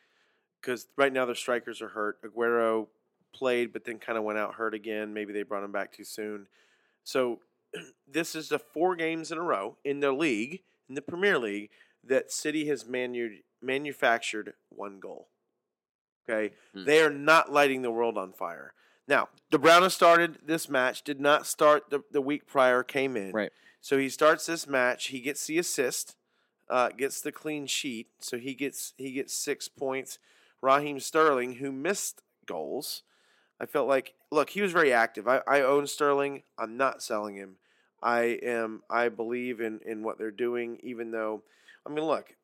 Because 0.59 0.87
right 0.97 1.13
now 1.13 1.25
their 1.25 1.35
strikers 1.35 1.81
are 1.81 1.89
hurt. 1.89 2.19
Aguero 2.23 2.87
played, 3.33 3.71
but 3.71 3.85
then 3.85 3.99
kind 3.99 4.17
of 4.17 4.23
went 4.23 4.39
out 4.39 4.55
hurt 4.55 4.73
again. 4.73 5.13
Maybe 5.13 5.33
they 5.33 5.43
brought 5.43 5.63
him 5.63 5.71
back 5.71 5.91
too 5.93 6.03
soon. 6.03 6.47
So 7.03 7.39
this 8.07 8.35
is 8.35 8.49
the 8.49 8.59
four 8.59 8.95
games 8.95 9.31
in 9.31 9.37
a 9.37 9.41
row 9.41 9.77
in 9.83 9.99
the 9.99 10.11
league, 10.11 10.61
in 10.89 10.95
the 10.95 11.01
Premier 11.01 11.37
League, 11.37 11.69
that 12.03 12.31
City 12.31 12.67
has 12.67 12.85
manu- 12.87 13.37
manufactured 13.61 14.53
one 14.69 14.99
goal. 14.99 15.27
Okay, 16.29 16.55
Hmm. 16.73 16.85
they 16.85 17.01
are 17.01 17.09
not 17.09 17.51
lighting 17.51 17.81
the 17.81 17.91
world 17.91 18.17
on 18.17 18.31
fire. 18.33 18.73
Now, 19.07 19.29
De 19.51 19.57
Bruyne 19.57 19.89
started 19.91 20.39
this 20.45 20.69
match. 20.69 21.03
Did 21.03 21.19
not 21.19 21.45
start 21.45 21.89
the, 21.89 22.03
the 22.11 22.21
week 22.21 22.47
prior. 22.47 22.83
Came 22.83 23.17
in. 23.17 23.31
Right. 23.31 23.51
So 23.81 23.97
he 23.97 24.09
starts 24.09 24.45
this 24.45 24.67
match. 24.67 25.07
He 25.07 25.19
gets 25.19 25.45
the 25.45 25.57
assist 25.57 26.15
uh, 26.69 26.89
gets 26.89 27.21
the 27.21 27.31
clean 27.31 27.67
sheet, 27.67 28.07
so 28.19 28.37
he 28.37 28.53
gets 28.53 28.93
he 28.97 29.11
gets 29.11 29.33
six 29.33 29.67
points. 29.67 30.19
Raheem 30.61 30.99
Sterling, 30.99 31.55
who 31.55 31.71
missed 31.71 32.21
goals, 32.45 33.03
I 33.59 33.65
felt 33.65 33.87
like 33.87 34.15
look 34.31 34.51
he 34.51 34.61
was 34.61 34.71
very 34.71 34.93
active. 34.93 35.27
I, 35.27 35.41
I 35.47 35.61
own 35.61 35.87
Sterling. 35.87 36.43
I'm 36.57 36.77
not 36.77 37.03
selling 37.03 37.35
him. 37.35 37.57
I 38.01 38.39
am 38.41 38.83
I 38.89 39.09
believe 39.09 39.61
in 39.61 39.81
in 39.85 40.03
what 40.03 40.17
they're 40.17 40.31
doing. 40.31 40.79
Even 40.81 41.11
though 41.11 41.43
I 41.85 41.89
mean 41.89 42.05
look, 42.05 42.35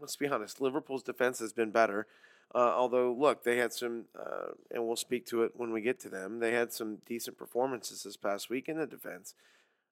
let's 0.00 0.16
be 0.16 0.28
honest, 0.28 0.60
Liverpool's 0.60 1.02
defense 1.02 1.38
has 1.38 1.52
been 1.52 1.70
better. 1.70 2.06
Uh, 2.54 2.72
although, 2.74 3.12
look, 3.12 3.44
they 3.44 3.58
had 3.58 3.72
some, 3.72 4.06
uh, 4.18 4.52
and 4.70 4.86
we'll 4.86 4.96
speak 4.96 5.26
to 5.26 5.42
it 5.42 5.52
when 5.54 5.70
we 5.70 5.82
get 5.82 6.00
to 6.00 6.08
them. 6.08 6.40
They 6.40 6.52
had 6.52 6.72
some 6.72 6.98
decent 7.06 7.36
performances 7.36 8.02
this 8.02 8.16
past 8.16 8.48
week 8.48 8.68
in 8.68 8.78
the 8.78 8.86
defense. 8.86 9.34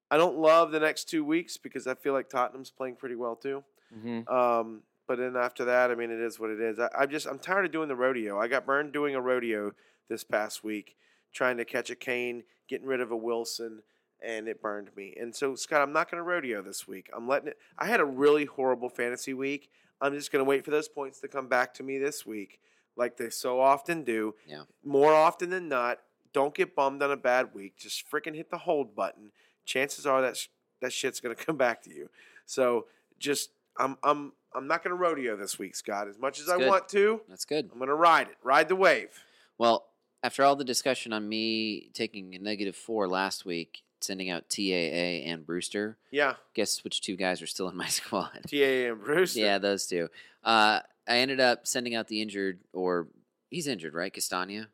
I 0.09 0.17
don't 0.17 0.37
love 0.37 0.71
the 0.71 0.79
next 0.79 1.09
two 1.09 1.23
weeks 1.23 1.57
because 1.57 1.85
I 1.85 1.93
feel 1.93 2.13
like 2.13 2.29
Tottenham's 2.29 2.71
playing 2.71 2.95
pretty 2.95 3.15
well 3.15 3.35
too. 3.35 3.63
Mm-hmm. 3.95 4.33
Um, 4.33 4.81
but 5.07 5.17
then 5.19 5.35
after 5.35 5.65
that, 5.65 5.91
I 5.91 5.95
mean, 5.95 6.11
it 6.11 6.19
is 6.19 6.39
what 6.39 6.49
it 6.49 6.59
is. 6.59 6.79
I, 6.79 6.89
I'm 6.97 7.09
just 7.09 7.27
I'm 7.27 7.39
tired 7.39 7.65
of 7.65 7.71
doing 7.71 7.89
the 7.89 7.95
rodeo. 7.95 8.39
I 8.39 8.47
got 8.47 8.65
burned 8.65 8.91
doing 8.91 9.15
a 9.15 9.21
rodeo 9.21 9.73
this 10.09 10.23
past 10.23 10.63
week, 10.63 10.95
trying 11.33 11.57
to 11.57 11.65
catch 11.65 11.89
a 11.89 11.95
Kane, 11.95 12.43
getting 12.67 12.87
rid 12.87 13.01
of 13.01 13.11
a 13.11 13.17
Wilson, 13.17 13.83
and 14.21 14.47
it 14.47 14.61
burned 14.61 14.89
me. 14.95 15.13
And 15.19 15.35
so, 15.35 15.55
Scott, 15.55 15.81
I'm 15.81 15.93
not 15.93 16.09
going 16.09 16.19
to 16.19 16.27
rodeo 16.27 16.61
this 16.61 16.87
week. 16.87 17.09
I'm 17.15 17.27
letting 17.27 17.49
it. 17.49 17.57
I 17.77 17.87
had 17.87 17.99
a 17.99 18.05
really 18.05 18.45
horrible 18.45 18.89
fantasy 18.89 19.33
week. 19.33 19.69
I'm 20.01 20.13
just 20.13 20.31
going 20.31 20.43
to 20.43 20.49
wait 20.49 20.63
for 20.63 20.71
those 20.71 20.87
points 20.87 21.19
to 21.21 21.27
come 21.27 21.47
back 21.47 21.73
to 21.75 21.83
me 21.83 21.97
this 21.97 22.25
week, 22.25 22.59
like 22.95 23.17
they 23.17 23.29
so 23.29 23.59
often 23.59 24.03
do. 24.03 24.35
Yeah. 24.47 24.63
More 24.83 25.13
often 25.13 25.49
than 25.49 25.67
not, 25.69 25.99
don't 26.33 26.53
get 26.53 26.75
bummed 26.75 27.01
on 27.01 27.11
a 27.11 27.17
bad 27.17 27.53
week. 27.53 27.77
Just 27.77 28.09
freaking 28.09 28.35
hit 28.35 28.51
the 28.51 28.57
hold 28.59 28.95
button. 28.95 29.31
Chances 29.65 30.05
are 30.05 30.21
that 30.21 30.37
sh- 30.37 30.47
that 30.81 30.93
shit's 30.93 31.19
going 31.19 31.35
to 31.35 31.45
come 31.45 31.57
back 31.57 31.81
to 31.83 31.89
you. 31.89 32.09
So 32.45 32.85
just 33.19 33.49
I'm 33.77 33.97
I'm 34.03 34.33
I'm 34.53 34.67
not 34.67 34.83
going 34.83 34.91
to 34.95 35.01
rodeo 35.01 35.35
this 35.35 35.59
week, 35.59 35.75
Scott. 35.75 36.07
As 36.07 36.17
much 36.17 36.39
as 36.39 36.45
That's 36.47 36.57
I 36.57 36.59
good. 36.59 36.69
want 36.69 36.89
to, 36.89 37.21
That's 37.27 37.45
good. 37.45 37.69
I'm 37.71 37.77
going 37.79 37.89
to 37.89 37.95
ride 37.95 38.27
it. 38.29 38.37
Ride 38.43 38.69
the 38.69 38.75
wave. 38.75 39.09
Well, 39.57 39.87
after 40.23 40.43
all 40.43 40.55
the 40.55 40.63
discussion 40.63 41.13
on 41.13 41.27
me 41.27 41.89
taking 41.93 42.33
a 42.35 42.39
negative 42.39 42.75
four 42.75 43.07
last 43.07 43.45
week, 43.45 43.83
sending 44.01 44.29
out 44.29 44.49
TAA 44.49 45.25
and 45.29 45.45
Brewster, 45.45 45.97
Yeah. 46.11 46.35
guess 46.53 46.83
which 46.83 47.01
two 47.01 47.15
guys 47.15 47.41
are 47.41 47.47
still 47.47 47.67
in 47.69 47.75
my 47.75 47.87
squad? 47.89 48.39
TA 48.49 48.89
and 48.91 49.01
Brewster. 49.03 49.39
yeah, 49.39 49.57
those 49.57 49.85
two. 49.87 50.09
Uh, 50.43 50.81
I 51.07 51.17
ended 51.19 51.39
up 51.39 51.65
sending 51.67 51.95
out 51.95 52.07
the 52.07 52.21
injured, 52.21 52.59
or 52.73 53.07
he's 53.49 53.67
injured, 53.67 53.93
right? 53.93 54.13
Castagne? 54.13 54.67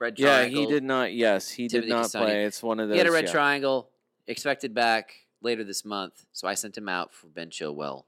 Red 0.00 0.18
Yeah, 0.18 0.36
triangle. 0.38 0.60
he 0.60 0.66
did 0.66 0.84
not. 0.84 1.12
Yes, 1.12 1.50
he 1.50 1.68
Timothy 1.68 1.88
did 1.88 1.94
not 1.94 2.04
Castagne. 2.06 2.20
play. 2.24 2.44
It's 2.44 2.62
one 2.62 2.78
of 2.80 2.88
those. 2.88 2.94
He 2.94 2.98
had 2.98 3.06
a 3.08 3.12
red 3.12 3.24
yeah. 3.24 3.32
triangle, 3.32 3.88
expected 4.26 4.74
back 4.74 5.14
later 5.42 5.64
this 5.64 5.84
month. 5.84 6.24
So 6.32 6.46
I 6.46 6.54
sent 6.54 6.76
him 6.78 6.88
out 6.88 7.12
for 7.12 7.26
Ben 7.28 7.50
Chilwell, 7.50 8.04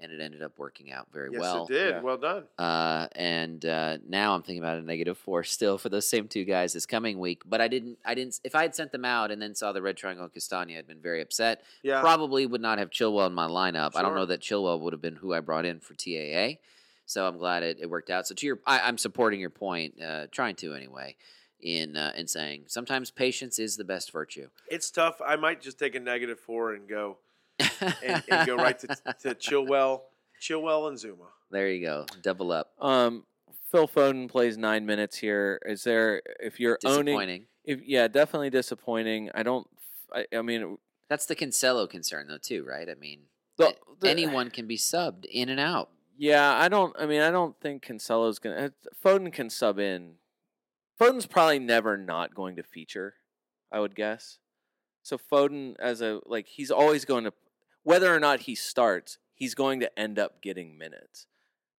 and 0.00 0.12
it 0.12 0.20
ended 0.20 0.42
up 0.42 0.58
working 0.58 0.92
out 0.92 1.06
very 1.12 1.30
Yes, 1.32 1.40
well. 1.40 1.64
it 1.66 1.72
did. 1.72 1.90
Yeah. 1.94 2.00
Well 2.00 2.16
done. 2.16 2.44
Uh, 2.58 3.06
and 3.14 3.64
uh, 3.64 3.98
now 4.08 4.34
I'm 4.34 4.42
thinking 4.42 4.62
about 4.62 4.78
a 4.78 4.82
negative 4.82 5.16
four 5.16 5.44
still 5.44 5.78
for 5.78 5.88
those 5.88 6.06
same 6.08 6.28
two 6.28 6.44
guys 6.44 6.72
this 6.72 6.86
coming 6.86 7.18
week. 7.18 7.42
But 7.46 7.60
I 7.60 7.68
didn't. 7.68 7.98
I 8.04 8.14
didn't. 8.14 8.40
If 8.44 8.54
I 8.54 8.62
had 8.62 8.74
sent 8.74 8.92
them 8.92 9.04
out 9.04 9.30
and 9.30 9.40
then 9.40 9.54
saw 9.54 9.72
the 9.72 9.82
red 9.82 9.96
triangle 9.96 10.24
and 10.24 10.32
Castagne, 10.32 10.76
I'd 10.78 10.86
been 10.86 11.00
very 11.00 11.20
upset. 11.22 11.62
Yeah. 11.82 12.00
Probably 12.00 12.46
would 12.46 12.60
not 12.60 12.78
have 12.78 12.90
Chilwell 12.90 13.26
in 13.26 13.34
my 13.34 13.46
lineup. 13.46 13.92
I 13.94 14.02
don't 14.02 14.14
know 14.14 14.26
that 14.26 14.40
Chilwell 14.40 14.80
would 14.80 14.92
have 14.92 15.02
been 15.02 15.16
who 15.16 15.32
I 15.32 15.40
brought 15.40 15.64
in 15.64 15.80
for 15.80 15.94
TAA. 15.94 16.58
So 17.06 17.26
I'm 17.26 17.36
glad 17.38 17.62
it, 17.62 17.78
it 17.80 17.90
worked 17.90 18.08
out. 18.10 18.26
So 18.26 18.34
to 18.34 18.46
your, 18.46 18.60
I, 18.66 18.80
I'm 18.80 18.96
supporting 18.96 19.38
your 19.38 19.50
point, 19.50 20.00
uh, 20.02 20.26
trying 20.30 20.56
to 20.56 20.72
anyway, 20.74 21.16
in 21.60 21.96
uh, 21.96 22.12
in 22.16 22.26
saying 22.26 22.64
sometimes 22.68 23.10
patience 23.10 23.58
is 23.58 23.76
the 23.76 23.84
best 23.84 24.10
virtue. 24.12 24.48
It's 24.70 24.90
tough. 24.90 25.20
I 25.26 25.36
might 25.36 25.60
just 25.60 25.78
take 25.78 25.94
a 25.94 26.00
negative 26.00 26.38
four 26.40 26.72
and 26.74 26.88
go 26.88 27.18
and, 27.58 28.22
and 28.30 28.46
go 28.46 28.56
right 28.56 28.78
to, 28.80 28.86
to 28.88 29.34
Chilwell, 29.34 30.02
Chilwell 30.40 30.88
and 30.88 30.96
Zouma. 30.98 31.28
there 31.50 31.68
you 31.70 31.84
go, 31.86 32.06
double 32.22 32.52
up. 32.52 32.72
Um, 32.80 33.24
Phil 33.70 33.88
Foden 33.88 34.28
plays 34.28 34.56
nine 34.56 34.86
minutes 34.86 35.16
here. 35.18 35.60
Is 35.66 35.84
there 35.84 36.22
if 36.40 36.60
you're 36.60 36.78
owning? 36.84 37.46
If 37.64 37.80
yeah, 37.84 38.08
definitely 38.08 38.50
disappointing. 38.50 39.30
I 39.34 39.42
don't. 39.42 39.66
I, 40.12 40.26
I 40.36 40.42
mean, 40.42 40.78
That's 41.08 41.26
the 41.26 41.34
Cancelo 41.34 41.88
concern 41.88 42.28
though 42.28 42.38
too, 42.38 42.64
right? 42.64 42.88
I 42.88 42.94
mean, 42.94 43.20
the, 43.56 43.74
the- 44.00 44.10
anyone 44.10 44.50
can 44.50 44.66
be 44.66 44.76
subbed 44.76 45.24
in 45.24 45.48
and 45.48 45.58
out. 45.58 45.90
Yeah, 46.16 46.54
I 46.56 46.68
don't. 46.68 46.94
I 46.98 47.06
mean, 47.06 47.20
I 47.20 47.32
don't 47.32 47.58
think 47.60 47.84
Cancelo's 47.84 48.38
gonna. 48.38 48.56
uh, 48.66 48.68
Foden 49.04 49.32
can 49.32 49.50
sub 49.50 49.78
in. 49.80 50.14
Foden's 51.00 51.26
probably 51.26 51.58
never 51.58 51.96
not 51.96 52.34
going 52.34 52.54
to 52.56 52.62
feature. 52.62 53.14
I 53.72 53.80
would 53.80 53.96
guess. 53.96 54.38
So 55.02 55.18
Foden, 55.18 55.74
as 55.80 56.00
a 56.00 56.20
like, 56.26 56.46
he's 56.46 56.70
always 56.70 57.04
going 57.04 57.24
to, 57.24 57.32
whether 57.84 58.14
or 58.14 58.18
not 58.18 58.40
he 58.40 58.54
starts, 58.54 59.18
he's 59.34 59.54
going 59.54 59.80
to 59.80 59.98
end 59.98 60.18
up 60.18 60.42
getting 60.42 60.76
minutes, 60.76 61.26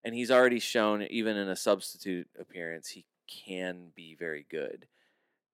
and 0.05 0.15
he's 0.15 0.31
already 0.31 0.61
shown, 0.61 1.03
even 1.03 1.37
in 1.37 1.49
a 1.49 1.57
substitute 1.57 2.29
appearance, 2.39 2.91
he 2.91 3.05
can 3.27 3.89
be 3.95 4.15
very 4.15 4.47
good. 4.49 4.87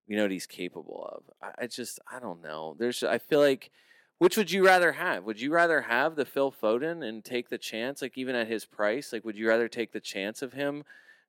You 0.07 0.17
know 0.17 0.25
what 0.25 0.33
he's 0.33 0.47
capable 0.47 1.09
of. 1.11 1.23
I, 1.41 1.65
I 1.65 1.67
just, 1.67 2.01
I 2.11 2.19
don't 2.19 2.43
know. 2.43 2.75
There's, 2.79 3.03
I 3.03 3.19
feel 3.19 3.41
like 3.41 3.71
which 4.19 4.37
would 4.37 4.51
you 4.51 4.67
rather 4.67 4.93
have? 4.93 5.25
Would 5.25 5.41
you 5.41 5.51
rather 5.51 5.81
have 5.81 6.15
the 6.15 6.27
Phil 6.27 6.53
Foden 6.53 7.03
and 7.03 7.25
take 7.25 7.49
the 7.49 7.57
chance, 7.57 8.03
like 8.03 8.19
even 8.19 8.35
at 8.35 8.49
his 8.49 8.67
price? 8.67 9.15
Like, 9.15 9.25
would 9.25 9.39
you 9.39 9.49
rather 9.49 9.67
take 9.67 9.93
the 9.93 10.01
chance 10.01 10.43
of 10.43 10.53
him 10.53 10.85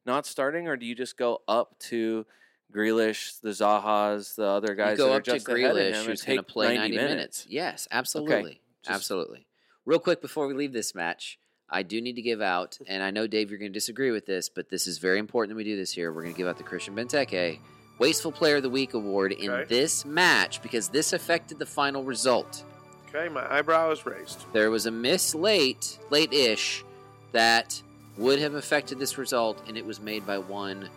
not 0.05 0.26
starting, 0.26 0.67
or 0.67 0.76
do 0.76 0.86
you 0.86 0.93
just 0.93 1.15
go 1.15 1.41
up 1.47 1.80
to 1.80 2.26
Grealish, 2.72 3.39
the 3.39 3.51
Zahas, 3.51 4.36
the 4.36 4.45
other 4.45 4.76
guys 4.76 4.97
you 4.97 5.05
that 5.05 5.09
go 5.09 5.13
are 5.13 5.17
up 5.17 5.24
to 5.24 5.32
just 5.32 5.47
ahead 5.47 5.72
of 5.72 5.78
Grealish, 5.78 5.93
him, 5.93 6.05
who's 6.05 6.22
going 6.22 6.38
to 6.38 6.43
play 6.43 6.76
90 6.76 6.97
minutes. 6.97 7.45
Yes, 7.49 7.88
absolutely, 7.91 8.59
just- 8.84 8.93
absolutely. 8.95 9.47
Real 9.86 9.99
quick 9.99 10.21
before 10.21 10.47
we 10.47 10.53
leave 10.53 10.73
this 10.73 10.93
match, 10.93 11.39
I 11.69 11.84
do 11.84 12.01
need 12.01 12.15
to 12.17 12.21
give 12.21 12.41
out, 12.41 12.77
and 12.88 13.01
I 13.01 13.11
know 13.11 13.27
Dave, 13.27 13.49
you're 13.49 13.57
going 13.59 13.71
to 13.71 13.77
disagree 13.77 14.11
with 14.11 14.25
this, 14.25 14.49
but 14.49 14.69
this 14.69 14.86
is 14.88 14.97
very 14.97 15.19
important 15.19 15.51
that 15.51 15.55
we 15.57 15.63
do 15.63 15.77
this 15.77 15.93
here. 15.93 16.11
We're 16.11 16.23
going 16.23 16.34
to 16.34 16.38
give 16.38 16.47
out 16.47 16.57
the 16.57 16.63
Christian 16.63 16.95
Benteke 16.95 17.59
Wasteful 17.97 18.32
Player 18.32 18.57
of 18.57 18.63
the 18.63 18.69
Week 18.69 18.93
award 18.93 19.32
in 19.32 19.49
Okay. 19.49 19.65
this 19.69 20.03
match 20.05 20.61
because 20.61 20.89
this 20.89 21.13
affected 21.13 21.59
the 21.59 21.65
final 21.65 22.03
result. 22.03 22.63
Okay, 23.07 23.29
my 23.29 23.49
eyebrow 23.53 23.91
is 23.91 24.05
raised. 24.05 24.45
There 24.53 24.69
was 24.71 24.86
a 24.86 24.91
miss 24.91 25.34
late, 25.36 25.97
late-ish, 26.09 26.84
that 27.32 27.82
would 28.17 28.39
have 28.39 28.55
affected 28.55 28.99
this 28.99 29.17
result, 29.17 29.61
and 29.67 29.77
it 29.77 29.86
was 29.86 29.99
made 30.01 30.25
by 30.27 30.38
one 30.38 30.89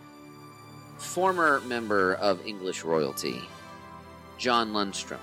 former 0.97 1.61
member 1.61 2.15
of 2.15 2.45
English 2.45 2.83
royalty, 2.83 3.41
John 4.37 4.71
Lundstram. 4.73 5.19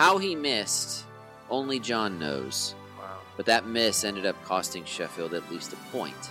How 0.00 0.16
he 0.16 0.34
missed, 0.34 1.04
only 1.50 1.78
John 1.78 2.18
knows. 2.18 2.74
Wow. 2.98 3.18
But 3.36 3.44
that 3.44 3.66
miss 3.66 4.02
ended 4.02 4.24
up 4.24 4.42
costing 4.46 4.82
Sheffield 4.86 5.34
at 5.34 5.52
least 5.52 5.74
a 5.74 5.76
point 5.92 6.30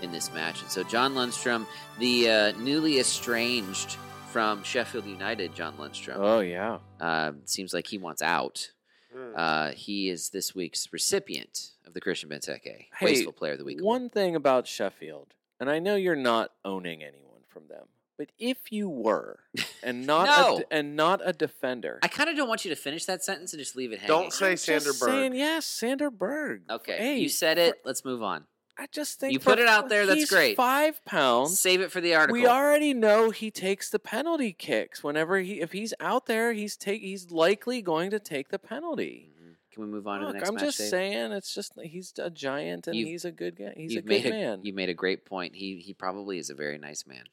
in 0.00 0.10
this 0.10 0.32
match. 0.32 0.62
And 0.62 0.70
so 0.70 0.82
John 0.82 1.12
Lundstram, 1.12 1.66
the 1.98 2.30
uh, 2.30 2.52
newly 2.52 2.98
estranged 2.98 3.98
from 4.30 4.62
Sheffield 4.62 5.04
United, 5.04 5.54
John 5.54 5.74
Lundstram, 5.76 6.16
oh 6.16 6.40
yeah, 6.40 6.78
uh, 6.98 7.32
seems 7.44 7.74
like 7.74 7.88
he 7.88 7.98
wants 7.98 8.22
out. 8.22 8.70
Hmm. 9.14 9.36
Uh, 9.36 9.70
he 9.72 10.08
is 10.08 10.30
this 10.30 10.54
week's 10.54 10.90
recipient 10.90 11.72
of 11.86 11.92
the 11.92 12.00
Christian 12.00 12.30
Benteke 12.30 12.62
Hey, 12.62 13.04
Wasteful 13.04 13.34
Player 13.34 13.52
of 13.52 13.58
the 13.58 13.66
Week. 13.66 13.82
One 13.82 14.08
thing 14.08 14.34
about 14.34 14.66
Sheffield, 14.66 15.34
and 15.60 15.68
I 15.68 15.78
know 15.78 15.94
you're 15.94 16.16
not 16.16 16.52
owning 16.64 17.02
anyone 17.02 17.42
from 17.48 17.64
them, 17.68 17.88
but 18.20 18.28
if 18.38 18.70
you 18.70 18.86
were, 18.90 19.40
and 19.82 20.06
not 20.12 20.26
No. 20.26 20.56
a 20.56 20.58
d 20.60 20.64
and 20.70 20.94
not 20.94 21.22
a 21.24 21.32
defender, 21.32 21.98
I 22.02 22.08
kind 22.08 22.28
of 22.28 22.36
don't 22.36 22.48
want 22.48 22.66
you 22.66 22.68
to 22.68 22.76
finish 22.76 23.06
that 23.06 23.24
sentence 23.24 23.54
and 23.54 23.58
just 23.60 23.76
leave 23.76 23.92
it 23.92 24.00
hanging. 24.00 24.08
Don't 24.14 24.30
say 24.30 24.48
I'm 24.48 24.52
just 24.52 24.64
Sander 24.66 24.92
Berge. 24.92 25.10
saying 25.10 25.34
yes, 25.34 25.64
Sander 25.64 26.10
Berge. 26.10 26.62
Okay, 26.68 26.96
Hey, 26.98 27.16
you 27.18 27.30
said 27.30 27.56
for- 27.56 27.62
it. 27.64 27.80
Let's 27.82 28.04
move 28.04 28.22
on. 28.22 28.44
I 28.76 28.86
just 28.92 29.20
think 29.20 29.32
You 29.32 29.38
for 29.38 29.50
put 29.50 29.58
it 29.58 29.68
out 29.68 29.88
there, 29.88 30.04
that's 30.04 30.20
he's 30.20 30.30
great. 30.30 30.56
Five 30.56 31.02
pounds. 31.06 31.58
Save 31.58 31.80
it 31.80 31.90
for 31.90 32.00
the 32.02 32.14
article. 32.14 32.34
We 32.40 32.46
already 32.46 32.92
know 32.94 33.30
he 33.30 33.50
takes 33.50 33.88
the 33.90 33.98
penalty 33.98 34.52
kicks 34.52 35.02
whenever 35.02 35.38
he 35.38 35.60
if 35.62 35.72
he's 35.72 35.92
out 35.98 36.26
there. 36.26 36.52
He's 36.52 36.76
take 36.76 37.00
he's 37.02 37.30
likely 37.30 37.80
going 37.82 38.10
to 38.10 38.18
take 38.18 38.48
the 38.50 38.58
penalty. 38.58 39.32
Mhm. 39.34 39.54
Can 39.72 39.82
we 39.84 39.88
move 39.90 40.06
on 40.08 40.20
to 40.20 40.26
the 40.28 40.32
next 40.32 40.48
I'm 40.48 40.54
match? 40.56 40.64
just 40.64 40.78
Dave? 40.78 40.88
saying, 40.88 41.32
it's 41.32 41.54
just 41.54 41.72
he's 41.82 42.12
a 42.18 42.28
giant 42.30 42.86
and 42.88 42.96
You've- 42.96 43.10
he's 43.10 43.24
a 43.26 43.30
good 43.30 43.54
guy. 43.56 43.72
He's 43.76 43.92
a 43.92 43.94
you've 43.96 44.04
good 44.06 44.24
made 44.24 44.26
a, 44.26 44.30
man. 44.30 44.60
You 44.64 44.72
made 44.72 44.88
a 44.88 44.94
great 44.94 45.26
point. 45.26 45.54
He 45.56 45.76
he 45.84 45.92
probably 45.94 46.38
is 46.38 46.48
a 46.50 46.54
very 46.54 46.78
nice 46.78 47.06
man. 47.06 47.24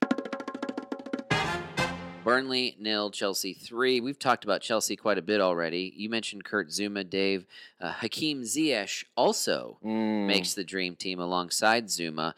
Burnley 2.32 2.75
nil, 2.78 3.09
Chelsea 3.09 3.53
three. 3.53 4.01
We've 4.01 4.19
talked 4.19 4.43
about 4.43 4.59
Chelsea 4.59 4.97
quite 4.97 5.17
a 5.17 5.21
bit 5.21 5.39
already. 5.39 5.93
You 5.95 6.09
mentioned 6.09 6.43
Kurt 6.43 6.67
Zouma, 6.67 7.09
Dave. 7.09 7.45
Uh, 7.80 7.93
Hakim 7.93 8.41
Ziyech 8.41 9.05
also 9.15 9.78
Mm. 9.82 10.25
makes 10.28 10.53
the 10.53 10.65
dream 10.65 10.97
team 10.97 11.21
alongside 11.21 11.86
Zouma. 11.86 12.34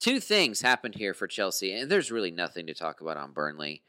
Two 0.00 0.18
things 0.18 0.62
happened 0.62 0.94
here 0.94 1.12
for 1.12 1.26
Chelsea, 1.26 1.74
and 1.74 1.90
there's 1.90 2.10
really 2.10 2.30
nothing 2.30 2.66
to 2.68 2.72
talk 2.72 3.02
about 3.02 3.18
on 3.18 3.32
Burnley 3.32 3.82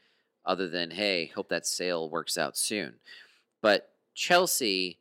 other 0.44 0.68
than, 0.68 0.90
hey, 0.90 1.32
hope 1.34 1.48
that 1.48 1.66
sale 1.66 2.10
works 2.10 2.36
out 2.36 2.54
soon. 2.54 3.00
But 3.62 3.94
Chelsea, 4.12 4.98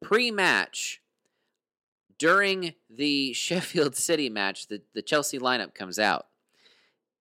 pre 0.00 0.30
match, 0.30 1.02
during 2.16 2.72
the 2.88 3.32
Sheffield 3.34 3.96
City 3.96 4.30
match, 4.30 4.68
the, 4.68 4.80
the 4.94 5.02
Chelsea 5.02 5.38
lineup 5.38 5.74
comes 5.74 5.98
out, 5.98 6.26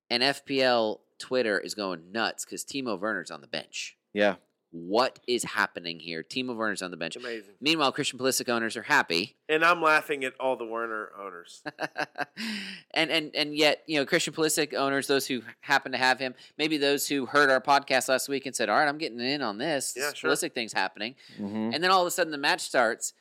and 0.10 0.24
FPL 0.24 1.02
Twitter 1.20 1.60
is 1.60 1.74
going 1.76 2.12
nuts 2.12 2.46
because 2.46 2.64
Timo 2.64 3.00
Werner's 3.00 3.32
on 3.32 3.42
the 3.42 3.48
bench. 3.48 3.98
yeah. 4.14 4.36
What 4.72 5.20
is 5.30 5.46
happening 5.46 5.98
here? 6.02 6.24
Timo 6.24 6.54
Werner's 6.54 6.82
on 6.82 6.92
the 6.92 6.98
bench. 6.98 7.16
Amazing. 7.16 7.54
Meanwhile, 7.62 7.94
Christian 7.94 8.20
Pulisic 8.20 8.50
owners 8.50 8.76
are 8.76 8.84
happy. 8.84 9.38
And 9.48 9.64
I'm 9.64 9.82
laughing 9.82 10.26
at 10.26 10.34
all 10.42 10.58
the 10.58 10.66
Werner 10.66 11.10
owners. 11.18 11.64
and 12.92 13.10
and 13.10 13.36
and 13.36 13.56
yet, 13.56 13.84
you 13.88 13.98
know, 13.98 14.06
Christian 14.06 14.34
Pulisic 14.34 14.74
owners, 14.74 15.08
those 15.08 15.26
who 15.26 15.42
happen 15.62 15.94
to 15.94 15.98
have 15.98 16.20
him, 16.20 16.36
maybe 16.58 16.78
those 16.78 17.08
who 17.08 17.26
heard 17.26 17.50
our 17.50 17.62
podcast 17.62 18.10
last 18.10 18.28
week 18.28 18.46
and 18.46 18.54
said, 18.56 18.68
"All 18.70 18.78
right, 18.78 18.88
I'm 18.88 18.98
getting 18.98 19.20
in 19.20 19.42
on 19.42 19.58
this. 19.58 19.94
Yeah, 19.96 20.08
This 20.10 20.16
sure. 20.16 20.32
Pulisic 20.32 20.54
thing's 20.54 20.74
happening." 20.74 21.16
Mhm. 21.40 21.74
And 21.74 21.82
then 21.84 21.90
all 21.90 22.02
of 22.02 22.08
a 22.08 22.12
sudden, 22.12 22.32
the 22.32 22.38
match 22.38 22.62
starts, 22.62 23.14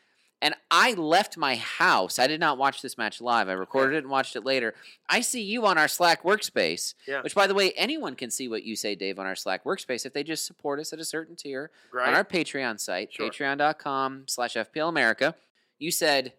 And 0.43 0.55
I 0.71 0.93
left 0.93 1.39
my 1.39 1.57
house. 1.57 2.19
I 2.19 2.27
did 2.27 2.41
not 2.41 2.59
watch 2.59 2.83
this 2.83 2.99
match 2.99 3.23
live. 3.23 3.49
I 3.49 3.53
recorded 3.53 3.95
it 3.97 4.05
and 4.05 4.11
watched 4.11 4.37
it 4.37 4.45
later. 4.45 4.75
I 5.09 5.23
see 5.23 5.41
you 5.43 5.65
on 5.65 5.79
our 5.79 5.89
Slack 5.89 6.23
workspace, 6.25 6.93
Yeah. 7.07 7.23
which, 7.23 7.35
by 7.35 7.47
the 7.47 7.55
way, 7.55 7.73
anyone 7.73 8.15
can 8.17 8.31
see 8.31 8.47
what 8.47 8.63
you 8.63 8.77
say, 8.77 8.95
Dave, 8.95 9.19
on 9.19 9.25
our 9.27 9.35
Slack 9.35 9.65
workspace 9.65 10.05
if 10.05 10.13
they 10.13 10.23
just 10.23 10.45
support 10.45 10.79
us 10.79 10.93
at 10.93 10.99
a 11.01 11.07
certain 11.07 11.37
tier 11.37 11.71
Right. 11.91 12.07
on 12.09 12.15
our 12.15 12.25
Patreon 12.25 12.79
site, 12.79 13.15
Sure. 13.15 13.31
patreon.com 13.31 14.29
slash 14.29 14.57
FPL 14.57 14.89
America. 14.91 15.35
You 15.79 15.91
said, 15.91 16.35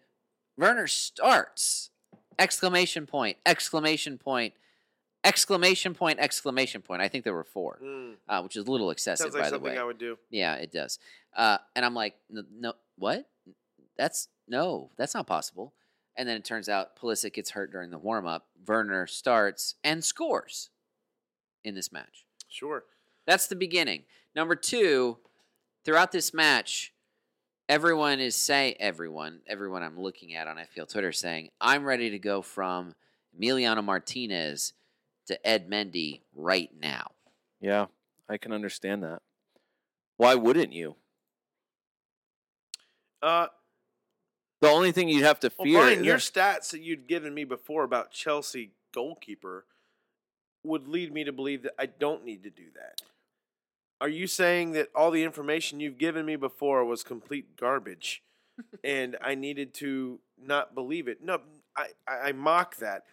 Werner 0.56 0.86
starts! 0.86 1.90
Exclamation 2.38 3.04
point, 3.04 3.36
exclamation 3.44 4.16
point, 4.16 4.54
exclamation 5.24 5.92
point, 5.94 6.20
exclamation 6.20 6.82
point. 6.82 7.02
I 7.02 7.08
think 7.08 7.24
there 7.24 7.34
were 7.34 7.42
four, 7.44 7.78
Mm, 7.82 8.14
uh, 8.28 8.40
which 8.42 8.54
is 8.56 8.66
a 8.66 8.70
little 8.70 8.90
excessive, 8.90 9.24
sounds 9.24 9.34
like 9.34 9.42
by 9.42 9.50
the 9.50 9.56
something 9.56 9.72
way. 9.72 9.78
I 9.78 9.82
would 9.82 9.98
do. 9.98 10.18
Yeah, 10.30 10.54
it 10.54 10.70
does. 10.72 11.00
Uh, 11.36 11.58
and 11.74 11.84
I'm 11.84 11.94
like, 11.94 12.14
no, 12.30 12.44
no, 12.52 12.72
what? 12.96 13.28
That's 13.98 14.28
no, 14.46 14.90
that's 14.96 15.14
not 15.14 15.26
possible. 15.26 15.74
And 16.16 16.28
then 16.28 16.36
it 16.36 16.44
turns 16.44 16.68
out 16.68 16.96
Pulisic 16.96 17.34
gets 17.34 17.50
hurt 17.50 17.70
during 17.70 17.90
the 17.90 17.98
warm 17.98 18.26
up. 18.26 18.46
Werner 18.66 19.06
starts 19.06 19.74
and 19.84 20.02
scores 20.02 20.70
in 21.64 21.74
this 21.74 21.92
match. 21.92 22.24
Sure. 22.48 22.84
That's 23.26 23.46
the 23.46 23.56
beginning. 23.56 24.04
Number 24.34 24.56
two, 24.56 25.18
throughout 25.84 26.12
this 26.12 26.32
match, 26.32 26.92
everyone 27.68 28.20
is 28.20 28.34
saying, 28.34 28.76
everyone, 28.80 29.40
everyone 29.46 29.82
I'm 29.82 30.00
looking 30.00 30.34
at 30.34 30.46
on 30.46 30.56
FPL 30.56 30.90
Twitter 30.90 31.12
saying, 31.12 31.50
I'm 31.60 31.84
ready 31.84 32.10
to 32.10 32.18
go 32.18 32.42
from 32.42 32.94
Emiliano 33.38 33.84
Martinez 33.84 34.72
to 35.26 35.46
Ed 35.46 35.70
Mendy 35.70 36.22
right 36.34 36.70
now. 36.80 37.12
Yeah, 37.60 37.86
I 38.28 38.38
can 38.38 38.52
understand 38.52 39.02
that. 39.02 39.20
Why 40.16 40.34
wouldn't 40.34 40.72
you? 40.72 40.96
Uh, 43.22 43.48
The 44.60 44.68
only 44.68 44.92
thing 44.92 45.08
you'd 45.08 45.24
have 45.24 45.40
to 45.40 45.52
well, 45.58 45.64
fear. 45.64 45.80
Brian, 45.80 46.00
is- 46.00 46.06
your 46.06 46.16
stats 46.16 46.70
that 46.70 46.80
you'd 46.80 47.06
given 47.06 47.34
me 47.34 47.44
before 47.44 47.84
about 47.84 48.10
Chelsea 48.10 48.72
goalkeeper 48.92 49.64
would 50.64 50.88
lead 50.88 51.12
me 51.12 51.24
to 51.24 51.32
believe 51.32 51.62
that 51.62 51.74
I 51.78 51.86
don't 51.86 52.24
need 52.24 52.42
to 52.42 52.50
do 52.50 52.64
that. 52.74 53.02
Are 54.00 54.08
you 54.08 54.26
saying 54.26 54.72
that 54.72 54.88
all 54.94 55.10
the 55.10 55.24
information 55.24 55.80
you've 55.80 55.98
given 55.98 56.24
me 56.24 56.36
before 56.36 56.84
was 56.84 57.02
complete 57.02 57.56
garbage, 57.56 58.22
and 58.84 59.16
I 59.20 59.34
needed 59.34 59.74
to 59.74 60.20
not 60.40 60.74
believe 60.74 61.08
it? 61.08 61.22
No, 61.22 61.40
I, 61.76 61.88
I, 62.06 62.28
I 62.28 62.32
mock 62.32 62.76
that. 62.76 63.04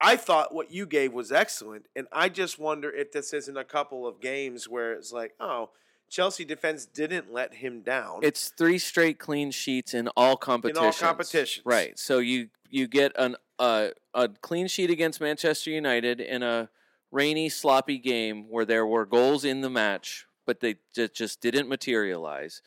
I 0.00 0.16
thought 0.16 0.52
what 0.54 0.72
you 0.72 0.84
gave 0.86 1.12
was 1.12 1.30
excellent, 1.30 1.86
and 1.94 2.08
I 2.12 2.28
just 2.28 2.58
wonder 2.58 2.90
if 2.90 3.12
this 3.12 3.32
isn't 3.32 3.56
a 3.56 3.64
couple 3.64 4.06
of 4.06 4.20
games 4.20 4.68
where 4.68 4.92
it's 4.92 5.12
like, 5.12 5.34
oh, 5.38 5.70
Chelsea 6.12 6.44
defense 6.44 6.84
didn't 6.84 7.32
let 7.32 7.54
him 7.54 7.80
down. 7.80 8.20
it's 8.22 8.50
three 8.50 8.78
straight 8.78 9.18
clean 9.18 9.50
sheets 9.50 9.94
in 9.94 10.08
all 10.08 10.36
competitions. 10.36 10.78
In 10.78 10.84
all 10.84 10.92
competitions. 10.92 11.64
right? 11.64 11.98
So 11.98 12.18
you 12.18 12.50
you 12.68 12.86
get 12.86 13.12
an 13.16 13.34
uh, 13.58 13.88
a 14.12 14.28
clean 14.28 14.68
sheet 14.68 14.90
against 14.90 15.22
Manchester 15.22 15.70
United 15.70 16.20
in 16.20 16.42
a 16.42 16.68
rainy, 17.10 17.48
sloppy 17.48 17.96
game 17.96 18.50
where 18.50 18.66
there 18.66 18.86
were 18.86 19.06
goals 19.06 19.44
in 19.46 19.62
the 19.62 19.70
match, 19.70 20.26
but 20.44 20.60
they 20.60 20.76
just 20.94 21.40
didn't 21.40 21.68
materialize. 21.68 22.60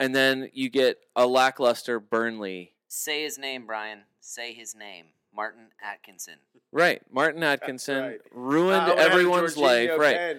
And 0.00 0.14
then 0.14 0.50
you 0.52 0.68
get 0.68 0.98
a 1.14 1.26
lackluster 1.26 2.00
Burnley. 2.00 2.72
Say 2.88 3.22
his 3.22 3.38
name, 3.38 3.66
Brian. 3.66 4.00
Say 4.20 4.52
his 4.52 4.74
name. 4.74 5.06
Martin 5.32 5.68
Atkinson. 5.80 6.34
Right, 6.72 7.02
Martin 7.12 7.44
Atkinson 7.44 8.02
right. 8.02 8.20
ruined 8.32 8.74
Uh, 8.74 8.78
what 8.78 8.98
happened 8.98 8.98
to 8.98 9.12
everyone's 9.12 9.56
life. 9.56 9.90
Jorginho 9.90 9.98
Right. 9.98 10.36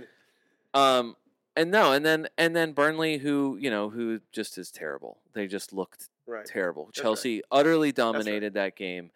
Um, 0.74 1.16
and 1.56 1.72
no, 1.72 1.92
and 1.92 2.06
then 2.06 2.28
and 2.38 2.56
then 2.56 2.74
Burnley, 2.74 3.18
who 3.18 3.58
you 3.60 3.70
know, 3.70 3.90
who 3.90 4.20
just 4.32 4.58
is 4.58 4.72
terrible. 4.72 5.18
They 5.34 5.48
just 5.48 5.74
looked 5.74 6.10
Right. 6.26 6.46
terrible. 6.46 6.86
right. 6.86 6.94
Chelsea 6.94 7.42
utterly 7.52 7.88
right. 7.90 7.96
dominated 7.96 8.54
that 8.54 8.76
game. 8.76 9.10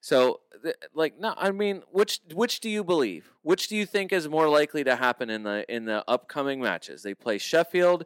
So, 0.00 0.40
th- 0.62 0.74
like, 0.94 1.18
no, 1.18 1.34
I 1.36 1.50
mean, 1.52 1.82
which 1.90 2.20
which 2.32 2.60
do 2.60 2.68
you 2.68 2.84
believe? 2.84 3.32
Which 3.42 3.68
do 3.68 3.76
you 3.76 3.86
think 3.86 4.12
is 4.12 4.28
more 4.28 4.48
likely 4.48 4.84
to 4.84 4.96
happen 4.96 5.30
in 5.30 5.42
the 5.44 5.64
in 5.74 5.84
the 5.84 6.04
upcoming 6.08 6.60
matches? 6.60 7.02
They 7.02 7.14
play 7.14 7.38
Sheffield, 7.38 8.04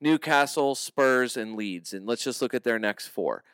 Newcastle, 0.00 0.74
Spurs, 0.74 1.36
and 1.36 1.54
Leeds, 1.56 1.92
and 1.92 2.06
let's 2.06 2.24
just 2.24 2.42
look 2.42 2.54
at 2.54 2.64
their 2.64 2.78
next 2.78 3.08
four. 3.08 3.44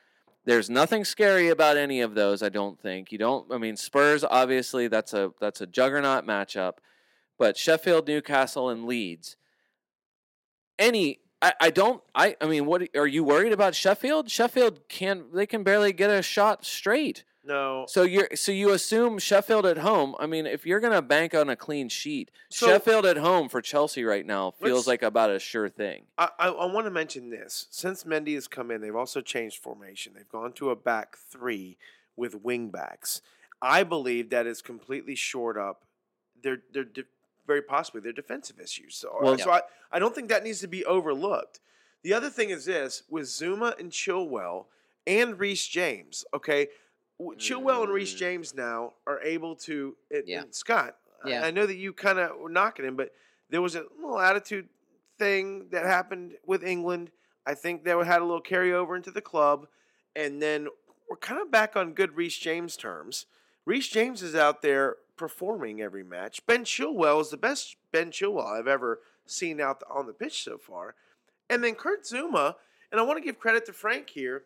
There's 0.44 0.70
nothing 0.70 1.04
scary 1.04 1.48
about 1.48 1.76
any 1.76 2.00
of 2.00 2.14
those. 2.14 2.42
I 2.42 2.48
don't 2.48 2.78
think 2.80 3.10
you 3.12 3.18
don't. 3.18 3.52
I 3.52 3.58
mean, 3.58 3.76
Spurs 3.76 4.24
obviously 4.24 4.88
that's 4.88 5.12
a 5.12 5.32
that's 5.40 5.60
a 5.60 5.66
juggernaut 5.66 6.26
matchup, 6.26 6.74
but 7.38 7.56
Sheffield, 7.56 8.06
Newcastle, 8.06 8.68
and 8.70 8.84
Leeds. 8.86 9.36
Any 10.78 11.20
I, 11.40 11.52
I 11.60 11.70
don't 11.70 12.02
I 12.14 12.36
I 12.40 12.46
mean 12.46 12.66
what 12.66 12.82
are 12.96 13.06
you 13.06 13.24
worried 13.24 13.52
about 13.52 13.74
Sheffield? 13.74 14.30
Sheffield 14.30 14.88
can 14.88 15.26
they 15.32 15.46
can 15.46 15.62
barely 15.62 15.92
get 15.92 16.10
a 16.10 16.22
shot 16.22 16.64
straight. 16.64 17.24
No. 17.44 17.86
So 17.88 18.02
you're 18.02 18.28
so 18.34 18.52
you 18.52 18.72
assume 18.72 19.18
Sheffield 19.18 19.64
at 19.64 19.78
home. 19.78 20.14
I 20.18 20.26
mean, 20.26 20.46
if 20.46 20.66
you're 20.66 20.80
gonna 20.80 21.00
bank 21.00 21.34
on 21.34 21.48
a 21.48 21.56
clean 21.56 21.88
sheet, 21.88 22.30
So- 22.50 22.66
Sheffield 22.66 23.06
at 23.06 23.16
home 23.16 23.48
for 23.48 23.62
Chelsea 23.62 24.04
right 24.04 24.26
now 24.26 24.50
feels 24.50 24.86
like 24.86 25.02
about 25.02 25.30
a 25.30 25.38
sure 25.38 25.68
thing. 25.70 26.04
I, 26.18 26.28
I, 26.38 26.48
I 26.48 26.66
want 26.66 26.86
to 26.86 26.90
mention 26.90 27.30
this. 27.30 27.66
Since 27.70 28.04
Mendy 28.04 28.34
has 28.34 28.48
come 28.48 28.70
in, 28.70 28.82
they've 28.82 28.94
also 28.94 29.22
changed 29.22 29.62
formation. 29.62 30.12
They've 30.14 30.28
gone 30.28 30.52
to 30.54 30.70
a 30.70 30.76
back 30.76 31.16
three 31.16 31.78
with 32.16 32.34
wing 32.34 32.68
backs. 32.68 33.22
I 33.62 33.82
believe 33.82 34.28
that 34.30 34.46
is 34.46 34.60
completely 34.60 35.14
shored 35.14 35.56
up 35.56 35.84
their 36.42 36.58
their 36.72 36.84
very 37.48 37.62
possibly 37.62 38.00
their 38.00 38.12
defensive 38.12 38.60
issues. 38.60 38.94
So, 38.94 39.16
Well- 39.20 39.36
so 39.38 39.50
I, 39.50 39.62
I 39.90 39.98
don't 39.98 40.14
think 40.14 40.28
that 40.28 40.44
needs 40.44 40.60
to 40.60 40.68
be 40.68 40.84
overlooked. 40.84 41.58
The 42.04 42.12
other 42.12 42.30
thing 42.30 42.50
is 42.50 42.66
this 42.66 43.02
with 43.08 43.24
Zouma 43.24 43.76
and 43.80 43.90
Chilwell 43.90 44.66
and 45.06 45.36
Reece 45.36 45.66
James, 45.66 46.24
okay? 46.32 46.68
Chilwell 47.20 47.82
and 47.82 47.92
Reece 47.92 48.14
Mm. 48.14 48.18
James 48.18 48.54
now 48.54 48.92
are 49.06 49.20
able 49.22 49.56
to 49.56 49.96
and, 50.12 50.22
Yeah. 50.28 50.42
and 50.42 50.54
Scott. 50.54 50.96
I- 51.24 51.30
Yeah. 51.30 51.44
I 51.44 51.50
know 51.50 51.66
that 51.66 51.74
you 51.76 51.92
kind 51.92 52.20
of 52.20 52.38
were 52.38 52.48
knocking 52.50 52.84
him, 52.84 52.94
but 52.94 53.12
there 53.50 53.60
was 53.62 53.74
a 53.74 53.84
little 53.96 54.20
attitude 54.20 54.68
thing 55.18 55.68
that 55.70 55.84
happened 55.84 56.36
with 56.46 56.62
England. 56.62 57.10
I 57.44 57.54
think 57.54 57.82
that 57.84 57.96
had 58.06 58.20
a 58.22 58.24
little 58.24 58.42
carryover 58.42 58.94
into 58.94 59.10
the 59.10 59.22
club, 59.22 59.66
and 60.14 60.40
then 60.40 60.68
we're 61.08 61.16
kind 61.16 61.40
of 61.40 61.50
back 61.50 61.74
on 61.74 61.94
good 61.94 62.14
Reece 62.14 62.36
James 62.38 62.76
terms. 62.76 63.26
Reece 63.64 63.88
James 63.88 64.22
is 64.22 64.36
out 64.36 64.62
there 64.62 64.98
performing 65.18 65.82
every 65.82 66.04
match. 66.04 66.46
Ben 66.46 66.64
Chilwell 66.64 67.20
is 67.20 67.30
the 67.30 67.36
best 67.36 67.76
Ben 67.92 68.10
Chilwell 68.10 68.58
I've 68.58 68.68
ever 68.68 69.00
seen 69.26 69.60
out 69.60 69.82
on 69.90 70.06
the 70.06 70.12
pitch 70.12 70.42
so 70.44 70.56
far. 70.56 70.94
And 71.50 71.62
then 71.62 71.74
Kurt 71.74 72.04
Zouma, 72.04 72.54
and 72.90 73.00
I 73.00 73.04
want 73.04 73.18
to 73.18 73.24
give 73.24 73.38
credit 73.38 73.66
to 73.66 73.72
Frank 73.72 74.10
here. 74.10 74.44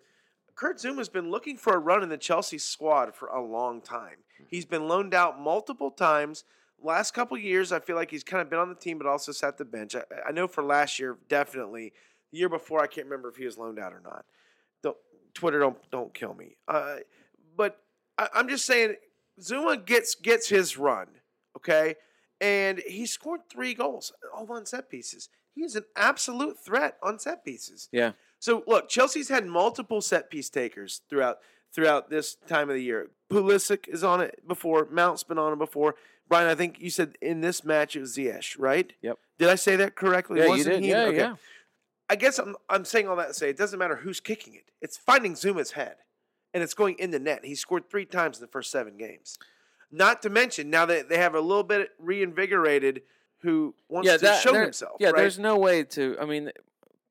Kurt 0.55 0.79
Zouma's 0.79 1.09
been 1.09 1.31
looking 1.31 1.57
for 1.57 1.75
a 1.75 1.79
run 1.79 2.03
in 2.03 2.09
the 2.09 2.19
Chelsea 2.19 2.59
squad 2.59 3.15
for 3.15 3.29
a 3.29 3.43
long 3.43 3.81
time. 3.81 4.17
He's 4.49 4.65
been 4.65 4.89
loaned 4.89 5.15
out 5.15 5.41
multiple 5.41 5.91
times. 5.91 6.45
Last 6.83 7.15
couple 7.15 7.39
years, 7.39 7.73
I 7.73 7.79
feel 7.79 7.97
like 7.97 8.11
he's 8.11 8.25
kind 8.25 8.43
of 8.43 8.51
been 8.51 8.59
on 8.59 8.69
the 8.69 8.75
team, 8.75 8.99
but 8.99 9.07
also 9.07 9.33
sat 9.33 9.57
the 9.57 9.65
bench. 9.65 9.95
I, 9.95 10.03
I 10.29 10.33
know 10.33 10.49
for 10.49 10.65
last 10.65 10.99
year, 10.99 11.17
definitely. 11.29 11.93
The 12.33 12.39
year 12.39 12.49
before, 12.49 12.83
I 12.83 12.87
can't 12.87 13.07
remember 13.07 13.29
if 13.29 13.37
he 13.37 13.45
was 13.45 13.57
loaned 13.57 13.79
out 13.79 13.93
or 13.93 14.03
not. 14.05 14.25
Don't, 14.83 14.97
Twitter, 15.33 15.61
don't 15.61 15.79
don't 15.91 16.13
kill 16.13 16.35
me. 16.35 16.57
Uh, 16.67 16.97
but 17.57 17.79
I, 18.19 18.29
I'm 18.35 18.49
just 18.49 18.67
saying, 18.67 18.97
Zouma 19.41 19.85
gets 19.85 20.15
gets 20.15 20.49
his 20.49 20.77
run, 20.77 21.07
okay, 21.57 21.97
and 22.41 22.79
he 22.87 23.07
scored 23.07 23.41
three 23.51 23.75
goals, 23.75 24.13
all 24.35 24.51
on 24.53 24.67
set 24.67 24.89
pieces. 24.91 25.29
He 25.55 25.63
is 25.63 25.77
an 25.77 25.85
absolute 25.97 26.59
threat 26.59 26.97
on 27.03 27.19
set 27.19 27.45
pieces. 27.45 27.89
Yeah. 27.93 28.13
So 28.39 28.65
look, 28.67 28.89
Chelsea's 28.89 29.29
had 29.29 29.47
multiple 29.47 30.01
set 30.01 30.31
piece 30.31 30.49
takers 30.51 31.03
throughout 31.09 31.39
throughout 31.75 32.11
this 32.11 32.35
time 32.47 32.69
of 32.69 32.75
the 32.75 32.83
year. 32.83 33.09
Pulisic 33.31 33.89
is 33.89 34.05
on 34.05 34.21
it 34.21 34.47
before. 34.47 34.87
Mount's 34.91 35.23
been 35.25 35.39
on 35.39 35.53
it 35.53 35.59
before. 35.59 35.95
Brian, 36.29 36.49
I 36.49 36.55
think 36.55 36.79
you 36.81 36.91
said 36.91 37.17
in 37.21 37.41
this 37.41 37.65
match 37.65 37.97
it 37.97 38.01
was 38.01 38.17
Ziyech, 38.17 38.57
right? 38.59 38.93
Yep. 39.03 39.19
Did 39.39 39.49
I 39.49 39.55
say 39.55 39.77
that 39.77 39.95
correctly? 39.97 40.39
Yeah, 40.39 40.45
you 40.47 40.51
Wasn't 40.51 40.75
did. 40.77 40.83
he? 40.85 40.91
Yeah, 40.91 41.03
Okay. 41.05 41.17
yeah. 41.19 41.35
I 42.09 42.17
guess 42.17 42.39
I'm 42.39 42.57
I'm 42.69 42.85
saying 42.85 43.09
all 43.09 43.17
that 43.17 43.29
to 43.29 43.35
say 43.35 43.49
it 43.51 43.57
doesn't 43.57 43.79
matter 43.79 43.97
who's 43.97 44.21
kicking 44.21 44.55
it. 44.55 44.65
It's 44.81 44.97
finding 44.99 45.35
Zouma's 45.35 45.73
head, 45.73 45.97
and 46.55 46.63
it's 46.63 46.75
going 46.75 46.97
in 46.99 47.11
the 47.11 47.19
net. 47.19 47.45
He 47.45 47.55
scored 47.55 47.89
three 47.91 48.05
times 48.05 48.39
in 48.39 48.43
the 48.43 48.51
first 48.51 48.71
seven 48.71 48.97
games. 48.97 49.39
Not 49.91 50.23
to 50.23 50.31
mention 50.31 50.71
now 50.71 50.87
that 50.87 51.09
they 51.09 51.19
have 51.19 51.35
a 51.35 51.41
little 51.41 51.63
bit 51.63 51.91
reinvigorated 51.99 53.03
who 53.43 53.75
wants 53.89 54.07
yeah, 54.07 54.17
to 54.17 54.23
that, 54.25 54.43
show 54.43 54.53
there- 54.53 54.63
himself. 54.63 54.97
Yeah, 55.01 55.09
right? 55.09 55.17
there's 55.17 55.39
no 55.39 55.59
way 55.59 55.85
to. 55.85 56.17
I 56.21 56.25
mean, 56.25 56.51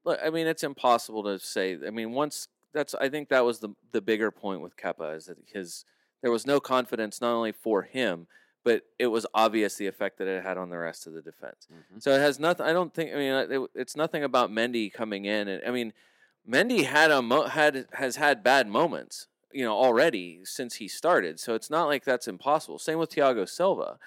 look, 0.04 0.20
I 0.24 0.30
mean, 0.30 0.48
it's 0.48 0.64
impossible 0.64 1.24
to 1.26 1.40
say. 1.40 1.78
I 1.86 1.90
mean, 1.92 2.12
once 2.12 2.48
that's. 2.74 2.96
I 2.96 3.10
think 3.10 3.30
that 3.30 3.46
was 3.46 3.60
the 3.60 3.70
the 3.92 4.02
bigger 4.02 4.32
point 4.32 4.62
with 4.62 4.78
Kepa 4.78 5.16
is 5.16 5.26
that 5.26 5.38
his 5.54 5.86
there 6.22 6.32
was 6.32 6.46
no 6.48 6.60
confidence 6.60 7.20
not 7.22 7.34
only 7.34 7.52
for 7.52 7.84
him, 7.84 8.28
but 8.64 8.84
it 8.98 9.08
was 9.08 9.26
obvious 9.34 9.76
the 9.76 9.88
effect 9.88 10.18
that 10.20 10.28
it 10.28 10.44
had 10.44 10.58
on 10.58 10.70
the 10.70 10.78
rest 10.78 11.06
of 11.06 11.14
the 11.14 11.22
defense. 11.22 11.68
Mhm. 11.72 12.02
So 12.02 12.12
it 12.12 12.20
has 12.20 12.40
nothing. 12.40 12.66
I 12.66 12.74
don't 12.74 12.94
think. 12.94 13.12
I 13.12 13.16
mean, 13.16 13.34
it, 13.52 13.70
it's 13.76 13.96
nothing 13.96 14.24
about 14.24 14.50
Mendy 14.50 14.92
coming 14.92 15.26
in. 15.26 15.48
And 15.48 15.62
I 15.68 15.72
mean, 15.72 15.94
Mendy 16.50 16.86
had 16.86 17.12
a 17.12 17.22
mo- 17.22 17.48
had 17.48 17.88
has 17.94 18.16
had 18.16 18.42
bad 18.44 18.68
moments, 18.68 19.28
you 19.54 19.64
know, 19.66 19.74
already 19.74 20.42
since 20.44 20.76
he 20.76 20.88
started. 20.88 21.40
So 21.40 21.54
it's 21.56 21.70
not 21.70 21.86
like 21.88 22.04
that's 22.04 22.28
impossible. 22.28 22.80
Same 22.80 22.98
with 23.00 23.12
Thiago 23.12 23.48
Silva. 23.48 23.98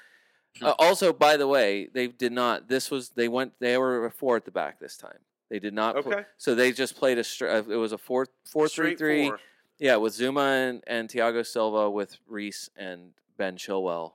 Uh, 0.63 0.75
also, 0.79 1.13
by 1.13 1.37
the 1.37 1.49
way, 1.49 1.89
they 1.93 2.07
did 2.07 2.33
not. 2.33 2.69
This 2.69 2.91
was 2.91 3.11
they 3.11 3.29
went. 3.29 3.53
They 3.59 3.77
were 3.77 4.07
a 4.07 4.11
four 4.11 4.37
at 4.37 4.45
the 4.45 4.51
back 4.53 4.79
this 4.79 4.97
time. 4.97 5.19
They 5.51 5.59
did 5.59 5.75
not. 5.75 5.97
Okay. 5.97 6.25
so 6.37 6.55
they 6.55 6.73
just 6.73 6.97
played 6.97 7.19
a. 7.19 7.25
str- 7.25 7.49
uh, 7.49 7.63
It 7.69 7.77
was 7.77 7.93
a 7.93 7.99
four 7.99 8.27
four 8.45 8.69
three 8.69 8.95
Straight 8.95 8.99
three. 8.99 9.29
four. 9.29 9.41
Yeah, 9.79 9.97
with 9.97 10.15
Zouma 10.15 10.69
and, 10.71 10.85
and 10.87 11.09
Thiago 11.09 11.45
Silva, 11.45 11.91
with 11.91 12.17
Reece 12.29 12.71
and 12.77 13.11
Ben 13.37 13.57
Chilwell, 13.57 14.13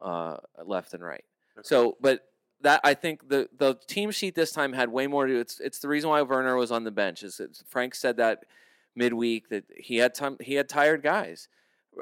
uh, 0.00 0.36
left 0.64 0.94
and 0.94 1.02
right. 1.02 1.24
Okay. 1.58 1.62
So, 1.66 1.96
but 2.00 2.28
that 2.60 2.80
I 2.84 2.94
think 2.94 3.28
the 3.28 3.48
the 3.58 3.74
team 3.88 4.12
sheet 4.12 4.36
this 4.36 4.52
time 4.52 4.72
had 4.72 4.88
way 4.90 5.08
more 5.08 5.26
to. 5.26 5.32
do. 5.32 5.40
It's 5.40 5.58
it's 5.58 5.80
the 5.80 5.88
reason 5.88 6.10
why 6.10 6.22
Werner 6.22 6.54
was 6.56 6.70
on 6.70 6.84
the 6.84 6.92
bench. 6.92 7.24
Is 7.24 7.40
Frank 7.66 7.96
said 7.96 8.16
that 8.18 8.44
midweek 8.94 9.48
that 9.48 9.64
he 9.76 9.96
had 9.96 10.14
time 10.14 10.36
he 10.40 10.54
had 10.54 10.68
tired 10.68 11.02
guys. 11.02 11.48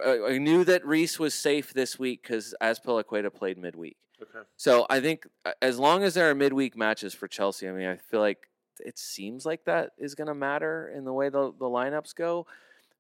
Uh, 0.05 0.25
I 0.25 0.39
knew 0.39 0.65
that 0.65 0.87
Reece 0.87 1.19
was 1.19 1.35
safe 1.35 1.73
this 1.73 1.99
week 1.99 2.23
because 2.23 2.55
Azpilicueta 2.63 3.33
played 3.33 3.59
midweek. 3.59 3.97
Okay. 4.23 4.47
So 4.57 4.87
I 4.89 5.01
think 5.01 5.27
uh, 5.45 5.53
as 5.63 5.79
long 5.79 6.05
as 6.05 6.15
there 6.15 6.31
are 6.31 6.35
midweek 6.35 6.77
matches 6.77 7.15
for 7.15 7.27
Chelsea, 7.27 7.69
I 7.69 7.73
mean, 7.73 7.89
I 7.89 7.97
feel 7.97 8.21
like 8.21 8.49
it 8.79 8.99
seems 8.99 9.45
like 9.45 9.65
that 9.65 9.91
is 9.99 10.15
going 10.15 10.29
to 10.29 10.35
matter 10.35 10.93
in 10.95 11.05
the 11.05 11.13
way 11.13 11.29
the 11.29 11.53
the 11.59 11.67
lineups 11.67 12.15
go. 12.15 12.47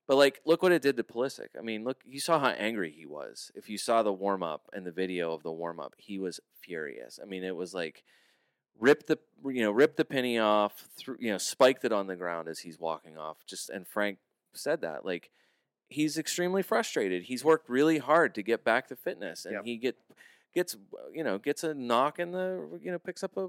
But 0.06 0.16
like, 0.16 0.40
look 0.44 0.60
what 0.60 0.72
it 0.72 0.82
did 0.82 0.96
to 0.96 1.04
Pulisic. 1.04 1.50
I 1.56 1.62
mean, 1.62 1.84
look, 1.84 1.98
you 2.04 2.18
saw 2.18 2.40
how 2.40 2.48
angry 2.48 2.90
he 2.90 3.06
was. 3.06 3.52
If 3.54 3.68
you 3.68 3.78
saw 3.78 4.02
the 4.02 4.12
warm 4.12 4.42
up 4.42 4.68
and 4.72 4.84
the 4.84 4.90
video 4.90 5.32
of 5.32 5.44
the 5.44 5.52
warm 5.52 5.78
up, 5.78 5.94
he 5.98 6.18
was 6.18 6.40
furious. 6.60 7.20
I 7.22 7.26
mean, 7.26 7.44
it 7.44 7.54
was 7.54 7.74
like 7.74 8.02
rip 8.78 9.06
the 9.06 9.18
you 9.44 9.62
know 9.62 9.70
rip 9.70 9.96
the 9.96 10.04
penny 10.04 10.38
off, 10.38 10.88
through, 10.96 11.16
you 11.20 11.30
know, 11.32 11.38
spiked 11.38 11.84
it 11.84 11.92
on 11.92 12.06
the 12.06 12.16
ground 12.16 12.48
as 12.48 12.60
he's 12.60 12.78
walking 12.78 13.16
off. 13.18 13.38
Just 13.46 13.70
and 13.70 13.86
Frank 13.86 14.18
said 14.52 14.80
that 14.82 15.04
like 15.04 15.30
he's 15.88 16.16
extremely 16.18 16.62
frustrated. 16.62 17.24
He's 17.24 17.44
worked 17.44 17.68
really 17.68 17.98
hard 17.98 18.34
to 18.36 18.42
get 18.42 18.64
back 18.64 18.88
to 18.88 18.96
fitness, 18.96 19.44
and 19.44 19.54
Yep. 19.54 19.64
he 19.64 19.76
get 19.76 19.96
gets 20.54 20.76
you 21.12 21.24
know 21.24 21.38
gets 21.38 21.64
a 21.64 21.74
knock 21.74 22.18
in 22.18 22.32
the 22.32 22.78
you 22.82 22.90
know 22.90 22.98
picks 22.98 23.22
up 23.22 23.36
a 23.36 23.48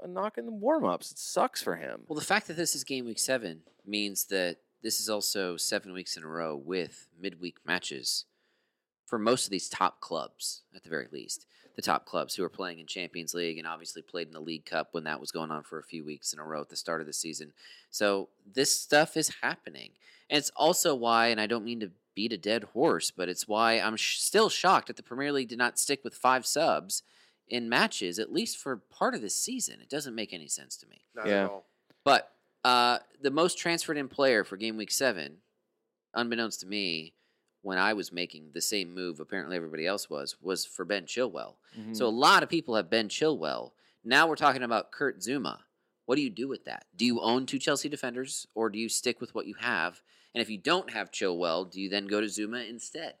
a 0.00 0.06
knock 0.08 0.36
in 0.38 0.44
the 0.46 0.52
warm 0.52 0.84
ups. 0.84 1.12
It 1.12 1.18
sucks 1.18 1.62
for 1.62 1.76
him. 1.76 2.02
Well, 2.08 2.18
the 2.18 2.24
fact 2.24 2.46
that 2.48 2.56
this 2.56 2.74
is 2.74 2.84
game 2.84 3.06
week 3.06 3.18
seven 3.18 3.62
means 3.86 4.24
that 4.26 4.58
this 4.82 5.00
is 5.00 5.08
also 5.08 5.56
seven 5.56 5.92
weeks 5.94 6.16
in 6.16 6.24
a 6.24 6.26
row 6.26 6.54
with 6.54 7.08
midweek 7.18 7.56
matches 7.64 8.26
for 9.06 9.18
most 9.18 9.44
of 9.46 9.50
these 9.50 9.68
top 9.68 10.00
clubs, 10.00 10.62
at 10.74 10.82
the 10.82 10.90
very 10.90 11.06
least. 11.10 11.46
The 11.76 11.82
top 11.82 12.06
clubs 12.06 12.34
who 12.34 12.44
are 12.44 12.48
playing 12.48 12.78
in 12.78 12.86
Champions 12.86 13.34
League 13.34 13.58
and 13.58 13.66
obviously 13.66 14.00
played 14.00 14.28
in 14.28 14.32
the 14.32 14.40
League 14.40 14.64
Cup 14.64 14.88
when 14.92 15.04
that 15.04 15.20
was 15.20 15.32
going 15.32 15.50
on 15.50 15.64
for 15.64 15.78
a 15.78 15.82
few 15.82 16.04
weeks 16.04 16.32
in 16.32 16.38
a 16.38 16.44
row 16.44 16.60
at 16.60 16.68
the 16.68 16.76
start 16.76 17.00
of 17.00 17.06
the 17.06 17.12
season. 17.12 17.52
So 17.90 18.28
this 18.54 18.72
stuff 18.78 19.16
is 19.16 19.32
happening. 19.42 19.90
And 20.30 20.38
it's 20.38 20.50
also 20.54 20.94
why, 20.94 21.28
and 21.28 21.40
I 21.40 21.46
don't 21.48 21.64
mean 21.64 21.80
to 21.80 21.90
beat 22.14 22.32
a 22.32 22.38
dead 22.38 22.62
horse, 22.74 23.10
but 23.10 23.28
it's 23.28 23.48
why 23.48 23.74
I'm 23.80 23.96
sh- 23.96 24.18
still 24.18 24.48
shocked 24.48 24.86
that 24.86 24.96
the 24.96 25.02
Premier 25.02 25.32
League 25.32 25.48
did 25.48 25.58
not 25.58 25.78
stick 25.80 26.04
with 26.04 26.14
five 26.14 26.46
subs 26.46 27.02
in 27.48 27.68
matches, 27.68 28.18
at 28.20 28.32
least 28.32 28.56
for 28.56 28.76
part 28.76 29.14
of 29.14 29.20
this 29.20 29.34
season. 29.34 29.80
It 29.80 29.90
doesn't 29.90 30.14
make 30.14 30.32
any 30.32 30.46
sense 30.48 30.76
to 30.76 30.86
me. 30.86 31.02
Not 31.14 31.26
Yeah. 31.26 31.44
at 31.44 31.50
all. 31.50 31.66
But 32.04 32.30
uh, 32.64 32.98
the 33.20 33.30
most 33.32 33.58
transferred 33.58 33.98
in 33.98 34.08
player 34.08 34.44
for 34.44 34.56
game 34.56 34.76
week 34.76 34.92
seven, 34.92 35.38
unbeknownst 36.14 36.60
to 36.60 36.66
me, 36.66 37.14
when 37.64 37.78
I 37.78 37.94
was 37.94 38.12
making 38.12 38.50
the 38.52 38.60
same 38.60 38.94
move, 38.94 39.20
apparently 39.20 39.56
everybody 39.56 39.86
else 39.86 40.10
was, 40.10 40.36
was 40.42 40.66
for 40.66 40.84
Ben 40.84 41.04
Chilwell. 41.04 41.54
So 41.74 41.80
mm-hmm. 41.80 42.02
a 42.02 42.08
lot 42.08 42.42
of 42.42 42.48
people 42.48 42.76
have 42.76 42.90
Ben 42.90 43.08
Chilwell. 43.08 43.72
Now 44.04 44.28
we're 44.28 44.36
talking 44.36 44.62
about 44.62 44.92
Kurt 44.92 45.20
Zouma. 45.20 45.60
What 46.04 46.16
do 46.16 46.22
you 46.22 46.30
do 46.30 46.46
with 46.46 46.66
that? 46.66 46.84
Do 46.94 47.06
you 47.06 47.20
own 47.20 47.46
two 47.46 47.58
Chelsea 47.58 47.88
defenders 47.88 48.46
or 48.54 48.68
do 48.68 48.78
you 48.78 48.90
stick 48.90 49.18
with 49.20 49.34
what 49.34 49.46
you 49.46 49.54
have? 49.54 50.02
And 50.34 50.42
if 50.42 50.50
you 50.50 50.58
don't 50.58 50.90
have 50.90 51.10
Chilwell, 51.10 51.70
do 51.70 51.80
you 51.80 51.88
then 51.88 52.06
go 52.06 52.20
to 52.20 52.26
Zouma 52.26 52.68
instead? 52.68 53.14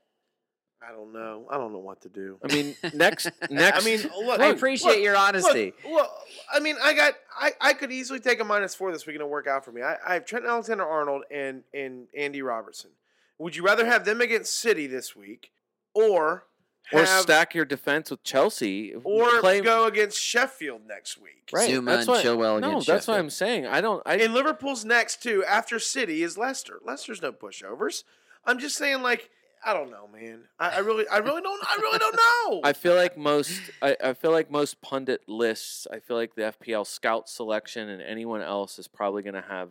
I 0.86 0.92
don't 0.92 1.14
know. 1.14 1.46
I 1.50 1.56
don't 1.56 1.72
know 1.72 1.78
what 1.78 2.02
to 2.02 2.10
do. 2.10 2.38
I 2.44 2.52
mean, 2.52 2.76
next 2.94 3.30
next. 3.50 3.82
I 3.82 3.84
mean, 3.84 4.00
look, 4.26 4.40
I 4.40 4.48
appreciate 4.48 4.96
look, 4.96 5.02
your 5.02 5.16
honesty. 5.16 5.72
Look, 5.82 5.94
look, 5.94 6.10
I 6.52 6.60
mean, 6.60 6.76
I 6.82 6.92
got, 6.92 7.14
I, 7.34 7.52
I 7.58 7.72
could 7.72 7.90
easily 7.90 8.20
take 8.20 8.40
a 8.40 8.44
minus 8.44 8.74
four 8.74 8.92
this 8.92 9.06
week 9.06 9.14
and 9.14 9.22
it'll 9.22 9.30
work 9.30 9.46
out 9.46 9.64
for 9.64 9.72
me. 9.72 9.80
I, 9.80 9.96
I 10.06 10.14
have 10.14 10.26
Trent 10.26 10.44
Alexander 10.44 10.84
Arnold 10.84 11.22
and 11.30 11.62
and 11.72 12.08
Andy 12.14 12.42
Robertson. 12.42 12.90
Would 13.38 13.56
you 13.56 13.64
rather 13.64 13.86
have 13.86 14.04
them 14.04 14.20
against 14.20 14.58
City 14.58 14.86
this 14.86 15.16
week, 15.16 15.50
or 15.94 16.44
or 16.92 17.04
have, 17.04 17.22
stack 17.22 17.54
your 17.54 17.64
defense 17.64 18.10
with 18.10 18.22
Chelsea, 18.22 18.94
or 18.94 19.40
play 19.40 19.60
go 19.60 19.86
against 19.86 20.20
Sheffield 20.20 20.82
next 20.86 21.18
week? 21.18 21.50
right. 21.52 21.70
Zouma 21.70 21.86
that's 21.86 22.00
and 22.00 22.08
what, 22.08 22.24
Chilwell 22.24 22.60
No, 22.60 22.68
against 22.68 22.86
that's 22.86 23.08
what 23.08 23.18
I'm 23.18 23.30
saying. 23.30 23.66
I 23.66 23.80
don't. 23.80 24.02
I 24.06 24.16
And 24.16 24.34
Liverpool's 24.34 24.84
next 24.84 25.22
too 25.22 25.44
after 25.44 25.78
City 25.78 26.22
is 26.22 26.36
Leicester. 26.36 26.80
Leicester's 26.84 27.22
no 27.22 27.32
pushovers. 27.32 28.04
I'm 28.44 28.58
just 28.58 28.76
saying, 28.76 29.02
like, 29.02 29.30
I 29.64 29.72
don't 29.72 29.90
know, 29.90 30.08
man. 30.12 30.42
I, 30.58 30.76
I 30.76 30.78
really, 30.80 31.08
I 31.08 31.18
really 31.18 31.40
don't, 31.40 31.64
I 31.66 31.76
really 31.80 31.98
don't 31.98 32.16
know. 32.16 32.60
I 32.64 32.74
feel 32.74 32.94
like 32.94 33.16
most 33.16 33.58
I, 33.80 33.96
I 34.02 34.12
feel 34.12 34.30
like 34.30 34.50
most 34.50 34.80
pundit 34.82 35.22
lists, 35.26 35.86
I 35.90 36.00
feel 36.00 36.16
like 36.16 36.34
the 36.34 36.54
FPL 36.60 36.86
scout 36.86 37.28
selection 37.28 37.88
and 37.88 38.02
anyone 38.02 38.42
else 38.42 38.78
is 38.78 38.88
probably 38.88 39.22
going 39.22 39.34
to 39.34 39.44
have 39.48 39.70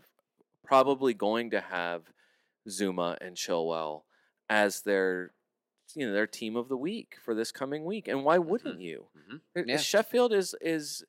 probably 0.66 1.14
going 1.14 1.52
to 1.52 1.62
have 1.62 2.02
Zouma 2.70 3.18
and 3.22 3.36
Chilwell 3.36 4.04
as 4.50 4.82
their 4.82 5.32
you 5.96 6.08
know 6.08 6.14
their 6.14 6.28
team 6.28 6.56
of 6.56 6.70
the 6.70 6.78
week 6.78 7.16
for 7.24 7.36
this 7.36 7.52
coming 7.52 7.86
week. 7.86 8.08
And 8.08 8.24
why 8.24 8.38
wouldn't 8.38 8.80
you? 8.82 9.08
Mhm. 9.18 9.42
Uh, 9.56 9.64
Yeah. 9.68 9.78
Sheffield 9.78 10.34
is 10.34 10.56
is 10.62 11.04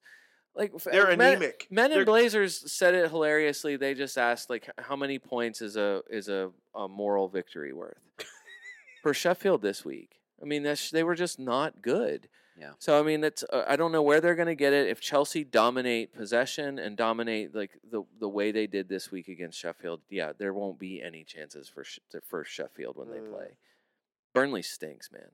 like 0.54 0.72
They're 0.84 1.16
Men- 1.16 1.32
anemic. 1.38 1.66
Men 1.70 1.86
and 1.86 1.94
They're- 1.94 2.04
Blazers 2.04 2.70
said 2.70 2.94
it 2.94 3.10
hilariously. 3.10 3.76
They 3.76 3.94
just 3.94 4.16
asked 4.18 4.50
like, 4.50 4.68
how 4.78 4.94
many 4.96 5.18
points 5.18 5.60
is 5.62 5.76
a 5.76 6.02
is 6.10 6.28
a, 6.28 6.52
a 6.74 6.86
moral 6.88 7.28
victory 7.28 7.72
worth 7.72 7.98
for 9.02 9.14
Sheffield 9.14 9.62
this 9.62 9.84
week? 9.84 10.20
I 10.42 10.44
mean, 10.46 10.62
that's, 10.62 10.90
they 10.90 11.02
were 11.04 11.14
just 11.14 11.38
not 11.38 11.80
good. 11.80 12.28
Yeah. 12.58 12.70
So 12.78 12.98
I 13.00 13.02
mean, 13.02 13.20
that's 13.20 13.42
uh, 13.52 13.64
I 13.66 13.74
don't 13.76 13.90
know 13.90 14.02
where 14.02 14.20
they're 14.20 14.36
going 14.36 14.46
to 14.46 14.54
get 14.54 14.72
it. 14.72 14.88
If 14.88 15.00
Chelsea 15.00 15.42
dominate 15.42 16.14
possession 16.14 16.78
and 16.78 16.96
dominate 16.96 17.54
like 17.54 17.72
the 17.90 18.04
the 18.20 18.28
way 18.28 18.52
they 18.52 18.66
did 18.68 18.88
this 18.88 19.10
week 19.10 19.26
against 19.28 19.58
Sheffield, 19.58 20.00
yeah, 20.08 20.32
there 20.38 20.54
won't 20.54 20.78
be 20.78 21.02
any 21.02 21.24
chances 21.24 21.68
for 21.68 21.82
Sh- 21.82 21.98
for 22.28 22.44
Sheffield 22.44 22.96
when 22.96 23.10
they 23.10 23.18
Mm. 23.18 23.30
play. 23.32 23.56
Burnley 24.32 24.62
stinks, 24.62 25.10
man. 25.10 25.30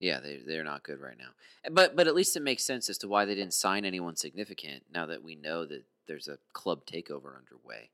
Yeah, 0.00 0.18
they 0.20 0.38
they're 0.38 0.64
not 0.64 0.82
good 0.82 0.98
right 1.00 1.16
now. 1.16 1.30
Uh, 1.64 1.70
But 1.70 1.94
but 1.94 2.08
at 2.08 2.14
least 2.16 2.36
it 2.36 2.40
makes 2.42 2.64
sense 2.64 2.90
as 2.90 2.98
to 2.98 3.08
why 3.08 3.24
they 3.24 3.36
didn't 3.36 3.54
sign 3.54 3.84
anyone 3.84 4.16
significant. 4.16 4.84
Now 4.92 5.06
that 5.06 5.22
we 5.22 5.36
know 5.36 5.64
that 5.66 5.84
there's 6.08 6.26
a 6.26 6.38
club 6.52 6.84
takeover 6.84 7.36
underway. 7.38 7.90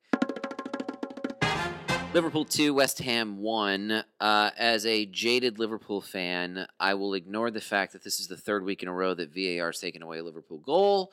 Liverpool 2.13 2.45
two, 2.45 2.75
West 2.75 2.99
Ham 2.99 3.39
one. 3.39 4.03
Uh, 4.21 4.51
as 4.59 4.85
a 4.85 5.07
jaded 5.07 5.61
Liverpool 5.61 6.01
fan, 6.01 6.67
I 6.81 6.95
will 6.95 7.15
ignore 7.15 7.53
the 7.53 7.61
fact 7.61 7.93
that 7.93 8.03
this 8.03 8.19
is 8.19 8.27
the 8.27 8.37
third 8.37 8.65
week 8.65 8.83
in 8.83 8.89
a 8.89 8.93
row 8.93 9.15
that 9.15 9.33
VAR 9.33 9.69
has 9.69 9.79
taken 9.79 10.03
away 10.03 10.19
a 10.19 10.25
Liverpool 10.25 10.59
goal, 10.59 11.13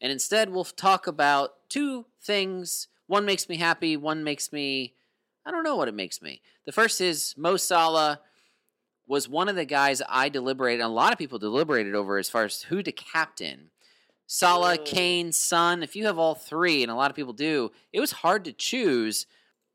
and 0.00 0.10
instead 0.10 0.48
we'll 0.48 0.64
talk 0.64 1.06
about 1.06 1.68
two 1.68 2.06
things. 2.22 2.88
One 3.08 3.26
makes 3.26 3.50
me 3.50 3.58
happy. 3.58 3.98
One 3.98 4.24
makes 4.24 4.50
me. 4.50 4.94
I 5.44 5.50
don't 5.50 5.64
know 5.64 5.76
what 5.76 5.88
it 5.88 5.94
makes 5.94 6.22
me. 6.22 6.40
The 6.64 6.72
first 6.72 7.02
is 7.02 7.34
Mo 7.36 7.58
Salah 7.58 8.20
was 9.06 9.28
one 9.28 9.50
of 9.50 9.56
the 9.56 9.66
guys 9.66 10.00
I 10.08 10.30
deliberated, 10.30 10.80
and 10.80 10.90
a 10.90 10.94
lot 10.94 11.12
of 11.12 11.18
people 11.18 11.38
deliberated 11.38 11.94
over 11.94 12.16
as 12.16 12.30
far 12.30 12.44
as 12.44 12.62
who 12.62 12.82
to 12.82 12.92
captain. 12.92 13.70
Salah. 14.26 14.78
Kane, 14.78 15.30
Son. 15.30 15.82
If 15.82 15.94
you 15.94 16.06
have 16.06 16.18
all 16.18 16.34
three, 16.34 16.82
and 16.82 16.90
a 16.90 16.94
lot 16.94 17.10
of 17.10 17.16
people 17.16 17.34
do, 17.34 17.70
it 17.92 18.00
was 18.00 18.12
hard 18.12 18.46
to 18.46 18.52
choose. 18.52 19.26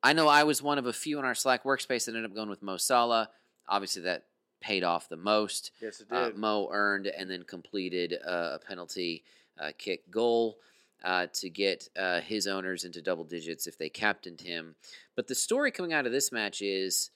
I 0.04 0.14
know 0.14 0.28
I 0.28 0.44
was 0.44 0.62
one 0.62 0.78
of 0.78 0.86
a 0.86 0.94
few 0.94 1.18
in 1.20 1.26
our 1.26 1.36
Slack 1.36 1.64
workspace 1.64 2.06
that 2.06 2.10
ended 2.16 2.26
up 2.26 2.36
going 2.36 2.50
with 2.50 2.62
Mo 2.62 2.78
Salah. 2.78 3.30
Obviously, 3.68 4.02
that 4.04 4.26
paid 4.60 4.84
off 4.84 5.08
the 5.10 5.18
most. 5.18 5.72
yes, 5.82 6.02
it 6.02 6.08
Uh, 6.12 6.26
did. 6.28 6.38
Mo 6.38 6.70
earned 6.72 7.08
and 7.08 7.30
then 7.30 7.44
completed 7.44 8.14
uh, 8.26 8.52
a 8.56 8.60
penalty 8.60 9.24
uh, 9.60 9.72
kick 9.78 10.10
goal 10.12 10.58
uh, 11.04 11.28
to 11.34 11.50
get 11.50 11.88
uh, 11.98 12.20
his 12.22 12.48
owners 12.48 12.84
into 12.86 13.02
double 13.02 13.24
digits 13.24 13.68
if 13.68 13.78
they 13.78 13.90
captained 13.90 14.42
him. 14.42 14.76
But 15.16 15.28
the 15.28 15.36
story 15.36 15.72
coming 15.72 15.94
out 15.94 16.06
of 16.06 16.12
this 16.12 16.32
match 16.32 16.62
is 16.62 17.12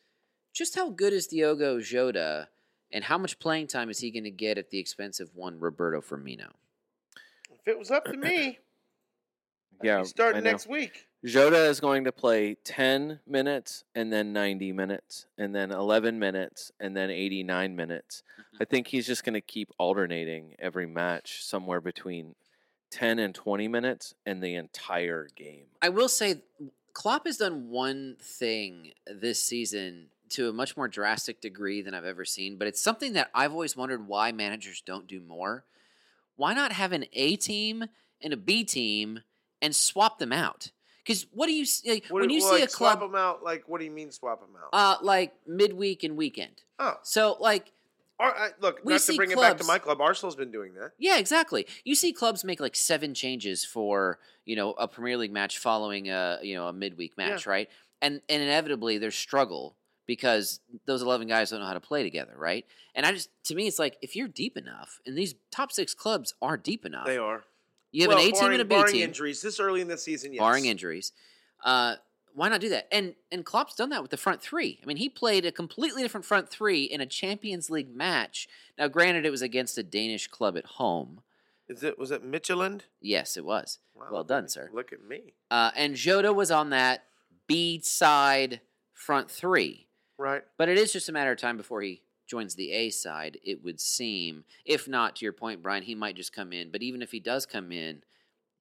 just 0.53 0.75
how 0.75 0.89
good 0.89 1.13
is 1.13 1.27
Diogo 1.27 1.79
Jota 1.81 2.47
and 2.91 3.03
how 3.03 3.17
much 3.17 3.39
playing 3.39 3.67
time 3.67 3.89
is 3.89 3.99
he 3.99 4.11
going 4.11 4.23
to 4.25 4.31
get 4.31 4.57
at 4.57 4.69
the 4.69 4.79
expense 4.79 5.19
of 5.19 5.35
one 5.35 5.59
Roberto 5.59 5.99
Firmino? 6.01 6.51
if 7.59 7.67
it 7.67 7.77
was 7.79 7.91
up 7.91 8.05
to 8.05 8.15
me, 8.17 8.59
Yeah, 9.83 9.99
he's 9.99 10.09
starting 10.09 10.43
next 10.43 10.67
week. 10.67 11.05
Jota 11.26 11.65
is 11.65 11.80
going 11.80 12.03
to 12.03 12.11
play 12.11 12.57
10 12.63 13.20
minutes 13.26 13.84
and 13.95 14.13
then 14.13 14.34
90 14.34 14.72
minutes 14.72 15.26
and 15.38 15.53
then 15.53 15.72
11 15.72 16.20
minutes 16.20 16.72
and 16.80 16.95
then 16.95 17.09
89 17.09 17.76
minutes. 17.76 18.24
Mm-hmm. 18.39 18.57
I 18.61 18.65
think 18.65 18.88
he's 18.88 19.07
just 19.07 19.24
going 19.24 19.34
to 19.34 19.41
keep 19.41 19.72
alternating 19.80 20.55
every 20.59 20.86
match 20.86 21.43
somewhere 21.43 21.82
between 21.82 22.36
10 22.91 23.20
and 23.20 23.34
20 23.34 23.68
minutes 23.68 24.13
and 24.26 24.43
the 24.43 24.55
entire 24.55 25.28
game. 25.36 25.65
I 25.82 25.89
will 25.89 26.07
say, 26.07 26.43
Klopp 26.93 27.26
has 27.26 27.38
done 27.38 27.70
one 27.70 28.15
thing 28.22 28.91
this 29.05 29.43
season 29.43 30.07
to 30.30 30.49
a 30.49 30.53
much 30.53 30.78
more 30.78 30.88
drastic 30.88 31.41
degree 31.41 31.82
than 31.82 31.93
I've 31.93 32.05
ever 32.05 32.26
seen, 32.26 32.57
but 32.57 32.68
it's 32.68 32.82
something 32.82 33.13
that 33.13 33.30
I've 33.34 33.51
always 33.53 33.76
wondered 33.76 34.07
why 34.07 34.32
managers 34.32 34.82
don't 34.86 35.07
do 35.07 35.22
more. 35.22 35.63
Why 36.36 36.53
not 36.53 36.74
have 36.74 36.91
an 36.91 37.05
A 37.13 37.36
team 37.36 37.86
and 38.22 38.34
a 38.34 38.38
B 38.38 38.63
team 38.63 39.22
and 39.61 39.76
swap 39.76 40.20
them 40.20 40.32
out? 40.32 40.72
Because 41.07 41.25
what 41.31 41.47
do 41.47 41.53
you 41.53 41.65
like, 41.87 42.05
What 42.09 42.19
when 42.21 42.29
you 42.29 42.41
like, 42.43 42.57
see 42.57 42.63
a 42.63 42.67
club 42.67 42.97
swap 42.97 42.99
them 42.99 43.15
out? 43.15 43.41
Like, 43.43 43.63
what 43.67 43.79
do 43.79 43.85
you 43.85 43.91
mean 43.91 44.11
swap 44.11 44.41
them 44.41 44.49
out? 44.61 44.69
uh, 44.73 44.97
like 45.01 45.33
midweek 45.47 46.03
and 46.03 46.17
weekend? 46.17 46.63
oh, 46.79 46.95
So 47.03 47.37
like 47.39 47.71
I, 48.19 48.49
look, 48.59 48.79
We 48.83 48.93
not 48.93 49.01
see 49.01 49.13
to 49.13 49.17
bring 49.17 49.31
it 49.31 49.37
back 49.37 49.51
to 49.57 49.63
clubs- 49.63 49.67
my 49.67 49.77
club. 49.77 50.01
Arsenal's 50.01 50.35
been 50.35 50.51
doing 50.51 50.73
that. 50.73 50.93
Yeah, 50.97 51.17
exactly. 51.19 51.67
You 51.85 51.93
see 51.93 52.11
clubs 52.13 52.43
make 52.43 52.59
like 52.59 52.75
seven 52.75 53.13
changes 53.13 53.63
for 53.63 54.19
you 54.43 54.55
know 54.55 54.71
a 54.73 54.87
Premier 54.87 55.17
League 55.17 55.31
match 55.31 55.59
following 55.59 56.09
a 56.09 56.39
you 56.41 56.55
know 56.55 56.67
a 56.67 56.73
midweek 56.73 57.15
match, 57.17 57.45
right? 57.45 57.69
And 58.01 58.21
and 58.27 58.41
inevitably 58.43 58.97
there's 58.97 59.15
struggle 59.15 59.75
because 60.07 60.59
those 60.87 61.01
eleven 61.03 61.27
guys 61.27 61.51
don't 61.51 61.59
know 61.59 61.67
how 61.67 61.73
to 61.73 61.79
play 61.79 62.01
together, 62.03 62.33
right? 62.35 62.65
And 62.95 63.05
I 63.05 63.11
just 63.11 63.29
to 63.45 63.55
me 63.55 63.67
it's 63.67 63.77
like 63.79 63.97
if 64.01 64.15
you're 64.15 64.27
deep 64.27 64.57
enough, 64.57 64.99
and 65.05 65.15
these 65.17 65.35
top 65.51 65.71
six 65.71 65.93
clubs 65.93 66.33
are 66.41 66.57
deep 66.57 66.85
enough, 66.85 67.05
They 67.05 67.17
are. 67.17 67.43
You 67.97 68.03
have 68.03 68.09
Well, 68.15 68.23
an 68.23 68.29
A 68.31 68.31
team 68.31 68.51
and 68.51 68.61
a 68.61 68.65
B 68.65 68.75
barring 68.75 68.93
team, 68.93 69.03
injuries 69.05 69.41
this 69.41 69.59
early 69.59 69.81
in 69.81 69.87
the 69.87 69.97
season. 69.97 70.31
Yes. 70.31 70.39
barring 70.39 70.65
injuries. 70.65 71.13
Uh, 71.63 71.95
why 72.35 72.47
not 72.47 72.61
do 72.61 72.69
that? 72.69 72.87
And 72.91 73.15
and 73.31 73.43
Klopp's 73.43 73.73
done 73.73 73.89
that 73.89 74.03
with 74.03 74.11
the 74.11 74.17
front 74.17 74.39
three. 74.39 74.79
I 74.83 74.85
mean, 74.85 74.97
he 74.97 75.09
played 75.09 75.47
a 75.47 75.51
completely 75.51 76.03
different 76.03 76.23
front 76.23 76.47
three 76.47 76.83
in 76.83 77.01
a 77.01 77.07
Champions 77.07 77.71
League 77.71 77.89
match. 77.95 78.47
Now, 78.77 78.87
granted, 78.87 79.25
it 79.25 79.31
was 79.31 79.41
against 79.41 79.79
a 79.79 79.83
Danish 79.83 80.27
club 80.27 80.55
at 80.55 80.65
home. 80.65 81.21
Is 81.67 81.81
it 81.81 81.97
was 81.97 82.11
it 82.11 82.23
Midtjylland? 82.23 82.81
Yes, 83.01 83.35
it 83.35 83.43
was. 83.43 83.79
Wow, 83.95 84.09
well 84.11 84.23
done, 84.23 84.47
sir. 84.47 84.69
Look 84.71 84.93
at 84.93 85.03
me. 85.03 85.33
Uh, 85.49 85.71
and 85.75 85.95
Jota 85.95 86.31
was 86.31 86.51
on 86.51 86.69
that 86.69 87.05
B 87.47 87.81
side 87.81 88.61
front 88.93 89.31
three. 89.31 89.87
Right. 90.19 90.43
But 90.55 90.69
it 90.69 90.77
is 90.77 90.93
just 90.93 91.09
a 91.09 91.11
matter 91.11 91.31
of 91.31 91.39
time 91.39 91.57
before 91.57 91.81
he 91.81 92.03
joins 92.28 92.55
the 92.55 92.71
A 92.71 92.89
side, 92.89 93.39
it 93.43 93.63
would 93.63 93.80
seem. 93.80 94.43
If 94.65 94.88
not, 94.88 95.15
to 95.17 95.25
your 95.25 95.34
point, 95.34 95.63
Brian, 95.63 95.84
he 95.84 95.95
might 95.95 96.15
just 96.15 96.34
come 96.34 96.53
in. 96.53 96.71
But 96.71 96.84
even 96.84 97.01
if 97.01 97.11
he 97.11 97.19
does 97.19 97.45
come 97.45 97.71
in, 97.71 98.03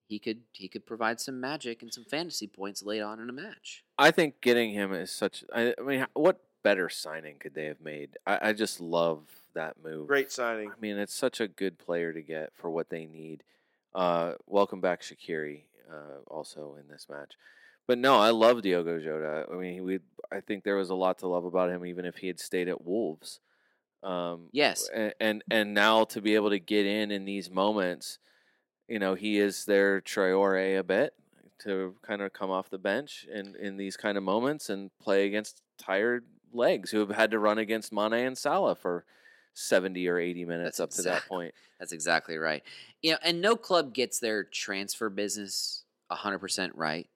he 0.07 0.19
could 0.19 0.41
he 0.53 0.67
could 0.67 0.85
provide 0.85 1.19
some 1.19 1.39
magic 1.39 1.81
and 1.81 1.93
some 1.93 2.05
fantasy 2.05 2.47
points 2.47 2.81
late 2.81 3.01
on 3.01 3.19
in 3.19 3.29
a 3.29 3.33
match. 3.33 3.83
I 3.97 4.11
think 4.11 4.41
getting 4.41 4.71
him 4.71 4.93
is 4.93 5.11
such. 5.11 5.43
I, 5.53 5.73
I 5.77 5.81
mean, 5.83 6.05
what 6.13 6.39
better 6.63 6.89
signing 6.89 7.35
could 7.39 7.53
they 7.53 7.65
have 7.65 7.81
made? 7.81 8.17
I, 8.25 8.49
I 8.49 8.53
just 8.53 8.79
love 8.79 9.23
that 9.53 9.75
move. 9.83 10.07
Great 10.07 10.31
signing. 10.31 10.69
I 10.69 10.79
mean, 10.79 10.97
it's 10.97 11.13
such 11.13 11.41
a 11.41 11.47
good 11.47 11.77
player 11.77 12.13
to 12.13 12.21
get 12.21 12.53
for 12.55 12.69
what 12.69 12.89
they 12.89 13.05
need. 13.05 13.43
Uh, 13.93 14.33
welcome 14.45 14.79
back, 14.79 15.01
Shaqiri, 15.01 15.63
uh, 15.91 16.21
also 16.27 16.77
in 16.79 16.87
this 16.87 17.07
match. 17.09 17.33
But 17.87 17.97
no, 17.97 18.17
I 18.17 18.29
love 18.29 18.61
Diogo 18.61 18.99
Jota. 18.99 19.45
I 19.51 19.55
mean, 19.55 19.83
we 19.83 19.99
I 20.31 20.41
think 20.41 20.63
there 20.63 20.75
was 20.75 20.89
a 20.89 20.95
lot 20.95 21.19
to 21.19 21.27
love 21.27 21.45
about 21.45 21.69
him, 21.69 21.85
even 21.85 22.05
if 22.05 22.17
he 22.17 22.27
had 22.27 22.39
stayed 22.39 22.67
at 22.67 22.83
Wolves. 22.83 23.39
Um, 24.03 24.49
Yes. 24.51 24.89
and, 24.93 25.13
and 25.19 25.43
and 25.49 25.73
now 25.73 26.05
to 26.05 26.21
be 26.21 26.35
able 26.35 26.51
to 26.51 26.59
get 26.59 26.85
in 26.85 27.11
in 27.11 27.25
these 27.25 27.49
moments, 27.49 28.19
you 28.87 28.99
know, 28.99 29.15
he 29.15 29.37
is 29.37 29.65
their 29.65 30.01
Traore 30.01 30.79
a 30.79 30.83
bit 30.83 31.13
to 31.59 31.95
kind 32.03 32.21
of 32.21 32.33
come 32.33 32.51
off 32.51 32.69
the 32.69 32.77
bench 32.77 33.25
in 33.31 33.55
in 33.55 33.77
these 33.77 33.97
kind 33.97 34.17
of 34.17 34.23
moments 34.23 34.69
and 34.69 34.91
play 34.99 35.25
against 35.25 35.61
tired 35.77 36.25
legs 36.53 36.91
who 36.91 36.99
have 36.99 37.09
had 37.09 37.31
to 37.31 37.39
run 37.39 37.57
against 37.57 37.91
Mane 37.91 38.13
and 38.13 38.37
Salah 38.37 38.75
for 38.75 39.05
70 39.53 40.07
or 40.07 40.19
80 40.19 40.45
minutes 40.45 40.77
That's 40.77 40.97
up 40.99 41.03
to 41.03 41.09
that 41.09 41.27
point. 41.27 41.53
That's 41.79 41.91
exactly 41.91 42.37
right. 42.37 42.63
You 43.01 43.11
know, 43.13 43.17
and 43.23 43.41
no 43.41 43.55
club 43.55 43.93
gets 43.93 44.19
their 44.19 44.43
transfer 44.43 45.09
business 45.09 45.83
100% 46.11 46.71
right. 46.75 47.09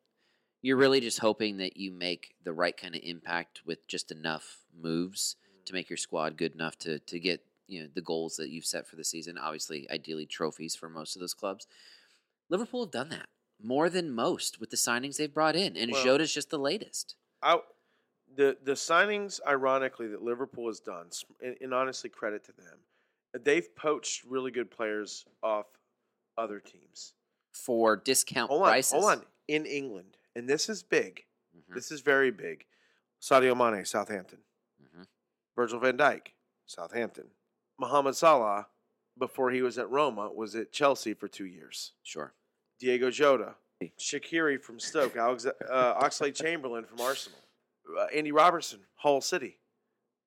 You're 0.61 0.77
really 0.77 0.99
just 0.99 1.19
hoping 1.19 1.57
that 1.57 1.77
you 1.77 1.91
make 1.91 2.35
the 2.43 2.53
right 2.53 2.75
kind 2.75 2.95
of 2.95 3.01
impact 3.03 3.61
with 3.65 3.87
just 3.87 4.11
enough 4.11 4.59
moves 4.79 5.35
to 5.65 5.73
make 5.73 5.89
your 5.89 5.97
squad 5.97 6.37
good 6.37 6.53
enough 6.53 6.77
to 6.79 6.99
to 6.99 7.19
get, 7.19 7.43
you 7.67 7.81
know, 7.83 7.89
the 7.93 8.01
goals 8.01 8.35
that 8.37 8.49
you've 8.49 8.65
set 8.65 8.87
for 8.87 8.95
the 8.95 9.03
season. 9.03 9.37
Obviously, 9.37 9.89
ideally 9.91 10.25
trophies 10.25 10.75
for 10.75 10.89
most 10.89 11.15
of 11.15 11.19
those 11.19 11.33
clubs. 11.33 11.67
Liverpool 12.49 12.83
have 12.85 12.91
done 12.91 13.09
that 13.09 13.29
more 13.63 13.89
than 13.89 14.11
most 14.11 14.59
with 14.59 14.69
the 14.71 14.77
signings 14.77 15.17
they've 15.17 15.33
brought 15.33 15.55
in, 15.55 15.77
and 15.77 15.91
Well- 15.91 16.03
Jota's 16.03 16.33
just 16.33 16.49
the 16.49 16.59
latest. 16.59 17.15
I, 17.41 17.59
the 18.35 18.57
the 18.63 18.73
signings, 18.73 19.39
ironically, 19.47 20.07
that 20.07 20.21
Liverpool 20.21 20.67
has 20.67 20.79
done, 20.79 21.09
and, 21.41 21.55
and 21.61 21.73
honestly, 21.73 22.09
credit 22.09 22.43
to 22.45 22.51
them. 22.53 22.79
They've 23.43 23.73
poached 23.75 24.23
really 24.25 24.51
good 24.51 24.69
players 24.69 25.25
off 25.41 25.67
other 26.37 26.59
teams. 26.59 27.13
For 27.53 27.95
discount 27.97 28.49
Hold 28.49 28.63
on, 28.63 28.67
prices. 28.69 28.91
hold 28.93 29.05
on. 29.05 29.25
In 29.47 29.65
England, 29.65 30.17
and 30.35 30.47
this 30.49 30.69
is 30.69 30.83
big. 30.83 31.25
Mhm, 31.55 31.73
This 31.75 31.91
is 31.91 32.01
very 32.01 32.31
big. 32.31 32.65
Sadio 33.21 33.55
Mane, 33.55 33.85
Southampton. 33.85 34.39
Virgil 35.61 35.79
van 35.79 35.95
Dijk, 35.95 36.33
Southampton. 36.65 37.25
Mohamed 37.79 38.15
Salah, 38.15 38.65
before 39.19 39.51
he 39.51 39.61
was 39.61 39.77
at 39.77 39.87
Roma, 39.91 40.31
was 40.33 40.55
at 40.55 40.71
Chelsea 40.71 41.13
for 41.13 41.27
two 41.27 41.45
years. 41.45 41.91
Sure. 42.01 42.33
Diego 42.79 43.11
Jota, 43.11 43.53
Shaqiri 43.99 44.59
from 44.59 44.79
Stoke, 44.79 45.15
Alex, 45.17 45.45
uh, 45.45 45.93
Oxlade 46.01 46.33
Chamberlain 46.33 46.83
from 46.83 46.99
Arsenal, 46.99 47.37
uh, 47.99 48.05
Andy 48.05 48.31
Robertson, 48.31 48.79
Hull 48.95 49.21
City, 49.21 49.59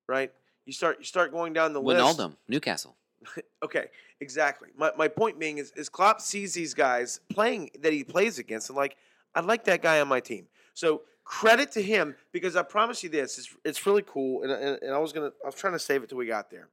right? 0.07 0.31
You 0.65 0.71
start 0.71 0.99
you 0.99 1.05
start 1.05 1.33
going 1.33 1.51
down 1.51 1.73
the 1.73 1.81
list. 1.81 2.01
Wijnaldum, 2.01 2.35
Newcastle. 2.47 2.95
Okay, 3.63 3.87
exactly. 4.21 4.69
My 4.77 4.91
my 4.95 5.07
point 5.07 5.39
being 5.39 5.57
is 5.57 5.73
is 5.75 5.89
Klopp 5.89 6.21
sees 6.21 6.53
these 6.53 6.75
guys 6.75 7.19
playing 7.29 7.71
that 7.81 7.91
he 7.91 8.03
plays 8.03 8.37
against 8.37 8.69
and 8.69 8.77
like 8.77 8.95
I'd 9.33 9.45
like 9.45 9.63
that 9.65 9.81
guy 9.81 9.99
on 9.99 10.07
my 10.07 10.19
team. 10.19 10.47
So 10.75 11.01
credit 11.25 11.71
to 11.73 11.81
him 11.81 12.15
because 12.31 12.55
I 12.55 12.61
promise 12.63 13.03
you 13.03 13.09
this, 13.09 13.37
it's 13.37 13.55
it's 13.65 13.85
really 13.85 14.03
cool 14.03 14.43
and, 14.43 14.51
and, 14.51 14.79
and 14.81 14.93
I 14.93 14.99
was 14.99 15.11
gonna 15.11 15.31
I 15.43 15.47
was 15.47 15.55
trying 15.55 15.73
to 15.73 15.79
save 15.79 16.03
it 16.03 16.09
till 16.09 16.17
we 16.17 16.27
got 16.27 16.49
there. 16.49 16.69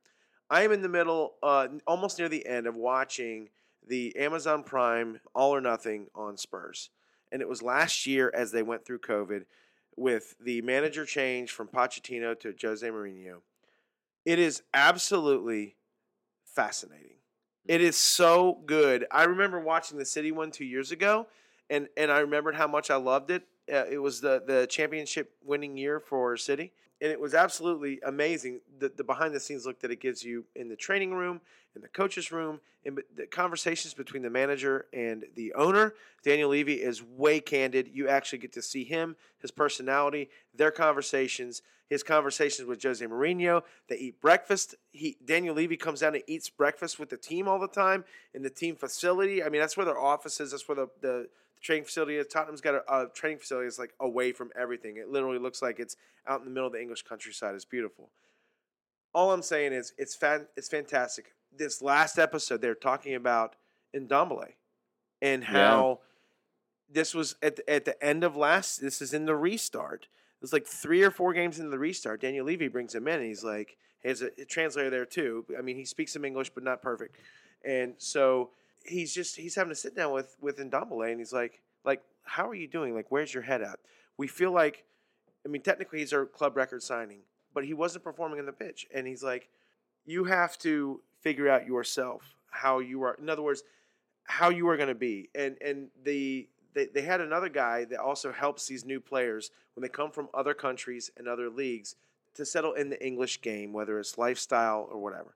I 0.49 0.63
am 0.63 0.73
in 0.73 0.83
the 0.83 0.89
middle, 0.89 1.35
uh, 1.43 1.69
almost 1.87 2.19
near 2.19 2.29
the 2.29 2.47
end 2.47 2.67
of 2.67 2.77
watching 2.77 3.49
the 3.89 4.15
Amazon 4.17 4.63
Prime 4.63 5.19
All 5.35 5.55
or 5.55 5.63
Nothing 5.63 6.07
on 6.15 6.37
Spurs, 6.37 6.91
and 7.33 7.41
it 7.41 7.49
was 7.49 7.63
last 7.63 8.07
year 8.07 8.31
as 8.35 8.53
they 8.53 8.63
went 8.63 8.85
through 8.85 9.01
COVID 9.01 9.47
with 9.97 10.37
the 10.39 10.61
manager 10.63 11.05
change 11.05 11.51
from 11.51 11.69
Pochettino 11.69 12.39
to 12.41 12.55
Jose 12.61 12.87
Mourinho. 12.87 13.39
It 14.25 14.39
is 14.39 14.63
absolutely 14.73 15.77
fascinating. 16.45 17.17
It 17.67 17.81
is 17.81 17.97
so 17.97 18.61
good. 18.67 19.07
I 19.11 19.25
remember 19.25 19.61
watching 19.61 19.99
the 19.99 20.05
City 20.05 20.33
one 20.33 20.51
two 20.51 20.65
years 20.65 20.93
ago, 20.93 21.27
and 21.71 21.89
and 21.97 22.11
I 22.11 22.19
remembered 22.19 22.57
how 22.57 22.67
much 22.69 22.91
I 22.91 22.97
loved 22.97 23.31
it. 23.31 23.45
Uh, 23.71 23.85
it 23.91 23.99
was 23.99 24.21
the 24.21 24.43
the 24.47 24.67
championship 24.69 25.33
winning 25.45 25.77
year 25.77 26.01
for 26.01 26.37
City, 26.37 26.73
and 27.01 27.11
it 27.13 27.21
was 27.21 27.35
absolutely 27.35 28.01
amazing. 28.05 28.61
The 28.79 28.89
the 28.89 29.05
behind 29.05 29.35
the 29.35 29.41
scenes 29.41 29.67
look 29.67 29.81
that 29.81 29.91
it 29.91 30.01
gives 30.01 30.25
you 30.25 30.45
in 30.55 30.69
the 30.69 30.77
training 30.77 31.15
room, 31.15 31.41
in 31.77 31.83
the 31.83 31.89
coaches 31.89 32.33
room, 32.33 32.61
and 32.85 33.01
the 33.15 33.27
conversations 33.27 33.95
between 33.95 34.23
the 34.23 34.31
manager 34.31 34.87
and 34.93 35.25
the 35.35 35.55
owner. 35.55 35.95
Daniel 36.25 36.51
Levy 36.51 36.83
is 36.83 37.03
way 37.03 37.41
candid. 37.41 37.89
You 37.93 38.09
actually 38.09 38.39
get 38.39 38.53
to 38.55 38.63
see 38.63 38.85
him, 38.85 39.17
his 39.39 39.51
personality, 39.51 40.29
their 40.55 40.71
conversations, 40.71 41.63
his 41.89 42.03
conversations 42.03 42.67
with 42.67 42.83
Jose 42.83 43.05
Mourinho. 43.05 43.63
They 43.89 43.97
eat 43.97 44.21
breakfast. 44.21 44.75
He 44.91 45.17
Daniel 45.25 45.55
Levy 45.55 45.77
comes 45.77 46.01
down 46.01 46.15
and 46.15 46.25
eats 46.27 46.49
breakfast 46.49 46.99
with 46.99 47.11
the 47.11 47.17
team 47.17 47.47
all 47.47 47.59
the 47.59 47.69
time 47.69 48.05
in 48.35 48.43
the 48.43 48.51
team 48.51 48.77
facility. 48.77 49.43
I 49.43 49.49
mean, 49.49 49.61
that's 49.61 49.77
where 49.77 49.87
their 49.87 49.99
office 49.99 50.41
is. 50.41 50.51
That's 50.51 50.67
where 50.67 50.77
the, 50.77 50.89
the, 51.01 51.29
the 51.29 51.29
training 51.63 51.85
facility 51.85 52.17
is. 52.17 52.27
Tottenham's 52.27 52.61
got 52.61 52.75
a, 52.75 52.95
a 52.95 53.09
training 53.09 53.39
facility 53.39 53.67
that's 53.67 53.79
like 53.79 53.95
away 54.01 54.33
from 54.33 54.51
everything. 54.59 54.97
It 54.97 55.09
literally 55.09 55.39
looks 55.39 55.63
like 55.63 55.79
it's 55.79 55.97
out 56.27 56.41
in 56.41 56.45
the 56.45 56.51
middle 56.51 56.67
of 56.67 56.73
the 56.73 56.81
English 56.81 57.03
countryside. 57.03 57.55
It's 57.55 57.65
beautiful. 57.65 58.11
All 59.15 59.33
I'm 59.33 59.43
saying 59.43 59.73
is 59.73 59.93
it's 59.99 60.15
fan, 60.15 60.47
it's 60.57 60.69
fantastic. 60.69 61.35
This 61.57 61.83
last 61.83 62.19
episode, 62.19 62.61
they're 62.61 62.75
talking 62.75 63.15
about 63.15 63.57
Ndombele 63.95 64.55
and 65.21 65.45
how 65.45 66.01
this 66.91 67.15
was 67.15 67.37
at 67.43 67.57
the, 67.57 67.71
at 67.71 67.85
the 67.85 68.03
end 68.05 68.25
of 68.25 68.37
last. 68.37 68.81
This 68.81 69.03
is 69.03 69.15
in 69.15 69.27
the 69.27 69.37
restart. 69.37 70.05
It 70.05 70.43
was 70.43 70.53
like 70.53 70.67
three 70.67 71.03
or 71.03 71.11
four 71.11 71.33
games 71.33 71.59
into 71.59 71.71
the 71.71 71.79
restart. 71.79 72.21
Daniel 72.21 72.47
Levy 72.47 72.69
brings 72.69 72.95
him 72.95 73.07
in, 73.07 73.21
and 73.21 73.27
he's 73.27 73.45
like, 73.45 73.77
he 74.03 74.09
has 74.09 74.23
a, 74.23 74.31
a 74.41 74.45
translator 74.45 74.91
there 74.91 75.07
too. 75.07 75.45
I 75.57 75.63
mean, 75.63 75.77
he 75.77 75.85
speaks 75.85 76.13
some 76.13 76.25
English, 76.25 76.51
but 76.51 76.65
not 76.65 76.83
perfect. 76.83 77.17
And 77.65 77.95
so 77.99 78.51
he's 78.85 79.15
just 79.15 79.37
he's 79.37 79.55
having 79.55 79.71
to 79.71 79.77
sit 79.77 79.95
down 79.95 80.13
with 80.13 80.37
with 80.41 80.59
Ndombele, 80.59 81.11
and 81.11 81.19
he's 81.19 81.33
like, 81.33 81.63
like, 81.85 82.03
how 82.25 82.49
are 82.49 82.55
you 82.55 82.69
doing? 82.69 82.95
Like, 82.95 83.11
where's 83.11 83.33
your 83.33 83.43
head 83.43 83.63
at? 83.63 83.79
We 84.17 84.27
feel 84.29 84.53
like, 84.53 84.85
I 85.45 85.49
mean, 85.49 85.63
technically 85.63 86.01
he's 86.01 86.13
our 86.13 86.27
club 86.27 86.57
record 86.57 86.83
signing, 86.83 87.21
but 87.55 87.65
he 87.65 87.75
wasn't 87.75 88.05
performing 88.05 88.39
on 88.39 88.47
the 88.47 88.53
pitch, 88.53 88.87
and 88.95 89.07
he's 89.07 89.23
like, 89.23 89.49
you 90.05 90.25
have 90.25 90.59
to 90.59 91.01
figure 91.21 91.49
out 91.49 91.67
yourself 91.67 92.37
how 92.51 92.81
you 92.81 93.03
are. 93.03 93.17
In 93.21 93.29
other 93.29 93.43
words, 93.43 93.63
how 94.25 94.51
you 94.51 94.69
are 94.69 94.77
going 94.77 94.89
to 94.89 94.95
be, 94.95 95.29
and 95.35 95.57
and 95.65 95.89
the 96.05 96.49
they, 96.75 96.87
they 96.87 97.03
had 97.03 97.21
another 97.21 97.49
guy 97.49 97.85
that 97.85 97.99
also 97.99 98.33
helps 98.33 98.67
these 98.67 98.85
new 98.85 99.01
players 99.01 99.51
when 99.75 99.83
they 99.83 99.89
come 99.89 100.11
from 100.11 100.29
other 100.33 100.55
countries 100.55 101.11
and 101.17 101.29
other 101.29 101.51
leagues 101.51 101.97
to 102.35 102.47
settle 102.47 102.73
in 102.73 102.89
the 102.89 103.05
English 103.05 103.43
game, 103.43 103.73
whether 103.73 103.99
it's 103.99 104.17
lifestyle 104.17 104.89
or 104.91 104.99
whatever. 104.99 105.35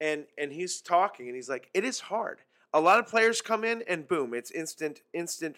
And 0.00 0.26
and 0.36 0.52
he's 0.52 0.80
talking 0.80 1.26
and 1.26 1.36
he's 1.36 1.48
like, 1.48 1.70
it 1.74 1.84
is 1.84 2.00
hard. 2.00 2.40
A 2.74 2.80
lot 2.80 2.98
of 2.98 3.06
players 3.06 3.40
come 3.40 3.64
in 3.64 3.82
and 3.88 4.06
boom, 4.06 4.34
it's 4.34 4.50
instant, 4.50 5.00
instant. 5.14 5.56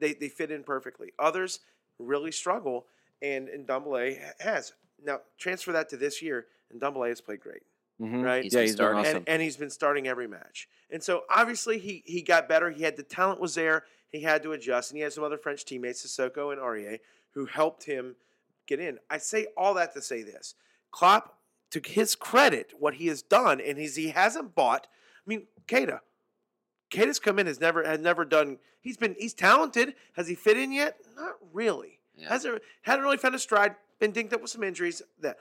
They 0.00 0.14
they 0.14 0.28
fit 0.28 0.50
in 0.50 0.64
perfectly. 0.64 1.12
Others 1.18 1.60
really 1.98 2.32
struggle, 2.32 2.86
and 3.22 3.48
and 3.48 3.66
Dumbledore 3.66 4.16
has 4.40 4.72
now 5.04 5.20
transfer 5.38 5.72
that 5.72 5.88
to 5.90 5.96
this 5.96 6.20
year, 6.22 6.46
and 6.70 6.80
Dumbledore 6.80 7.08
has 7.10 7.20
played 7.20 7.40
great 7.40 7.62
Mhm. 8.00 8.24
right? 8.24 8.42
He's 8.44 8.52
yeah, 8.52 8.58
been 8.60 8.66
he's 8.66 8.70
been 8.72 8.76
starting. 8.76 9.00
awesome. 9.00 9.16
and, 9.18 9.28
and 9.28 9.42
he's 9.42 9.56
been 9.56 9.70
starting 9.70 10.06
every 10.08 10.26
match. 10.26 10.68
And 10.90 11.02
so 11.02 11.22
obviously 11.30 11.78
he 11.78 12.02
he 12.06 12.20
got 12.22 12.48
better. 12.48 12.70
He 12.70 12.82
had 12.82 12.96
the 12.96 13.02
talent 13.02 13.40
was 13.40 13.54
there. 13.54 13.84
He 14.08 14.22
had 14.22 14.42
to 14.44 14.52
adjust, 14.52 14.90
and 14.90 14.96
he 14.98 15.02
had 15.02 15.12
some 15.12 15.24
other 15.24 15.38
French 15.38 15.64
teammates, 15.64 16.04
Sissoko 16.06 16.52
and 16.52 16.60
Aurier, 16.60 17.00
who 17.32 17.46
helped 17.46 17.84
him 17.84 18.16
get 18.66 18.80
in. 18.80 18.98
I 19.10 19.18
say 19.18 19.46
all 19.56 19.74
that 19.74 19.92
to 19.94 20.02
say 20.02 20.22
this: 20.22 20.54
Klopp 20.90 21.38
to 21.70 21.80
his 21.84 22.14
credit, 22.14 22.72
what 22.78 22.94
he 22.94 23.06
has 23.08 23.22
done, 23.22 23.60
and 23.60 23.78
he's 23.78 23.96
he 23.96 24.08
hasn't 24.08 24.54
bought. 24.54 24.86
I 24.90 25.28
mean, 25.28 25.46
Keita, 26.90 27.02
Keita's 27.02 27.18
come 27.18 27.38
in 27.38 27.46
has 27.46 27.60
never 27.60 27.84
has 27.84 28.00
never 28.00 28.24
done. 28.24 28.58
He's 28.80 28.96
been 28.96 29.16
he's 29.18 29.34
talented. 29.34 29.94
Has 30.14 30.28
he 30.28 30.34
fit 30.34 30.56
in 30.56 30.72
yet? 30.72 30.96
Not 31.16 31.34
really. 31.52 31.98
Yeah. 32.16 32.28
Hasn't 32.28 32.62
hadn't 32.82 33.04
really 33.04 33.16
found 33.16 33.34
a 33.34 33.38
stride. 33.38 33.76
Been 33.98 34.12
dinged 34.12 34.34
up 34.34 34.42
with 34.42 34.50
some 34.50 34.62
injuries. 34.62 35.02
That 35.20 35.36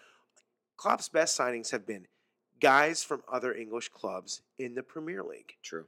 Klopp's 0.77 1.09
best 1.09 1.37
signings 1.37 1.71
have 1.71 1.85
been 1.85 2.07
guys 2.59 3.03
from 3.03 3.21
other 3.31 3.53
English 3.53 3.89
clubs 3.89 4.41
in 4.57 4.75
the 4.75 4.83
Premier 4.83 5.23
League. 5.23 5.55
True. 5.61 5.85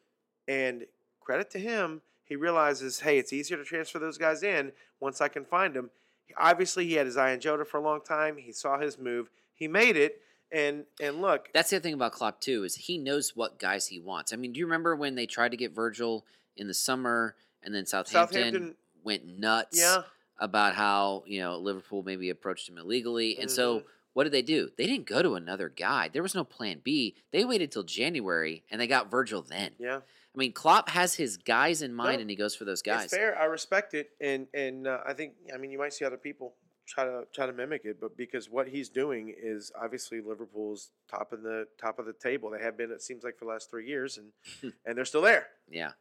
And 0.47 0.85
credit 1.19 1.49
to 1.51 1.59
him, 1.59 2.01
he 2.23 2.35
realizes, 2.35 2.99
hey, 2.99 3.17
it's 3.17 3.33
easier 3.33 3.57
to 3.57 3.63
transfer 3.63 3.99
those 3.99 4.17
guys 4.17 4.43
in 4.43 4.71
once 4.99 5.21
I 5.21 5.27
can 5.27 5.45
find 5.45 5.73
them. 5.73 5.89
Obviously, 6.37 6.85
he 6.85 6.93
had 6.93 7.05
his 7.05 7.17
eye 7.17 7.31
on 7.31 7.39
Jota 7.39 7.65
for 7.65 7.77
a 7.77 7.81
long 7.81 8.01
time. 8.01 8.37
He 8.37 8.51
saw 8.51 8.79
his 8.79 8.97
move. 8.97 9.29
He 9.53 9.67
made 9.67 9.95
it. 9.95 10.21
And 10.51 10.85
and 11.01 11.21
look, 11.21 11.49
That's 11.53 11.69
the 11.69 11.79
thing 11.79 11.93
about 11.93 12.13
Klopp 12.13 12.39
too 12.41 12.63
is 12.63 12.75
he 12.75 12.97
knows 12.97 13.35
what 13.35 13.59
guys 13.59 13.87
he 13.87 13.99
wants. 13.99 14.31
I 14.31 14.35
mean, 14.37 14.53
do 14.53 14.59
you 14.59 14.65
remember 14.65 14.95
when 14.95 15.15
they 15.15 15.25
tried 15.25 15.51
to 15.51 15.57
get 15.57 15.73
Virgil 15.73 16.25
in 16.55 16.67
the 16.67 16.73
summer, 16.73 17.35
and 17.63 17.73
then 17.75 17.85
Southampton, 17.85 18.37
Southampton- 18.43 18.75
went 19.03 19.25
nuts 19.25 19.79
yeah, 19.79 20.03
about 20.39 20.75
how 20.75 21.23
you 21.27 21.39
know 21.41 21.57
Liverpool 21.57 22.03
maybe 22.03 22.29
approached 22.29 22.67
him 22.69 22.77
illegally, 22.77 23.37
and 23.39 23.49
so 23.51 23.79
Mhm. 23.79 23.83
what 24.13 24.23
did 24.23 24.31
they 24.33 24.41
do? 24.41 24.71
They 24.77 24.85
didn't 24.87 25.05
go 25.05 25.21
to 25.21 25.35
another 25.35 25.69
guy. 25.69 26.07
There 26.09 26.23
was 26.23 26.33
no 26.35 26.43
plan 26.43 26.79
B. 26.83 27.15
They 27.31 27.43
waited 27.45 27.71
till 27.71 27.83
January, 27.83 28.63
and 28.71 28.79
they 28.81 28.87
got 28.87 29.11
Virgil 29.11 29.41
then. 29.41 29.75
yeah, 29.79 29.97
I 29.97 30.37
mean, 30.37 30.53
Klopp 30.53 30.89
has 30.89 31.15
his 31.15 31.37
guys 31.37 31.81
in 31.81 31.93
mind, 31.93 32.17
No, 32.17 32.21
and 32.21 32.29
he 32.29 32.35
goes 32.35 32.55
for 32.55 32.63
those 32.65 32.79
it's 32.79 32.83
guys. 32.83 33.09
fair. 33.11 33.37
I 33.37 33.45
respect 33.45 33.93
it, 33.93 34.11
and 34.21 34.47
and 34.53 34.87
uh, 34.87 35.01
I 35.05 35.13
think 35.13 35.35
I 35.53 35.57
mean 35.57 35.71
you 35.71 35.77
might 35.77 35.93
see 35.93 36.05
other 36.05 36.17
people 36.17 36.55
try 36.87 37.03
to 37.03 37.23
try 37.33 37.45
to 37.45 37.53
mimic 37.53 37.81
it, 37.85 37.99
but 37.99 38.15
because 38.17 38.49
what 38.49 38.67
he's 38.67 38.89
doing 38.89 39.33
is 39.37 39.71
obviously 39.79 40.21
Liverpool's 40.21 40.91
top 41.09 41.33
of 41.33 41.41
the 41.43 41.67
top 41.79 41.99
of 41.99 42.05
the 42.05 42.13
table. 42.13 42.49
They 42.49 42.61
have 42.61 42.77
been, 42.77 42.91
it 42.91 43.01
seems 43.01 43.23
like, 43.23 43.37
for 43.37 43.45
the 43.45 43.51
last 43.51 43.69
three 43.69 43.85
years, 43.87 44.17
and 44.17 44.73
and 44.85 44.97
they're 44.97 45.05
still 45.05 45.21
there. 45.21 45.47
Yeah. 45.69 45.91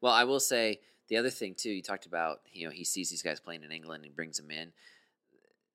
Well, 0.00 0.12
I 0.12 0.24
will 0.24 0.40
say 0.40 0.80
the 1.08 1.16
other 1.18 1.30
thing 1.30 1.54
too. 1.54 1.70
You 1.70 1.82
talked 1.82 2.06
about 2.06 2.40
you 2.52 2.66
know 2.66 2.72
he 2.72 2.84
sees 2.84 3.10
these 3.10 3.22
guys 3.22 3.38
playing 3.40 3.62
in 3.62 3.70
England 3.70 4.04
and 4.04 4.16
brings 4.16 4.38
them 4.38 4.50
in. 4.50 4.72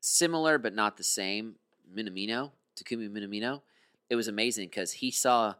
Similar 0.01 0.57
but 0.57 0.73
not 0.73 0.97
the 0.97 1.03
same. 1.03 1.55
Minamino, 1.93 2.51
Takumi 2.75 3.09
Minamino. 3.09 3.61
It 4.09 4.15
was 4.15 4.27
amazing 4.27 4.67
because 4.69 4.91
he 4.91 5.11
saw 5.11 5.53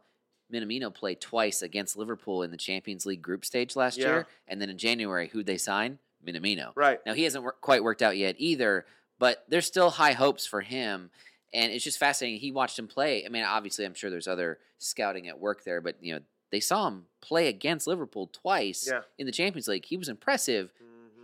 Minamino 0.52 0.92
play 0.94 1.14
twice 1.14 1.62
against 1.62 1.96
Liverpool 1.96 2.42
in 2.42 2.50
the 2.50 2.56
Champions 2.56 3.04
League 3.04 3.20
group 3.22 3.44
stage 3.44 3.76
last 3.76 3.98
Yeah. 3.98 4.06
year, 4.06 4.26
and 4.46 4.60
then 4.60 4.70
in 4.70 4.78
January, 4.78 5.28
who'd 5.28 5.46
they 5.46 5.58
sign? 5.58 5.98
Minamino. 6.28 6.72
Right. 6.76 6.98
Now 7.06 7.14
he 7.14 7.24
hasn't 7.24 7.42
wor- 7.44 7.56
quite 7.60 7.82
worked 7.82 8.02
out 8.02 8.16
yet 8.16 8.36
either, 8.38 8.84
but 9.18 9.44
there's 9.48 9.66
still 9.66 9.90
high 9.90 10.12
hopes 10.12 10.46
for 10.46 10.60
him, 10.60 11.10
and 11.52 11.72
it's 11.72 11.84
just 11.84 11.98
fascinating. 11.98 12.40
He 12.40 12.52
watched 12.52 12.78
him 12.78 12.86
play. 12.88 13.24
I 13.24 13.28
mean, 13.28 13.44
obviously, 13.44 13.84
I'm 13.84 13.94
sure 13.94 14.10
there's 14.10 14.28
other 14.28 14.58
scouting 14.78 15.28
at 15.28 15.38
work 15.40 15.64
there, 15.64 15.80
but 15.80 15.96
you 16.00 16.14
know 16.14 16.20
they 16.50 16.60
saw 16.60 16.86
him 16.88 17.06
play 17.20 17.48
against 17.48 17.86
Liverpool 17.86 18.28
twice 18.32 18.88
Yeah. 18.90 19.00
in 19.18 19.26
the 19.26 19.32
Champions 19.32 19.68
League. 19.68 19.84
He 19.84 19.96
was 19.96 20.08
impressive. 20.08 20.72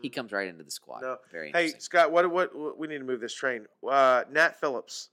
He 0.02 0.10
Mhm. 0.10 0.14
comes 0.14 0.32
right 0.32 0.48
into 0.48 0.64
the 0.64 0.70
squad. 0.70 1.00
No. 1.00 1.16
Very 1.32 1.50
Hey. 1.52 1.68
Scott, 1.78 2.12
what, 2.12 2.30
what 2.30 2.54
what 2.54 2.76
we 2.78 2.88
need 2.88 2.98
to 2.98 3.04
move 3.04 3.20
this 3.20 3.32
train? 3.34 3.66
Uh, 3.88 4.24
Nat 4.30 4.60
Phillips, 4.60 5.08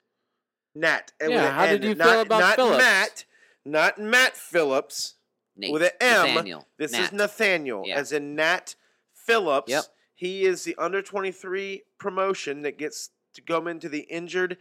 Nat. 0.76 1.12
and 1.20 1.30
with 1.32 1.42
Yeah, 1.42 1.52
how 1.52 1.66
did 1.68 1.84
you 1.84 1.96
not, 1.96 2.08
feel 2.10 2.20
about 2.22 2.40
not 2.40 2.56
Phillips? 2.56 2.78
Matt, 2.78 3.26
not 3.64 3.98
Matt 4.00 4.36
Phillips. 4.36 5.16
Nate, 5.56 5.72
with 5.74 5.84
an 5.84 5.92
M, 6.00 6.28
Nathaniel, 6.28 6.68
This 6.78 6.92
Nat. 6.94 7.02
is 7.04 7.12
Nathaniel, 7.12 7.84
Yeah. 7.86 7.98
as 7.98 8.12
in 8.14 8.36
Nat 8.36 8.76
Phillips. 9.32 9.70
Yep. 9.70 9.84
He 10.16 10.44
is 10.46 10.64
the 10.64 10.76
under 10.78 11.02
twenty 11.02 11.32
three 11.32 11.84
promotion 11.98 12.62
that 12.62 12.78
gets 12.78 13.10
to 13.34 13.42
go 13.42 13.66
into 13.68 13.90
the 13.90 14.02
injured 14.02 14.58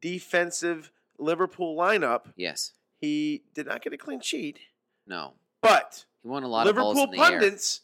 defensive 0.00 0.90
Liverpool 1.18 1.76
lineup. 1.76 2.32
Yes. 2.36 2.72
He 3.00 3.42
did 3.54 3.66
not 3.66 3.82
get 3.82 3.92
a 3.92 3.96
clean 3.98 4.20
sheet, 4.20 4.60
No. 5.06 5.34
but 5.60 6.04
He 6.22 6.28
won 6.28 6.42
a 6.44 6.48
lot 6.48 6.66
of 6.68 6.76
Liverpool 6.76 7.04
in 7.04 7.10
the 7.10 7.18
air. 7.18 7.30
pundits 7.40 7.80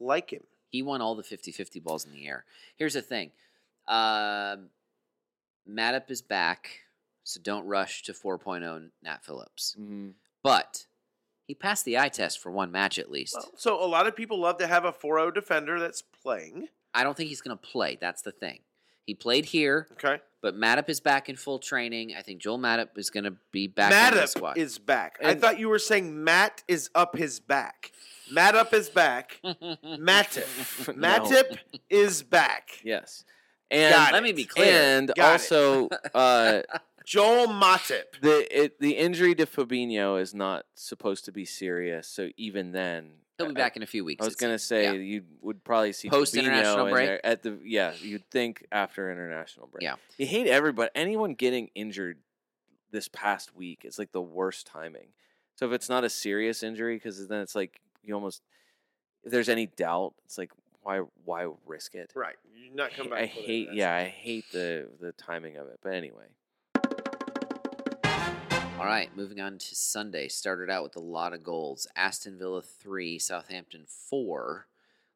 like 0.00 0.30
him. 0.30 0.42
He 0.70 0.82
won 0.82 1.00
all 1.00 1.14
the 1.14 1.22
50-50 1.22 1.82
balls 1.82 2.04
in 2.04 2.12
the 2.12 2.26
air. 2.26 2.44
Here's 2.76 2.94
the 2.94 3.02
thing. 3.02 3.30
Um 3.86 4.70
Matip 5.68 6.10
is 6.10 6.22
back, 6.22 6.80
so 7.24 7.40
don't 7.40 7.66
rush 7.66 8.02
to 8.04 8.12
4.0 8.12 8.90
Nat 9.02 9.24
Phillips. 9.24 9.74
Mhm. 9.78 10.14
But 10.42 10.86
he 11.46 11.54
passed 11.54 11.84
the 11.84 11.98
eye 11.98 12.08
test 12.08 12.40
for 12.40 12.50
one 12.50 12.70
match 12.72 12.98
at 12.98 13.10
least. 13.10 13.34
Well, 13.36 13.50
so 13.56 13.82
a 13.82 13.86
lot 13.86 14.06
of 14.06 14.14
people 14.16 14.38
love 14.38 14.58
to 14.58 14.66
have 14.66 14.84
a 14.84 14.92
4-0 14.92 15.32
defender 15.34 15.78
that's 15.80 16.02
playing. 16.02 16.68
I 16.92 17.02
don't 17.04 17.16
think 17.16 17.28
he's 17.28 17.40
going 17.40 17.56
to 17.56 17.62
play. 17.62 17.96
That's 18.00 18.22
the 18.22 18.32
thing. 18.32 18.60
He 19.04 19.14
played 19.14 19.44
here, 19.44 19.86
Okay. 19.92 20.20
but 20.42 20.56
Matip 20.56 20.88
is 20.88 20.98
back 20.98 21.28
in 21.28 21.36
full 21.36 21.60
training. 21.60 22.14
I 22.18 22.22
think 22.22 22.40
Joel 22.42 22.58
Matip 22.58 22.98
is 22.98 23.08
going 23.10 23.22
to 23.22 23.34
be 23.52 23.68
back 23.68 23.92
in 23.92 24.16
the 24.18 24.22
Matip 24.22 24.28
squad. 24.28 24.58
is 24.58 24.78
back. 24.78 25.18
I 25.24 25.34
thought 25.34 25.60
you 25.60 25.68
were 25.68 25.78
saying 25.78 26.24
Matt 26.24 26.64
is 26.66 26.90
up 26.94 27.16
his 27.16 27.38
back. 27.38 27.92
Matt 28.32 28.56
up 28.56 28.72
his 28.72 28.88
back. 28.90 29.38
Matip. 29.44 30.96
No. 30.96 31.08
Matip 31.20 31.58
is 31.88 32.24
back. 32.24 32.80
Yes. 32.82 33.24
And 33.70 33.92
Got 33.94 34.12
Let 34.12 34.22
me 34.22 34.32
be 34.32 34.44
clear. 34.44 34.66
and 34.98 35.12
Got 35.16 35.32
also 35.32 35.88
uh, 36.14 36.62
Joel 37.04 37.48
Matip. 37.48 38.20
the 38.22 38.46
it, 38.64 38.80
the 38.80 38.92
injury 38.92 39.34
to 39.36 39.46
Fabinho 39.46 40.20
is 40.20 40.34
not 40.34 40.66
supposed 40.74 41.24
to 41.26 41.32
be 41.32 41.44
serious. 41.44 42.08
So 42.08 42.30
even 42.36 42.72
then, 42.72 43.10
He'll 43.38 43.46
be 43.48 43.52
I- 43.52 43.54
back 43.54 43.76
in 43.76 43.82
a 43.82 43.86
few 43.86 44.04
weeks. 44.04 44.22
I 44.22 44.24
was 44.26 44.36
gonna 44.36 44.58
say 44.58 44.84
Yeah. 44.84 44.92
you 44.92 45.22
would 45.42 45.62
probably 45.64 45.92
see 45.92 46.08
Post 46.08 46.34
international 46.36 46.86
in 46.86 46.92
break? 46.92 47.06
there 47.06 47.26
at 47.26 47.42
the 47.42 47.58
yeah. 47.64 47.92
You'd 48.00 48.28
think 48.30 48.66
after 48.72 49.10
international 49.10 49.66
break. 49.66 49.82
Yeah. 49.82 49.96
you 50.16 50.26
hate 50.26 50.46
everybody. 50.46 50.90
Anyone 50.94 51.34
getting 51.34 51.70
injured 51.74 52.18
this 52.92 53.08
past 53.08 53.54
week 53.54 53.80
is 53.84 53.98
like 53.98 54.12
the 54.12 54.22
worst 54.22 54.66
timing. 54.66 55.08
So 55.56 55.66
if 55.66 55.72
it's 55.72 55.88
not 55.88 56.04
a 56.04 56.08
serious 56.10 56.62
injury, 56.62 56.96
because 56.96 57.26
then 57.28 57.40
it's 57.40 57.54
like 57.54 57.80
you 58.02 58.14
almost 58.14 58.42
if 59.24 59.32
there's 59.32 59.48
any 59.48 59.66
doubt, 59.66 60.14
it's 60.24 60.38
like 60.38 60.50
why 60.86 61.00
why 61.24 61.48
risk 61.66 61.96
it? 61.96 62.12
Right. 62.14 62.36
You're 62.54 62.74
not 62.74 62.92
I 62.92 62.96
come 62.96 63.10
back. 63.10 63.22
I 63.22 63.26
hate 63.26 63.70
yeah 63.72 63.94
I 63.94 64.04
hate 64.04 64.44
the 64.52 64.88
the 65.00 65.12
timing 65.12 65.56
of 65.56 65.66
it. 65.66 65.80
But 65.82 65.94
anyway, 65.94 66.26
All 68.78 68.84
right, 68.84 69.10
moving 69.16 69.40
on 69.40 69.58
to 69.58 69.74
Sunday. 69.74 70.28
Started 70.28 70.70
out 70.70 70.84
with 70.84 70.94
a 70.96 71.00
lot 71.00 71.32
of 71.32 71.42
goals. 71.42 71.88
Aston 71.96 72.38
Villa 72.38 72.62
3, 72.62 73.18
Southampton 73.18 73.84
4. 73.86 74.66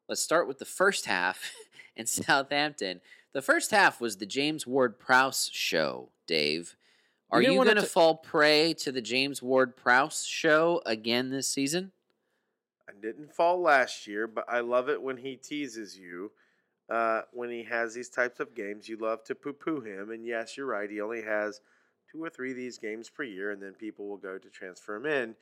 Let's 0.09 0.21
start 0.21 0.47
with 0.47 0.59
the 0.59 0.65
first 0.65 1.05
half 1.05 1.53
in 1.95 2.05
Southampton. 2.05 2.99
The 3.33 3.41
first 3.41 3.71
half 3.71 4.01
was 4.01 4.17
the 4.17 4.25
James 4.25 4.67
Ward 4.67 4.99
Prowse 4.99 5.49
show, 5.53 6.09
Dave. 6.27 6.75
Are 7.29 7.39
didn't 7.39 7.53
you 7.53 7.63
going 7.63 7.77
to 7.77 7.83
fall 7.83 8.15
prey 8.15 8.73
to 8.79 8.91
the 8.91 9.01
James 9.01 9.41
Ward 9.41 9.77
Prowse 9.77 10.25
show 10.25 10.81
again 10.85 11.29
this 11.29 11.47
season? 11.47 11.93
Didn't 13.01 13.33
fall 13.33 13.61
last 13.61 14.05
year, 14.07 14.27
but 14.27 14.45
I 14.47 14.59
love 14.59 14.89
it 14.89 15.01
when 15.01 15.17
he 15.17 15.35
teases 15.35 15.97
you. 15.97 16.31
Uh, 16.89 17.21
when 17.31 17.49
he 17.49 17.63
has 17.63 17.93
these 17.93 18.09
types 18.09 18.39
of 18.39 18.53
games, 18.53 18.89
you 18.89 18.97
love 18.97 19.23
to 19.23 19.33
poo 19.33 19.53
poo 19.53 19.79
him. 19.79 20.11
And 20.11 20.25
yes, 20.25 20.57
you're 20.57 20.65
right. 20.65 20.89
He 20.89 20.99
only 20.99 21.21
has 21.21 21.61
two 22.11 22.21
or 22.23 22.29
three 22.29 22.51
of 22.51 22.57
these 22.57 22.77
games 22.77 23.09
per 23.09 23.23
year, 23.23 23.51
and 23.51 23.61
then 23.61 23.73
people 23.73 24.07
will 24.07 24.17
go 24.17 24.37
to 24.37 24.49
transfer 24.49 24.95
him 24.97 25.05
in. 25.05 25.35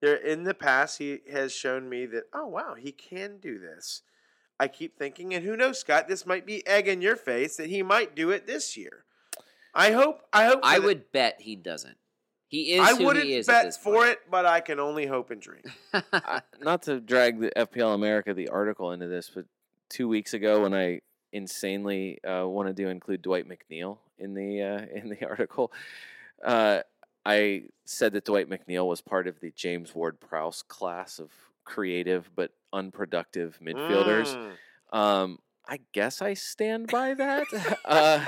There, 0.00 0.16
in 0.16 0.44
the 0.44 0.54
past, 0.54 0.98
he 0.98 1.18
has 1.30 1.52
shown 1.52 1.88
me 1.88 2.06
that, 2.06 2.24
oh, 2.32 2.46
wow, 2.46 2.74
he 2.74 2.92
can 2.92 3.38
do 3.38 3.58
this. 3.58 4.02
I 4.58 4.68
keep 4.68 4.96
thinking, 4.96 5.34
and 5.34 5.44
who 5.44 5.56
knows, 5.56 5.78
Scott, 5.78 6.08
this 6.08 6.26
might 6.26 6.46
be 6.46 6.66
egg 6.66 6.88
in 6.88 7.02
your 7.02 7.16
face 7.16 7.56
that 7.56 7.68
he 7.68 7.82
might 7.82 8.16
do 8.16 8.30
it 8.30 8.46
this 8.46 8.76
year. 8.76 9.04
I 9.74 9.92
hope. 9.92 10.22
I 10.32 10.46
hope. 10.46 10.60
I 10.62 10.78
the- 10.78 10.86
would 10.86 11.12
bet 11.12 11.42
he 11.42 11.54
doesn't. 11.54 11.98
He 12.48 12.72
is 12.72 12.80
I 12.80 12.96
who 12.96 13.04
wouldn't 13.04 13.26
he 13.26 13.34
is 13.34 13.46
bet 13.46 13.74
for 13.76 13.94
point. 13.94 14.10
it, 14.10 14.18
but 14.30 14.46
I 14.46 14.60
can 14.60 14.80
only 14.80 15.06
hope 15.06 15.30
and 15.30 15.40
dream. 15.40 15.62
I- 16.12 16.40
not 16.60 16.82
to 16.82 16.98
drag 17.00 17.40
the 17.40 17.50
FPL 17.54 17.94
America 17.94 18.32
the 18.32 18.48
article 18.48 18.92
into 18.92 19.06
this, 19.06 19.30
but 19.34 19.44
two 19.90 20.08
weeks 20.08 20.32
ago 20.34 20.62
when 20.62 20.74
I 20.74 21.00
insanely 21.32 22.22
uh, 22.24 22.46
wanted 22.46 22.76
to 22.78 22.88
include 22.88 23.20
Dwight 23.22 23.46
McNeil 23.46 23.98
in 24.18 24.34
the 24.34 24.62
uh, 24.62 24.86
in 24.98 25.10
the 25.10 25.24
article, 25.28 25.72
uh, 26.44 26.80
I 27.26 27.64
said 27.84 28.12
that 28.14 28.24
Dwight 28.24 28.48
McNeil 28.48 28.86
was 28.86 29.02
part 29.02 29.26
of 29.26 29.40
the 29.40 29.50
James 29.50 29.94
Ward 29.94 30.18
Prowse 30.18 30.62
class 30.62 31.18
of 31.18 31.30
creative 31.64 32.30
but 32.34 32.52
unproductive 32.72 33.58
midfielders. 33.62 34.34
Mm. 34.92 34.98
Um, 34.98 35.38
I 35.68 35.80
guess 35.92 36.22
I 36.22 36.32
stand 36.34 36.86
by 36.88 37.12
that. 37.14 37.44
uh, 37.84 38.24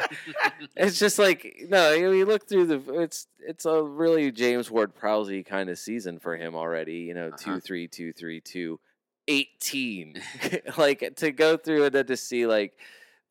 it's 0.76 0.99
just 0.99 1.18
like 1.18 1.64
no, 1.68 1.93
you, 1.93 2.12
you 2.12 2.26
look 2.26 2.47
through 2.49 2.66
the. 2.66 3.01
It's 3.01 3.26
it's 3.38 3.64
a 3.64 3.82
really 3.82 4.30
James 4.30 4.70
Ward 4.70 4.95
Prowse 4.95 5.30
kind 5.47 5.70
of 5.70 5.78
season 5.78 6.18
for 6.18 6.36
him 6.36 6.55
already. 6.55 6.99
You 6.99 7.14
know, 7.14 7.28
Uh-huh. 7.28 7.36
two 7.38 7.61
three 7.61 7.88
two 7.88 8.12
three 8.12 8.41
two. 8.41 8.78
18 9.28 10.20
like 10.78 11.14
to 11.16 11.30
go 11.30 11.57
through 11.57 11.84
and 11.84 11.95
then 11.95 12.07
to 12.07 12.16
see 12.16 12.47
like 12.49 12.72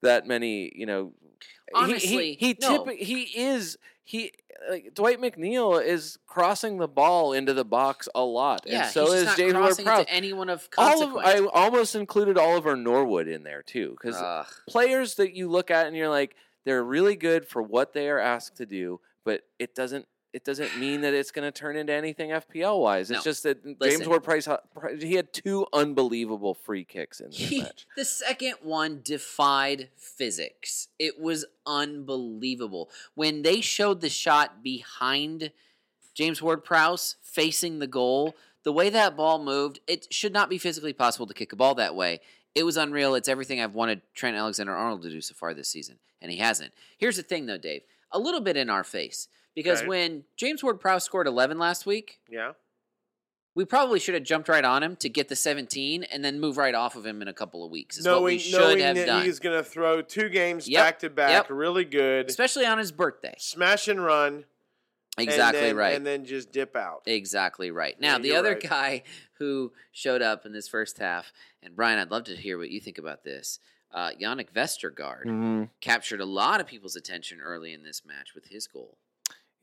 that 0.01 0.26
many 0.26 0.72
you 0.74 0.86
know 0.86 1.12
he- 1.41 1.74
Honestly, 1.76 2.38
he 2.39 2.47
he, 2.47 2.57
no. 2.62 2.86
typi- 2.86 2.99
he 2.99 3.24
is 3.24 3.78
he 4.10 4.32
like 4.72 4.95
Dwight 4.95 5.22
McNeil 5.22 5.86
is 5.86 6.18
crossing 6.26 6.80
the 6.80 6.88
ball 6.88 7.34
into 7.34 7.53
the 7.53 7.64
box 7.64 8.10
a 8.16 8.24
lot 8.24 8.64
yeah, 8.66 8.86
and 8.86 8.91
so 8.91 9.12
is 9.12 9.36
James 9.36 9.53
Ward 9.53 9.78
Prowse 9.78 10.05
anyone 10.07 10.49
of 10.49 10.68
all 10.80 11.03
of. 11.03 11.16
I 11.18 11.45
almost 11.53 11.93
included 11.93 12.36
Oliver 12.36 12.76
Norwood 12.76 13.28
in 13.28 13.43
there 13.43 13.62
too 13.62 13.95
because 14.01 14.20
players 14.68 15.14
that 15.16 15.36
you 15.36 15.47
look 15.47 15.70
at 15.70 15.86
and 15.86 15.95
you're 15.95 16.10
like 16.10 16.36
they're 16.66 16.84
really 16.84 17.16
good 17.16 17.45
for 17.47 17.62
what 17.62 17.93
they 17.93 18.10
are 18.10 18.18
asked 18.18 18.57
to 18.57 18.66
do 18.66 18.99
but 19.24 19.41
it 19.60 19.76
doesn't. 19.76 20.07
It 20.32 20.45
doesn't 20.45 20.77
mean 20.77 21.01
that 21.01 21.13
it's 21.15 21.32
going 21.32 21.51
to 21.51 21.51
turn 21.51 21.75
into 21.75 21.91
anything 21.91 22.30
FPL 22.30 22.80
wise. 22.80 23.09
It's 23.09 23.19
No. 23.25 23.32
just 23.32 23.43
that 23.43 23.63
James 23.82 24.07
Ward 24.07 24.23
Prowse 24.23 24.47
uh, 24.47 24.57
he 24.99 25.15
had 25.15 25.34
two 25.34 25.65
unbelievable 25.73 26.53
free 26.53 26.86
kicks 26.86 27.19
in 27.19 27.32
this 27.32 27.51
match. 27.51 27.88
the 27.95 28.05
second 28.05 28.55
one 28.61 29.01
defied 29.03 29.89
physics. 29.95 30.89
It 30.99 31.19
was 31.19 31.45
unbelievable. 31.65 32.89
When 33.15 33.41
they 33.41 33.61
showed 33.61 34.01
the 34.01 34.09
shot 34.09 34.61
behind 34.63 35.51
James 36.13 36.41
Ward 36.41 36.63
Prowse 36.63 37.15
facing 37.23 37.80
the 37.80 37.88
goal, 37.88 38.36
the 38.63 38.73
way 38.73 38.89
that 38.89 39.15
ball 39.17 39.43
moved, 39.43 39.80
it 39.88 40.13
should 40.13 40.34
not 40.34 40.49
be 40.49 40.57
physically 40.57 40.93
possible 40.93 41.25
to 41.27 41.34
kick 41.34 41.53
a 41.53 41.55
ball 41.55 41.75
that 41.75 41.95
way. 41.95 42.19
It 42.55 42.63
was 42.63 42.77
unreal. 42.77 43.15
It's 43.15 43.30
everything 43.30 43.61
I've 43.61 43.73
wanted 43.75 44.01
Trent 44.13 44.36
Alexander 44.38 44.75
Arnold 44.75 45.01
to 45.03 45.09
do 45.09 45.21
so 45.21 45.34
far 45.34 45.53
this 45.53 45.69
season, 45.69 45.97
and 46.21 46.32
he 46.32 46.38
hasn't. 46.38 46.73
Here's 46.97 47.17
the 47.17 47.23
thing, 47.23 47.45
though, 47.45 47.57
Dave. 47.57 47.82
A 48.11 48.19
little 48.19 48.41
bit 48.41 48.57
in 48.57 48.69
our 48.69 48.84
face. 48.84 49.27
Because 49.56 49.80
Okay. 49.80 49.88
when 49.88 50.24
James 50.38 50.64
Ward 50.64 50.80
Prowse 50.80 51.04
scored 51.04 51.28
11 51.28 51.58
last 51.58 51.86
week, 51.86 52.20
Yeah. 52.30 52.54
we 53.56 53.66
probably 53.66 54.00
should 54.00 54.14
have 54.14 54.24
jumped 54.24 54.47
right 54.47 54.64
on 54.64 54.84
him 54.84 54.95
to 54.97 55.10
get 55.10 55.28
the 55.28 55.36
17 55.36 56.04
and 56.04 56.24
then 56.24 56.39
move 56.39 56.56
right 56.58 56.76
off 56.76 56.95
of 56.95 57.06
him 57.06 57.22
in 57.22 57.28
a 57.28 57.34
couple 57.34 57.64
of 57.66 57.72
weeks. 57.72 57.97
Is 57.97 58.06
what 58.08 58.22
we 58.24 58.32
Knowing, 58.34 58.39
should 58.39 58.60
knowing 58.60 58.80
have 58.80 58.95
that 58.95 59.06
done. 59.06 59.26
he's 59.26 59.39
going 59.39 59.58
to 59.58 59.64
throw 59.64 60.02
two 60.02 60.30
games 60.30 60.68
Yep, 60.70 60.84
back 60.84 61.00
to 61.00 61.10
back, 61.10 61.30
yep. 61.32 61.47
really 61.50 61.84
good, 61.84 62.30
Especially 62.30 62.66
on 62.66 62.78
his 62.78 62.91
birthday. 62.91 63.36
smash 63.38 63.88
and 63.88 64.04
run. 64.04 64.45
and 65.18 65.28
Exactly 65.28 65.60
then- 65.62 65.76
right. 65.76 65.95
And 65.95 66.06
then 66.06 66.24
just 66.24 66.52
dip 66.54 66.78
out. 66.78 67.02
Exactly 67.06 67.72
right. 67.72 68.00
Now, 68.00 68.14
Yeah, 68.18 68.20
the 68.20 68.36
other 68.36 68.52
right. 68.54 68.62
guy 68.70 69.04
who 69.39 69.74
showed 69.91 70.22
up 70.22 70.45
in 70.45 70.54
this 70.54 70.70
first 70.70 71.00
half, 71.00 71.34
and 71.62 71.76
Brian, 71.76 72.00
I'd 72.00 72.12
love 72.12 72.24
to 72.26 72.36
hear 72.38 72.58
what 72.58 72.70
you 72.70 72.80
think 72.80 72.97
about 72.97 73.24
this. 73.26 73.60
Uh, 73.91 74.12
Jannik 74.12 74.52
Vestergaard 74.54 75.26
Mm-hmm. 75.26 75.64
captured 75.82 76.22
a 76.22 76.26
lot 76.26 76.62
of 76.62 76.68
people's 76.68 76.95
attention 76.95 77.41
early 77.41 77.74
in 77.74 77.84
this 77.84 78.06
match 78.06 78.34
with 78.34 78.45
his 78.45 78.68
goal. 78.68 78.97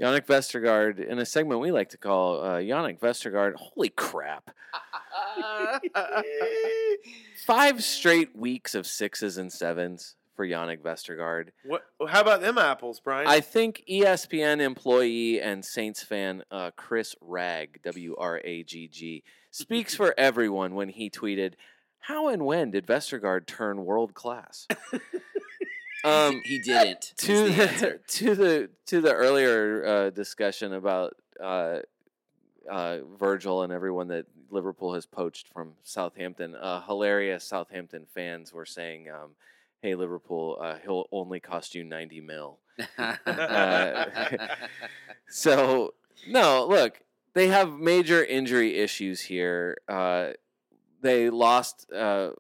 Jannik 0.01 0.27
Vestergaard 0.27 0.99
in 1.05 1.19
a 1.19 1.25
segment 1.27 1.61
we 1.61 1.73
like 1.73 1.89
to 1.91 1.99
call 1.99 2.41
uh, 2.43 2.57
Jannik 2.59 2.99
Vestergaard. 3.01 3.55
Holy 3.55 3.89
crap! 3.89 4.51
Five 7.47 7.83
straight 7.83 8.37
weeks 8.37 8.75
of 8.75 8.87
sixes 8.87 9.39
and 9.39 9.53
sevens 9.53 10.17
for 10.35 10.47
Jannik 10.47 10.83
Vestergaard. 10.83 11.49
what? 11.65 11.85
How 12.09 12.21
about 12.21 12.43
them 12.43 12.59
apples, 12.59 13.01
Brian? 13.01 13.27
I 13.27 13.41
think 13.41 13.83
ESPN 13.91 14.61
employee 14.61 15.41
and 15.41 15.65
Saints 15.65 16.03
fan 16.03 16.43
uh, 16.51 16.73
Chris 16.77 17.15
Ragg, 17.23 17.81
W 17.83 18.15
R 18.19 18.41
A 18.45 18.63
G 18.63 18.89
G, 18.89 19.23
speaks 19.51 19.95
for 19.95 20.15
everyone 20.19 20.75
when 20.75 20.91
he 20.91 21.09
tweeted, 21.09 21.55
"How 22.01 22.29
and 22.29 22.45
when 22.45 22.71
did 22.71 22.87
Vestergaard 22.87 23.47
turn 23.47 23.87
world 23.87 24.13
class?" 24.13 24.67
um, 26.07 26.41
he 26.45 26.59
didn't. 26.59 27.13
to 27.17 27.45
the 27.45 27.51
the, 27.51 28.01
to 28.09 28.35
the 28.35 28.71
to 28.87 29.01
the 29.01 29.13
earlier 29.13 29.87
uh, 29.87 30.11
discussion 30.11 30.73
about 30.75 31.15
uh, 31.43 31.79
uh, 32.71 32.99
Virgil 33.19 33.63
and 33.63 33.73
everyone 33.73 34.09
that 34.09 34.27
Liverpool 34.51 34.95
has 34.95 35.07
poached 35.07 35.49
from 35.49 35.73
Southampton, 35.83 36.55
uh, 36.55 36.83
hilarious 36.87 37.45
Southampton 37.45 38.07
fans 38.15 38.53
were 38.53 38.67
saying, 38.67 39.11
um, 39.11 39.31
"Hey 39.83 39.95
Liverpool, 39.95 40.59
uh, 40.61 40.77
he'll 40.83 41.07
only 41.13 41.41
cost 41.41 41.75
you 41.75 41.85
ninety 41.85 42.21
mil." 42.21 42.59
So 45.29 45.95
no, 46.29 46.67
look, 46.67 47.01
they 47.35 47.49
have 47.49 47.73
major 47.73 48.25
injury 48.25 48.77
issues 48.77 49.21
here. 49.21 49.77
Uh, 49.89 50.31
they 51.01 51.31
lost 51.31 51.91
uh, 51.93 52.31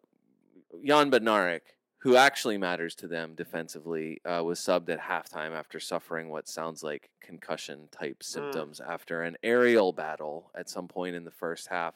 Jan 0.85 1.11
Bednarek, 1.11 1.61
who 1.99 2.17
actually 2.17 2.59
matters 2.59 2.95
to 2.95 3.09
them 3.09 3.35
defensively, 3.35 4.21
uh, 4.25 4.43
was 4.45 4.61
subbed 4.61 4.89
at 4.91 5.01
halftime 5.01 5.53
after 5.53 5.81
suffering 5.81 6.29
what 6.29 6.49
sounds 6.49 6.83
like 6.83 7.11
concussion 7.21 7.89
type 7.91 8.23
symptoms 8.23 8.81
after 8.81 9.23
an 9.23 9.37
aerial 9.43 9.93
battle 9.93 10.51
at 10.55 10.69
some 10.69 10.87
point 10.87 11.17
in 11.17 11.25
the 11.25 11.31
first 11.31 11.69
half. 11.69 11.95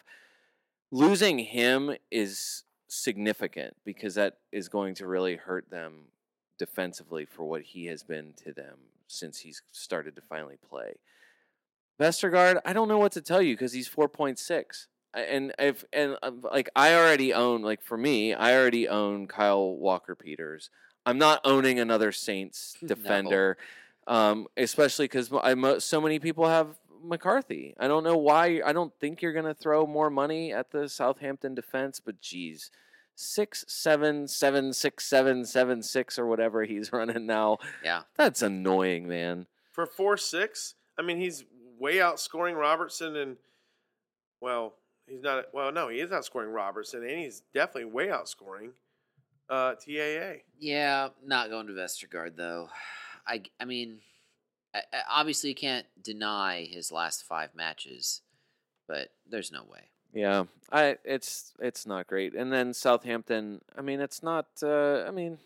Losing 0.91 1.39
him 1.39 1.95
is 2.11 2.65
significant 2.89 3.77
because 3.85 4.15
that 4.17 4.39
is 4.51 4.69
going 4.69 4.95
to 4.97 5.07
really 5.07 5.37
hurt 5.37 5.71
them 5.71 6.07
defensively 6.59 7.25
for 7.25 7.45
what 7.45 7.63
he 7.63 7.87
has 7.87 8.03
been 8.03 8.33
to 8.45 8.53
them 8.53 8.79
since 9.07 9.39
he's 9.39 9.63
started 9.71 10.17
to 10.17 10.23
finally 10.23 10.59
play. 10.69 10.95
Vestergaard, 12.01 12.61
I 12.65 12.73
don't 12.73 12.89
know 12.89 12.99
what 12.99 13.13
to 13.13 13.21
tell 13.21 13.43
you 13.43 13.55
because 13.55 13.73
he's 13.73 13.89
4.6. 13.89 14.87
I- 15.15 15.23
And 15.23 15.53
if 15.59 15.85
and 15.93 16.17
um, 16.23 16.41
like 16.53 16.69
I 16.77 16.95
already 16.95 17.33
own 17.35 17.63
like 17.63 17.83
for 17.83 17.97
me, 17.97 18.33
I 18.35 18.55
already 18.57 18.89
own 18.89 19.27
Kyle 19.27 19.77
Walker 19.77 20.15
Peters. 20.15 20.71
I'm 21.07 21.19
not 21.19 21.41
owning 21.45 21.79
another 21.81 22.13
Saints 22.13 22.77
No. 22.83 22.89
defender, 22.89 23.57
um, 24.07 24.47
especially 24.57 25.05
because 25.05 25.31
I 25.43 25.55
mo- 25.55 25.79
so 25.79 26.01
many 26.01 26.19
people 26.19 26.47
have 26.49 26.77
McCarthy. 27.03 27.75
I 27.81 27.89
don't 27.89 28.05
know 28.05 28.17
why. 28.19 28.61
I 28.65 28.73
don't 28.73 28.93
think 29.01 29.23
you're 29.23 29.33
gonna 29.33 29.55
throw 29.55 29.87
more 29.87 30.11
money 30.11 30.53
at 30.53 30.71
the 30.71 30.89
Southampton 30.89 31.55
defense, 31.55 31.99
but 31.99 32.21
geez, 32.21 32.71
six 33.17 33.65
seven 33.67 34.29
seven 34.29 34.73
six 34.75 35.07
seven 35.07 35.45
seven 35.47 35.83
six 35.83 36.19
or 36.19 36.27
whatever 36.27 36.65
he's 36.65 36.93
running 36.93 37.27
now. 37.27 37.59
yeah. 37.83 38.03
That's 38.17 38.43
annoying, 38.43 39.09
man. 39.09 39.47
for 39.73 39.87
four 39.87 40.17
six. 40.19 40.75
I 40.99 41.03
mean, 41.03 41.19
he's 41.19 41.45
way 41.79 41.97
outscoring 41.97 42.57
Robertson, 42.57 43.17
and 43.17 43.37
well, 44.41 44.75
he's 45.11 45.23
not. 45.23 45.47
Well, 45.53 45.73
no, 45.73 45.89
he 45.89 46.01
is 46.01 46.11
outscoring 46.11 46.53
Robertson, 46.55 47.03
and 47.03 47.19
he's 47.19 47.43
definitely 47.53 47.87
way 47.91 48.07
outscoring 48.07 48.71
uh, 49.49 49.75
TAA. 49.75 50.43
Yeah, 50.59 51.09
not 51.25 51.51
going 51.51 51.67
to 51.67 51.73
Vestergaard 51.73 52.37
though. 52.37 52.69
I 53.27 53.43
I 53.61 53.65
mean, 53.65 53.99
I, 54.75 54.79
I- 54.93 55.21
obviously 55.21 55.51
you 55.51 55.57
can't 55.57 55.87
deny 56.03 56.65
his 56.71 56.91
last 56.93 57.25
five 57.25 57.55
matches, 57.55 58.23
but 58.89 59.09
there's 59.29 59.53
no 59.53 59.65
way. 59.65 59.91
Yeah, 60.13 60.45
I 60.73 60.97
it's 61.05 61.53
it's 61.61 61.87
not 61.87 62.07
great. 62.07 62.35
And 62.35 62.53
then 62.53 62.73
Southampton, 62.75 63.61
I 63.77 63.83
mean, 63.83 64.01
it's 64.01 64.23
not. 64.23 64.47
Uh, 64.63 65.05
I 65.07 65.11
mean, 65.11 65.39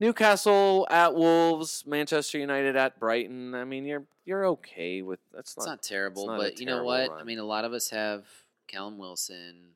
Newcastle 0.00 0.86
at 0.90 1.14
Wolves, 1.14 1.84
Manchester 1.86 2.38
United 2.38 2.76
at 2.76 3.00
Brighton. 3.00 3.54
I 3.54 3.64
mean, 3.64 3.84
you're 3.86 4.04
you're 4.26 4.44
okay 4.46 5.00
with 5.00 5.20
that's 5.32 5.56
It's 5.56 5.66
not 5.66 5.82
terrible, 5.82 6.26
not 6.26 6.40
a 6.40 6.42
but 6.42 6.60
you 6.60 6.66
know 6.66 6.84
terrible 6.84 6.86
what? 6.88 7.20
I 7.20 7.24
mean, 7.24 7.38
a 7.38 7.44
lot 7.44 7.64
of 7.64 7.72
us 7.72 7.88
have 7.90 8.26
Callum 8.66 8.98
Wilson, 8.98 9.72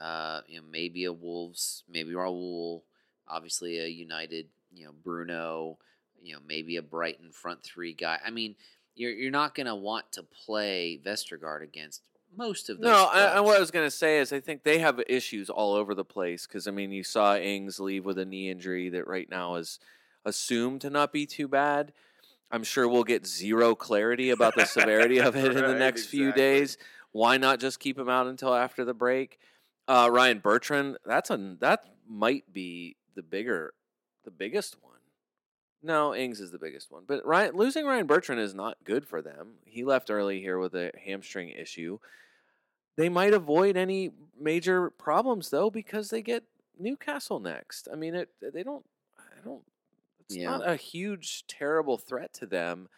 uh, 0.00 0.40
you 0.46 0.58
know, 0.58 0.66
maybe 0.70 1.04
a 1.04 1.12
Wolves, 1.12 1.84
maybe 1.88 2.12
Raul, 2.12 2.82
obviously 3.28 3.78
a 3.78 3.86
United, 3.86 4.48
you 4.72 4.84
know, 4.84 4.92
Bruno, 5.04 5.78
you 6.20 6.34
know, 6.34 6.40
maybe 6.46 6.76
a 6.76 6.82
Brighton 6.82 7.30
front 7.32 7.62
three 7.62 7.92
guy. 7.92 8.18
I 8.24 8.30
mean, 8.30 8.56
you're 8.94 9.12
you're 9.12 9.30
not 9.30 9.54
going 9.54 9.66
to 9.66 9.74
want 9.74 10.12
to 10.12 10.22
play 10.22 11.00
Vestergaard 11.04 11.62
against 11.62 12.02
most 12.36 12.70
of 12.70 12.78
those. 12.78 12.84
No, 12.84 13.08
I, 13.12 13.24
I, 13.24 13.40
what 13.40 13.56
I 13.56 13.60
was 13.60 13.70
gonna 13.70 13.90
say 13.90 14.18
is 14.18 14.32
I 14.32 14.40
think 14.40 14.62
they 14.62 14.78
have 14.78 15.00
issues 15.06 15.50
all 15.50 15.74
over 15.74 15.94
the 15.94 16.04
place 16.04 16.46
because 16.46 16.66
I 16.66 16.70
mean 16.70 16.90
you 16.90 17.04
saw 17.04 17.36
Ings 17.36 17.78
leave 17.78 18.04
with 18.04 18.18
a 18.18 18.24
knee 18.24 18.50
injury 18.50 18.88
that 18.90 19.06
right 19.06 19.28
now 19.28 19.56
is 19.56 19.78
assumed 20.24 20.80
to 20.82 20.90
not 20.90 21.12
be 21.12 21.26
too 21.26 21.48
bad. 21.48 21.92
I'm 22.50 22.64
sure 22.64 22.86
we'll 22.86 23.04
get 23.04 23.26
zero 23.26 23.74
clarity 23.74 24.30
about 24.30 24.54
the 24.54 24.66
severity 24.66 25.18
of 25.18 25.36
it 25.36 25.46
in 25.46 25.54
the 25.54 25.62
Right, 25.68 25.78
next 25.78 26.06
few 26.06 26.32
days. 26.32 26.76
Why 27.12 27.36
not 27.36 27.60
just 27.60 27.80
keep 27.80 27.98
him 27.98 28.08
out 28.08 28.26
until 28.26 28.54
after 28.54 28.84
the 28.84 28.94
break? 28.94 29.38
Uh, 29.86 30.08
Ryan 30.10 30.38
Bertrand, 30.38 30.96
that's 31.04 31.30
a 31.30 31.56
that 31.60 31.84
might 32.08 32.52
be 32.52 32.96
the 33.14 33.22
bigger, 33.22 33.74
the 34.24 34.30
biggest 34.30 34.76
one. 34.82 34.92
No, 35.82 36.14
Ings 36.14 36.40
is 36.40 36.52
the 36.52 36.58
biggest 36.58 36.90
one, 36.90 37.02
but 37.06 37.26
Ryan 37.26 37.56
losing 37.56 37.84
Ryan 37.84 38.06
Bertrand 38.06 38.40
is 38.40 38.54
not 38.54 38.78
good 38.84 39.06
for 39.06 39.20
them. 39.20 39.54
He 39.64 39.84
left 39.84 40.10
early 40.10 40.40
here 40.40 40.58
with 40.58 40.74
a 40.74 40.92
hamstring 41.04 41.48
issue. 41.50 41.98
They 42.96 43.08
might 43.08 43.34
avoid 43.34 43.76
any 43.76 44.10
major 44.38 44.90
problems 44.90 45.50
though 45.50 45.70
because 45.70 46.10
they 46.10 46.22
get 46.22 46.44
Newcastle 46.78 47.40
next. 47.40 47.88
I 47.92 47.96
mean, 47.96 48.14
it 48.14 48.28
they 48.40 48.62
don't. 48.62 48.84
I 49.18 49.40
don't. 49.44 49.64
It's 50.20 50.36
Yeah. 50.36 50.50
not 50.50 50.68
a 50.68 50.76
huge, 50.76 51.46
terrible 51.48 51.98
threat 51.98 52.32
to 52.34 52.46
them. 52.46 52.88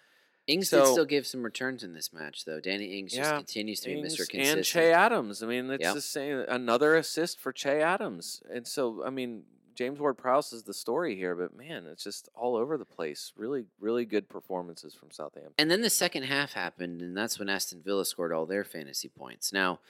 Ings 0.46 0.68
did 0.70 0.84
so- 0.84 0.92
still 0.92 1.04
give 1.06 1.26
some 1.26 1.42
returns 1.42 1.82
in 1.82 1.94
this 1.94 2.12
match, 2.12 2.44
though. 2.44 2.60
Danny 2.60 2.98
Ings 2.98 3.12
just 3.14 3.30
continues 3.30 3.80
to 3.80 3.88
be 3.88 3.96
Mr. 3.96 4.28
Consistent. 4.28 4.56
and 4.56 4.64
Che 4.64 4.92
Adams. 4.92 5.42
I 5.42 5.46
mean, 5.46 5.70
it's 5.70 5.82
Yep. 5.82 5.94
the 5.94 6.00
same. 6.02 6.44
Another 6.48 6.96
assist 6.96 7.40
for 7.40 7.52
Che 7.52 7.80
Adams, 7.80 8.42
and 8.50 8.66
so 8.66 9.02
I 9.04 9.10
mean, 9.10 9.44
James 9.74 9.98
Ward 9.98 10.16
Prowse 10.18 10.52
is 10.52 10.62
the 10.64 10.74
story 10.74 11.16
here, 11.16 11.34
but 11.34 11.56
man, 11.56 11.86
it's 11.86 12.04
just 12.04 12.28
all 12.34 12.54
over 12.56 12.76
the 12.78 12.84
place. 12.84 13.32
Really, 13.36 13.64
really 13.80 14.04
good 14.04 14.28
performances 14.28 14.94
from 14.94 15.10
Southampton. 15.10 15.54
And 15.58 15.70
then 15.70 15.80
the 15.80 15.90
second 15.90 16.24
half 16.24 16.52
happened, 16.52 17.00
and 17.02 17.16
that's 17.16 17.38
when 17.38 17.48
Aston 17.48 17.82
Villa 17.82 18.04
scored 18.04 18.32
all 18.32 18.46
their 18.46 18.62
fantasy 18.64 19.08
points. 19.08 19.52
Now, 19.52 19.80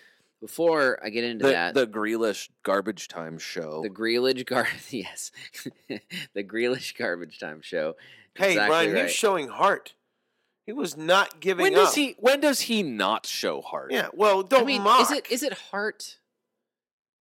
before 0.40 0.98
I 1.04 1.10
get 1.10 1.24
into 1.24 1.44
The, 1.46 1.50
that, 1.52 1.74
the 1.74 1.86
Grealish 1.86 2.48
garbage 2.62 3.08
time 3.08 3.38
show. 3.38 3.82
the 3.82 3.90
Grealish 3.90 4.46
gar 4.46 4.68
yes, 4.90 5.30
the 6.32 6.44
Grealish 6.44 6.96
garbage 6.96 7.38
time 7.38 7.60
show. 7.60 7.96
Hey, 8.34 8.52
Exactly 8.52 8.68
Brian, 8.68 8.88
he 8.90 8.94
right. 8.94 9.02
was 9.04 9.12
showing 9.12 9.48
heart. 9.48 9.94
He 10.66 10.72
was 10.72 10.96
not 10.96 11.40
giving 11.40 11.62
when 11.64 11.74
up. 11.74 11.86
does 11.86 11.94
he? 11.94 12.16
When 12.18 12.40
does 12.40 12.60
he 12.62 12.82
not 12.82 13.26
show 13.26 13.60
heart? 13.60 13.92
Yeah, 13.92 14.08
well, 14.14 14.42
don't 14.42 14.62
I 14.62 14.64
mean, 14.64 14.82
mock. 14.82 15.02
is 15.02 15.10
it 15.10 15.30
is 15.30 15.42
it 15.42 15.52
heart? 15.54 16.18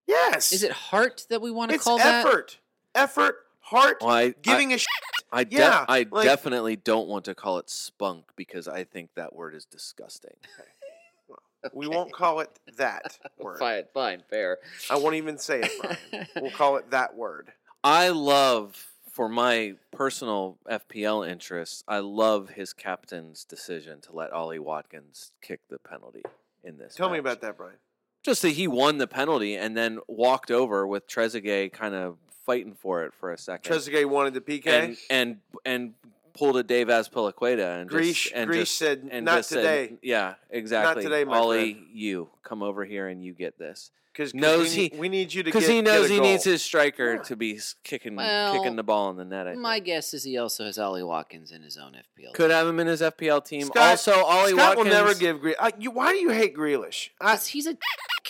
Yes. 0.06 0.52
Is 0.52 0.62
it 0.62 0.72
heart 0.72 1.26
that 1.30 1.40
we 1.40 1.50
want 1.50 1.70
to 1.70 1.74
It's 1.76 1.84
call 1.84 1.98
that? 1.98 2.26
effort. 2.26 2.58
Effort, 2.94 3.36
heart, 3.60 3.98
Well, 4.02 4.10
I, 4.10 4.34
giving 4.42 4.72
a 4.72 4.78
shit. 4.78 4.86
I 5.32 5.44
de- 5.44 5.56
Yeah, 5.56 5.84
I 5.88 6.06
like- 6.10 6.24
definitely 6.26 6.76
don't 6.76 7.08
want 7.08 7.24
to 7.24 7.34
call 7.34 7.58
it 7.58 7.68
spunk 7.70 8.26
because 8.36 8.68
I 8.68 8.84
think 8.84 9.10
that 9.16 9.34
word 9.34 9.54
is 9.54 9.64
disgusting. 9.64 10.36
We 11.72 11.88
won't 11.88 12.12
call 12.12 12.40
it 12.40 12.50
that 12.76 13.18
word. 13.38 13.58
Fine, 13.58 13.84
fine, 13.94 14.22
fair. 14.28 14.58
I 14.90 14.98
won't 14.98 15.14
even 15.16 15.38
say 15.38 15.62
it, 15.62 15.72
Brian. 15.80 16.26
we'll 16.36 16.50
call 16.50 16.76
it 16.76 16.90
that 16.90 17.16
word. 17.16 17.52
I 17.82 18.10
love, 18.10 18.86
for 19.14 19.28
my 19.28 19.74
personal 19.92 20.58
FPL 20.68 21.26
interests, 21.26 21.84
I 21.86 22.00
love 22.00 22.50
his 22.50 22.72
captain's 22.72 23.44
decision 23.44 24.00
to 24.02 24.12
let 24.12 24.32
Ollie 24.32 24.58
Watkins 24.58 25.30
kick 25.40 25.60
the 25.70 25.78
penalty 25.78 26.24
in 26.64 26.78
this. 26.78 26.96
Tell 26.96 27.08
me 27.08 27.18
about 27.18 27.40
that, 27.42 27.56
Brian. 27.56 27.76
Just 28.24 28.42
that 28.42 28.50
he 28.50 28.66
won 28.66 28.98
the 28.98 29.06
penalty 29.06 29.54
and 29.54 29.76
then 29.76 30.00
walked 30.08 30.50
over 30.50 30.84
with 30.84 31.06
Trezeguet 31.06 31.72
kind 31.72 31.94
of 31.94 32.16
fighting 32.44 32.74
for 32.74 33.04
it 33.04 33.14
for 33.14 33.32
a 33.32 33.38
second. 33.38 33.72
Trezeguet 33.72 34.06
wanted 34.06 34.34
the 34.34 34.40
PK. 34.40 34.66
and 34.66 34.96
and 35.08 35.36
and 35.64 35.94
pulled 36.34 36.56
a 36.56 36.62
Dave 36.62 36.88
Azpilicueta 36.88 37.80
and 37.80 37.88
Greece, 37.88 38.22
just, 38.24 38.34
and 38.34 38.48
Greece 38.48 38.60
just, 38.68 38.78
said, 38.78 39.08
and 39.10 39.24
"Not 39.24 39.36
just 39.38 39.48
said, 39.50 39.56
today." 39.62 39.96
yeah, 40.02 40.34
exactly. 40.50 41.02
Not 41.04 41.08
today, 41.10 41.24
my 41.24 41.38
Ollie, 41.38 41.74
friend. 41.74 41.86
you 41.92 42.28
come 42.42 42.62
over 42.62 42.84
here 42.84 43.08
and 43.08 43.22
you 43.24 43.32
get 43.34 43.58
this 43.58 43.90
Because 44.12 44.34
knows 44.34 44.74
we, 44.76 44.88
he- 44.88 44.96
we 44.98 45.08
need 45.08 45.32
you 45.32 45.42
to 45.42 45.46
because 45.48 45.66
he 45.66 45.80
knows 45.80 46.08
get 46.08 46.10
a 46.10 46.14
he 46.14 46.20
needs 46.20 46.44
his 46.44 46.62
striker 46.62 47.14
Yeah. 47.14 47.22
to 47.22 47.36
be 47.36 47.60
kicking 47.84 48.16
Well, 48.16 48.52
kicking 48.54 48.76
the 48.76 48.82
ball 48.82 49.10
in 49.10 49.16
the 49.16 49.24
net. 49.24 49.46
I 49.48 49.54
My 49.54 49.78
guess 49.80 50.12
is 50.14 50.24
he 50.24 50.36
also 50.38 50.64
has 50.64 50.78
Ollie 50.78 51.02
Watkins 51.02 51.52
in 51.52 51.62
his 51.62 51.76
own 51.76 51.92
FPL. 51.92 52.32
Could 52.34 52.50
have 52.50 52.66
him 52.66 52.78
in 52.80 52.86
his 52.88 53.00
FPL 53.00 53.44
team. 53.44 53.62
Scott- 53.66 53.90
also, 53.90 54.12
Ollie 54.24 54.52
Scott 54.52 54.76
Watkins 54.76 54.84
will 54.84 54.92
never 55.04 55.14
give 55.14 55.38
Grealish. 55.38 55.54
Uh, 55.58 55.70
you, 55.78 55.90
why 55.90 56.12
do 56.12 56.18
you 56.18 56.30
hate 56.30 56.54
Grealish? 56.56 57.10
I, 57.20 57.32
'Cause 57.32 57.46
he's 57.48 57.66
a 57.66 57.76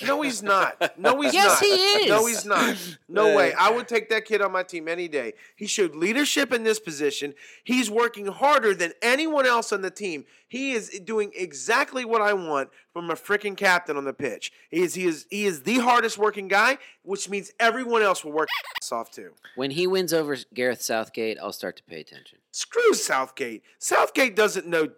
no, 0.07 0.23
he's 0.23 0.43
not. 0.43 0.99
No, 0.99 1.21
he's 1.21 1.35
Yes, 1.35 1.61
not. 1.61 1.63
he 1.63 1.69
is. 1.75 2.09
No, 2.09 2.27
he's 2.27 2.45
not. 2.45 2.97
No 3.09 3.37
way. 3.37 3.53
I 3.53 3.71
would 3.71 3.87
take 3.87 4.09
that 4.11 4.25
kid 4.25 4.43
on 4.43 4.51
my 4.53 4.63
team 4.63 4.89
any 4.89 5.07
day. 5.09 5.35
He 5.57 5.67
showed 5.67 5.95
leadership 5.95 6.53
in 6.53 6.65
this 6.65 6.81
position. 6.81 7.35
He's 7.63 7.91
working 7.91 8.27
harder 8.27 8.75
than 8.75 8.93
anyone 9.03 9.47
else 9.47 9.73
on 9.73 9.83
the 9.83 9.91
team. 9.91 10.25
He 10.49 10.73
is 10.73 10.89
doing 11.05 11.33
exactly 11.35 12.05
what 12.05 12.21
I 12.23 12.33
want 12.33 12.71
from 12.93 13.11
a 13.11 13.15
freaking 13.15 13.57
captain 13.57 13.97
on 13.97 14.05
the 14.05 14.13
pitch. 14.13 14.53
He 14.71 14.83
is 14.83 14.95
he 14.95 15.05
is 15.07 15.27
he 15.31 15.45
is 15.47 15.63
the 15.63 15.79
hardest 15.79 16.17
working 16.19 16.49
guy, 16.49 16.79
which 17.03 17.29
means 17.29 17.53
everyone 17.61 18.03
else 18.03 18.25
will 18.25 18.33
work 18.33 18.49
ass 18.83 18.93
off 18.93 19.11
too. 19.11 19.33
when 19.57 19.71
he 19.73 19.87
wins 19.87 20.13
over 20.13 20.37
Gareth 20.55 20.83
Southgate, 20.83 21.39
I'll 21.43 21.53
start 21.53 21.77
to 21.79 21.83
pay 21.85 22.01
attention. 22.01 22.39
Screw 22.53 22.95
Southgate. 22.95 23.63
Southgate 23.79 24.37
doesn't 24.37 24.67
know. 24.67 24.89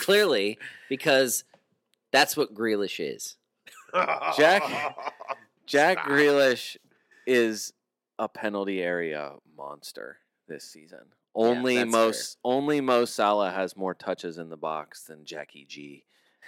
Clearly, 0.00 0.58
because 0.90 1.44
that's 2.14 2.36
what 2.36 2.54
Grealish 2.54 2.98
is. 3.00 3.36
Jack- 4.36 4.96
Jack 5.66 5.98
Grealish 5.98 6.76
is 7.26 7.72
a 8.18 8.28
penalty 8.28 8.80
area 8.82 9.32
monster 9.56 10.18
this 10.48 10.64
season. 10.64 11.00
Only 11.34 11.78
that's 11.78 11.90
most 11.90 12.38
only 12.44 12.80
Mo 12.80 13.04
Salah 13.06 13.50
has 13.50 13.76
more 13.76 13.94
touches 13.94 14.38
in 14.38 14.50
the 14.50 14.56
box 14.56 15.02
than 15.04 15.24
Jackie 15.24 15.64
G, 15.68 16.04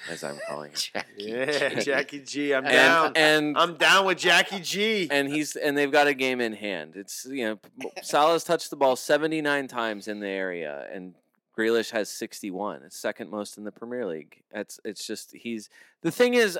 as 0.08 0.22
I'm 0.22 0.38
calling 0.48 0.70
him. 0.70 0.76
Jackie 0.92 1.08
Yeah, 1.24 1.68
G. 1.74 1.80
Jackie 1.84 2.20
G. 2.20 2.54
I'm 2.54 2.62
down. 2.64 3.06
and 3.16 3.16
and 3.16 3.58
I'm 3.58 3.76
down 3.76 4.06
with 4.06 4.18
Jackie 4.18 4.60
G. 4.60 5.08
and 5.10 5.28
he's 5.28 5.56
and 5.56 5.76
they've 5.76 5.90
got 5.90 6.06
a 6.06 6.14
game 6.14 6.40
in 6.40 6.52
hand. 6.52 6.94
It's 6.94 7.26
you 7.28 7.44
know 7.48 7.58
Salah's 8.02 8.44
touched 8.44 8.70
the 8.70 8.76
ball 8.76 8.94
79 8.94 9.66
times 9.66 10.06
in 10.06 10.20
the 10.20 10.28
area 10.28 10.86
and 10.92 11.14
Grealish 11.56 11.90
has 11.90 12.08
61. 12.10 12.82
It's 12.84 12.98
second 12.98 13.30
most 13.30 13.56
in 13.56 13.64
the 13.64 13.72
Premier 13.72 14.06
League. 14.06 14.42
It's 14.52 14.78
it's 14.84 15.06
just 15.06 15.32
he's 15.34 15.68
the 16.02 16.10
thing 16.10 16.34
is 16.34 16.58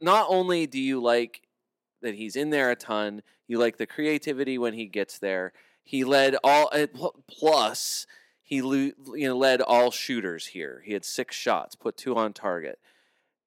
not 0.00 0.26
only 0.28 0.66
do 0.66 0.80
you 0.80 1.00
like 1.00 1.42
that 2.02 2.14
he's 2.14 2.36
in 2.36 2.50
there 2.50 2.70
a 2.70 2.76
ton, 2.76 3.22
you 3.46 3.58
like 3.58 3.76
the 3.76 3.86
creativity 3.86 4.58
when 4.58 4.74
he 4.74 4.86
gets 4.86 5.18
there. 5.18 5.52
He 5.82 6.04
led 6.04 6.36
all 6.42 6.70
plus 7.28 8.06
he 8.42 8.56
you 8.56 8.94
know 9.14 9.36
led 9.36 9.60
all 9.60 9.90
shooters 9.90 10.48
here. 10.48 10.82
He 10.84 10.92
had 10.92 11.04
6 11.04 11.34
shots, 11.34 11.74
put 11.74 11.96
2 11.96 12.16
on 12.16 12.32
target 12.32 12.78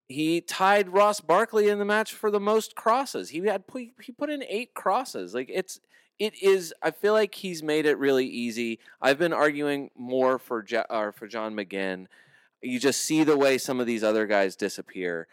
he 0.08 0.40
tied 0.40 0.88
Ross 0.88 1.20
Barkley 1.20 1.68
in 1.68 1.78
the 1.78 1.84
match 1.84 2.14
for 2.14 2.30
the 2.30 2.40
most 2.40 2.74
crosses. 2.74 3.28
He 3.28 3.40
had 3.40 3.64
he 4.00 4.12
put 4.12 4.30
in 4.30 4.42
eight 4.48 4.72
crosses. 4.74 5.34
Like 5.34 5.50
it's 5.52 5.80
it 6.18 6.34
is. 6.42 6.72
I 6.82 6.90
feel 6.90 7.12
like 7.12 7.34
he's 7.34 7.62
made 7.62 7.86
it 7.86 7.98
really 7.98 8.26
easy. 8.26 8.78
I've 9.00 9.18
been 9.18 9.32
arguing 9.32 9.90
more 9.96 10.38
for 10.38 10.64
or 10.90 11.12
for 11.12 11.26
John 11.26 11.54
McGinn. 11.54 12.06
You 12.62 12.78
just 12.80 13.00
see 13.02 13.22
the 13.24 13.36
way 13.36 13.56
some 13.58 13.78
of 13.80 13.86
these 13.86 14.02
other 14.02 14.26
guys 14.26 14.56
disappear 14.56 15.28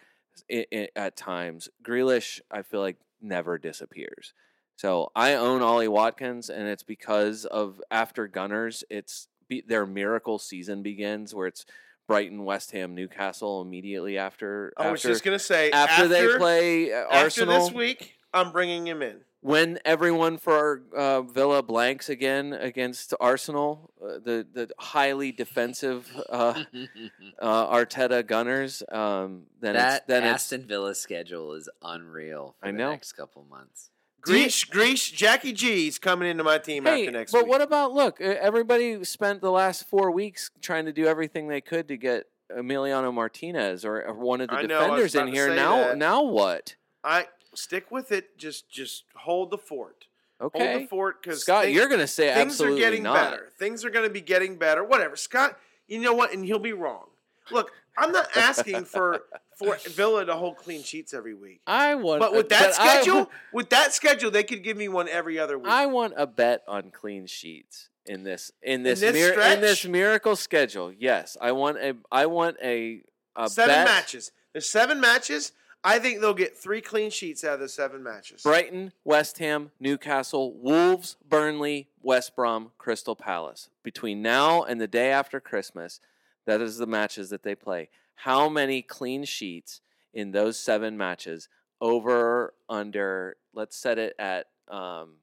i- 0.51 0.67
i- 0.71 0.89
at 0.95 1.15
times. 1.15 1.69
Grealish, 1.83 2.39
I 2.51 2.61
feel 2.61 2.81
like 2.81 2.97
never 3.21 3.57
disappears. 3.57 4.33
So 4.75 5.11
I 5.15 5.33
own 5.33 5.61
Ollie 5.61 5.87
Watkins, 5.87 6.49
and 6.49 6.67
it's 6.67 6.83
because 6.83 7.45
of 7.45 7.81
after 7.89 8.27
Gunners, 8.27 8.83
it's 8.89 9.27
be, 9.47 9.61
their 9.61 9.85
miracle 9.85 10.37
season 10.37 10.83
begins 10.83 11.33
where 11.33 11.47
it's 11.47 11.65
Brighton, 12.07 12.43
West 12.43 12.71
Ham, 12.71 12.93
Newcastle 12.93 13.61
immediately 13.61 14.17
after. 14.17 14.73
I 14.77 14.91
was 14.91 14.99
after, 14.99 15.07
just 15.09 15.23
gonna 15.23 15.39
say 15.39 15.71
after, 15.71 16.07
they 16.07 16.27
play 16.37 16.93
uh, 16.93 16.97
after 17.05 17.15
Arsenal. 17.17 17.59
this 17.65 17.71
week, 17.73 18.15
I'm 18.33 18.51
bringing 18.51 18.85
him 18.85 19.01
in. 19.01 19.21
When 19.45 19.77
everyone 19.85 20.39
for 20.39 20.81
uh, 20.97 21.21
Villa 21.21 21.61
blanks 21.61 22.09
again 22.09 22.51
against 22.51 23.13
Arsenal, 23.19 23.91
uh, 24.03 24.13
the 24.13 24.47
the 24.51 24.69
highly 24.79 25.31
defensive 25.31 26.09
uh, 26.31 26.63
uh, 27.39 27.67
Arteta 27.75 28.25
Gunners, 28.25 28.81
um, 28.91 29.43
then 29.61 29.75
that 29.75 29.97
it's 29.97 30.05
then 30.07 30.23
Aston 30.23 30.65
Villa 30.65 30.95
schedule 30.95 31.53
is 31.53 31.69
unreal 31.83 32.55
for 32.59 32.67
I 32.69 32.71
the 32.71 32.77
know. 32.79 32.89
next 32.89 33.11
couple 33.13 33.45
months. 33.47 33.91
Do 34.25 34.33
you- 34.33 34.39
Greece, 34.45 34.63
Greece, 34.63 35.11
Jackie 35.11 35.53
G's 35.53 35.99
coming 35.99 36.27
into 36.27 36.43
my 36.43 36.57
team 36.57 36.87
it's 36.87 37.01
after 37.01 37.11
next 37.11 37.31
but 37.31 37.43
week. 37.43 37.51
what 37.51 37.61
about 37.61 37.93
look? 37.93 38.19
uh, 38.19 38.23
Everybody 38.23 39.03
spent 39.03 39.41
the 39.41 39.51
last 39.51 39.87
four 39.87 40.09
weeks 40.09 40.49
trying 40.61 40.85
to 40.85 40.91
do 40.93 41.05
everything 41.05 41.47
they 41.49 41.61
could 41.61 41.87
to 41.89 41.97
get 41.97 42.23
Emiliano 42.51 43.13
Martinez 43.13 43.85
or, 43.85 44.01
or 44.03 44.15
one 44.15 44.41
of 44.41 44.49
the 44.49 44.55
I 44.55 44.61
know, 44.63 44.79
defenders 44.79 45.13
in 45.13 45.27
here. 45.27 45.53
Now, 45.53 45.77
that. 45.89 45.97
now 45.99 46.23
what? 46.23 46.75
I 47.03 47.27
stick 47.57 47.91
with 47.91 48.11
it. 48.11 48.37
Just, 48.37 48.69
just 48.69 49.03
hold 49.15 49.51
the 49.51 49.57
fort. 49.57 50.05
Okay. 50.41 50.67
Hold 50.71 50.81
the 50.83 50.87
fort 50.87 51.21
because 51.23 51.41
Scott, 51.41 51.71
you're 51.71 51.87
going 51.87 51.99
to 52.01 52.07
say 52.07 52.33
things 52.33 52.53
absolutely 52.53 52.81
are 52.83 52.85
getting 52.85 53.03
not. 53.03 53.13
better. 53.31 53.49
Things 53.57 53.85
are 53.85 53.89
going 53.89 54.05
to 54.05 54.13
be 54.13 54.21
getting 54.21 54.57
better. 54.57 54.83
Whatever, 54.83 55.15
Scott. 55.15 55.57
You 55.87 55.99
know 56.01 56.13
what? 56.13 56.33
And 56.33 56.43
he'll 56.43 56.59
be 56.59 56.73
wrong. 56.73 57.05
Look, 57.51 57.71
I'm 57.97 58.11
not 58.11 58.27
asking 58.35 58.85
for 58.85 59.21
for 59.57 59.77
Villa 59.87 60.25
to 60.25 60.33
hold 60.35 60.57
clean 60.57 60.83
sheets 60.83 61.13
every 61.13 61.33
week. 61.33 61.61
I 61.65 61.95
want, 61.95 62.19
But 62.19 62.33
with 62.33 62.49
that 62.49 62.77
I- 62.77 63.01
schedule, 63.01 63.31
with 63.53 63.69
that 63.69 63.93
schedule, 63.93 64.29
they 64.29 64.43
could 64.43 64.61
give 64.63 64.75
me 64.75 64.89
one 64.89 65.07
every 65.07 65.39
other 65.39 65.57
week. 65.57 65.71
I 65.71 65.85
want 65.85 66.13
a 66.17 66.27
bet 66.27 66.63
on 66.67 66.91
clean 66.91 67.27
sheets 67.27 67.87
in 68.05 68.23
this 68.23 68.51
in 68.61 68.83
this 68.83 68.99
this 68.99 69.13
mir- 69.13 69.39
in 69.53 69.61
this 69.61 69.85
miracle 69.85 70.35
schedule. 70.35 70.91
Yes, 70.91 71.37
I 71.39 71.53
want 71.53 71.77
a 71.77 71.95
I 72.11 72.25
want 72.25 72.57
a, 72.61 73.03
a 73.37 73.47
seven 73.49 73.73
bet. 73.73 73.85
matches. 73.85 74.31
There's 74.51 74.67
seven 74.67 74.99
matches. 74.99 75.53
I 75.85 75.99
think 75.99 76.19
they'll 76.19 76.33
get 76.33 76.57
three 76.57 76.81
clean 76.81 77.11
sheets 77.11 77.43
out 77.43 77.53
of 77.53 77.59
the 77.59 77.69
seven 77.69 78.01
matches. 78.01 78.41
Brighton, 78.41 78.91
West 79.03 79.37
Ham, 79.37 79.69
Newcastle, 79.79 80.53
Wolves, 80.57 81.15
Burnley, 81.29 81.89
West 82.01 82.35
Brom, 82.35 82.71
Crystal 82.79 83.15
Palace. 83.15 83.69
Between 83.83 84.23
now 84.23 84.63
and 84.63 84.81
the 84.81 84.87
day 84.87 85.11
after 85.11 85.39
Christmas, 85.39 85.99
that 86.47 86.59
is 86.59 86.77
the 86.77 86.87
matches 86.87 87.29
that 87.29 87.43
they 87.43 87.53
play. 87.53 87.89
How 88.15 88.49
many 88.49 88.81
clean 88.81 89.25
sheets 89.25 89.81
in 90.11 90.31
those 90.31 90.57
seven 90.57 90.97
matches? 90.97 91.49
Over, 91.79 92.55
under, 92.67 93.35
let's 93.53 93.77
set 93.77 93.99
it 93.99 94.15
at 94.17 94.47
um, 94.67 95.17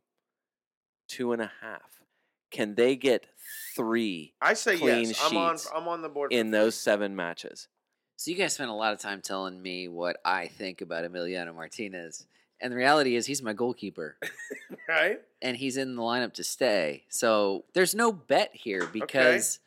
two 1.09 1.33
and 1.33 1.43
a 1.43 1.51
half. 1.61 2.03
Can 2.53 2.77
they 2.77 2.95
get 2.95 3.27
three 3.75 4.35
I 4.41 4.55
say 4.55 4.77
clean 4.77 5.09
yes. 5.09 5.21
I'm 5.25 5.37
on. 5.37 5.59
I'm 5.75 5.89
on 5.89 6.03
the 6.03 6.09
board 6.09 6.33
in 6.33 6.51
those 6.51 6.75
seven 6.75 7.17
matches? 7.17 7.69
So 8.23 8.31
you 8.31 8.37
guys 8.37 8.53
spent 8.53 8.71
a 8.71 8.75
lot 8.75 8.93
of 8.93 9.01
time 9.01 9.21
telling 9.21 9.61
me 9.61 9.89
what 9.89 10.19
I 10.25 10.47
think 10.47 10.81
about 10.81 11.03
Emiliano 11.03 11.53
Martinez, 11.53 12.25
and 12.61 12.73
the 12.73 12.77
reality 12.77 13.17
is 13.17 13.27
he's 13.27 13.43
my 13.43 13.53
goalkeeper, 13.53 14.17
right. 14.89 15.21
and 15.43 15.57
he's 15.57 15.77
in 15.77 15.97
the 15.97 16.03
lineup 16.03 16.35
to 16.35 16.45
stay. 16.45 17.03
So 17.09 17.65
there's 17.75 17.97
no 17.97 18.13
bet 18.13 18.51
here 18.53 18.87
because 18.87 19.59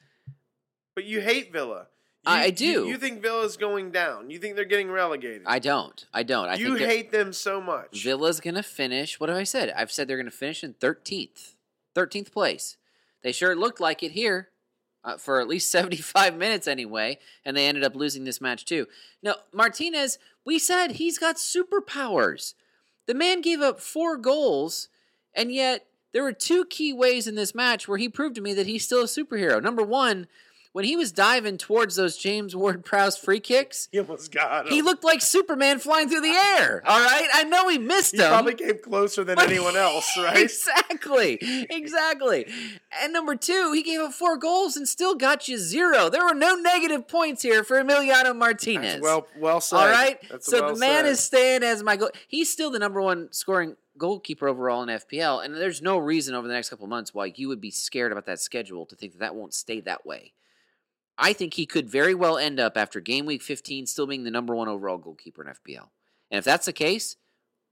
But 0.96 1.04
you 1.04 1.20
hate 1.20 1.52
Villa. 1.52 1.88
You, 2.26 2.32
I- 2.32 2.44
I 2.44 2.46
you- 2.46 2.52
do. 2.54 2.88
You, 2.88 2.98
think 2.98 3.22
Villa's 3.22 3.58
going 3.58 3.92
down. 3.92 4.30
You 4.30 4.40
think 4.40 4.56
they're 4.56 4.64
getting 4.64 4.90
relegated. 4.90 5.42
I 5.46 5.60
don't. 5.60 6.06
I 6.14 6.24
don't. 6.24 6.48
I 6.48 6.56
you 6.56 6.76
hate 6.76 7.12
them 7.12 7.34
so 7.34 7.60
much. 7.60 8.02
Villa's 8.04 8.40
gonna 8.40 8.64
finish. 8.64 9.20
What 9.20 9.28
have 9.28 9.38
I 9.38 9.44
said? 9.44 9.74
I've 9.76 9.92
said 9.92 10.08
they're 10.08 10.16
gonna 10.16 10.32
finish 10.32 10.64
in 10.64 10.76
thirteenth, 10.76 11.56
thirteenth 11.94 12.32
place. 12.32 12.78
They 13.22 13.34
sure 13.34 13.54
looked 13.54 13.82
like 13.82 14.02
it 14.02 14.14
here 14.14 14.48
uh, 15.06 15.16
for 15.18 15.40
at 15.40 15.48
least 15.48 15.72
seventy-five 15.72 16.36
minutes 16.36 16.68
anyway, 16.68 17.20
and 17.46 17.56
they 17.56 17.68
ended 17.68 17.86
up 17.86 17.96
losing 17.96 18.26
this 18.26 18.42
match 18.42 18.66
too. 18.66 18.88
Now, 19.24 19.36
Martinez. 19.54 20.18
We 20.46 20.60
said 20.60 20.92
he's 20.92 21.18
got 21.18 21.38
superpowers. 21.38 22.54
The 23.08 23.16
man 23.16 23.42
gave 23.42 23.62
up 23.62 23.80
four 23.80 24.16
goals, 24.16 24.90
and 25.34 25.52
yet 25.52 25.88
there 26.14 26.24
were 26.24 26.34
two 26.34 26.66
key 26.66 26.94
ways 26.94 27.28
in 27.28 27.36
this 27.36 27.56
match 27.56 27.88
where 27.88 27.98
he 27.98 28.08
proved 28.08 28.36
to 28.36 28.42
me 28.42 28.54
that 28.54 28.68
he's 28.68 28.86
still 28.86 29.02
a 29.02 29.06
superhero. 29.06 29.62
Number 29.62 29.84
one, 29.84 30.28
when 30.76 30.84
he 30.84 30.98
was 30.98 31.14
diving 31.14 31.58
towards 31.58 31.96
those 31.96 32.18
James 32.18 32.54
Ward 32.54 32.84
Prowse 32.84 33.16
free 33.16 33.40
kicks, 33.40 33.88
He 33.94 34.00
almost 34.00 34.30
got 34.30 34.66
him. 34.68 34.74
he 34.74 34.82
looked 34.82 35.06
like 35.06 35.22
Superman 35.22 35.80
flying 35.80 36.10
through 36.10 36.20
the 36.20 36.28
air. 36.60 36.84
All 36.86 37.00
right, 37.02 37.30
I 37.34 37.46
know 37.46 37.70
he 37.70 37.78
missed 37.78 38.14
him. 38.14 38.20
He 38.20 38.26
him. 38.26 38.30
probably 38.32 38.54
came 38.56 38.80
closer 38.84 39.24
than 39.24 39.36
But- 39.38 39.50
anyone 39.50 39.78
else, 39.78 40.06
right? 40.18 40.36
Exactly. 40.38 41.38
Exactly. 41.70 42.46
And 43.02 43.14
number 43.14 43.38
two, 43.38 43.72
he 43.74 43.84
gave 43.84 44.02
up 44.02 44.12
four 44.12 44.36
goals 44.38 44.76
and 44.76 44.86
still 44.86 45.16
got 45.16 45.48
you 45.48 45.58
zero. 45.58 46.10
There 46.10 46.26
were 46.26 46.34
no 46.36 46.56
negative 46.56 47.08
points 47.08 47.42
here 47.42 47.64
for 47.64 47.82
Emiliano 47.82 48.36
Martinez. 48.36 48.96
That's 48.96 49.02
well, 49.02 49.28
well 49.40 49.62
said. 49.62 49.78
All 49.78 49.88
right. 49.88 50.18
That's 50.30 50.46
so 50.46 50.62
well 50.62 50.74
the 50.74 50.80
man 50.82 51.06
said. 51.06 51.12
is 51.12 51.20
staying 51.22 51.64
as 51.64 51.84
my 51.84 51.96
goal. 51.96 52.10
He's 52.28 52.52
still 52.52 52.70
the 52.70 52.80
number 52.80 53.02
one 53.02 53.32
scoring 53.32 53.78
goalkeeper 53.98 54.50
overall 54.50 54.84
in 54.84 54.90
FPL, 54.90 55.46
and 55.46 55.56
there's 55.56 55.82
no 55.82 55.98
reason 55.98 56.36
over 56.36 56.50
the 56.50 56.54
next 56.54 56.70
couple 56.70 56.84
of 56.84 56.90
months 56.90 57.14
why 57.14 57.32
you 57.34 57.48
would 57.48 57.62
be 57.62 57.72
scared 57.72 58.12
about 58.12 58.26
that 58.26 58.42
schedule 58.42 58.86
to 58.88 58.94
think 58.94 59.14
that 59.14 59.20
that 59.20 59.36
won't 59.36 59.54
stay 59.54 59.80
that 59.80 60.06
way. 60.06 60.34
I 61.18 61.34
think 61.34 61.54
he 61.54 61.66
could 61.66 61.90
very 61.90 62.14
well 62.14 62.38
end 62.38 62.60
up 62.60 62.76
after 62.76 63.00
game 63.00 63.26
week 63.26 63.42
15 63.42 63.86
still 63.86 64.08
being 64.08 64.24
the 64.24 64.32
number 64.32 64.56
one 64.56 64.68
overall 64.68 64.98
goalkeeper 64.98 65.42
in 65.42 65.54
FPL. 65.54 65.90
And 66.30 66.40
if 66.40 66.44
that's 66.44 66.66
the 66.66 66.74
case, 66.74 67.16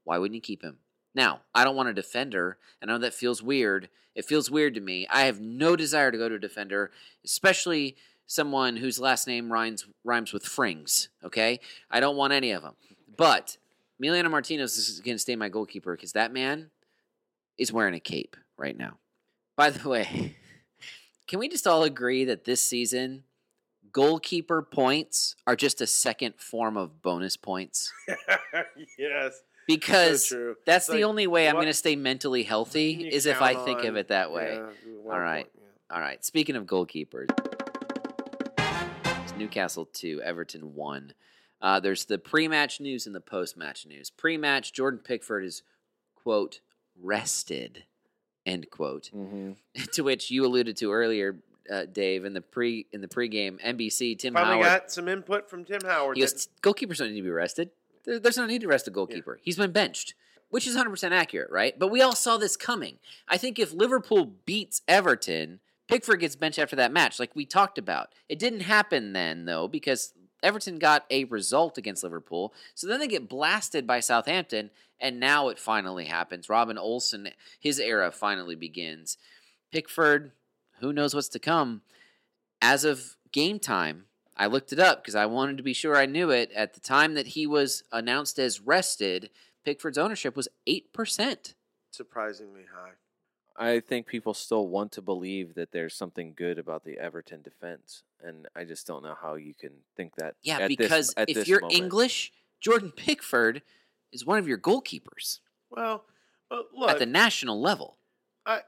why 0.04 0.18
wouldn't 0.18 0.36
you 0.36 0.40
keep 0.40 0.62
him? 0.62 0.78
Now, 1.14 1.40
I 1.54 1.64
don't 1.64 1.76
want 1.76 1.88
a 1.88 1.94
defender. 1.94 2.58
I 2.82 2.86
know 2.86 2.98
that 2.98 3.14
feels 3.14 3.42
weird. 3.42 3.88
It 4.14 4.24
feels 4.24 4.50
weird 4.50 4.74
to 4.74 4.80
me. 4.80 5.06
I 5.10 5.22
have 5.22 5.40
no 5.40 5.76
desire 5.76 6.10
to 6.10 6.18
go 6.18 6.28
to 6.28 6.36
a 6.36 6.40
defender, 6.40 6.90
especially 7.24 7.96
someone 8.26 8.76
whose 8.76 8.98
last 8.98 9.26
name 9.26 9.52
rhymes 9.52 9.86
rhymes 10.04 10.32
with 10.32 10.44
Frings. 10.44 11.08
Okay, 11.22 11.60
I 11.90 12.00
don't 12.00 12.16
want 12.16 12.32
any 12.32 12.52
of 12.52 12.62
them. 12.62 12.74
But 13.16 13.56
Emiliano 14.00 14.30
Martinez 14.30 14.76
is 14.76 15.00
going 15.00 15.16
to 15.16 15.20
stay 15.20 15.36
my 15.36 15.48
goalkeeper 15.48 15.94
because 15.94 16.12
that 16.12 16.32
man 16.32 16.70
is 17.58 17.72
wearing 17.72 17.94
a 17.94 18.00
cape 18.00 18.36
right 18.56 18.76
now. 18.76 18.98
By 19.56 19.70
the 19.70 19.88
way, 19.88 20.36
can 21.28 21.38
we 21.38 21.48
just 21.48 21.66
all 21.66 21.84
agree 21.84 22.24
that 22.24 22.44
this 22.44 22.60
season 22.60 23.24
goalkeeper 23.94 24.60
points 24.60 25.36
are 25.46 25.56
just 25.56 25.80
a 25.80 25.86
second 25.86 26.34
form 26.36 26.76
of 26.76 27.00
bonus 27.00 27.38
points? 27.38 27.90
yes. 28.98 29.40
Because 29.66 30.26
true. 30.26 30.56
that's 30.66 30.84
It's 30.84 30.92
the 30.92 30.96
like, 31.02 31.04
only 31.08 31.26
way 31.26 31.48
I'm 31.48 31.54
going 31.54 31.66
to 31.68 31.72
stay 31.72 31.96
mentally 31.96 32.42
healthy 32.42 33.08
is 33.08 33.24
if 33.24 33.40
I 33.40 33.54
think 33.54 33.84
of 33.84 33.96
it 33.96 34.08
that 34.08 34.30
way. 34.30 34.56
yeah, 34.60 34.66
All 35.10 35.18
right. 35.18 35.44
point, 35.46 35.52
yeah. 35.90 35.96
All 35.96 36.02
right. 36.02 36.22
Speaking 36.22 36.56
of 36.56 36.66
goalkeepers, 36.66 37.28
it's 39.22 39.34
Newcastle 39.38 39.86
2, 39.86 40.20
Everton 40.22 40.74
1. 40.74 41.14
Uh, 41.62 41.80
there's 41.80 42.04
the 42.04 42.18
pre 42.18 42.46
match 42.46 42.78
news 42.80 43.06
and 43.06 43.14
the 43.14 43.20
post 43.22 43.56
match 43.56 43.86
news. 43.86 44.10
Pre 44.10 44.36
match, 44.36 44.74
Jordan 44.74 45.00
Pickford 45.02 45.44
is, 45.44 45.62
quote, 46.14 46.60
rested, 47.00 47.84
end 48.44 48.68
quote. 48.70 49.06
hmm 49.14 49.52
to 49.92 50.02
which 50.02 50.30
you 50.30 50.44
alluded 50.44 50.76
to 50.76 50.92
earlier, 50.92 51.36
uh, 51.70 51.86
Dave, 51.86 52.24
in 52.24 52.32
the 52.34 52.40
pre 52.40 52.86
in 52.92 53.00
the 53.00 53.08
pregame 53.08 53.60
NBC, 53.64 54.18
Tim 54.18 54.34
Finally 54.34 54.56
Howard. 54.62 54.66
got 54.82 54.92
some 54.92 55.08
input 55.08 55.48
from 55.48 55.64
Tim 55.64 55.80
Howard. 55.84 56.16
He 56.16 56.22
goes, 56.22 56.48
goalkeepers 56.62 56.98
don't 56.98 57.10
need 57.10 57.16
to 57.20 57.22
be 57.22 57.30
rested. 57.30 57.70
There- 58.04 58.18
There's 58.18 58.36
no 58.36 58.46
need 58.46 58.60
to 58.62 58.68
rest 58.68 58.86
a 58.88 58.90
goalkeeper. 58.90 59.38
He's 59.42 59.56
been 59.56 59.72
benched, 59.72 60.14
which 60.50 60.66
is 60.66 60.76
100% 60.76 61.12
accurate, 61.12 61.50
right? 61.50 61.78
But 61.78 61.88
we 61.88 62.02
all 62.02 62.14
saw 62.14 62.36
this 62.36 62.56
coming. 62.56 62.98
I 63.28 63.36
think 63.38 63.58
if 63.58 63.72
Liverpool 63.72 64.24
beats 64.44 64.82
Everton, 64.86 65.60
Pickford 65.88 66.20
gets 66.20 66.36
benched 66.36 66.58
after 66.58 66.76
that 66.76 66.92
match, 66.92 67.18
like 67.18 67.34
we 67.34 67.44
talked 67.46 67.78
about. 67.78 68.08
It 68.28 68.38
didn't 68.38 68.60
happen 68.60 69.12
then, 69.12 69.44
though, 69.46 69.68
because 69.68 70.12
Everton 70.42 70.78
got 70.78 71.04
a 71.10 71.24
result 71.24 71.78
against 71.78 72.02
Liverpool. 72.04 72.52
So 72.74 72.86
then 72.86 73.00
they 73.00 73.08
get 73.08 73.28
blasted 73.28 73.86
by 73.86 74.00
Southampton, 74.00 74.70
and 75.00 75.18
now 75.18 75.48
it 75.48 75.58
finally 75.58 76.04
happens. 76.06 76.48
Robin 76.50 76.76
Olsen, 76.78 77.30
his 77.58 77.78
era 77.80 78.10
finally 78.12 78.54
begins. 78.54 79.16
Pickford, 79.72 80.32
who 80.84 80.92
knows 80.92 81.14
what's 81.14 81.28
to 81.30 81.38
come. 81.38 81.82
As 82.62 82.84
of 82.84 83.16
game 83.32 83.58
time, 83.58 84.04
I 84.36 84.46
looked 84.46 84.72
it 84.72 84.78
up 84.78 85.02
because 85.02 85.14
I 85.14 85.26
wanted 85.26 85.56
to 85.56 85.62
be 85.62 85.72
sure 85.72 85.96
I 85.96 86.06
knew 86.06 86.30
it. 86.30 86.52
At 86.52 86.74
the 86.74 86.80
time 86.80 87.14
that 87.14 87.28
he 87.28 87.46
was 87.46 87.82
announced 87.90 88.38
as 88.38 88.60
rested, 88.60 89.30
Pickford's 89.64 89.98
ownership 89.98 90.36
was 90.36 90.48
8%. 90.68 91.54
surprisingly 91.90 92.62
high. 92.74 92.90
I 93.56 93.78
think 93.78 94.06
people 94.08 94.34
still 94.34 94.66
want 94.66 94.90
to 94.92 95.00
believe 95.02 95.54
that 95.54 95.70
there's 95.70 95.94
something 95.94 96.34
good 96.36 96.58
about 96.58 96.82
the 96.84 96.98
Everton 96.98 97.40
defense, 97.40 98.02
and 98.20 98.48
I 98.56 98.64
just 98.64 98.84
don't 98.84 99.04
know 99.04 99.14
how 99.20 99.36
you 99.36 99.54
can 99.54 99.70
think 99.96 100.16
that. 100.16 100.34
Yeah, 100.42 100.58
at 100.58 100.68
this- 100.68 100.76
because 100.76 101.14
at 101.16 101.28
if 101.28 101.36
this 101.36 101.48
you're 101.48 101.60
moment. 101.60 101.78
English, 101.78 102.32
Jordan 102.60 102.90
Pickford 102.90 103.62
is 104.10 104.24
one 104.26 104.38
of 104.38 104.48
your 104.48 104.58
goalkeepers 104.58 105.38
Well, 105.70 106.04
but 106.50 106.74
look, 106.74 106.90
at 106.90 106.98
the 106.98 107.06
national 107.06 107.60
level. 107.60 107.96
I, 108.44 108.62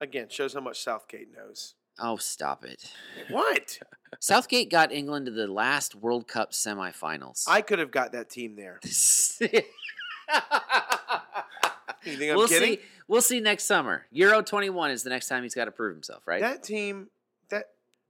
again, 0.00 0.26
shows 0.28 0.54
how 0.54 0.60
much 0.60 0.80
Southgate 0.82 1.28
knows. 1.36 1.74
Oh, 1.98 2.16
stop 2.16 2.64
it. 2.64 2.92
What? 3.30 3.78
Southgate 4.18 4.70
got 4.70 4.90
England 4.92 5.26
to 5.26 5.32
the 5.32 5.46
last 5.46 5.94
World 5.94 6.26
Cup 6.26 6.50
semifinals. 6.52 7.44
I 7.46 7.60
could 7.62 7.78
have 7.78 7.90
got 7.92 8.12
that 8.12 8.28
team 8.28 8.56
there. 8.56 8.80
You 12.04 12.16
think 12.16 12.30
I'm 12.30 12.36
we'll 12.38 12.48
kidding? 12.48 12.76
see. 12.76 12.80
We'll 13.08 13.20
see 13.20 13.40
next 13.40 13.64
summer. 13.64 14.06
Euro 14.10 14.40
21 14.42 14.90
is 14.92 15.02
the 15.02 15.10
next 15.10 15.28
time 15.28 15.42
he's 15.42 15.54
got 15.54 15.66
to 15.66 15.70
prove 15.70 15.94
himself, 15.94 16.26
right? 16.26 16.40
That 16.40 16.62
team, 16.62 17.08
that 17.50 17.66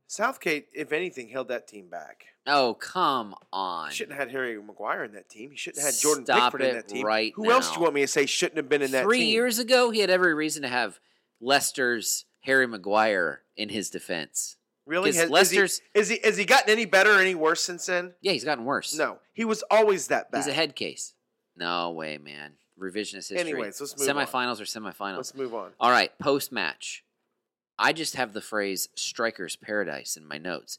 Southgate, 0.07 0.69
if 0.73 0.93
anything, 0.93 1.29
held 1.29 1.49
that 1.49 1.67
team 1.67 1.89
back. 1.89 2.27
oh, 2.47 2.75
come 2.75 3.35
on. 3.53 3.89
He 3.89 3.95
shouldn't 3.97 4.17
have 4.17 4.29
had 4.29 4.35
Harry 4.37 4.62
Maguire 4.62 5.03
in 5.05 5.12
that 5.15 5.29
team. 5.29 5.51
He 5.51 5.57
shouldn't 5.57 5.83
have 5.85 5.93
had 5.93 6.01
Jordan 6.01 6.25
Stop 6.25 6.53
Pickford 6.53 6.69
in 6.69 6.77
that 6.77 6.87
team. 6.89 7.05
right 7.05 7.33
Who 7.35 7.51
else 7.51 7.69
do 7.71 7.77
you 7.77 7.83
want 7.83 7.95
me 7.95 8.03
to 8.03 8.07
say 8.07 8.27
shouldn't 8.27 8.59
have 8.59 8.69
been 8.69 8.83
in 8.83 8.93
that 8.93 9.03
Three 9.05 9.19
team? 9.21 9.29
years 9.31 9.59
ago, 9.59 9.91
he 9.91 9.99
had 10.01 10.11
every 10.11 10.35
reason 10.35 10.62
to 10.62 10.69
have 10.69 11.01
Leicester's 11.41 12.25
Harry 12.41 12.67
Maguire 12.67 13.43
in 13.57 13.69
his 13.69 13.91
defense. 13.91 14.57
Really, 14.87 15.12
Has, 15.12 15.31
Leicester's- 15.31 15.81
is, 15.95 16.09
he, 16.09 16.15
is 16.15 16.21
he 16.21 16.27
has 16.27 16.37
he 16.37 16.45
gotten 16.45 16.71
any 16.71 16.85
better 16.85 17.12
or 17.17 17.21
any 17.21 17.35
worse 17.35 17.62
since 17.62 17.87
then? 17.87 18.15
Yeah, 18.21 18.33
he's 18.33 18.45
gotten 18.45 18.65
worse. 18.65 18.97
No, 18.97 19.19
he 19.33 19.45
was 19.45 19.62
always 19.71 20.09
that 20.09 20.31
bad. 20.31 20.39
He's 20.39 20.47
a 20.49 20.53
head 20.53 20.75
case. 20.75 21.15
No 21.57 21.91
way, 21.91 22.19
man. 22.19 22.53
Revisionist 22.81 23.29
history. 23.29 23.39
Anyways, 23.41 23.81
let's 23.81 23.99
move 23.99 24.17
on. 24.17 24.27
Semifinals 24.27 24.61
or 24.61 24.65
semifinals. 24.65 25.17
Let's 25.17 25.35
move 25.35 25.55
on. 25.55 25.71
All 25.79 25.91
right, 25.91 26.17
post 26.19 26.51
match. 26.51 27.05
I 27.79 27.93
just 27.93 28.17
have 28.17 28.33
the 28.33 28.41
phrase 28.41 28.89
"strikers 28.95 29.55
paradise" 29.57 30.17
in 30.17 30.27
my 30.27 30.39
notes. 30.39 30.79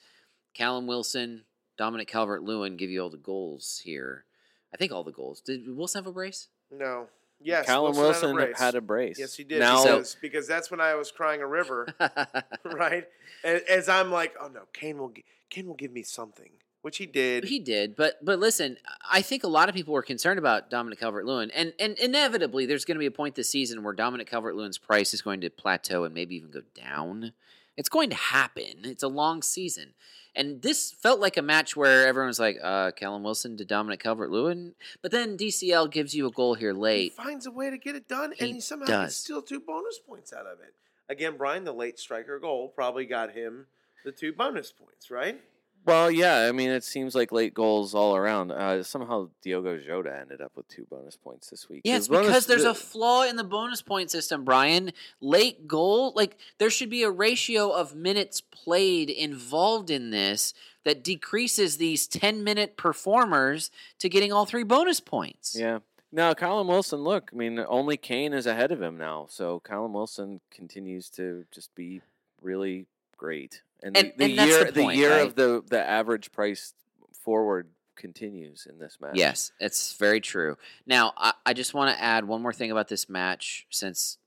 Callum 0.53 0.87
Wilson, 0.87 1.43
Dominic 1.77 2.07
Calvert 2.07 2.43
Lewin 2.43 2.75
give 2.77 2.89
you 2.89 3.01
all 3.01 3.09
the 3.09 3.17
goals 3.17 3.81
here. 3.83 4.25
I 4.73 4.77
think 4.77 4.91
all 4.91 5.03
the 5.03 5.11
goals. 5.11 5.41
Did 5.41 5.63
Wilson 5.75 5.99
have 6.03 6.07
a 6.07 6.11
brace? 6.13 6.49
No. 6.71 7.07
Yes. 7.43 7.65
Callum 7.65 7.95
Wilson 7.95 8.35
brace. 8.35 8.59
had 8.59 8.75
a 8.75 8.81
brace. 8.81 9.19
Yes, 9.19 9.35
he 9.35 9.43
did. 9.43 9.59
Now, 9.59 9.83
because, 9.83 10.17
because 10.21 10.47
that's 10.47 10.69
when 10.69 10.81
I 10.81 10.95
was 10.95 11.11
crying 11.11 11.41
a 11.41 11.47
river, 11.47 11.87
right? 12.65 13.07
And, 13.43 13.61
as 13.69 13.89
I'm 13.89 14.11
like, 14.11 14.35
oh 14.41 14.47
no, 14.47 14.61
Kane 14.73 14.97
will 14.97 15.13
Kane 15.49 15.67
will 15.67 15.75
give 15.75 15.91
me 15.91 16.03
something, 16.03 16.49
which 16.81 16.97
he 16.97 17.05
did. 17.05 17.45
He 17.45 17.59
did, 17.59 17.95
but 17.95 18.23
but 18.23 18.39
listen, 18.39 18.77
I 19.09 19.21
think 19.21 19.43
a 19.43 19.47
lot 19.47 19.69
of 19.69 19.75
people 19.75 19.93
were 19.93 20.01
concerned 20.01 20.39
about 20.39 20.69
Dominic 20.69 20.99
Calvert 20.99 21.25
Lewin, 21.25 21.51
and 21.51 21.73
and 21.79 21.97
inevitably 21.97 22.65
there's 22.65 22.85
going 22.85 22.95
to 22.95 22.99
be 22.99 23.05
a 23.05 23.11
point 23.11 23.35
this 23.35 23.49
season 23.49 23.83
where 23.83 23.93
Dominic 23.93 24.29
Calvert 24.29 24.55
Lewin's 24.55 24.77
price 24.77 25.13
is 25.13 25.21
going 25.21 25.41
to 25.41 25.49
plateau 25.49 26.03
and 26.03 26.13
maybe 26.13 26.35
even 26.35 26.51
go 26.51 26.61
down. 26.75 27.33
It's 27.81 27.89
going 27.89 28.11
to 28.11 28.15
happen. 28.15 28.83
It's 28.83 29.01
a 29.01 29.07
long 29.07 29.41
season, 29.41 29.95
and 30.35 30.61
this 30.61 30.91
felt 30.91 31.19
like 31.19 31.35
a 31.35 31.41
match 31.41 31.75
where 31.75 32.07
everyone 32.07 32.27
was 32.27 32.39
like, 32.39 32.59
uh, 32.61 32.91
"Callum 32.91 33.23
Wilson 33.23 33.57
to 33.57 33.65
Dominic 33.65 34.01
Calvert 34.01 34.29
Lewin," 34.29 34.75
but 35.01 35.09
then 35.09 35.35
DCL 35.35 35.87
gives 35.89 36.13
you 36.13 36.27
a 36.27 36.31
goal 36.31 36.53
here 36.53 36.73
he 36.73 36.79
late. 36.79 37.13
finds 37.13 37.47
a 37.47 37.51
way 37.51 37.71
to 37.71 37.79
get 37.79 37.95
it 37.95 38.07
done, 38.07 38.33
He 38.37 38.45
and 38.45 38.53
he 38.53 38.61
somehow 38.61 38.85
does. 38.85 39.23
two 39.23 39.59
bonus 39.59 39.97
points 39.97 40.31
out 40.31 40.45
of 40.45 40.59
it. 40.59 40.75
Again, 41.09 41.37
Brian, 41.37 41.63
the 41.63 41.73
late 41.73 41.97
striker 41.97 42.37
goal 42.37 42.67
probably 42.69 43.07
got 43.07 43.31
him 43.31 43.65
the 44.05 44.11
two 44.11 44.31
bonus 44.31 44.71
points, 44.71 45.09
right? 45.09 45.41
Well, 45.85 46.11
yeah. 46.11 46.47
I 46.47 46.51
mean, 46.51 46.69
it 46.69 46.83
seems 46.83 47.15
like 47.15 47.31
late 47.31 47.53
goals 47.53 47.93
all 47.95 48.15
around. 48.15 48.51
Uh, 48.51 48.83
somehow 48.83 49.29
Diogo 49.41 49.77
Jota 49.77 50.15
ended 50.19 50.41
up 50.41 50.51
with 50.55 50.67
two 50.67 50.85
bonus 50.89 51.15
points 51.15 51.49
this 51.49 51.67
week. 51.69 51.81
Yeah, 51.83 51.97
it's 51.97 52.07
bonus- 52.07 52.27
because 52.27 52.45
there's 52.45 52.63
the- 52.63 52.71
a 52.71 52.75
flaw 52.75 53.23
in 53.23 53.35
the 53.35 53.43
bonus 53.43 53.81
point 53.81 54.11
system, 54.11 54.43
Brian. 54.45 54.91
Late 55.19 55.67
goal, 55.67 56.13
like 56.15 56.37
there 56.57 56.69
should 56.69 56.89
be 56.89 57.03
a 57.03 57.09
ratio 57.11 57.71
of 57.71 57.95
minutes 57.95 58.41
played 58.41 59.09
involved 59.09 59.89
in 59.89 60.11
this 60.11 60.53
that 60.83 61.03
decreases 61.03 61.77
these 61.77 62.07
10 62.07 62.43
minute 62.43 62.75
performers 62.77 63.69
to 63.99 64.09
getting 64.09 64.31
all 64.31 64.45
three 64.45 64.63
bonus 64.63 64.99
points. 64.99 65.55
Yeah. 65.57 65.79
Now, 66.11 66.33
Colin 66.33 66.67
Wilson, 66.67 66.99
look, 66.99 67.29
I 67.31 67.35
mean, 67.37 67.57
only 67.59 67.95
Kane 67.97 68.33
is 68.33 68.45
ahead 68.45 68.71
of 68.71 68.81
him 68.81 68.97
now. 68.97 69.27
So 69.29 69.61
Colin 69.61 69.93
Wilson 69.93 70.41
continues 70.49 71.09
to 71.11 71.45
just 71.51 71.73
be 71.73 72.01
really 72.41 72.85
great. 73.21 73.61
And, 73.83 73.95
And- 73.95 74.13
the, 74.17 74.25
the 74.27 74.39
and 74.39 74.49
year 74.49 74.65
the 74.65 74.71
the, 74.71 74.81
point, 74.83 74.97
year 74.97 75.11
right? 75.11 75.27
of 75.27 75.35
the 75.35 75.63
the 75.69 75.79
average 75.87 76.31
price 76.31 76.73
forward 77.23 77.67
continues 77.95 78.65
in 78.69 78.79
this 78.79 78.97
match. 78.99 79.11
Yes, 79.15 79.51
it's 79.59 79.93
very 79.93 80.19
true. 80.19 80.57
Now, 80.87 81.13
I, 81.17 81.33
I 81.45 81.53
just 81.53 81.73
want 81.75 81.95
to 81.95 82.03
add 82.03 82.27
one 82.27 82.41
more 82.41 82.53
thing 82.53 82.71
about 82.71 82.87
this 82.87 83.07
match 83.07 83.67
since 83.69 84.17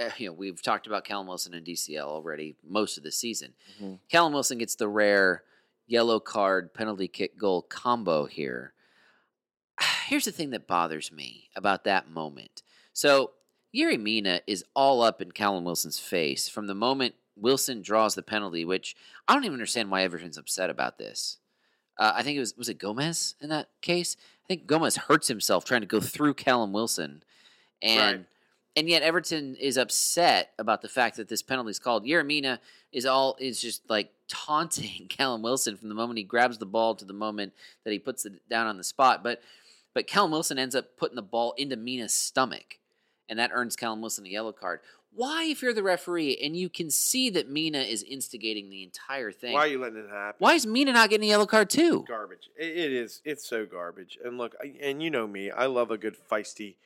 uh, 0.00 0.10
you 0.18 0.26
know 0.26 0.32
we've 0.32 0.60
talked 0.62 0.86
about 0.88 1.04
Callum 1.04 1.28
Wilson 1.28 1.54
and 1.54 1.64
DCL 1.64 2.02
already 2.04 2.56
most 2.68 2.98
of 2.98 3.04
the 3.04 3.12
season. 3.12 3.54
Mhm. 3.80 3.98
Callum 4.10 4.32
Wilson 4.32 4.58
gets 4.58 4.74
the 4.74 4.88
rare 4.88 5.44
yellow 5.86 6.18
card 6.20 6.74
penalty 6.74 7.06
kick 7.08 7.38
goal 7.38 7.62
combo 7.62 8.26
here. 8.26 8.72
Here's 10.06 10.24
the 10.24 10.32
thing 10.32 10.50
that 10.50 10.66
bothers 10.66 11.12
me 11.12 11.50
about 11.54 11.84
that 11.84 12.08
moment. 12.10 12.62
So 12.92 13.32
Yerry 13.74 14.00
Mina 14.00 14.40
is 14.48 14.64
all 14.74 15.02
up 15.02 15.20
in 15.22 15.30
Callum 15.32 15.64
Wilson's 15.64 16.00
face 16.00 16.48
from 16.48 16.66
the 16.66 16.74
moment 16.74 17.14
Wilson 17.40 17.82
draws 17.82 18.14
the 18.14 18.22
penalty, 18.22 18.64
which 18.64 18.96
I 19.28 19.34
don't 19.34 19.44
even 19.44 19.54
understand 19.54 19.90
why 19.90 20.02
Everton's 20.02 20.38
upset 20.38 20.70
about 20.70 20.98
this. 20.98 21.38
Uh, 21.98 22.12
I 22.14 22.22
think 22.22 22.36
it 22.36 22.40
was 22.40 22.56
was 22.56 22.68
it 22.68 22.78
Gomez 22.78 23.34
in 23.40 23.48
that 23.50 23.68
case. 23.82 24.16
I 24.44 24.46
think 24.48 24.66
Gomez 24.66 24.96
hurts 24.96 25.28
himself 25.28 25.64
trying 25.64 25.82
to 25.82 25.86
go 25.86 26.00
through 26.00 26.34
Callum 26.34 26.72
Wilson, 26.72 27.22
and 27.82 28.18
Right. 28.18 28.26
and 28.76 28.88
yet 28.88 29.02
Everton 29.02 29.54
is 29.56 29.76
upset 29.76 30.52
about 30.58 30.82
the 30.82 30.88
fact 30.88 31.16
that 31.16 31.28
this 31.28 31.42
penalty 31.42 31.70
is 31.70 31.78
called. 31.78 32.04
Yerry 32.04 32.26
Mina 32.26 32.60
is 32.92 33.06
all 33.06 33.36
is 33.38 33.60
just 33.60 33.88
like 33.90 34.10
taunting 34.28 35.06
Callum 35.08 35.42
Wilson 35.42 35.76
from 35.76 35.88
the 35.88 35.94
moment 35.94 36.18
he 36.18 36.24
grabs 36.24 36.58
the 36.58 36.66
ball 36.66 36.94
to 36.94 37.04
the 37.04 37.12
moment 37.12 37.52
that 37.84 37.92
he 37.92 37.98
puts 37.98 38.24
it 38.24 38.48
down 38.48 38.66
on 38.66 38.76
the 38.76 38.84
spot. 38.84 39.22
But 39.22 39.42
but 39.92 40.06
Callum 40.06 40.30
Wilson 40.30 40.58
ends 40.58 40.74
up 40.74 40.96
putting 40.96 41.16
the 41.16 41.22
ball 41.22 41.52
into 41.58 41.76
Mina's 41.76 42.14
stomach, 42.14 42.78
and 43.28 43.38
that 43.38 43.50
earns 43.52 43.76
Callum 43.76 44.00
Wilson 44.00 44.24
a 44.24 44.28
yellow 44.28 44.52
card. 44.52 44.80
Why, 45.12 45.44
if 45.44 45.60
you're 45.60 45.74
the 45.74 45.82
referee 45.82 46.38
and 46.42 46.56
you 46.56 46.68
can 46.68 46.88
see 46.90 47.30
that 47.30 47.48
Mina 47.50 47.80
is 47.80 48.02
instigating 48.04 48.70
the 48.70 48.82
entire 48.84 49.32
thing, 49.32 49.52
Why 49.54 49.60
are 49.60 49.66
you 49.66 49.80
letting 49.80 49.98
it 49.98 50.08
happen? 50.10 50.36
why 50.38 50.54
is 50.54 50.66
Mina 50.66 50.92
not 50.92 51.10
getting 51.10 51.26
a 51.26 51.28
yellow 51.30 51.46
card 51.46 51.68
too? 51.68 52.04
garbage. 52.06 52.48
It, 52.56 52.68
it 52.76 52.92
is. 52.92 53.20
It's 53.24 53.46
so 53.46 53.66
garbage. 53.66 54.18
And 54.24 54.38
look, 54.38 54.54
I- 54.62 54.74
and 54.80 55.02
you 55.02 55.10
know 55.10 55.26
me, 55.26 55.50
I 55.50 55.66
love 55.66 55.90
a 55.90 55.98
good 55.98 56.16
feisty, 56.30 56.76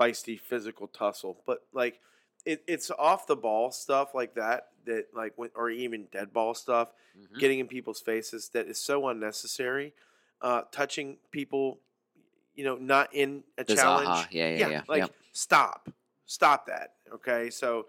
feisty 0.00 0.38
physical 0.38 0.88
tussle. 0.88 1.42
But 1.46 1.62
like, 1.72 2.00
it, 2.44 2.62
it's 2.66 2.90
off 2.90 3.26
the 3.26 3.36
ball 3.36 3.70
stuff 3.70 4.14
like 4.14 4.34
that. 4.34 4.68
That 4.86 5.06
like, 5.14 5.34
when, 5.36 5.50
or 5.54 5.70
even 5.70 6.06
dead 6.10 6.32
ball 6.32 6.54
stuff, 6.54 6.90
Mhm. 7.16 7.38
getting 7.38 7.58
in 7.60 7.68
people's 7.68 8.00
faces 8.00 8.48
that 8.50 8.66
is 8.66 8.80
so 8.80 9.06
unnecessary. 9.08 9.92
Uh, 10.40 10.62
touching 10.72 11.18
people, 11.30 11.78
you 12.54 12.64
know, 12.64 12.76
not 12.76 13.14
in 13.14 13.44
a 13.58 13.64
The 13.64 13.76
challenge. 13.76 14.08
Zaha. 14.08 14.26
Yeah, 14.30 14.48
yeah, 14.56 14.68
yeah. 14.68 14.82
Like, 14.88 15.00
Yep. 15.02 15.14
stop, 15.32 15.90
stop 16.30 16.66
that. 16.66 16.94
Okay, 17.14 17.50
so. 17.50 17.86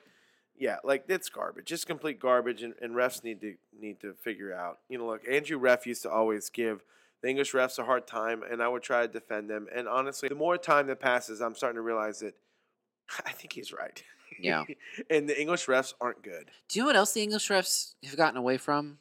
Yeah, 0.58 0.76
like 0.84 1.06
it's 1.08 1.28
garbage. 1.30 1.66
Just 1.66 1.88
complete 1.88 2.20
garbage, 2.20 2.62
and, 2.62 2.76
and 2.82 2.94
refs 2.94 3.24
need 3.24 3.42
to 3.42 3.56
need 3.80 4.00
to 4.02 4.14
figure 4.14 4.54
out. 4.54 4.78
You 4.90 5.00
know, 5.00 5.08
look, 5.08 5.22
Andrew 5.28 5.58
Ref 5.58 5.88
used 5.88 6.04
to 6.04 6.12
always 6.12 6.50
give 6.52 6.84
the 7.24 7.30
English 7.30 7.54
refs 7.54 7.80
a 7.80 7.84
hard 7.84 8.06
time, 8.06 8.44
and 8.44 8.62
I 8.62 8.68
would 8.68 8.84
try 8.84 9.08
to 9.08 9.12
defend 9.12 9.50
them. 9.50 9.66
And 9.74 9.88
honestly, 9.88 10.30
the 10.30 10.36
more 10.36 10.58
time 10.60 10.86
that 10.88 11.00
passes, 11.00 11.42
I'm 11.42 11.56
starting 11.56 11.78
to 11.78 11.82
realize 11.82 12.20
that 12.20 12.36
I 13.26 13.32
think 13.32 13.54
he's 13.54 13.74
right. 13.74 14.04
Yeah. 14.40 14.66
and 15.10 15.28
the 15.28 15.40
English 15.40 15.66
refs 15.66 15.94
aren't 16.00 16.22
good. 16.22 16.52
Do 16.70 16.78
you 16.78 16.84
know 16.84 16.88
what 16.88 16.96
else 16.96 17.14
the 17.14 17.24
English 17.24 17.48
refs 17.50 17.96
have 18.04 18.18
gotten 18.18 18.38
away 18.38 18.58
from? 18.58 19.00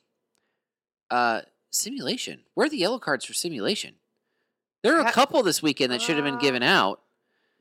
Uh, 1.11 1.43
simulation. 1.71 2.41
Where 2.55 2.69
are 2.69 2.71
the 2.71 2.79
yellow 2.79 3.01
cards 3.01 3.27
for 3.27 3.35
simulation? 3.35 3.97
There 4.83 4.97
are 4.99 5.07
a 5.07 5.12
couple 5.12 5.43
this 5.43 5.62
weekend 5.62 5.93
that 5.93 6.01
should 6.01 6.17
have 6.17 6.25
been 6.25 6.39
given 6.39 6.62
Uh, 6.62 6.67
out. 6.67 7.03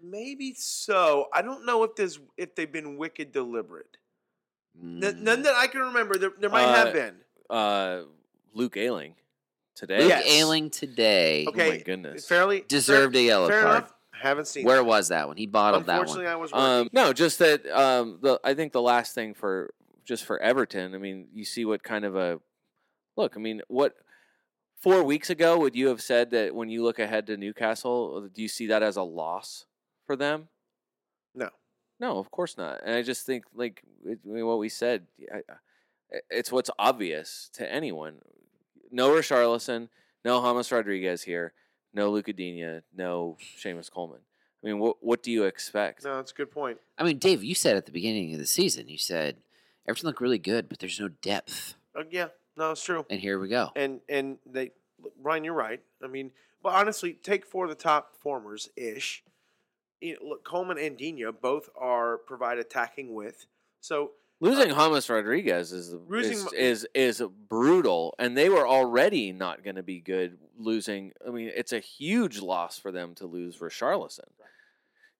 Maybe 0.01 0.53
so. 0.57 1.27
I 1.33 1.41
don't 1.41 1.65
know 1.65 1.83
if 1.83 1.95
there's 1.95 2.19
if 2.37 2.55
they've 2.55 2.71
been 2.71 2.97
wicked 2.97 3.31
deliberate. 3.31 3.97
N- 4.81 5.01
Mm. 5.01 5.21
None 5.21 5.41
that 5.43 5.55
I 5.55 5.67
can 5.67 5.81
remember. 5.81 6.17
There, 6.17 6.31
there 6.39 6.49
might 6.49 6.63
Uh, 6.65 6.85
have 6.85 6.93
been. 6.93 7.15
Uh, 7.49 8.03
Luke 8.53 8.77
Ayling 8.77 9.15
today. 9.75 9.99
Luke 9.99 10.09
Yes. 10.09 10.25
Ayling 10.27 10.69
today 10.69 11.45
Oh 11.45 11.49
Okay, 11.49 11.69
my 11.69 11.77
goodness. 11.77 12.27
Fairly 12.27 12.61
deserved 12.67 13.15
a 13.15 13.21
yellow 13.21 13.47
fair 13.49 13.61
card. 13.63 13.77
enough. 13.77 13.93
Haven't 14.13 14.47
seen. 14.47 14.65
Where 14.65 14.77
that. 14.77 14.83
was 14.85 15.07
that 15.09 15.27
one? 15.27 15.37
He 15.37 15.47
bottled 15.47 15.85
that 15.87 15.99
Unfortunately, 16.01 16.25
one. 16.25 16.33
I 16.33 16.35
was 16.37 16.51
working. 16.51 16.65
Um, 16.67 16.89
no, 16.93 17.13
just 17.13 17.39
that. 17.39 17.65
Um, 17.67 18.19
the 18.21 18.39
I 18.43 18.53
think 18.53 18.71
the 18.73 18.81
last 18.81 19.15
thing 19.15 19.33
for 19.33 19.73
just 20.05 20.23
for 20.25 20.39
Everton. 20.39 20.93
I 20.95 20.97
mean, 20.97 21.27
you 21.33 21.45
see 21.45 21.65
what 21.65 21.83
kind 21.83 22.03
of 22.05 22.15
a 22.15 22.39
look. 23.17 23.35
I 23.35 23.39
mean, 23.39 23.61
what 23.67 23.95
four 24.77 25.03
weeks 25.03 25.29
ago 25.29 25.57
would 25.59 25.75
you 25.75 25.87
have 25.87 26.01
said 26.01 26.31
that 26.31 26.53
when 26.55 26.69
you 26.69 26.83
look 26.83 26.99
ahead 26.99 27.27
to 27.27 27.37
Newcastle, 27.37 28.27
do 28.33 28.41
you 28.41 28.47
see 28.47 28.67
that 28.67 28.83
as 28.83 28.95
a 28.97 29.03
loss 29.03 29.65
for 30.09 30.15
them? 30.15 30.47
No. 31.35 31.49
No, 31.99 32.17
of 32.17 32.31
course 32.31 32.57
not. 32.57 32.81
And 32.83 32.95
I 32.95 33.03
just 33.03 33.27
think 33.27 33.43
like 33.53 33.83
it, 34.03 34.17
I 34.25 34.27
mean, 34.27 34.47
what 34.47 34.57
we 34.57 34.67
said. 34.69 35.05
I, 35.31 35.37
I- 35.37 35.57
it's 36.31 36.51
what's 36.51 36.71
obvious 36.79 37.51
to 37.53 37.71
anyone. 37.71 38.15
No 38.89 39.11
Richarlison, 39.11 39.89
no 40.25 40.41
James 40.41 40.71
Rodriguez 40.71 41.21
here, 41.21 41.53
no 41.93 42.09
Lucas 42.09 42.33
Digne, 42.33 42.81
no 42.97 43.37
Seamus 43.63 43.91
Coleman. 43.91 44.21
I 44.63 44.67
mean, 44.67 44.79
what 44.79 44.97
what 45.01 45.21
do 45.21 45.31
you 45.31 45.43
expect? 45.43 46.03
no, 46.05 46.15
that's 46.15 46.31
a 46.31 46.33
good 46.33 46.49
point. 46.49 46.79
I 46.97 47.03
mean, 47.03 47.19
Dave, 47.19 47.43
you 47.43 47.53
said 47.53 47.77
at 47.77 47.85
the 47.85 47.91
beginning 47.91 48.33
of 48.33 48.39
the 48.39 48.47
season, 48.47 48.87
you 48.89 48.97
said 48.97 49.35
everything 49.87 50.07
looked 50.07 50.19
really 50.21 50.39
good, 50.39 50.67
but 50.67 50.79
there's 50.79 50.99
no 50.99 51.09
depth. 51.09 51.75
Uh, 51.95 52.01
yeah, 52.09 52.29
no, 52.57 52.71
it's 52.71 52.83
true. 52.83 53.05
And 53.11 53.19
here 53.21 53.37
we 53.37 53.47
go. 53.47 53.69
and 53.75 53.99
and 54.09 54.39
they 54.47 54.71
look, 54.99 55.13
Ryan, 55.21 55.43
you're 55.43 55.53
right. 55.53 55.79
I 56.03 56.07
mean, 56.07 56.31
but 56.63 56.73
honestly, 56.73 57.13
take 57.13 57.45
four 57.45 57.65
of 57.65 57.69
the 57.69 57.75
top 57.75 58.13
performers 58.13 58.67
ish. 58.75 59.23
You 60.01 60.13
know, 60.13 60.29
look, 60.29 60.43
Coleman 60.43 60.77
and 60.77 60.97
Digne 60.97 61.25
both 61.41 61.69
are 61.79 62.17
provide 62.17 62.57
attacking 62.57 63.13
width. 63.13 63.45
So 63.81 64.11
Losing 64.41 64.71
uh, 64.71 64.89
James 64.89 65.09
Rodriguez 65.09 65.73
is 65.73 65.93
Losing 66.07 66.37
is, 66.57 66.85
is 66.93 67.19
is 67.19 67.23
brutal, 67.49 68.15
and 68.17 68.37
they 68.37 68.49
were 68.49 68.67
already 68.67 69.33
not 69.33 69.63
going 69.63 69.75
to 69.75 69.83
be 69.83 69.99
good. 69.99 70.37
Losing, 70.57 71.13
I 71.25 71.31
mean, 71.31 71.51
it's 71.55 71.73
a 71.73 71.79
huge 71.79 72.39
loss 72.39 72.77
for 72.77 72.91
them 72.91 73.15
to 73.15 73.25
lose 73.25 73.57
Richarlison. 73.57 74.27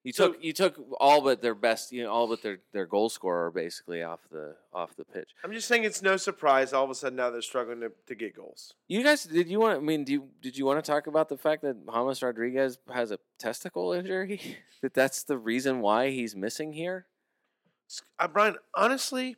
You 0.04 0.14
So- 0.14 0.32
took 0.32 0.44
you 0.44 0.54
took 0.54 0.76
all 1.00 1.22
but 1.22 1.42
their 1.42 1.56
best, 1.56 1.92
you 1.92 2.04
know, 2.04 2.12
all 2.12 2.28
but 2.28 2.42
their 2.42 2.60
their 2.72 2.86
goal 2.86 3.10
scorer 3.10 3.52
basically 3.52 4.02
off 4.02 4.22
the 4.32 4.56
off 4.74 4.96
the 4.96 5.04
pitch. 5.04 5.30
I'm 5.44 5.52
just 5.52 5.68
saying 5.68 5.84
it's 5.84 6.02
no 6.02 6.16
surprise 6.16 6.72
all 6.72 6.86
of 6.86 6.90
a 6.90 6.96
sudden 6.96 7.18
now 7.18 7.30
they're 7.30 7.42
struggling 7.42 7.82
to, 7.82 7.92
to 8.08 8.16
get 8.16 8.36
goals. 8.36 8.74
You 8.88 9.04
guys, 9.04 9.26
did 9.26 9.50
you 9.50 9.60
want? 9.60 9.78
I 9.78 9.82
mean, 9.82 10.06
do 10.06 10.14
you, 10.14 10.30
did 10.42 10.58
you 10.58 10.66
want 10.66 10.84
to 10.84 10.90
talk 10.90 11.08
about 11.08 11.28
the 11.28 11.38
fact 11.38 11.62
that 11.64 11.76
James 11.86 12.22
Rodriguez 12.24 12.78
has 12.94 13.12
a 13.12 13.20
testicle 13.38 13.92
injury? 13.92 14.58
that 14.82 14.94
that's 14.94 15.24
the 15.24 15.38
reason 15.38 15.82
why 15.82 16.12
he's 16.12 16.36
missing 16.36 16.72
here. 16.74 17.06
Uh, 18.18 18.28
Brian, 18.28 18.56
honestly, 18.76 19.36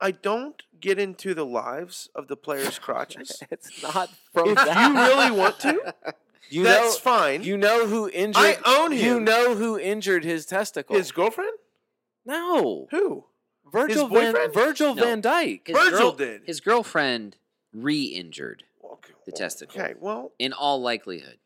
I 0.00 0.10
don't 0.10 0.60
get 0.80 0.98
into 0.98 1.32
the 1.34 1.46
lives 1.46 2.08
of 2.14 2.26
the 2.26 2.36
players' 2.36 2.78
crotches. 2.78 3.40
it's 3.52 3.82
not 3.82 4.10
from 4.32 4.48
if 4.48 4.54
that. 4.56 4.88
you 4.90 4.96
really 4.96 5.30
want 5.30 5.60
to, 5.60 5.94
you 6.50 6.64
that's 6.64 6.94
know, 6.96 7.00
fine. 7.00 7.42
You 7.44 7.56
know 7.56 7.86
who 7.86 8.08
injured? 8.08 8.36
I 8.42 8.56
own 8.64 8.92
him. 8.92 9.04
You 9.04 9.20
know 9.20 9.54
who 9.54 9.78
injured 9.78 10.24
his 10.24 10.44
testicle? 10.46 10.96
His 10.96 11.12
girlfriend? 11.12 11.52
no, 12.24 12.86
Who? 12.90 13.24
Virgil 13.72 14.06
Van 14.08 14.32
boyfriend? 14.32 14.54
Virgil 14.54 14.94
No. 14.94 15.02
Van 15.02 15.22
Dijk. 15.22 15.66
His 15.66 15.76
Virgil 15.76 15.98
girl- 15.98 16.12
did. 16.12 16.42
His 16.44 16.60
girlfriend 16.60 17.36
re-injured 17.72 18.64
Okay, 18.84 19.12
The 19.24 19.32
testicle. 19.32 19.80
Okay, 19.80 19.94
well, 19.98 20.32
in 20.38 20.52
all 20.52 20.80
likelihood. 20.82 21.38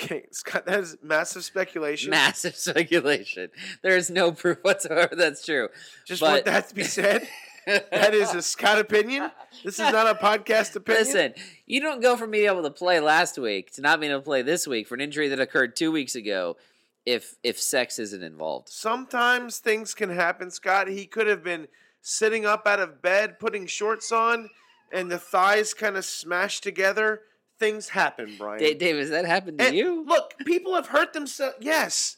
okay, 0.00 0.26
Scott, 0.30 0.66
that 0.66 0.78
is 0.80 0.96
massive 1.02 1.44
speculation. 1.44 2.10
Massive 2.10 2.54
speculation. 2.68 3.50
There 3.82 3.96
is 3.96 4.08
no 4.08 4.30
proof 4.32 4.58
whatsoever 4.62 5.16
that's 5.16 5.44
true. 5.44 5.68
Just 6.06 6.20
but- 6.20 6.30
want 6.30 6.44
that 6.44 6.68
to 6.68 6.74
be 6.74 6.84
said. 6.84 7.26
That 7.68 8.14
is 8.14 8.34
a 8.34 8.40
Scott 8.40 8.78
opinion. 8.78 9.30
This 9.62 9.74
is 9.74 9.92
not 9.92 10.06
a 10.06 10.14
podcast 10.14 10.74
opinion. 10.74 11.04
Listen, 11.04 11.34
you 11.66 11.80
don't 11.80 12.00
go 12.00 12.16
from 12.16 12.30
being 12.30 12.46
able 12.46 12.62
to 12.62 12.70
play 12.70 12.98
last 12.98 13.38
week 13.38 13.72
to 13.72 13.82
not 13.82 14.00
being 14.00 14.10
able 14.10 14.22
to 14.22 14.24
play 14.24 14.42
this 14.42 14.66
week 14.66 14.88
for 14.88 14.94
an 14.94 15.02
injury 15.02 15.28
that 15.28 15.38
occurred 15.38 15.76
two 15.76 15.92
weeks 15.92 16.14
ago 16.14 16.56
if 17.04 17.36
if 17.42 17.60
sex 17.60 17.98
isn't 17.98 18.22
involved. 18.22 18.68
Sometimes 18.68 19.58
things 19.58 19.94
can 19.94 20.10
happen, 20.10 20.50
Scott. 20.50 20.88
He 20.88 21.06
could 21.06 21.26
have 21.26 21.42
been 21.44 21.68
sitting 22.00 22.46
up 22.46 22.66
out 22.66 22.80
of 22.80 23.02
bed, 23.02 23.38
putting 23.38 23.66
shorts 23.66 24.12
on, 24.12 24.50
and 24.92 25.10
the 25.10 25.18
thighs 25.18 25.74
kind 25.74 25.96
of 25.96 26.04
smashed 26.04 26.62
together. 26.62 27.22
Things 27.58 27.88
happen, 27.88 28.36
Brian. 28.38 28.60
Dave, 28.60 28.78
Dave, 28.78 28.96
has 28.96 29.10
that 29.10 29.24
happened 29.24 29.58
to 29.58 29.66
And 29.66 29.76
you? 29.76 30.04
Look, 30.06 30.34
people 30.46 30.74
have 30.74 30.86
hurt 30.86 31.12
themselves. 31.12 31.56
Yes, 31.60 32.17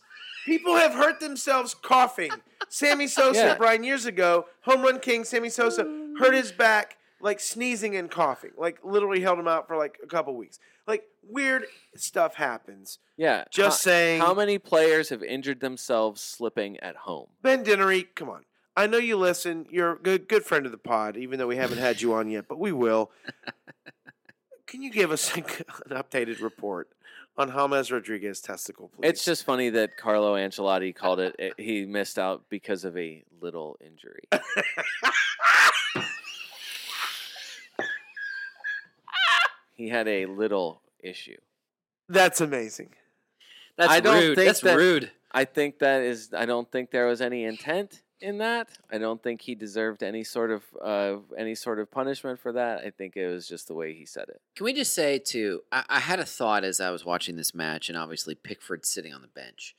people 0.51 0.74
have 0.74 0.93
hurt 0.94 1.20
themselves 1.20 1.74
coughing. 1.74 2.31
Sammy 2.68 3.06
Sosa, 3.06 3.39
Yeah. 3.39 3.55
Brian, 3.56 3.85
years 3.85 4.05
ago, 4.06 4.47
home 4.62 4.82
run 4.82 4.98
king 4.98 5.24
Sammy 5.24 5.48
Sosa 5.48 5.85
hurt 6.18 6.35
his 6.35 6.51
back 6.52 6.97
like 7.20 7.39
sneezing 7.39 7.94
and 7.97 8.10
coughing. 8.10 8.51
Like 8.59 8.78
literally 8.82 9.20
held 9.20 9.39
him 9.39 9.47
out 9.47 9.68
for 9.68 9.77
like 9.77 9.98
a 10.02 10.06
couple 10.06 10.35
weeks. 10.36 10.59
Like 10.86 11.05
weird 11.22 11.66
stuff 11.94 12.35
happens. 12.35 12.98
Yeah, 13.16 13.44
Just 13.52 13.85
how, 13.85 13.90
saying. 13.90 14.20
How 14.22 14.35
many 14.35 14.59
players 14.59 15.10
have 15.10 15.22
injured 15.22 15.60
themselves 15.60 16.20
slipping 16.20 16.78
at 16.81 16.97
home? 16.97 17.28
Ben 17.43 17.64
Dinnery, 17.64 18.06
come 18.14 18.28
on. 18.28 18.44
I 18.77 18.86
know 18.86 18.98
you 18.98 19.16
listen. 19.16 19.66
You're 19.70 19.93
a 19.93 19.98
good, 19.98 20.27
good 20.28 20.44
friend 20.44 20.64
of 20.66 20.72
the 20.72 20.78
pod, 20.78 21.16
even 21.16 21.39
though 21.39 21.47
we 21.47 21.56
haven't 21.56 21.78
had 21.78 22.01
you 22.01 22.14
on 22.14 22.28
yet, 22.31 22.47
but 22.48 22.59
we 22.59 22.72
will. 22.72 23.10
Can 24.66 24.82
you 24.82 24.90
give 24.90 25.10
us 25.10 25.35
an 25.36 25.43
updated 25.90 26.40
report 26.40 26.89
on 27.40 27.50
James 27.72 27.90
Rodriguez 27.90 28.40
testicle, 28.40 28.88
please? 28.88 29.08
It's 29.08 29.24
just 29.24 29.44
funny 29.44 29.70
that 29.70 29.96
Carlo 29.96 30.34
Ancelotti 30.34 30.94
called 30.94 31.20
it, 31.20 31.34
it. 31.38 31.54
He 31.58 31.86
missed 31.86 32.18
out 32.18 32.44
because 32.48 32.84
of 32.84 32.96
a 32.96 33.24
little 33.40 33.78
injury. 33.84 34.24
he 39.76 39.88
had 39.88 40.06
a 40.08 40.26
little 40.26 40.82
issue. 41.00 41.38
that's 42.08 42.40
amazing. 42.40 42.90
That's 43.76 43.90
I 43.90 44.00
don't 44.00 44.20
rude. 44.22 44.36
think 44.36 44.46
That's 44.48 44.60
that- 44.60 44.76
rude. 44.76 45.10
I 45.32 45.44
think 45.44 45.78
that 45.78 46.02
is. 46.02 46.30
I 46.36 46.44
don't 46.44 46.70
think 46.70 46.90
there 46.90 47.06
was 47.06 47.20
any 47.20 47.44
intent 47.44 48.02
in 48.20 48.38
that. 48.38 48.68
I 48.90 48.98
don't 48.98 49.22
think 49.22 49.40
he 49.42 49.55
deserved 49.55 50.02
any 50.02 50.24
sort 50.24 50.51
of 50.51 50.62
uh, 50.82 51.16
any 51.36 51.55
sort 51.55 51.78
of 51.78 51.90
punishment 51.90 52.38
for 52.40 52.52
that. 52.52 52.80
I 52.84 52.90
think 52.90 53.16
it 53.16 53.26
was 53.28 53.47
just 53.48 53.68
the 53.68 53.74
way 53.74 53.94
he 53.94 54.05
said 54.06 54.28
it. 54.28 54.40
Can 54.56 54.64
we 54.64 54.72
just 54.72 54.94
say 54.94 55.18
too? 55.18 55.62
I, 55.72 55.84
I 55.88 56.01
had 56.01 56.18
a 56.20 56.24
thought 56.24 56.64
as 56.64 56.80
I 56.80 56.90
was 56.90 57.05
watching 57.05 57.36
this 57.36 57.55
match, 57.55 57.88
and 57.88 57.97
obviously 57.98 58.34
Pickford 58.34 58.84
sitting 58.86 59.12
on 59.14 59.22
the 59.22 59.28
bench. 59.28 59.74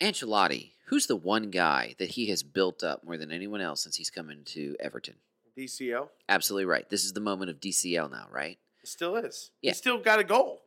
Ancelotti, 0.00 0.72
who's 0.86 1.06
the 1.06 1.16
one 1.16 1.50
guy 1.50 1.94
that 1.98 2.10
he 2.10 2.26
has 2.28 2.42
built 2.42 2.82
up 2.84 3.04
more 3.04 3.16
than 3.16 3.32
anyone 3.32 3.60
else 3.60 3.82
since 3.82 3.96
he's 3.96 4.10
come 4.10 4.30
into 4.30 4.76
Everton? 4.78 5.16
DCL 5.58 6.08
Absolutely 6.28 6.66
right. 6.66 6.88
This 6.88 7.04
is 7.04 7.14
the 7.14 7.20
moment 7.20 7.50
of 7.50 7.58
DCL 7.60 8.10
now, 8.12 8.28
right? 8.30 8.58
It 8.82 8.88
still 8.88 9.16
is. 9.16 9.50
Yeah. 9.60 9.72
He 9.72 9.74
still 9.74 9.98
got 9.98 10.20
a 10.20 10.24
goal. 10.24 10.62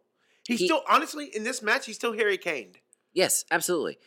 He's 0.45 0.59
He- 0.59 0.65
still 0.65 0.83
honestly 0.89 1.29
in 1.33 1.43
this 1.45 1.61
match. 1.61 1.85
He's 1.85 1.95
still 1.95 2.11
Harry 2.13 2.37
Kane. 2.37 2.73
Yes, 3.13 3.45
absolutely. 3.49 3.99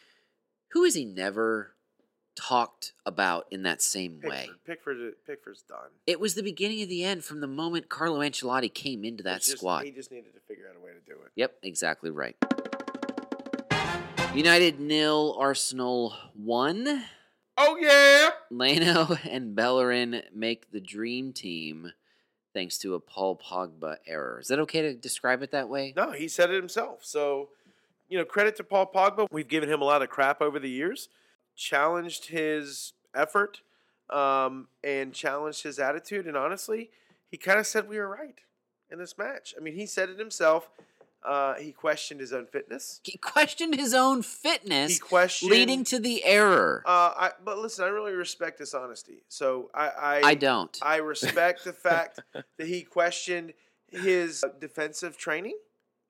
Who 0.73 0.85
is 0.85 0.95
he 0.95 1.05
never 1.07 1.74
talked 2.35 2.93
about 3.06 3.47
in 3.51 3.62
that 3.62 3.82
same 3.82 4.20
way? 4.23 4.48
Pickford, 4.65 4.65
Pickford, 4.66 4.97
uh, 4.97 5.11
Pickford's 5.27 5.62
done. 5.62 5.90
It 6.06 6.20
was 6.20 6.35
the 6.35 6.43
beginning 6.43 6.82
of 6.82 6.89
the 6.89 7.05
end 7.05 7.24
from 7.24 7.40
the 7.40 7.47
moment 7.47 7.89
Carlo 7.89 8.20
Ancelotti 8.20 8.73
came 8.73 9.05
into 9.05 9.23
that 9.24 9.43
just- 9.43 9.59
squad. 9.59 9.85
He 9.85 9.90
just 9.90 10.11
needed 10.11 10.35
to 10.35 10.40
figure 10.40 10.65
out 10.69 10.77
a 10.81 10.85
way 10.85 10.93
to 10.93 11.01
do 11.06 11.19
it. 11.24 11.32
Yep, 11.36 11.56
exactly 11.62 12.11
right. 12.11 12.36
United 14.35 14.81
nil, 14.81 15.36
Arsenal 15.39 16.15
one. 16.35 17.05
Oh 17.56 17.77
yeah. 17.77 18.31
Leno 18.51 19.16
and 19.31 19.55
Bellerin 19.55 20.23
make 20.35 20.73
the 20.73 20.81
dream 20.81 21.32
team 21.32 21.93
thanks 22.52 22.78
to 22.78 22.94
a 22.94 23.01
Paul 23.01 23.36
Pogba 23.36 23.97
error. 24.06 24.40
Is 24.40 24.48
that 24.48 24.59
okay 24.61 24.82
to 24.82 24.94
describe 24.94 25.43
it 25.43 25.51
that 25.52 25.69
way? 25.69 25.93
No, 25.97 26.12
he 26.12 26.28
said 26.28 26.51
it 26.51 26.56
himself. 26.56 27.05
So, 27.05 27.51
you 28.09 28.19
know, 28.19 28.24
credit 28.24 28.56
to 28.56 28.65
Paul 28.65 28.90
Pogba. 28.93 29.27
We've 29.31 29.47
given 29.48 29.69
him 29.69 29.82
a 29.82 29.85
lot 29.85 30.02
of 30.02 30.09
crap 30.09 30.40
over 30.40 30.59
the 30.59 30.69
years, 30.70 31.09
challenged 31.57 32.27
his 32.27 32.93
effort, 33.15 33.61
um, 34.11 34.69
and 34.83 35.13
challenged 35.13 35.63
his 35.63 35.79
attitude. 35.79 36.27
And 36.27 36.37
honestly, 36.37 36.91
he 37.31 37.37
kind 37.37 37.59
of 37.59 37.67
said 37.67 37.89
we 37.89 37.99
were 37.99 38.09
right 38.09 38.41
in 38.91 38.99
this 38.99 39.17
match. 39.19 39.55
I 39.59 39.63
mean, 39.63 39.75
he 39.75 39.87
said 39.87 40.09
it 40.11 40.19
himself. 40.19 40.71
Uh, 41.25 41.55
he 41.55 41.73
questioned 41.73 42.21
his 42.21 42.35
own 42.35 42.45
fitness. 42.45 43.01
He 43.03 43.17
questioned 43.17 43.75
his 43.77 43.95
own 43.95 44.23
fitness, 44.23 44.93
He 44.93 44.99
questioned 44.99 45.51
leading 45.51 45.83
to 45.85 45.99
the 45.99 46.23
error. 46.23 46.83
Uh, 46.85 47.13
I, 47.17 47.31
but 47.43 47.59
listen, 47.59 47.83
I 47.85 47.89
really 47.89 48.13
respect 48.13 48.59
his 48.59 48.75
honesty. 48.75 49.23
So 49.29 49.71
I, 49.75 49.89
I, 49.89 50.21
I 50.23 50.35
don't. 50.35 50.79
I 50.83 50.97
respect 50.97 51.65
the 51.65 51.73
fact 51.73 52.21
that 52.35 52.67
he 52.67 52.83
questioned 52.83 53.55
his 53.89 54.45
defensive 54.61 55.17
training. 55.17 55.57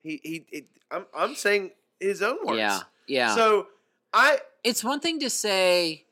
He, 0.03 0.21
he, 0.25 0.47
it, 0.51 0.65
I'm, 0.91 1.07
I'm 1.17 1.35
saying 1.37 1.71
his 2.01 2.21
own 2.21 2.45
words. 2.45 2.59
yeah, 2.59 2.81
yeah. 3.07 3.35
So 3.37 3.69
I, 4.15 4.39
it's 4.63 4.85
one 4.85 5.01
thing 5.01 5.19
to 5.21 5.29
say, 5.29 6.07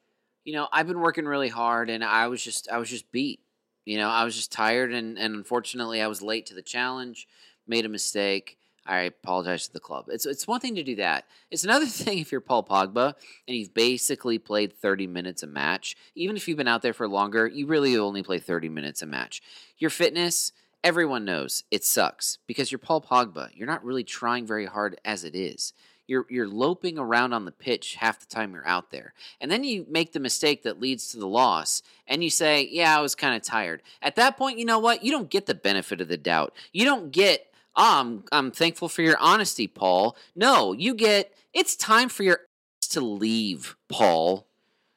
you 0.44 0.52
know, 0.52 0.66
I've 0.72 0.88
been 0.88 0.98
working 0.98 1.24
really 1.24 1.48
hard 1.48 1.88
and 1.88 2.02
I 2.02 2.26
was 2.26 2.42
just 2.42 2.68
I 2.68 2.78
was 2.78 2.90
just 2.90 3.10
beat. 3.12 3.40
You 3.84 3.96
know, 3.96 4.08
I 4.08 4.24
was 4.24 4.34
just 4.34 4.50
tired 4.50 4.92
and, 4.92 5.16
and 5.16 5.36
unfortunately 5.36 6.02
I 6.02 6.08
was 6.08 6.20
late 6.20 6.46
to 6.46 6.54
the 6.54 6.62
challenge, 6.62 7.28
made 7.66 7.86
a 7.86 7.88
mistake. 7.88 8.58
I 8.84 9.02
apologize 9.02 9.68
to 9.68 9.72
the 9.72 9.78
club. 9.78 10.06
It's 10.08 10.26
it's 10.26 10.48
one 10.48 10.58
thing 10.58 10.74
to 10.74 10.82
do 10.82 10.96
that. 10.96 11.26
It's 11.52 11.62
another 11.62 11.86
thing 12.02 12.18
if 12.18 12.32
you're 12.32 12.40
Paul 12.40 12.64
Pogba 12.64 13.14
and 13.46 13.56
you've 13.56 13.72
basically 13.72 14.38
played 14.38 14.72
30 14.72 15.06
minutes 15.06 15.44
a 15.44 15.46
match. 15.46 15.94
Even 16.16 16.36
if 16.36 16.48
you've 16.48 16.58
been 16.58 16.66
out 16.66 16.82
there 16.82 16.92
for 16.92 17.06
longer, 17.06 17.46
you 17.46 17.66
really 17.66 17.96
only 17.96 18.24
play 18.24 18.40
30 18.40 18.68
minutes 18.68 19.02
a 19.02 19.06
match. 19.06 19.42
Your 19.78 19.90
fitness, 19.90 20.50
everyone 20.82 21.24
knows 21.24 21.62
it 21.70 21.84
sucks 21.84 22.38
because 22.48 22.72
you're 22.72 22.80
Paul 22.80 23.00
Pogba. 23.00 23.50
You're 23.54 23.68
not 23.68 23.84
really 23.84 24.02
trying 24.02 24.44
very 24.44 24.66
hard 24.66 25.00
as 25.04 25.22
it 25.22 25.36
is 25.36 25.72
you're 26.12 26.26
you're 26.28 26.46
loping 26.46 26.98
around 26.98 27.32
on 27.32 27.46
the 27.46 27.50
pitch 27.50 27.96
half 27.96 28.20
the 28.20 28.26
time 28.26 28.52
you're 28.52 28.68
out 28.68 28.90
there. 28.90 29.14
And 29.40 29.50
then 29.50 29.64
you 29.64 29.86
make 29.88 30.12
the 30.12 30.20
mistake 30.20 30.62
that 30.62 30.78
leads 30.78 31.10
to 31.10 31.16
the 31.16 31.26
loss 31.26 31.82
and 32.06 32.22
you 32.22 32.28
say, 32.28 32.68
"Yeah, 32.70 32.96
I 32.96 33.00
was 33.00 33.14
kind 33.14 33.34
of 33.34 33.42
tired." 33.42 33.82
At 34.02 34.16
that 34.16 34.36
point, 34.36 34.58
you 34.58 34.66
know 34.66 34.78
what? 34.78 35.02
You 35.02 35.10
don't 35.10 35.30
get 35.30 35.46
the 35.46 35.54
benefit 35.54 36.02
of 36.02 36.08
the 36.08 36.18
doubt. 36.18 36.54
You 36.72 36.84
don't 36.84 37.10
get, 37.10 37.50
oh, 37.74 38.00
I'm 38.00 38.24
I'm 38.30 38.50
thankful 38.50 38.90
for 38.90 39.00
your 39.02 39.16
honesty, 39.18 39.66
Paul." 39.66 40.14
No, 40.36 40.74
you 40.74 40.94
get 40.94 41.32
it's 41.54 41.74
time 41.76 42.10
for 42.10 42.22
your 42.22 42.40
ass 42.82 42.88
to 42.88 43.00
leave, 43.00 43.76
Paul. 43.88 44.46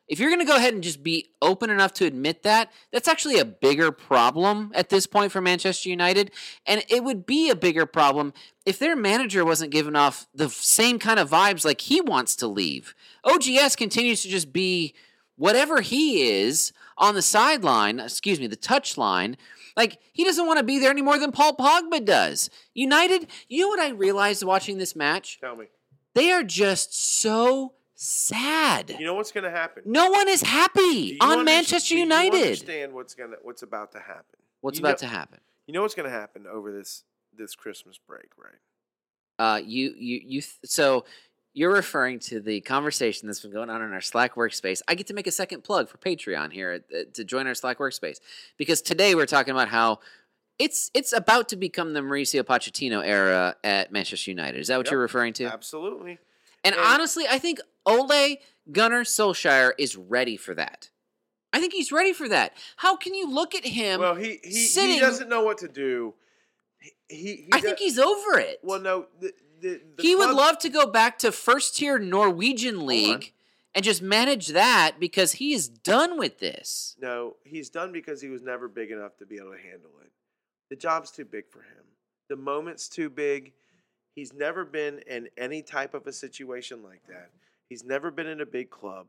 If 0.08 0.20
you're 0.20 0.30
going 0.30 0.40
to 0.40 0.46
go 0.46 0.56
ahead 0.56 0.74
and 0.74 0.84
just 0.84 1.02
be 1.04 1.32
open 1.42 1.70
enough 1.70 1.94
to 1.94 2.06
admit 2.06 2.44
that, 2.44 2.72
that's 2.92 3.08
actually 3.08 3.40
a 3.40 3.46
bigger 3.46 3.92
problem 3.92 4.72
at 4.76 4.90
this 4.90 5.08
point 5.08 5.32
for 5.32 5.42
Manchester 5.42 5.90
United. 5.90 6.32
And 6.68 6.84
it 6.90 7.04
would 7.04 7.26
be 7.26 7.50
a 7.50 7.56
bigger 7.56 7.88
problem 7.88 8.34
if 8.66 8.78
their 8.78 8.96
manager 8.96 9.44
wasn't 9.44 9.72
giving 9.72 9.96
off 9.96 10.28
the 10.34 10.50
same 10.50 11.00
kind 11.00 11.20
of 11.20 11.32
vibes 11.32 11.66
like 11.66 11.82
he 11.82 12.02
wants 12.02 12.36
to 12.38 12.48
leave. 12.48 12.94
OGS 13.24 13.76
continues 13.76 14.22
to 14.22 14.30
just 14.30 14.54
be 14.54 14.94
whatever 15.38 15.82
he 15.82 16.30
is 16.30 16.72
on 16.98 17.16
the 17.16 17.22
sideline, 17.22 18.00
excuse 18.00 18.40
me, 18.40 18.48
the 18.48 18.56
touch 18.56 18.98
line. 18.98 19.38
Like, 19.76 20.00
he 20.14 20.24
doesn't 20.24 20.46
want 20.46 20.60
to 20.60 20.64
be 20.64 20.80
there 20.80 20.92
any 20.92 21.02
more 21.02 21.20
than 21.20 21.32
Paul 21.32 21.56
Pogba 21.56 22.04
does. 22.06 22.50
United, 22.74 23.28
you 23.50 23.62
know 23.62 23.68
what 23.68 23.80
I 23.80 23.90
realized 23.90 24.44
watching 24.44 24.78
this 24.78 24.96
match? 24.96 25.40
tell 25.42 25.56
me, 25.56 25.66
They 26.14 26.32
are 26.32 26.44
just 26.44 27.20
so 27.20 27.74
sad. 27.96 28.96
you 29.00 29.06
know 29.06 29.14
what's 29.16 29.32
going 29.32 29.44
to 29.46 29.50
happen? 29.50 29.84
No 29.86 30.10
one 30.12 30.28
is 30.30 30.42
happy 30.42 31.18
on 31.22 31.44
Manchester 31.46 31.90
do 31.94 31.96
you 31.96 32.02
United. 32.04 32.42
understand 32.42 32.94
what's 32.94 33.14
going 33.16 33.32
to, 33.32 33.38
what's 33.42 33.64
about 33.64 33.92
to 33.94 34.00
happen? 34.00 34.40
What's 34.62 34.78
You 34.80 34.84
about 34.84 35.02
know- 35.02 35.08
to 35.08 35.14
happen? 35.14 35.40
You 35.68 35.74
know 35.74 35.82
what's 35.82 35.96
going 35.96 36.08
to 36.10 36.16
happen 36.16 36.46
over 36.46 36.72
this, 36.72 37.04
this 37.36 37.56
Christmas 37.56 37.98
break, 37.98 38.28
right? 38.38 38.60
Uh, 39.40 39.58
you, 39.58 39.94
you, 39.98 40.22
you. 40.24 40.42
Th- 40.42 40.54
so 40.66 41.06
you're 41.54 41.72
referring 41.74 42.20
to 42.20 42.40
the 42.40 42.62
conversation 42.62 43.28
that's 43.28 43.40
been 43.40 43.52
going 43.52 43.70
on 43.72 43.82
in 43.82 43.92
our 43.92 44.00
Slack 44.02 44.36
workspace. 44.36 44.82
I 44.88 44.94
get 44.96 45.08
to 45.08 45.14
make 45.16 45.26
a 45.26 45.32
second 45.32 45.64
plug 45.64 45.90
for 45.90 45.98
Patreon 45.98 46.54
here 46.54 46.70
at, 46.72 46.82
uh, 46.96 47.04
to 47.16 47.24
join 47.24 47.48
our 47.48 47.56
Slack 47.56 47.80
workspace 47.80 48.20
because 48.58 48.82
today 48.84 49.16
we're 49.16 49.26
talking 49.26 49.52
about 49.54 49.70
how 49.70 50.00
it's 50.60 50.92
it's 50.94 51.12
about 51.14 51.50
to 51.50 51.56
become 51.56 51.94
the 51.94 52.00
Mauricio 52.02 52.44
Pochettino 52.44 53.04
era 53.04 53.56
at 53.64 53.92
Manchester 53.92 54.30
United. 54.32 54.60
Is 54.60 54.68
that 54.68 54.78
what 54.78 54.86
Yep. 54.86 54.92
you're 54.92 55.02
referring 55.02 55.34
to? 55.34 55.46
Absolutely. 55.46 56.20
And 56.64 56.76
And- 56.76 56.84
honestly, 56.86 57.26
I 57.30 57.40
think 57.40 57.60
Ole 57.86 58.38
Gunnar 58.72 59.02
Solskjaer 59.04 59.72
is 59.78 59.96
ready 59.96 60.38
for 60.38 60.56
that. 60.56 60.90
I 61.54 61.60
think 61.60 61.74
he's 61.74 61.92
ready 61.92 62.12
for 62.12 62.28
that. 62.28 62.54
How 62.78 62.98
can 62.98 63.14
you 63.14 63.30
look 63.32 63.56
at 63.56 63.66
him? 63.66 64.02
Well, 64.02 64.16
he, 64.16 64.40
he, 64.44 64.52
sitting- 64.52 64.96
he 64.96 65.00
doesn't 65.00 65.30
know 65.30 65.44
what 65.44 65.60
to 65.60 65.68
do. 65.68 66.14
He, 66.80 66.92
he, 67.08 67.18
he 67.18 67.50
I 67.54 67.62
think 67.62 67.80
he's 67.80 67.98
over 67.98 68.38
it. 68.40 68.60
Well, 68.62 68.80
no. 68.80 69.06
The, 69.20 69.34
the, 69.62 69.82
the 69.98 70.04
he 70.04 70.16
would 70.16 70.32
love 70.36 70.60
to 70.60 70.70
go 70.70 70.86
back 70.86 71.18
to 71.20 71.32
first 71.32 71.78
tier 71.78 71.98
Norwegian 71.98 72.86
league 72.86 73.34
and 73.74 73.84
just 73.86 74.02
manage 74.02 74.50
that 74.50 74.98
because 75.00 75.34
he 75.34 75.54
is 75.54 75.68
done 75.70 76.18
with 76.18 76.40
this. 76.40 76.96
No, 77.00 77.36
he's 77.46 77.70
done 77.70 77.92
because 77.92 78.22
he 78.22 78.30
was 78.30 78.42
never 78.42 78.68
big 78.68 78.92
enough 78.92 79.18
to 79.18 79.26
be 79.26 79.36
able 79.38 79.52
to 79.52 79.58
handle 79.62 79.92
it. 80.02 80.12
The 80.70 80.76
job's 80.76 81.12
too 81.12 81.26
big 81.26 81.50
for 81.50 81.60
him. 81.60 81.84
The 82.30 82.36
moment's 82.36 82.90
too 82.90 83.10
big. 83.10 83.54
He's 84.16 84.34
never 84.34 84.66
been 84.66 85.00
in 85.08 85.30
any 85.38 85.62
type 85.62 85.94
of 85.94 86.08
a 86.08 86.14
situation 86.14 86.84
like 86.84 87.02
that. 87.08 87.30
He's 87.70 87.84
never 87.84 88.12
been 88.12 88.28
in 88.28 88.42
a 88.42 88.46
big 88.46 88.70
club. 88.70 89.08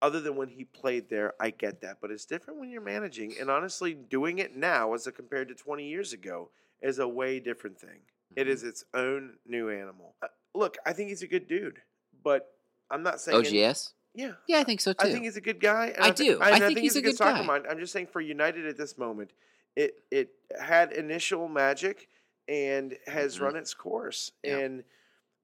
Other 0.00 0.20
than 0.20 0.34
when 0.36 0.48
he 0.48 0.64
played 0.64 1.08
there, 1.08 1.34
I 1.40 1.50
get 1.50 1.80
that. 1.82 1.98
But 2.00 2.10
it's 2.10 2.24
different 2.24 2.58
when 2.58 2.70
you're 2.70 2.80
managing. 2.80 3.34
And 3.40 3.48
honestly, 3.50 3.94
doing 3.94 4.38
it 4.38 4.56
now 4.56 4.94
as 4.94 5.06
a 5.06 5.12
compared 5.12 5.48
to 5.48 5.54
20 5.54 5.88
years 5.88 6.12
ago 6.12 6.50
is 6.80 6.98
a 6.98 7.06
way 7.06 7.38
different 7.38 7.78
thing. 7.78 8.00
It 8.34 8.48
is 8.48 8.64
its 8.64 8.84
own 8.94 9.34
new 9.46 9.68
animal. 9.70 10.14
Uh, 10.22 10.28
look, 10.54 10.76
I 10.86 10.92
think 10.92 11.10
he's 11.10 11.22
a 11.22 11.28
good 11.28 11.46
dude. 11.46 11.80
But 12.24 12.50
I'm 12.90 13.02
not 13.02 13.20
saying 13.20 13.46
any- 13.46 13.64
OGS? 13.64 13.94
yeah, 14.14 14.32
Yeah, 14.48 14.58
I 14.58 14.64
think 14.64 14.80
so 14.80 14.92
too. 14.92 15.06
I 15.06 15.12
think 15.12 15.24
he's 15.24 15.36
a 15.36 15.40
good 15.40 15.60
guy. 15.60 15.94
I 15.98 16.10
thi- 16.10 16.24
do. 16.30 16.40
I 16.40 16.50
and 16.50 16.64
think 16.64 16.78
he's 16.80 16.96
a 16.96 17.02
good 17.02 17.16
soccer 17.16 17.40
guy. 17.40 17.46
mind. 17.46 17.66
I'm 17.68 17.78
just 17.78 17.92
saying 17.92 18.08
for 18.08 18.20
United 18.20 18.66
at 18.66 18.76
this 18.76 18.98
moment, 18.98 19.32
it 19.76 20.02
it 20.10 20.30
had 20.60 20.92
initial 20.92 21.48
magic 21.48 22.08
and 22.48 22.96
has 23.06 23.38
Mhm. 23.38 23.42
run 23.42 23.56
its 23.56 23.72
course. 23.74 24.32
Yeah. 24.42 24.58
And 24.58 24.84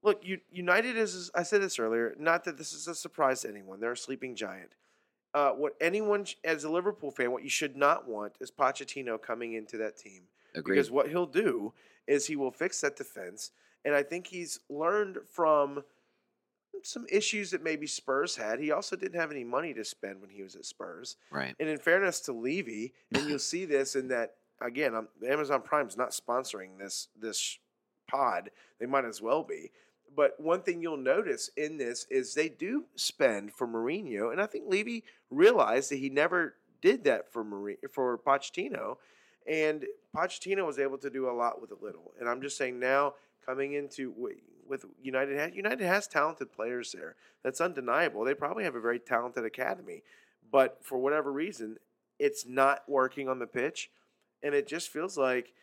look, 0.03 0.23
United 0.51 0.97
is. 0.97 1.31
I 1.35 1.43
said 1.43 1.61
this 1.61 1.79
earlier. 1.79 2.15
Not 2.19 2.43
that 2.45 2.57
this 2.57 2.73
is 2.73 2.87
a 2.87 2.95
surprise 2.95 3.41
to 3.41 3.49
anyone. 3.49 3.79
They're 3.79 3.93
a 3.93 3.97
sleeping 3.97 4.35
giant. 4.35 4.71
Uh, 5.33 5.51
what 5.51 5.73
anyone 5.79 6.25
as 6.43 6.63
a 6.63 6.69
Liverpool 6.69 7.11
fan, 7.11 7.31
what 7.31 7.43
you 7.43 7.49
should 7.49 7.77
not 7.77 8.07
want 8.07 8.33
is 8.39 8.49
Pochettino 8.49 9.21
coming 9.21 9.53
into 9.53 9.77
that 9.77 9.95
team 9.95 10.23
Agreed. 10.55 10.75
because 10.75 10.89
what 10.89 11.09
he'll 11.09 11.27
do 11.27 11.71
is 12.07 12.25
he 12.25 12.35
will 12.35 12.51
fix 12.51 12.81
that 12.81 12.95
defense. 12.95 13.51
And 13.85 13.93
I 13.93 14.01
think 14.01 14.25
he's 14.25 14.59
learned 14.69 15.19
from 15.31 15.83
some 16.81 17.05
issues 17.11 17.51
that 17.51 17.63
maybe 17.63 17.85
Spurs 17.85 18.35
had. 18.35 18.59
He 18.59 18.71
also 18.71 18.95
didn't 18.95 19.19
have 19.19 19.31
any 19.31 19.43
money 19.43 19.73
to 19.75 19.85
spend 19.85 20.19
when 20.19 20.29
he 20.31 20.41
was 20.41 20.55
at 20.55 20.65
Spurs. 20.65 21.17
right. 21.29 21.55
And 21.59 21.69
in 21.69 21.77
fairness 21.77 22.19
to 22.21 22.33
Levy, 22.33 22.93
and 23.13 23.29
you'll 23.29 23.39
see 23.39 23.65
this 23.65 23.95
in 23.95 24.07
that 24.07 24.35
again, 24.61 24.95
um, 24.95 25.07
Amazon 25.27 25.61
Prime's 25.61 25.97
not 25.97 26.11
sponsoring 26.11 26.77
this 26.77 27.07
this 27.19 27.59
pod. 28.09 28.49
They 28.79 28.85
might 28.85 29.05
as 29.05 29.21
well 29.21 29.43
be. 29.43 29.71
But 30.15 30.39
one 30.39 30.61
thing 30.61 30.81
you'll 30.81 30.97
notice 30.97 31.49
in 31.55 31.77
this 31.77 32.05
is 32.09 32.33
they 32.33 32.49
do 32.49 32.85
spend 32.95 33.53
for 33.53 33.67
Mourinho, 33.67 34.31
and 34.31 34.41
I 34.41 34.45
think 34.45 34.65
Levy 34.67 35.03
realized 35.29 35.91
that 35.91 35.97
he 35.97 36.09
never 36.09 36.55
did 36.81 37.03
that 37.05 37.31
for 37.31 37.43
Mourinho, 37.43 37.77
for 37.91 38.17
Pochettino, 38.17 38.97
and 39.47 39.85
Pochettino 40.15 40.65
was 40.65 40.79
able 40.79 40.97
to 40.99 41.09
do 41.09 41.29
a 41.29 41.31
lot 41.31 41.61
with 41.61 41.71
a 41.71 41.83
little. 41.83 42.13
And 42.19 42.27
I'm 42.27 42.41
just 42.41 42.57
saying 42.57 42.79
now 42.79 43.13
coming 43.45 43.73
into 43.73 44.13
with 44.67 44.85
United, 45.01 45.55
United 45.55 45.85
has 45.85 46.07
talented 46.07 46.51
players 46.51 46.91
there. 46.91 47.15
That's 47.43 47.61
undeniable. 47.61 48.23
They 48.23 48.33
probably 48.33 48.63
have 48.63 48.75
a 48.75 48.81
very 48.81 48.99
talented 48.99 49.45
academy, 49.45 50.03
but 50.51 50.79
for 50.83 50.97
whatever 50.97 51.31
reason, 51.31 51.77
it's 52.19 52.45
not 52.45 52.83
working 52.87 53.29
on 53.29 53.39
the 53.39 53.47
pitch, 53.47 53.89
and 54.43 54.53
it 54.53 54.67
just 54.67 54.89
feels 54.89 55.17
like 55.17 55.53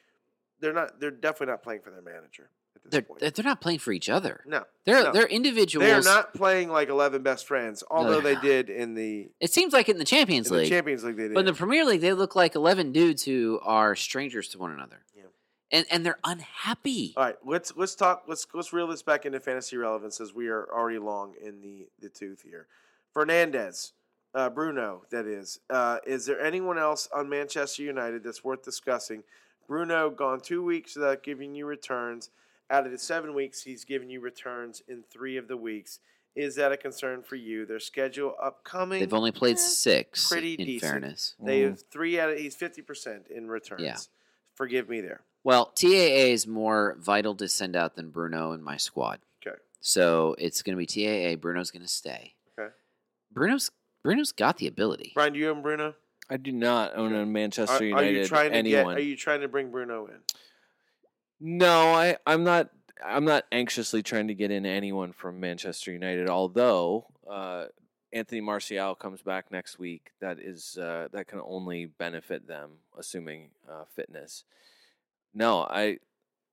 they're 0.60 0.72
not. 0.72 1.00
They're 1.00 1.10
definitely 1.10 1.52
not 1.52 1.62
playing 1.62 1.82
for 1.82 1.90
their 1.90 2.02
manager 2.02 2.50
this 2.86 2.92
They're 2.92 3.02
point. 3.02 3.20
they're 3.20 3.30
they're 3.30 3.44
not 3.44 3.60
playing 3.60 3.78
for 3.80 3.92
each 3.92 4.08
other. 4.08 4.42
no, 4.46 4.64
They're 4.84 5.04
no. 5.04 5.12
they're 5.12 5.26
individuals. 5.26 5.86
They 5.86 5.92
are 5.92 6.02
not 6.02 6.34
playing 6.34 6.70
like 6.70 6.88
eleven 6.88 7.22
best 7.22 7.46
friends, 7.46 7.84
although 7.90 8.20
they're 8.20 8.34
they 8.36 8.40
did 8.40 8.70
in 8.70 8.94
the 8.94 9.28
It 9.40 9.52
seems 9.52 9.72
like 9.72 9.88
in 9.88 9.98
the 9.98 10.04
Champions 10.04 10.48
in 10.48 10.54
the 10.54 10.58
League, 10.60 10.68
Champions 10.70 11.04
League. 11.04 11.16
They 11.16 11.24
did. 11.24 11.34
but 11.34 11.40
in 11.40 11.46
the 11.46 11.52
Premier 11.54 11.84
League, 11.84 12.00
they 12.00 12.12
look 12.12 12.34
like 12.34 12.54
eleven 12.54 12.92
dudes 12.92 13.22
who 13.24 13.60
are 13.62 13.94
strangers 13.94 14.48
to 14.48 14.58
one 14.58 14.70
another. 14.72 15.02
Yeah. 15.16 15.22
and 15.70 15.86
and 15.90 16.06
they're 16.06 16.18
unhappy. 16.24 17.14
All 17.16 17.24
right, 17.24 17.36
let's 17.44 17.72
let's 17.76 17.94
talk. 17.94 18.24
Let's 18.28 18.46
let's 18.54 18.72
reel 18.72 18.86
this 18.86 19.02
back 19.02 19.26
into 19.26 19.40
fantasy 19.40 19.76
relevance 19.76 20.20
as 20.20 20.34
we 20.34 20.48
are 20.48 20.66
already 20.72 20.98
long 20.98 21.34
in 21.42 21.60
the 21.62 21.88
the 22.00 22.08
tooth 22.08 22.42
here. 22.42 22.66
Fernandes, 23.14 23.92
uh, 24.34 24.50
Bruno, 24.50 25.02
that 25.10 25.26
is. 25.26 25.60
Uh, 25.70 25.98
is 26.06 26.26
there 26.26 26.40
anyone 26.40 26.78
else 26.78 27.08
on 27.14 27.28
Manchester 27.28 27.82
United 27.82 28.22
that's 28.24 28.44
worth 28.44 28.62
discussing? 28.62 29.22
Bruno 29.66 30.10
gone 30.10 30.40
two 30.40 30.62
weeks 30.62 30.94
without 30.94 31.22
giving 31.24 31.54
you 31.54 31.66
returns. 31.66 32.30
Out 32.70 32.84
of 32.86 32.92
the 32.92 32.98
seven 32.98 33.34
weeks, 33.34 33.62
he's 33.62 33.84
given 33.84 34.10
you 34.10 34.20
returns 34.20 34.82
in 34.88 35.04
three 35.10 35.36
of 35.36 35.46
the 35.48 35.56
weeks. 35.56 36.00
Is 36.34 36.56
that 36.56 36.72
a 36.72 36.76
concern 36.76 37.22
for 37.22 37.36
you? 37.36 37.64
Their 37.64 37.78
schedule 37.80 38.34
upcoming. 38.42 39.00
They've 39.00 39.14
only 39.14 39.32
played 39.32 39.56
eh, 39.56 39.60
six. 39.60 40.28
pretty 40.28 40.54
in 40.54 40.66
decent. 40.66 40.90
fairness, 40.92 41.34
They 41.40 41.60
Mm. 41.62 41.68
have 41.70 41.82
three 41.90 42.18
out 42.20 42.30
of 42.30 42.38
he's 42.38 42.54
fifty 42.56 42.82
percent 42.82 43.28
in 43.28 43.48
returns. 43.48 43.82
Yeah. 43.82 43.96
Forgive 44.54 44.88
me 44.88 45.00
there. 45.00 45.22
well, 45.44 45.66
TAA 45.66 46.32
is 46.32 46.46
more 46.46 46.96
vital 46.98 47.34
to 47.36 47.48
send 47.48 47.76
out 47.76 47.94
than 47.94 48.10
Bruno 48.10 48.52
in 48.52 48.62
my 48.62 48.76
squad. 48.76 49.20
Okay. 49.46 49.56
So 49.80 50.34
it's 50.38 50.62
going 50.62 50.76
to 50.76 50.78
be 50.78 50.86
TAA. 50.86 51.36
Bruno's 51.36 51.70
going 51.70 51.82
to 51.82 51.88
stay. 51.88 52.34
Okay. 52.58 52.72
Bruno's 53.32 53.70
Bruno's 54.02 54.32
got 54.32 54.56
the 54.58 54.66
ability. 54.66 55.12
Brian, 55.14 55.32
do 55.32 55.38
you 55.38 55.50
own 55.50 55.62
Bruno? 55.62 55.94
I 56.28 56.36
do 56.36 56.50
not 56.52 56.96
own 56.96 57.14
a 57.14 57.24
Manchester 57.24 57.74
Are, 57.92 57.98
are 57.98 58.04
you 58.04 58.24
trying 58.26 58.50
to 58.50 58.56
anyone. 58.56 58.94
get? 58.96 58.96
Are 58.98 59.06
you 59.06 59.16
trying 59.16 59.40
to 59.42 59.48
bring 59.48 59.70
Bruno 59.70 60.06
in? 60.06 60.18
No, 61.40 61.92
I, 61.92 62.16
I'm 62.26 62.44
not. 62.44 62.70
I'm 63.04 63.26
not 63.26 63.44
anxiously 63.52 64.02
trying 64.02 64.28
to 64.28 64.34
get 64.34 64.50
in 64.50 64.64
anyone 64.64 65.12
from 65.12 65.38
Manchester 65.38 65.92
United. 65.92 66.30
Although 66.30 67.06
uh, 67.30 67.66
Anthony 68.12 68.40
Martial 68.40 68.94
comes 68.94 69.20
back 69.20 69.50
next 69.50 69.78
week, 69.78 70.12
that 70.20 70.38
is 70.38 70.78
uh, 70.78 71.08
that 71.12 71.28
can 71.28 71.40
only 71.46 71.86
benefit 71.86 72.48
them, 72.48 72.70
assuming 72.98 73.50
uh, 73.68 73.84
fitness. 73.94 74.44
No, 75.34 75.60
I 75.60 75.98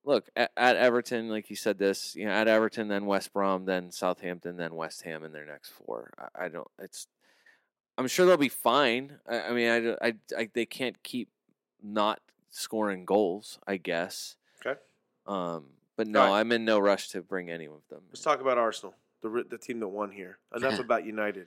look 0.04 0.28
at, 0.36 0.50
at 0.56 0.76
Everton, 0.76 1.30
like 1.30 1.48
you 1.48 1.56
said. 1.56 1.78
This, 1.78 2.14
you 2.14 2.26
know, 2.26 2.32
at 2.32 2.48
Everton, 2.48 2.88
then 2.88 3.06
West 3.06 3.32
Brom, 3.32 3.64
then 3.64 3.90
Southampton, 3.90 4.58
then 4.58 4.74
West 4.74 5.02
Ham 5.02 5.24
in 5.24 5.32
their 5.32 5.46
next 5.46 5.70
four. 5.70 6.12
I, 6.18 6.44
I 6.44 6.48
don't. 6.48 6.68
It's. 6.78 7.06
I'm 7.96 8.08
sure 8.08 8.26
they'll 8.26 8.36
be 8.36 8.48
fine. 8.50 9.18
I, 9.26 9.40
I 9.40 9.52
mean, 9.52 9.96
I, 10.02 10.08
I, 10.08 10.14
I, 10.36 10.50
they 10.52 10.66
can't 10.66 11.02
keep 11.02 11.30
not 11.82 12.20
scoring 12.50 13.06
goals. 13.06 13.58
I 13.66 13.78
guess. 13.78 14.36
Okay. 15.26 15.36
Um, 15.56 15.64
but 15.96 16.06
no, 16.08 16.20
Alright. 16.20 16.40
I'm 16.40 16.52
in 16.52 16.64
no 16.64 16.78
rush 16.78 17.08
to 17.10 17.22
bring 17.22 17.50
any 17.50 17.66
of 17.66 17.72
them. 17.88 18.00
Let's 18.10 18.22
talk 18.22 18.40
about 18.40 18.58
Arsenal, 18.58 18.94
the 19.22 19.44
the 19.48 19.58
team 19.58 19.80
that 19.80 19.88
won 19.88 20.10
here. 20.10 20.38
Enough 20.54 20.78
about 20.80 21.04
United. 21.06 21.46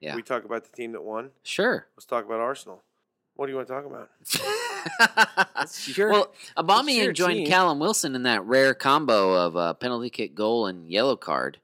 Yeah. 0.00 0.14
We 0.14 0.22
talk 0.22 0.44
about 0.44 0.64
the 0.64 0.76
team 0.76 0.92
that 0.92 1.02
won. 1.02 1.30
Sure. 1.42 1.86
Let's 1.96 2.04
talk 2.04 2.26
about 2.26 2.40
Arsenal. 2.40 2.82
What 3.34 3.46
do 3.46 3.52
you 3.52 3.56
want 3.56 3.68
to 3.68 3.74
talk 3.74 3.84
about? 3.86 4.10
It's 5.62 5.96
your- 5.96 6.10
well, 6.10 6.32
your 6.56 6.64
Aubameyang 6.64 7.12
joined 7.14 7.38
team. 7.38 7.46
Callum 7.48 7.80
Wilson 7.80 8.14
in 8.14 8.22
that 8.22 8.44
rare 8.44 8.72
combo 8.72 9.32
of 9.32 9.56
uh, 9.56 9.74
penalty 9.74 10.10
kick 10.10 10.34
goal 10.34 10.66
and 10.66 10.88
yellow 10.88 11.16
card. 11.16 11.58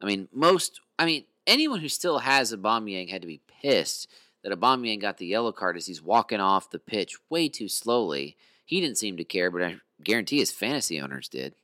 I 0.00 0.06
mean, 0.06 0.28
most. 0.32 0.80
I 0.98 1.04
mean, 1.04 1.24
anyone 1.46 1.80
who 1.80 1.88
still 1.88 2.20
has 2.20 2.54
Aubameyang 2.54 3.10
had 3.10 3.22
to 3.22 3.26
be 3.26 3.40
pissed 3.60 4.06
that 4.44 4.52
Aubameyang 4.52 5.00
got 5.00 5.18
the 5.18 5.26
yellow 5.26 5.50
card 5.52 5.76
as 5.76 5.86
he's 5.86 6.02
walking 6.02 6.40
off 6.40 6.70
the 6.70 6.78
pitch 6.78 7.16
way 7.28 7.48
too 7.48 7.68
slowly. 7.68 8.36
He 8.64 8.80
didn't 8.80 8.98
seem 8.98 9.16
to 9.16 9.24
care, 9.24 9.50
but 9.50 9.62
I 9.62 9.76
guarantee 10.04 10.38
his 10.38 10.50
fantasy 10.52 11.00
owners 11.00 11.28
did. 11.28 11.54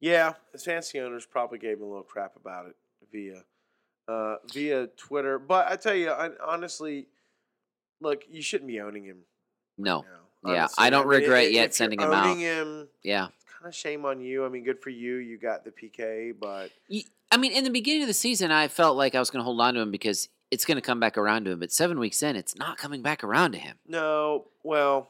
Yeah, 0.00 0.34
his 0.52 0.64
fantasy 0.64 0.98
owners 1.00 1.26
probably 1.26 1.58
gave 1.58 1.76
him 1.78 1.82
a 1.84 1.88
little 1.88 2.02
crap 2.02 2.36
about 2.36 2.66
it 2.66 2.76
via 3.12 3.42
uh, 4.08 4.36
via 4.52 4.86
Twitter. 4.96 5.38
But 5.38 5.70
I 5.70 5.76
tell 5.76 5.94
you, 5.94 6.10
I, 6.10 6.30
honestly, 6.44 7.06
look, 8.00 8.22
you 8.28 8.42
shouldn't 8.42 8.68
be 8.68 8.80
owning 8.80 9.04
him. 9.04 9.18
No. 9.78 10.04
now, 10.42 10.52
Yeah. 10.52 10.68
I 10.78 10.90
don't 10.90 11.06
mean, 11.08 11.18
i- 11.20 11.22
regret 11.22 11.44
if 11.44 11.52
yet 11.52 11.74
sending 11.74 12.00
him 12.00 12.10
out. 12.12 12.26
owning 12.26 12.40
him, 12.40 12.88
Yeah. 13.02 13.28
kind 13.58 13.66
of 13.68 13.74
shame 13.74 14.04
on 14.04 14.20
you. 14.20 14.44
I 14.44 14.48
mean, 14.48 14.64
good 14.64 14.80
for 14.82 14.90
you. 14.90 15.16
You 15.16 15.38
got 15.38 15.64
the 15.64 15.70
PK, 15.70 16.32
but 16.38 16.70
I 17.30 17.36
mean, 17.36 17.52
in 17.52 17.62
the 17.64 17.70
beginning 17.70 18.02
of 18.02 18.08
the 18.08 18.14
season, 18.14 18.50
I 18.50 18.68
felt 18.68 18.96
like 18.96 19.14
I 19.14 19.20
was 19.20 19.30
going 19.30 19.40
to 19.40 19.44
hold 19.44 19.60
on 19.60 19.74
to 19.74 19.80
him 19.80 19.90
because 19.92 20.28
it's 20.50 20.64
going 20.64 20.76
to 20.76 20.82
come 20.82 20.98
back 20.98 21.16
around 21.16 21.44
to 21.44 21.52
him. 21.52 21.60
But 21.60 21.70
seven 21.70 22.00
weeks 22.00 22.22
in, 22.22 22.34
it's 22.36 22.56
not 22.56 22.76
coming 22.78 23.02
back 23.02 23.22
around 23.22 23.52
to 23.52 23.58
him. 23.58 23.76
no. 23.86 24.46
Well, 24.64 25.08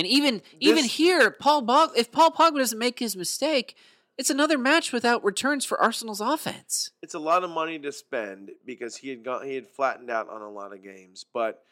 And 0.00 0.06
even 0.06 0.40
even 0.60 0.84
here, 0.86 1.30
Paul 1.30 1.62
Pog- 1.62 1.92
if 1.94 2.10
Paul 2.10 2.30
Pogba 2.30 2.56
doesn't 2.56 2.78
make 2.78 3.00
his 3.00 3.14
mistake, 3.14 3.76
it's 4.16 4.30
another 4.30 4.56
match 4.56 4.94
without 4.94 5.22
returns 5.22 5.66
for 5.66 5.78
Arsenal's 5.78 6.22
offense. 6.22 6.90
it's 7.02 7.12
a 7.12 7.18
lot 7.18 7.44
of 7.44 7.50
money 7.50 7.78
to 7.80 7.92
spend 7.92 8.50
because 8.64 8.96
he 8.96 9.10
had 9.10 9.22
gone 9.22 9.44
he 9.44 9.54
had 9.54 9.68
flattened 9.68 10.10
out 10.10 10.30
on 10.30 10.40
a 10.40 10.50
lot 10.50 10.72
of 10.72 10.82
games. 10.82 11.26
But 11.34 11.62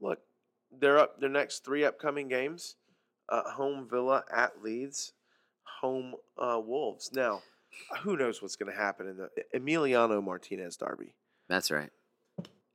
look, 0.00 0.20
they're 0.72 0.98
up 0.98 1.20
their 1.20 1.28
next 1.28 1.62
three 1.62 1.84
upcoming 1.84 2.28
games: 2.28 2.76
uh, 3.28 3.50
home 3.50 3.86
Villa 3.86 4.24
at 4.34 4.62
Leeds, 4.62 5.12
home 5.82 6.14
uh, 6.38 6.58
Wolves. 6.64 7.10
Now, 7.12 7.42
who 8.00 8.16
knows 8.16 8.40
what's 8.40 8.56
going 8.56 8.72
to 8.72 8.78
happen 8.78 9.08
in 9.08 9.18
the 9.18 9.28
Emiliano 9.54 10.24
Martinez 10.24 10.78
derby? 10.78 11.12
That's 11.50 11.70
right. 11.70 11.90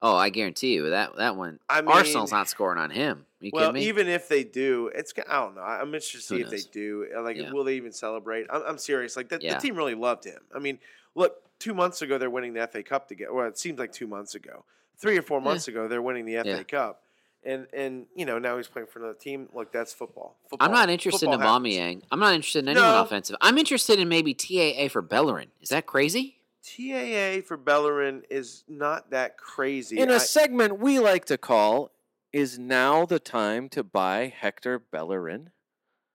Oh, 0.01 0.15
I 0.15 0.30
guarantee 0.30 0.73
you 0.76 0.89
that 0.91 1.17
that 1.17 1.35
one. 1.35 1.59
I 1.69 1.81
mean, 1.81 1.91
Arsenal's 1.91 2.31
not 2.31 2.47
scoring 2.47 2.80
on 2.80 2.89
him. 2.89 3.26
you 3.41 3.51
well, 3.53 3.73
me? 3.73 3.85
even 3.88 4.07
if 4.07 4.30
they 4.30 4.43
do, 4.45 4.89
it's 4.95 5.13
I 5.27 5.39
don't 5.41 5.55
know. 5.55 5.61
I'm 5.61 5.88
interested 5.93 6.17
to 6.19 6.23
see 6.23 6.35
Who 6.38 6.41
if 6.45 6.49
they 6.49 6.61
do. 6.71 7.07
Uh, 7.15 7.21
Like, 7.21 7.35
Yeah. 7.38 7.51
will 7.51 7.63
they 7.65 7.76
even 7.76 7.91
celebrate? 7.91 8.47
I'm, 8.49 8.61
I'm 8.65 8.77
serious. 8.77 9.17
Like, 9.17 9.27
the, 9.30 9.39
Yeah. 9.41 9.55
the 9.55 9.59
team 9.61 9.76
really 9.76 9.95
loved 9.95 10.23
him. 10.23 10.39
I 10.55 10.59
mean, 10.59 10.80
look, 11.15 11.41
two 11.59 11.73
months 11.73 12.01
ago 12.01 12.17
they're 12.17 12.30
winning 12.30 12.53
the 12.53 12.61
FA 12.67 12.81
Cup 12.81 13.07
together. 13.09 13.34
Well, 13.34 13.47
it 13.47 13.57
seems 13.57 13.77
like 13.77 13.91
two 13.91 14.07
months 14.07 14.35
ago. 14.35 14.63
Three 14.97 15.17
or 15.17 15.21
four 15.21 15.39
Yeah. 15.39 15.45
months 15.45 15.67
ago 15.67 15.88
they're 15.89 16.01
winning 16.01 16.26
the 16.26 16.38
FA 16.38 16.49
Yeah. 16.49 16.63
Cup, 16.63 17.03
and 17.43 17.67
and 17.73 18.05
you 18.15 18.26
know 18.26 18.38
now 18.39 18.55
he's 18.57 18.67
playing 18.67 18.88
for 18.88 18.99
another 18.99 19.13
team. 19.17 19.47
Look, 19.53 19.71
that's 19.71 19.93
football. 19.93 20.38
football 20.49 20.65
I'm 20.65 20.73
not 20.73 20.89
interested 20.89 21.26
in 21.26 21.31
football 21.34 21.53
happens. 21.55 21.76
Aubameyang. 21.76 22.01
I'm 22.11 22.19
not 22.19 22.34
interested 22.34 22.59
in 22.65 22.69
anyone 22.69 22.89
No. 22.91 23.01
offensive. 23.01 23.35
I'm 23.41 23.57
interested 23.57 23.99
in 23.99 24.07
maybe 24.09 24.34
TAA 24.34 24.88
for 24.89 25.01
Bellerin. 25.01 25.51
Is 25.61 25.69
that 25.69 25.85
crazy? 25.85 26.39
TAA 26.64 27.41
for 27.45 27.57
Bellerin 27.57 28.23
is 28.30 28.64
not 28.68 29.11
that 29.11 29.38
crazy. 29.38 29.98
in 29.99 30.10
a 30.10 30.15
I- 30.15 30.18
segment 30.19 30.80
we 30.80 30.99
like 30.99 31.26
to 31.26 31.38
call 31.38 31.91
"Is 32.34 32.60
now 32.60 33.06
the 33.06 33.19
time 33.19 33.69
to 33.69 33.84
buy 33.84 34.27
Hector 34.36 34.80
Bellerin?" 34.80 35.52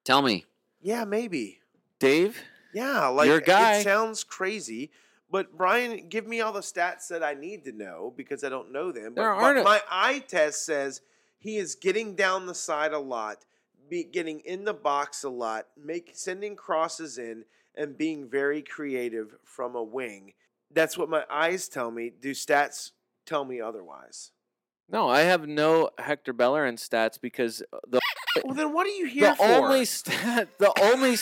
Tell 0.04 0.22
me. 0.22 0.44
yeah, 0.80 1.04
maybe. 1.04 1.60
Dave, 1.98 2.42
Yeah, 2.74 3.06
like 3.08 3.26
Your 3.28 3.40
guy. 3.40 3.76
it 3.78 3.84
sounds 3.84 4.22
crazy, 4.24 4.90
but 5.30 5.56
Brian, 5.56 6.08
give 6.08 6.26
me 6.26 6.40
all 6.40 6.52
the 6.52 6.60
stats 6.60 7.08
that 7.08 7.22
I 7.22 7.32
need 7.34 7.64
to 7.64 7.72
know 7.72 8.12
because 8.16 8.44
I 8.44 8.48
don't 8.50 8.70
know 8.72 8.92
them. 8.92 9.14
But, 9.14 9.22
There 9.22 9.34
but 9.34 9.42
aren't 9.42 9.58
a- 9.60 9.62
my 9.64 9.80
eye 9.88 10.18
test 10.18 10.66
says 10.66 11.00
he 11.38 11.56
is 11.56 11.74
getting 11.76 12.14
down 12.16 12.46
the 12.46 12.54
side 12.54 12.92
a 12.92 12.98
lot, 12.98 13.44
be 13.88 14.04
getting 14.04 14.40
in 14.40 14.64
the 14.64 14.74
box 14.74 15.22
a 15.24 15.28
lot, 15.30 15.68
make 15.76 16.10
sending 16.14 16.56
crosses 16.56 17.16
in, 17.16 17.44
and 17.76 17.96
being 17.98 18.28
very 18.28 18.62
creative 18.62 19.36
from 19.44 19.74
a 19.74 19.82
wing. 19.82 20.32
That's 20.72 20.98
what 20.98 21.08
my 21.08 21.24
eyes 21.30 21.68
tell 21.68 21.90
me. 21.90 22.10
Do 22.20 22.32
stats 22.32 22.92
tell 23.26 23.44
me 23.44 23.60
otherwise? 23.60 24.30
no, 24.88 25.08
I 25.08 25.20
have 25.22 25.48
no 25.48 25.88
Hector 25.98 26.32
Bellerin 26.34 26.76
stats 26.76 27.18
because 27.20 27.62
uh, 27.72 27.78
the 27.88 28.00
Well, 28.44 28.54
then 28.54 28.72
what 28.74 28.86
are 28.86 28.90
you 28.90 29.06
here 29.06 29.30
the 29.30 29.36
for? 29.36 29.44
only 29.44 29.84
stat, 29.86 30.48
the 30.58 30.72
only 30.82 31.16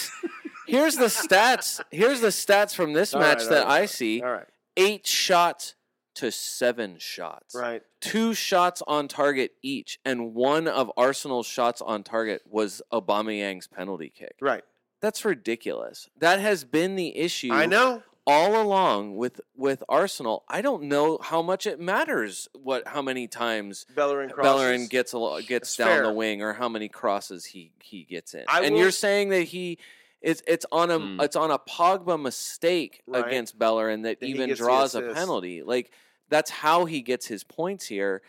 here's 0.67 0.97
the 0.97 1.07
stats. 1.07 1.81
Here's 1.91 2.21
the 2.21 2.29
stats 2.29 2.75
from 2.75 2.93
this 2.93 3.15
All 3.15 3.21
match 3.21 3.41
right, 3.41 3.49
that 3.51 3.67
right, 3.67 3.83
I 3.83 3.87
see: 3.87 4.21
All 4.23 4.33
right, 4.33 4.47
eight 4.77 5.07
shots 5.07 5.75
to 6.15 6.31
seven 6.33 6.97
shots. 6.99 7.55
right. 7.55 7.83
two 8.01 8.35
shots 8.35 8.83
on 8.87 9.09
target 9.09 9.53
each, 9.63 9.99
and 10.05 10.35
one 10.35 10.67
of 10.69 10.91
Arsenal's 10.97 11.47
shots 11.47 11.81
on 11.81 12.03
target 12.03 12.43
was 12.47 12.83
Aubameyang's 12.93 13.67
penalty 13.69 14.13
kick. 14.15 14.35
Right. 14.41 14.65
That's 15.03 15.25
ridiculous. 15.27 16.09
That 16.19 16.41
has 16.41 16.65
been 16.65 16.97
the 16.97 17.15
issue. 17.19 17.53
I 17.53 17.67
know. 17.67 18.03
all 18.27 18.63
along 18.63 19.17
with 19.17 19.41
with 19.57 19.83
Arsenal. 19.89 20.45
I 20.49 20.63
don't 20.63 20.85
know 20.85 21.19
how 21.21 21.43
much 21.43 21.67
it 21.67 21.81
matters 21.81 22.49
what 22.55 22.87
how 22.87 23.03
many 23.03 23.27
times 23.27 23.85
Bellerin 23.95 24.31
crosses. 24.31 24.49
Bellerin 24.53 24.87
gets 24.87 25.13
a, 25.13 25.41
gets 25.47 25.77
That's 25.77 25.77
down 25.77 25.87
fair. 25.89 26.03
the 26.07 26.13
wing 26.13 26.41
or 26.41 26.53
how 26.55 26.69
many 26.69 26.89
crosses 26.89 27.45
he 27.45 27.73
he 27.83 28.05
gets 28.05 28.33
in. 28.33 28.45
I 28.49 28.63
and 28.63 28.75
will 28.75 28.81
you're 28.81 28.91
saying 28.93 29.29
that 29.31 29.43
he. 29.43 29.79
It's, 30.21 30.41
it's 30.47 30.65
on 30.71 30.93
a 30.93 31.01
Hmm. 31.01 31.21
it's 31.21 31.35
on 31.35 31.51
a 31.51 31.59
Pogba 31.59 32.17
mistake 32.23 33.03
Right. 33.09 33.27
against 33.27 33.59
Bellerin 33.59 34.03
that 34.03 34.21
That 34.21 34.27
even 34.27 34.55
draws 34.55 34.95
a 34.95 35.03
penalty. 35.03 35.63
Like 35.65 35.91
that's 36.29 36.49
how 36.49 36.85
he 36.85 37.03
gets 37.03 37.27
his 37.27 37.43
points 37.43 37.87
here. 37.87 38.23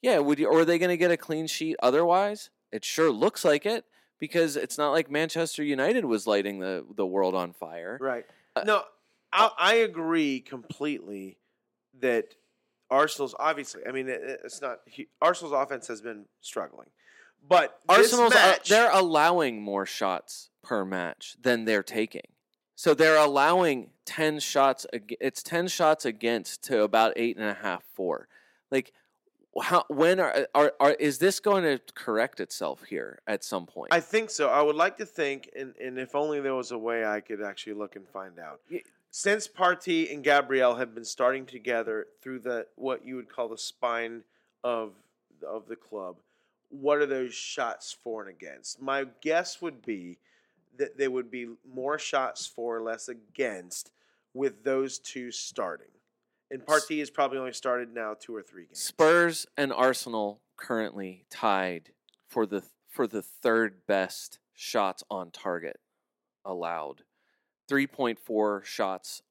Yeah, 0.00 0.20
would 0.20 0.38
you, 0.38 0.46
or 0.46 0.60
are 0.60 0.64
they 0.64 0.78
going 0.78 0.88
to 0.90 0.96
get 0.96 1.10
a 1.10 1.16
clean 1.16 1.46
sheet 1.48 1.74
otherwise? 1.82 2.50
It 2.70 2.84
sure 2.84 3.10
looks 3.10 3.44
like 3.44 3.66
it 3.66 3.84
because 4.20 4.56
it's 4.56 4.78
not 4.78 4.90
like 4.90 5.10
Manchester 5.10 5.64
United 5.64 6.04
was 6.04 6.26
lighting 6.26 6.60
the 6.60 6.84
the 6.94 7.06
world 7.06 7.34
on 7.34 7.52
fire. 7.52 7.98
Right. 8.00 8.24
Uh, 8.54 8.62
No, 8.64 8.82
I, 9.32 9.50
I 9.58 9.74
agree 9.74 10.40
completely 10.40 11.38
that 12.00 12.34
Arsenal's 12.90 13.34
obviously. 13.38 13.82
I 13.88 13.92
mean, 13.92 14.08
it, 14.08 14.40
it's 14.44 14.60
not 14.60 14.80
Arsenal's 15.20 15.54
offense 15.54 15.88
has 15.88 16.00
been 16.00 16.26
struggling, 16.40 16.88
but 17.48 17.80
Arsenal's 17.88 18.34
uh, 18.34 18.56
they're 18.68 18.92
allowing 18.92 19.62
more 19.62 19.86
shots 19.86 20.50
per 20.62 20.84
match 20.84 21.36
than 21.40 21.64
they're 21.64 21.82
taking. 21.82 22.28
So 22.76 22.94
they're 22.94 23.18
allowing 23.18 23.90
ten 24.04 24.40
shots. 24.40 24.86
It's 24.92 25.42
ten 25.42 25.68
shots 25.68 26.04
against 26.04 26.64
to 26.64 26.82
about 26.82 27.12
eight 27.16 27.36
and 27.36 27.46
a 27.46 27.54
half 27.54 27.82
four. 27.94 28.28
Like, 28.70 28.92
how 29.62 29.84
when 29.88 30.20
are 30.20 30.46
are, 30.54 30.72
are 30.78 30.92
is 30.92 31.18
this 31.18 31.40
going 31.40 31.64
to 31.64 31.80
correct 31.94 32.40
itself 32.40 32.84
here 32.84 33.20
at 33.26 33.42
some 33.42 33.66
point? 33.66 33.92
I 33.92 34.00
think 34.00 34.30
so. 34.30 34.48
I 34.48 34.62
would 34.62 34.76
like 34.76 34.96
to 34.98 35.06
think, 35.06 35.50
and, 35.56 35.74
and 35.82 35.98
if 35.98 36.14
only 36.14 36.40
there 36.40 36.54
was 36.54 36.70
a 36.70 36.78
way 36.78 37.04
I 37.04 37.20
could 37.20 37.42
actually 37.42 37.74
look 37.74 37.96
and 37.96 38.06
find 38.08 38.38
out. 38.38 38.60
Y- 38.70 38.82
Since 39.10 39.48
Partey 39.48 40.12
and 40.12 40.22
Gabriel 40.22 40.76
have 40.76 40.94
been 40.94 41.04
starting 41.04 41.46
together 41.46 42.06
through 42.22 42.40
the 42.40 42.66
what 42.76 43.04
you 43.04 43.16
would 43.16 43.28
call 43.28 43.48
the 43.48 43.58
spine 43.58 44.22
of 44.62 44.92
of 45.46 45.66
the 45.66 45.76
club, 45.76 46.16
what 46.68 46.98
are 46.98 47.06
those 47.06 47.34
shots 47.34 47.92
for 47.92 48.22
and 48.22 48.30
against? 48.30 48.80
My 48.80 49.06
guess 49.20 49.60
would 49.60 49.84
be 49.84 50.18
that 50.78 50.96
there 50.96 51.10
would 51.10 51.30
be 51.30 51.48
more 51.74 51.98
shots 51.98 52.46
for, 52.46 52.80
less 52.80 53.08
against, 53.08 53.90
with 54.32 54.62
those 54.62 54.98
two 54.98 55.30
starting. 55.30 55.88
And 56.50 56.66
part 56.66 56.82
Partey 56.82 56.98
has 56.98 57.10
probably 57.10 57.38
only 57.38 57.52
started 57.52 57.94
now 57.94 58.14
two 58.18 58.34
or 58.34 58.42
three 58.42 58.64
games. 58.64 58.78
Spurs 58.78 59.46
and 59.56 59.72
Arsenal 59.72 60.40
currently 60.56 61.24
tied 61.30 61.90
for 62.26 62.46
the 62.46 62.62
for 62.88 63.06
the 63.06 63.22
third 63.22 63.86
best 63.86 64.38
shots 64.54 65.02
on 65.10 65.30
target 65.30 65.78
allowed. 66.44 67.02
3.4 67.70 68.64
shots 68.64 69.22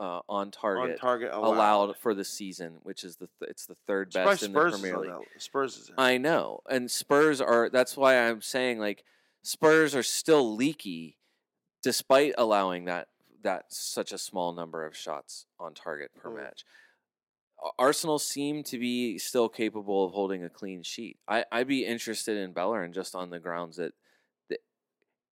uh, 0.00 0.20
on 0.28 0.50
target, 0.50 0.92
on 0.92 0.98
target 0.98 1.30
allowed. 1.32 1.86
allowed. 1.88 1.96
for 1.96 2.14
the 2.14 2.24
season, 2.24 2.78
which 2.82 3.04
is 3.04 3.16
the 3.16 3.28
th- 3.38 3.50
it's 3.50 3.66
the 3.66 3.76
third 3.86 4.12
best 4.12 4.42
in 4.42 4.50
Spurs 4.50 4.72
the 4.72 4.76
is 4.76 4.92
Premier 4.92 5.18
League. 5.18 5.28
Spurs 5.38 5.76
is. 5.76 5.88
in. 5.88 5.94
I 5.98 6.18
know, 6.18 6.60
and 6.68 6.90
Spurs 6.90 7.40
are. 7.40 7.68
That's 7.70 7.96
why 7.96 8.16
I'm 8.16 8.40
saying 8.40 8.78
like 8.78 9.04
Spurs 9.42 9.94
are 9.94 10.02
still 10.02 10.54
leaky, 10.54 11.18
despite 11.82 12.34
allowing 12.38 12.84
that 12.84 13.08
that 13.42 13.72
such 13.72 14.12
a 14.12 14.18
small 14.18 14.52
number 14.52 14.84
of 14.84 14.96
shots 14.96 15.46
on 15.58 15.74
target 15.74 16.10
per 16.16 16.30
Mm. 16.30 16.36
match. 16.42 16.64
Arsenal 17.78 18.18
seem 18.20 18.62
to 18.64 18.78
be 18.78 19.18
still 19.18 19.48
capable 19.48 20.04
of 20.04 20.12
holding 20.12 20.44
a 20.44 20.48
clean 20.50 20.82
sheet. 20.82 21.18
I 21.26 21.44
I'd 21.50 21.66
be 21.66 21.84
interested 21.84 22.36
in 22.36 22.52
Bellerin 22.52 22.92
just 22.92 23.14
on 23.16 23.30
the 23.30 23.40
grounds 23.40 23.76
that 23.78 23.94
th- 24.48 24.60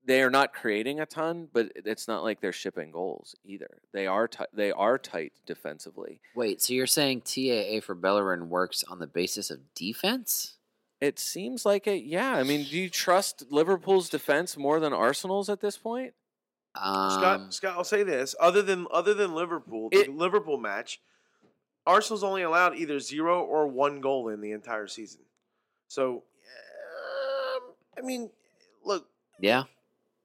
they 0.04 0.22
are 0.22 0.30
not 0.30 0.52
creating 0.52 0.98
a 0.98 1.06
ton, 1.06 1.48
but 1.52 1.70
it's 1.76 2.08
not 2.08 2.24
like 2.24 2.40
they're 2.40 2.52
shipping 2.52 2.90
goals 2.90 3.36
either. 3.44 3.80
They 3.92 4.08
are 4.08 4.26
ti- 4.26 4.44
they 4.52 4.72
are 4.72 4.98
tight 4.98 5.34
defensively. 5.46 6.20
Wait, 6.34 6.60
so 6.60 6.72
you're 6.74 6.88
saying 6.88 7.20
TAA 7.22 7.80
for 7.80 7.94
Bellerin 7.94 8.48
works 8.50 8.82
on 8.84 8.98
the 8.98 9.06
basis 9.06 9.48
of 9.50 9.72
defense? 9.74 10.58
It 11.00 11.20
seems 11.20 11.64
like 11.64 11.86
it. 11.86 12.02
Yeah, 12.04 12.32
I 12.34 12.42
mean, 12.42 12.64
do 12.64 12.76
you 12.76 12.90
trust 12.90 13.44
Liverpool's 13.52 14.08
defense 14.08 14.56
more 14.56 14.80
than 14.80 14.92
Arsenal's 14.92 15.48
at 15.48 15.60
this 15.60 15.76
point? 15.78 16.14
Um, 16.80 17.10
Scott, 17.10 17.54
Scott, 17.54 17.74
I'll 17.76 17.84
say 17.84 18.02
this: 18.02 18.34
other 18.40 18.62
than 18.62 18.86
other 18.90 19.14
than 19.14 19.34
Liverpool, 19.34 19.88
the 19.90 19.98
It- 19.98 20.14
Liverpool 20.16 20.58
match, 20.58 21.00
Arsenal's 21.86 22.24
only 22.24 22.42
allowed 22.42 22.76
either 22.76 22.98
zero 23.00 23.42
or 23.42 23.66
one 23.66 24.00
goal 24.00 24.28
in 24.28 24.40
the 24.40 24.52
entire 24.52 24.86
season. 24.88 25.20
So, 25.88 26.22
um, 27.56 27.72
I 27.96 28.00
mean, 28.02 28.30
look, 28.84 29.08
yeah. 29.40 29.64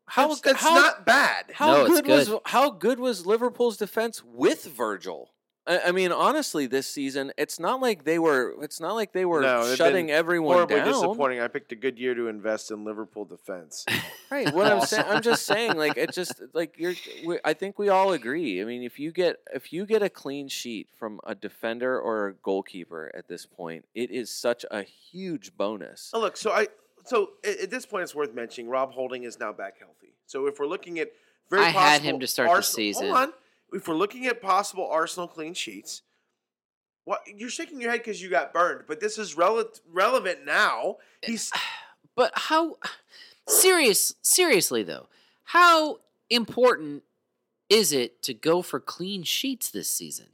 How 0.06 0.28
that's, 0.28 0.42
g- 0.42 0.50
that's 0.50 0.62
how, 0.64 0.74
not 0.74 1.06
bad. 1.06 1.46
how 1.54 1.68
No, 1.72 1.86
it's 1.86 2.02
good, 2.02 2.08
was 2.08 2.28
good. 2.28 2.40
how 2.46 2.70
good 2.70 3.00
was 3.00 3.26
Liverpool's 3.26 3.78
defense 3.78 4.22
with 4.24 4.66
Virgil? 4.66 5.30
I, 5.68 5.80
I 5.88 5.92
mean, 5.92 6.12
honestly, 6.12 6.66
this 6.66 6.88
season, 6.88 7.32
it's 7.38 7.60
not 7.60 7.82
like 7.82 8.04
they 8.04 8.18
were. 8.18 8.56
It's 8.64 8.80
not 8.80 8.94
like 8.96 9.14
they 9.14 9.26
were 9.26 9.42
No, 9.42 9.68
they've 9.68 9.78
shutting 9.78 10.08
been 10.08 10.16
everyone 10.16 10.56
Horribly 10.56 10.78
down. 10.78 10.88
disappointing. 10.88 11.40
I 11.40 11.48
picked 11.50 11.72
a 11.72 11.76
good 11.76 12.00
year 12.00 12.16
to 12.16 12.28
invest 12.30 12.72
in 12.72 12.84
Liverpool 12.84 13.26
defense. 13.26 13.86
Right. 14.32 14.52
What 14.54 14.66
I'm 14.72 14.82
saying, 14.82 15.06
I'm 15.08 15.22
just 15.22 15.46
saying, 15.46 15.78
like 15.78 15.98
it 15.98 16.14
just 16.14 16.42
like 16.54 16.76
you're. 16.80 16.94
We, 17.26 17.40
I 17.46 17.54
think 17.54 17.78
we 17.78 17.90
all 17.90 18.12
agree. 18.14 18.60
I 18.62 18.66
mean, 18.66 18.82
if 18.82 19.00
you 19.00 19.12
get 19.12 19.38
if 19.54 19.72
you 19.72 19.86
get 19.86 20.02
a 20.02 20.10
clean 20.10 20.48
sheet 20.48 20.88
from 20.98 21.20
a 21.26 21.36
defender 21.36 22.00
or 22.00 22.28
a 22.30 22.34
goalkeeper 22.34 23.12
at 23.16 23.28
this 23.28 23.46
point, 23.46 23.86
it 23.94 24.10
is 24.10 24.32
such 24.32 24.66
a 24.72 24.82
huge 24.82 25.56
bonus. 25.58 26.10
Oh, 26.14 26.20
look, 26.22 26.38
so 26.38 26.52
I 26.52 26.68
so 27.06 27.32
at, 27.46 27.60
at 27.62 27.70
this 27.70 27.86
point, 27.86 28.04
it's 28.04 28.16
worth 28.16 28.34
mentioning 28.34 28.70
Rob 28.70 28.92
Holding 28.94 29.24
is 29.26 29.40
now 29.40 29.54
back 29.54 29.78
healthy. 29.80 30.16
So 30.26 30.48
if 30.48 30.60
we're 30.60 30.66
looking 30.68 30.98
at 31.00 31.10
very 31.52 31.64
I 31.66 31.70
had 31.70 32.02
him 32.02 32.20
to 32.22 32.26
start 32.28 32.48
the 32.50 32.54
Arsenal- 32.56 32.76
season. 32.76 33.06
Hold 33.08 33.18
on, 33.18 33.34
if 33.74 33.88
we're 33.88 33.96
looking 33.96 34.26
at 34.28 34.42
possible 34.42 34.88
Arsenal 34.90 35.28
clean 35.28 35.54
sheets, 35.54 36.02
what 37.06 37.22
you're 37.36 37.50
shaking 37.50 37.82
your 37.82 37.92
head 37.92 38.00
because 38.02 38.22
you 38.22 38.30
got 38.30 38.54
burned, 38.54 38.84
but 38.88 39.00
this 39.00 39.18
is 39.18 39.36
rele- 39.36 39.80
relevant 39.92 40.46
now. 40.46 40.98
Eh, 41.24 41.28
He's 41.32 41.52
But 42.16 42.32
how 42.36 42.78
serious 43.48 44.16
seriously 44.22 44.84
though, 44.84 45.08
how 45.46 46.00
important 46.30 47.04
is 47.70 47.94
it 47.94 48.22
to 48.24 48.34
go 48.34 48.62
for 48.62 48.80
clean 48.80 49.24
sheets 49.24 49.70
this 49.72 49.90
season? 49.90 50.28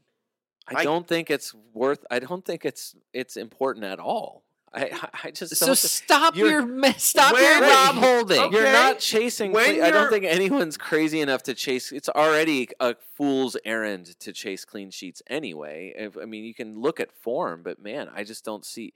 I 0.67 0.79
I- 0.79 0.83
don't 0.83 1.07
think 1.07 1.29
it's 1.29 1.53
worth. 1.73 2.03
I 2.11 2.19
don't 2.19 2.43
think 2.43 2.65
it's 2.65 2.95
it's 3.13 3.37
important 3.37 3.85
at 3.85 3.99
all. 3.99 4.43
I 4.73 4.85
I- 4.91 5.09
I 5.25 5.31
just 5.31 5.55
So 5.55 5.67
don't 5.67 5.75
stop 5.77 6.35
you're- 6.35 6.51
your 6.51 6.65
me- 6.65 6.93
stop 6.97 7.31
your 7.33 7.41
When- 7.41 7.61
Rob 7.61 7.95
Holding. 7.95 8.39
Okay. 8.39 8.55
You're 8.55 8.71
not 8.71 8.99
chasing. 8.99 9.51
When 9.51 9.75
cle- 9.75 9.83
I 9.85 9.91
don't 9.91 10.09
think 10.09 10.25
anyone's 10.25 10.77
crazy 10.77 11.21
enough 11.21 11.43
to 11.43 11.53
chase. 11.53 11.91
It's 11.91 12.09
already 12.09 12.67
a 12.79 12.95
fool's 13.15 13.55
errand 13.65 14.19
to 14.19 14.33
chase 14.33 14.65
clean 14.65 14.91
sheets 14.91 15.21
anyway. 15.27 15.93
If, 15.95 16.17
I 16.17 16.25
mean, 16.25 16.43
you 16.43 16.53
can 16.53 16.79
look 16.79 16.99
at 16.99 17.11
form, 17.11 17.63
but 17.63 17.79
man, 17.81 18.09
I 18.13 18.23
just 18.23 18.43
don't 18.43 18.65
see. 18.65 18.93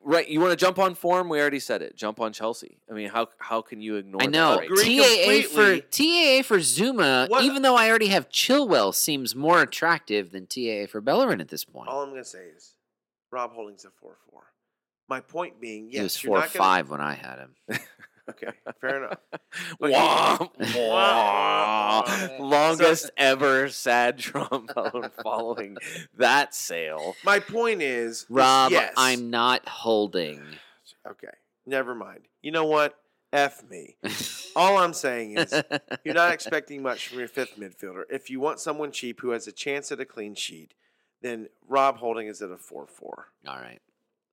Right, 0.00 0.26
you 0.26 0.40
want 0.40 0.52
to 0.52 0.56
jump 0.56 0.78
on 0.78 0.94
form? 0.94 1.28
We 1.28 1.38
already 1.38 1.58
said 1.60 1.82
it. 1.82 1.96
Jump 1.96 2.18
on 2.18 2.32
Chelsea. 2.32 2.78
I 2.90 2.94
mean, 2.94 3.10
how 3.10 3.28
how 3.38 3.60
can 3.60 3.82
you 3.82 3.96
ignore? 3.96 4.22
I 4.22 4.26
that 4.26 4.30
know 4.30 4.56
right 4.56 4.64
Agree 4.70 4.96
now? 4.96 5.02
TAA 5.02 5.42
for 5.42 5.48
completely. 5.78 5.82
TAA 5.90 6.42
for 6.42 6.58
Zouma. 6.60 7.28
What- 7.28 7.44
Even 7.44 7.60
though 7.60 7.76
I 7.76 7.90
already 7.90 8.06
have 8.08 8.30
Chilwell, 8.30 8.94
seems 8.94 9.34
more 9.34 9.60
attractive 9.60 10.32
than 10.32 10.46
TAA 10.46 10.86
for 10.86 11.02
Bellerin 11.02 11.40
at 11.42 11.48
this 11.48 11.64
point. 11.64 11.88
all 11.90 12.02
I'm 12.02 12.08
gonna 12.10 12.24
say 12.24 12.44
is 12.56 12.74
Rob 13.30 13.52
Holding's 13.52 13.84
a 13.84 13.90
four 13.90 14.16
four. 14.30 14.44
My 15.12 15.20
point 15.20 15.60
being, 15.60 15.90
yes, 15.90 15.94
he 15.94 16.02
was 16.02 16.22
you're 16.22 16.30
four 16.30 16.38
not 16.38 16.52
gonna- 16.54 16.64
five 16.64 16.88
when 16.88 17.00
I 17.02 17.12
had 17.12 17.38
him. 17.38 17.54
Okay, 18.30 18.52
fair 18.80 19.04
enough. 19.04 19.18
Longest 22.40 23.10
ever 23.16 23.68
sad 23.68 24.16
trombone 24.16 25.10
following 25.24 25.76
that 26.16 26.54
sale. 26.54 27.16
My 27.24 27.40
point 27.40 27.82
is, 27.82 28.18
is 28.20 28.26
Rob, 28.30 28.70
yes. 28.70 28.94
I'm 28.96 29.28
not 29.28 29.68
holding. 29.68 30.40
okay. 31.10 31.34
Never 31.66 31.96
mind. 31.96 32.20
You 32.42 32.52
know 32.52 32.64
what? 32.64 32.96
F 33.32 33.68
me. 33.68 33.96
All 34.54 34.78
I'm 34.78 34.94
saying 34.94 35.36
is 35.36 35.52
you're 36.04 36.14
not 36.14 36.32
expecting 36.32 36.80
much 36.80 37.08
from 37.08 37.18
your 37.18 37.28
fifth 37.28 37.58
midfielder. 37.58 38.04
If 38.08 38.30
you 38.30 38.38
want 38.38 38.60
someone 38.60 38.92
cheap 38.92 39.20
who 39.20 39.30
has 39.30 39.48
a 39.48 39.52
chance 39.52 39.90
at 39.90 39.98
a 39.98 40.04
clean 40.04 40.36
sheet, 40.36 40.74
then 41.22 41.48
Rob 41.68 41.96
Holding 41.96 42.28
is 42.28 42.40
at 42.40 42.52
a 42.52 42.56
4 42.56 42.86
4. 42.86 43.26
All 43.48 43.56
right. 43.56 43.80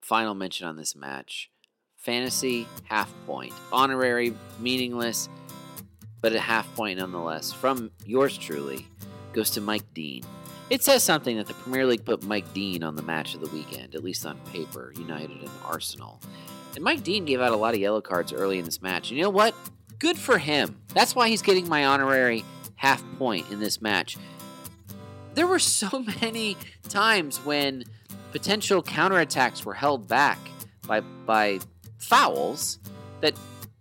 Final 0.02 0.34
mention 0.34 0.68
on 0.68 0.78
this 0.78 0.96
match. 0.96 1.50
Fantasy 1.98 2.68
half 2.86 3.14
point. 3.26 3.54
Honorary, 3.72 4.34
meaningless, 4.60 5.30
but 6.22 6.34
a 6.34 6.40
half 6.40 6.74
point 6.76 7.00
nonetheless. 7.00 7.52
From 7.52 7.92
yours 8.06 8.38
truly 8.38 8.88
goes 9.34 9.50
to 9.52 9.62
Mike 9.62 9.94
Dean. 9.94 10.24
It 10.70 10.84
says 10.84 11.04
something 11.04 11.38
that 11.38 11.48
the 11.48 11.56
Premier 11.56 11.86
League 11.86 12.06
put 12.06 12.24
Mike 12.24 12.54
Dean 12.54 12.84
on 12.84 12.96
the 12.96 13.02
match 13.02 13.34
of 13.34 13.42
the 13.42 13.50
weekend, 13.50 13.96
at 13.96 14.04
least 14.04 14.26
on 14.26 14.38
paper, 14.52 14.94
United 14.98 15.42
and 15.42 15.50
Arsenal. 15.66 16.22
And 16.76 16.84
Mike 16.84 17.04
Dean 17.04 17.26
gave 17.26 17.42
out 17.42 17.52
a 17.52 17.56
lot 17.56 17.74
of 17.74 17.80
yellow 17.80 18.02
cards 18.02 18.32
early 18.32 18.60
in 18.60 18.66
this 18.66 18.82
match. 18.82 19.10
And 19.10 19.18
you 19.18 19.24
know 19.24 19.32
what? 19.32 19.56
Good 19.98 20.18
for 20.18 20.38
him. 20.38 20.80
That's 20.94 21.16
why 21.16 21.28
he's 21.28 21.42
getting 21.42 21.68
my 21.68 21.86
honorary 21.86 22.46
half 22.76 23.04
point 23.18 23.50
in 23.52 23.60
this 23.60 23.82
match. 23.82 24.18
There 25.34 25.48
were 25.48 25.60
so 25.60 26.06
many 26.22 26.56
times 26.88 27.44
when 27.44 27.84
potential 28.32 28.82
counterattacks 28.84 29.66
were 29.66 29.74
held 29.74 30.08
back 30.08 30.38
by 30.88 31.02
by 31.02 31.60
fouls 31.98 32.80
that 33.22 33.34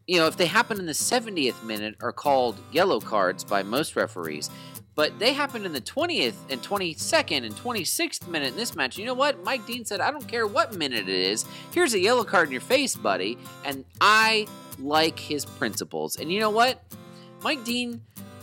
you 0.07 0.19
know 0.19 0.27
if 0.27 0.37
they 0.37 0.47
happen 0.47 0.79
in 0.79 0.87
the 0.87 0.93
70th 0.93 1.62
minute 1.65 1.97
are 2.01 2.12
called 2.12 2.59
yellow 2.73 3.01
cards 3.01 3.45
by 3.45 3.62
most 3.62 3.97
referees. 3.97 4.51
But 4.95 5.20
they 5.20 5.33
happened 5.33 5.65
in 5.65 5.73
the 5.73 5.81
20th 5.81 6.35
and 6.51 6.61
22nd 6.61 7.47
and 7.47 7.55
26th 7.55 8.27
minute 8.27 8.49
in 8.49 8.57
this 8.57 8.75
match. 8.75 8.99
You 8.99 9.05
know 9.05 9.15
what? 9.15 9.45
Mike 9.45 9.65
dean 9.65 9.85
said 9.85 10.01
i 10.01 10.11
don't 10.11 10.27
care 10.27 10.47
what 10.47 10.75
minute 10.75 11.09
it 11.09 11.09
is. 11.09 11.45
Here's 11.70 11.95
a 11.95 12.01
yellow 12.01 12.25
card 12.25 12.49
in 12.49 12.53
your 12.53 12.61
face 12.61 12.97
buddy. 12.97 13.39
And 13.65 13.85
i 14.01 14.47
like 14.81 15.19
his 15.19 15.45
principles. 15.45 16.16
And 16.16 16.33
you 16.33 16.41
know 16.41 16.51
what? 16.51 16.83
Mike 17.43 17.62
dean 17.65 18.01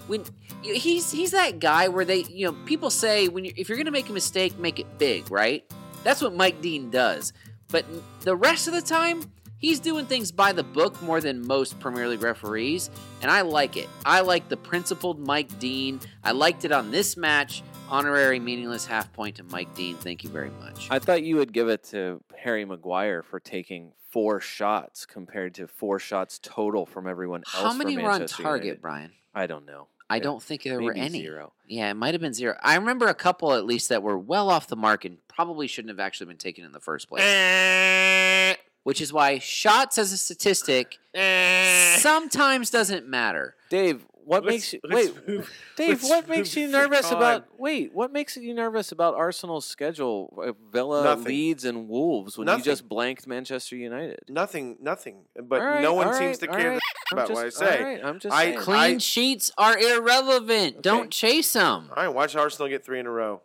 when 0.07 0.23
he's 0.61 1.11
he's 1.11 1.31
that 1.31 1.59
guy 1.59 1.87
where 1.87 2.05
they 2.05 2.23
you 2.23 2.45
know 2.45 2.53
people 2.65 2.89
say 2.89 3.27
when 3.27 3.45
you 3.45 3.53
if 3.55 3.69
you're 3.69 3.77
gonna 3.77 3.91
make 3.91 4.09
a 4.09 4.13
mistake 4.13 4.57
make 4.57 4.79
it 4.79 4.97
big 4.97 5.29
right 5.31 5.63
that's 6.05 6.21
what 6.21 6.33
Mike 6.33 6.61
Dean 6.61 6.89
does. 6.89 7.33
But 7.69 7.83
the 8.21 8.35
rest 8.35 8.67
of 8.67 8.73
the 8.73 8.81
time, 8.81 9.23
he's 9.57 9.79
doing 9.79 10.05
things 10.05 10.31
by 10.31 10.53
the 10.53 10.63
book 10.63 11.01
more 11.01 11.19
than 11.19 11.45
most 11.45 11.79
Premier 11.79 12.07
League 12.07 12.21
referees, 12.21 12.89
and 13.21 13.31
I 13.31 13.41
like 13.41 13.75
it. 13.75 13.89
I 14.05 14.21
like 14.21 14.47
the 14.47 14.55
principled 14.55 15.19
Mike 15.19 15.59
Dean. 15.59 15.99
I 16.23 16.31
liked 16.31 16.63
it 16.63 16.71
on 16.71 16.91
this 16.91 17.17
match. 17.17 17.63
Honorary 17.89 18.39
meaningless 18.39 18.85
half 18.85 19.11
point 19.13 19.35
to 19.37 19.43
Mike 19.43 19.73
Dean. 19.75 19.95
Thank 19.95 20.23
you 20.23 20.29
very 20.29 20.51
much. 20.61 20.87
I 20.89 20.99
thought 20.99 21.23
you 21.23 21.35
would 21.37 21.51
give 21.51 21.67
it 21.69 21.83
to 21.85 22.21
Harry 22.37 22.65
Maguire 22.65 23.21
for 23.21 23.39
taking 23.39 23.91
four 24.09 24.39
shots 24.39 25.05
compared 25.05 25.55
to 25.55 25.67
four 25.67 25.99
shots 25.99 26.39
total 26.41 26.85
from 26.85 27.07
everyone 27.07 27.43
else. 27.53 27.63
How 27.63 27.73
many 27.73 27.97
were 27.97 28.09
on 28.09 28.25
target, 28.27 28.65
United. 28.65 28.81
Brian? 28.81 29.11
I 29.33 29.47
don't 29.47 29.65
know. 29.65 29.87
I 30.09 30.19
don't 30.19 30.41
think 30.41 30.63
there 30.63 30.81
were 30.81 30.93
any. 30.93 31.21
zero. 31.21 31.53
Yeah, 31.67 31.89
it 31.89 31.95
might 31.95 32.13
have 32.13 32.21
been 32.21 32.33
zero. 32.33 32.55
I 32.61 32.75
remember 32.75 33.07
a 33.07 33.13
couple 33.15 33.53
at 33.53 33.65
least 33.65 33.89
that 33.89 34.03
were 34.03 34.17
well 34.17 34.49
off 34.49 34.67
the 34.67 34.75
mark 34.75 35.03
and 35.05 35.17
probably 35.27 35.67
shouldn't 35.67 35.89
have 35.89 35.99
actually 35.99 36.27
been 36.27 36.37
taken 36.37 36.63
in 36.63 36.71
the 36.71 36.79
first 36.79 37.09
place. 37.09 37.23
Eh, 37.23 38.55
Which 38.83 39.01
is 39.01 39.11
why 39.11 39.39
shots 39.39 39.97
as 39.97 40.11
a 40.13 40.17
statistic 40.17 40.99
eh. 41.13 41.97
sometimes 41.97 42.69
doesn't 42.69 43.07
matter. 43.07 43.55
Dave, 43.69 44.05
what 44.25 44.43
Let's- 44.43 44.53
makes 44.53 44.73
you 44.73 44.79
wait? 44.89 45.27
move- 45.27 45.51
Dave, 45.75 46.03
what 46.03 46.27
makes 46.27 46.55
you 46.55 46.67
nervous 46.67 47.01
freak 47.07 47.17
about? 47.17 47.45
Wait, 47.59 47.93
what 47.93 48.11
makes 48.11 48.35
you 48.35 48.53
nervous 48.53 48.91
about 48.91 49.13
Arsenal's 49.15 49.65
schedule? 49.65 50.33
uh, 50.43 50.51
Villa, 50.71 51.03
Nothing. 51.03 51.25
Leeds, 51.25 51.63
and 51.65 51.87
Wolves 51.87 52.37
when 52.37 52.45
Nothing. 52.45 52.59
you 52.59 52.65
just 52.65 52.89
blanked 52.89 53.27
Manchester 53.27 53.75
United. 53.75 54.19
Nothing, 54.27 54.77
nothing. 54.81 55.25
But 55.41 55.61
All 55.61 55.65
right, 55.67 55.81
no 55.81 55.93
one 55.93 56.07
all 56.07 56.13
seems 56.13 56.37
to 56.39 56.47
care 56.47 56.71
right. 56.71 56.79
About 57.11 57.27
just, 57.27 57.35
what 57.35 57.45
I 57.45 57.49
say. 57.49 57.77
All 57.77 57.83
right, 57.85 58.03
I'm 58.05 58.19
just 58.19 58.35
I- 58.35 58.55
Clean 58.55 58.77
I- 58.77 58.97
sheets 58.97 59.51
are 59.57 59.77
irrelevant. 59.77 60.81
Don't 60.81 61.11
chase 61.11 61.53
them. 61.53 61.89
All 61.95 62.03
right, 62.03 62.07
watch 62.13 62.35
Arsenal 62.35 62.67
get 62.67 62.83
three 62.83 62.99
in 62.99 63.05
a 63.05 63.11
row. 63.11 63.41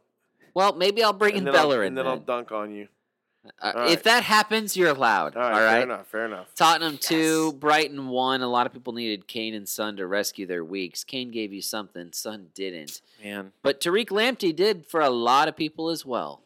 Well, 0.55 0.75
maybe 0.75 1.03
I'll 1.05 1.13
bring 1.13 1.33
in 1.35 1.39
and 1.39 1.47
then 1.49 1.55
I'll- 1.57 1.63
Bellerin. 1.69 1.89
and 1.89 1.99
then 1.99 2.07
I'll 2.07 2.17
dunk 2.17 2.51
on 2.53 2.73
you. 2.73 2.89
Uh, 3.45 3.73
all 3.75 3.83
right. 3.83 3.91
If 3.91 4.03
that 4.03 4.23
happens, 4.23 4.77
you're 4.77 4.91
allowed. 4.91 5.37
All 5.37 5.43
right, 5.43 5.53
all 5.53 5.61
right. 5.61 5.71
fair 5.73 5.83
enough, 5.83 6.07
fair 6.09 6.27
enough. 6.27 6.55
Tottenham 6.55 6.99
two, 6.99 7.53
Brighton 7.55 8.09
one. 8.09 8.43
A 8.43 8.49
lot 8.49 8.67
of 8.67 8.73
people 8.73 8.93
needed 8.93 9.27
Kane 9.27 9.55
and 9.55 9.69
Son 9.69 9.97
to 9.97 10.07
rescue 10.07 10.47
their 10.47 10.65
weeks. 10.65 11.05
Kane 11.05 11.31
gave 11.31 11.53
you 11.53 11.63
something, 11.63 12.11
Son 12.13 12.49
didn't. 12.55 13.01
Man, 13.23 13.53
But 13.63 13.81
Tariq 13.81 14.09
Lamptey 14.09 14.55
did 14.55 14.87
for 14.87 15.01
a 15.01 15.11
lot 15.11 15.49
of 15.49 15.57
people 15.57 15.89
as 15.89 16.05
well. 16.05 16.43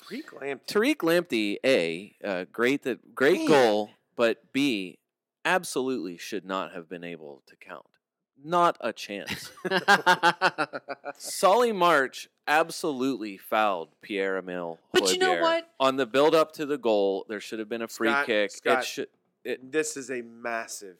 Tariq 0.00 0.26
Lamptey. 0.40 0.66
Tariq 0.66 0.96
Lamptey, 0.96 1.56
a 1.64 2.14
uh, 2.24 2.44
great 2.50 2.82
that 2.84 3.14
great 3.14 3.46
goal, 3.46 3.90
but 4.16 4.52
b 4.52 4.98
absolutely 5.44 6.16
should 6.16 6.44
not 6.44 6.72
have 6.72 6.88
been 6.88 7.04
able 7.04 7.42
to 7.46 7.56
count. 7.56 7.97
Not 8.44 8.76
a 8.80 8.92
chance. 8.92 9.50
Solly 11.18 11.72
March 11.72 12.28
absolutely 12.46 13.36
fouled 13.36 13.88
Pierre 14.02 14.38
Emile. 14.38 14.78
But 14.92 15.12
you 15.12 15.18
know 15.18 15.40
what? 15.40 15.68
On 15.80 15.96
the 15.96 16.06
build 16.06 16.34
up 16.34 16.52
to 16.52 16.66
the 16.66 16.78
goal, 16.78 17.26
there 17.28 17.40
should 17.40 17.58
have 17.58 17.68
been 17.68 17.82
a 17.82 17.88
free 17.88 18.08
Scott, 18.08 18.26
kick. 18.26 18.50
Scott, 18.50 18.78
it 18.80 18.84
should. 18.84 19.08
It, 19.44 19.72
This 19.72 19.96
is 19.96 20.10
a 20.10 20.22
massive, 20.22 20.98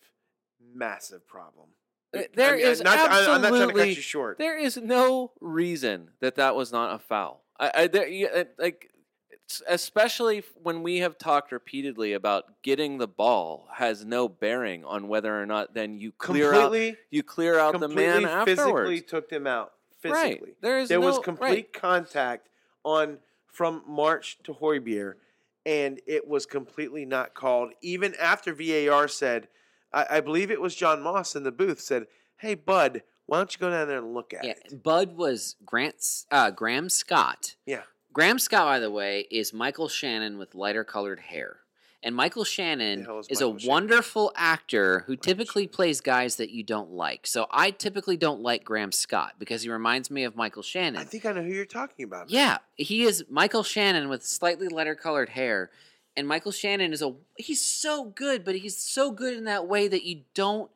massive 0.74 1.27
problem. 1.27 1.66
There 2.12 2.55
I 2.55 2.56
mean, 2.56 2.66
is 2.66 2.81
not, 2.82 2.97
I- 2.98 3.02
I'm 3.02 3.09
not 3.09 3.24
trying 3.24 3.43
to 3.43 3.48
cut 3.48 3.55
absolutely- 3.62 3.89
you 3.90 3.94
short. 4.01 4.39
There 4.39 4.59
is 4.59 4.77
no 4.77 5.32
reason 5.40 6.10
that 6.20 6.36
that 6.36 6.56
was 6.56 6.73
not 6.73 6.94
a 6.94 6.98
foul. 6.98 7.43
I, 7.60 7.70
I 7.74 7.86
there, 7.89 8.47
like, 8.59 8.90
especially 9.69 10.43
when 10.62 10.83
we 10.83 10.99
have 10.99 11.19
talked 11.19 11.53
repeatedly 11.53 12.12
about 12.12 12.62
getting 12.62 12.99
the 12.99 13.09
ball 13.09 13.69
has 13.75 14.05
no 14.05 14.29
bearing 14.29 14.85
on 14.85 15.09
whether 15.09 15.41
or 15.41 15.47
not 15.47 15.75
then 15.75 15.99
you 15.99 16.12
clear 16.12 16.55
out 16.55 16.75
you 17.11 17.23
clear 17.23 17.59
out 17.59 17.73
the 17.73 17.81
completely 17.81 18.25
man 18.25 18.45
physically 18.45 19.01
took 19.01 19.29
them 19.29 19.47
out. 19.47 19.73
Right. 20.05 20.15
Physically, 20.15 20.55
There 20.61 20.79
is 20.79 20.89
there 20.89 21.01
was 21.01 21.19
complete 21.19 21.49
right. 21.49 21.73
contact 21.73 22.49
on 22.85 23.19
from 23.47 23.83
March 23.87 24.39
to 24.45 24.55
Højbjerg, 24.55 25.15
and 25.66 26.01
it 26.07 26.29
was 26.29 26.47
completely 26.47 27.05
not 27.05 27.35
called. 27.35 27.73
Even 27.83 28.15
after 28.20 28.55
VAR 28.55 29.09
said, 29.09 29.49
I, 29.93 30.07
I 30.11 30.20
believe 30.20 30.51
it 30.53 30.61
was 30.61 30.77
John 30.77 31.03
Moss 31.03 31.35
in 31.35 31.43
the 31.43 31.51
booth 31.51 31.81
said, 31.81 32.07
"Hey, 32.37 32.55
Bud, 32.55 33.03
why 33.27 33.39
don't 33.39 33.53
you 33.53 33.59
go 33.59 33.70
down 33.70 33.89
there 33.89 33.99
and 33.99 34.15
look 34.15 34.33
at 34.33 34.45
Yeah, 34.45 34.53
it?" 34.53 34.83
Bud 34.85 35.16
was 35.16 35.57
Grant's 35.65 36.27
uh, 36.31 36.51
Graham 36.53 36.89
Scott. 36.89 37.57
Yeah. 37.66 37.83
Graham 38.12 38.39
Scott, 38.39 38.66
by 38.66 38.78
the 38.78 38.90
way, 38.90 39.26
is 39.30 39.52
Michael 39.52 39.89
Shannon 39.89 40.39
with 40.39 40.55
lighter 40.55 40.85
colored 40.85 41.20
hair. 41.20 41.59
And 42.02 42.14
Michael 42.14 42.44
Shannon 42.44 43.01
is 43.01 43.26
is, 43.28 43.40
Michael 43.40 43.56
a 43.56 43.60
Shannon? 43.60 43.68
wonderful 43.68 44.32
actor 44.36 45.01
who 45.06 45.16
typically 45.16 45.66
plays 45.66 46.01
guys 46.01 46.36
that 46.36 46.51
you 46.51 46.62
don't 46.62 46.93
like. 46.93 47.26
So 47.26 47.47
I 47.51 47.72
typically 47.72 48.16
don't 48.16 48.40
like 48.40 48.64
Graham 48.64 48.93
Scott 48.93 49.35
because 49.39 49.62
he 49.62 49.70
reminds 49.70 50.09
me 50.10 50.22
of 50.22 50.36
Michael 50.36 50.62
Shannon. 50.62 51.01
I 51.01 51.05
think 51.05 51.26
I 51.26 51.32
know 51.32 51.43
who 51.43 51.52
you're 51.52 51.64
talking 51.64 52.05
about. 52.05 52.30
Yeah, 52.30 52.59
he 52.76 53.02
is 53.02 53.24
Michael 53.28 53.64
Shannon 53.64 54.09
with 54.09 54.24
slightly 54.24 54.68
lighter 54.68 54.94
colored 54.94 55.30
hair. 55.30 55.70
And 56.16 56.26
Michael 56.26 56.52
Shannon 56.52 56.93
is 56.93 57.02
a 57.02 57.14
he's 57.36 57.64
so 57.64 58.05
good, 58.05 58.44
but 58.44 58.56
he's 58.56 58.76
so 58.76 59.10
good 59.10 59.36
in 59.36 59.44
that 59.44 59.66
way 59.66 59.89
that 59.89 60.05
you 60.05 60.22
don't 60.35 60.70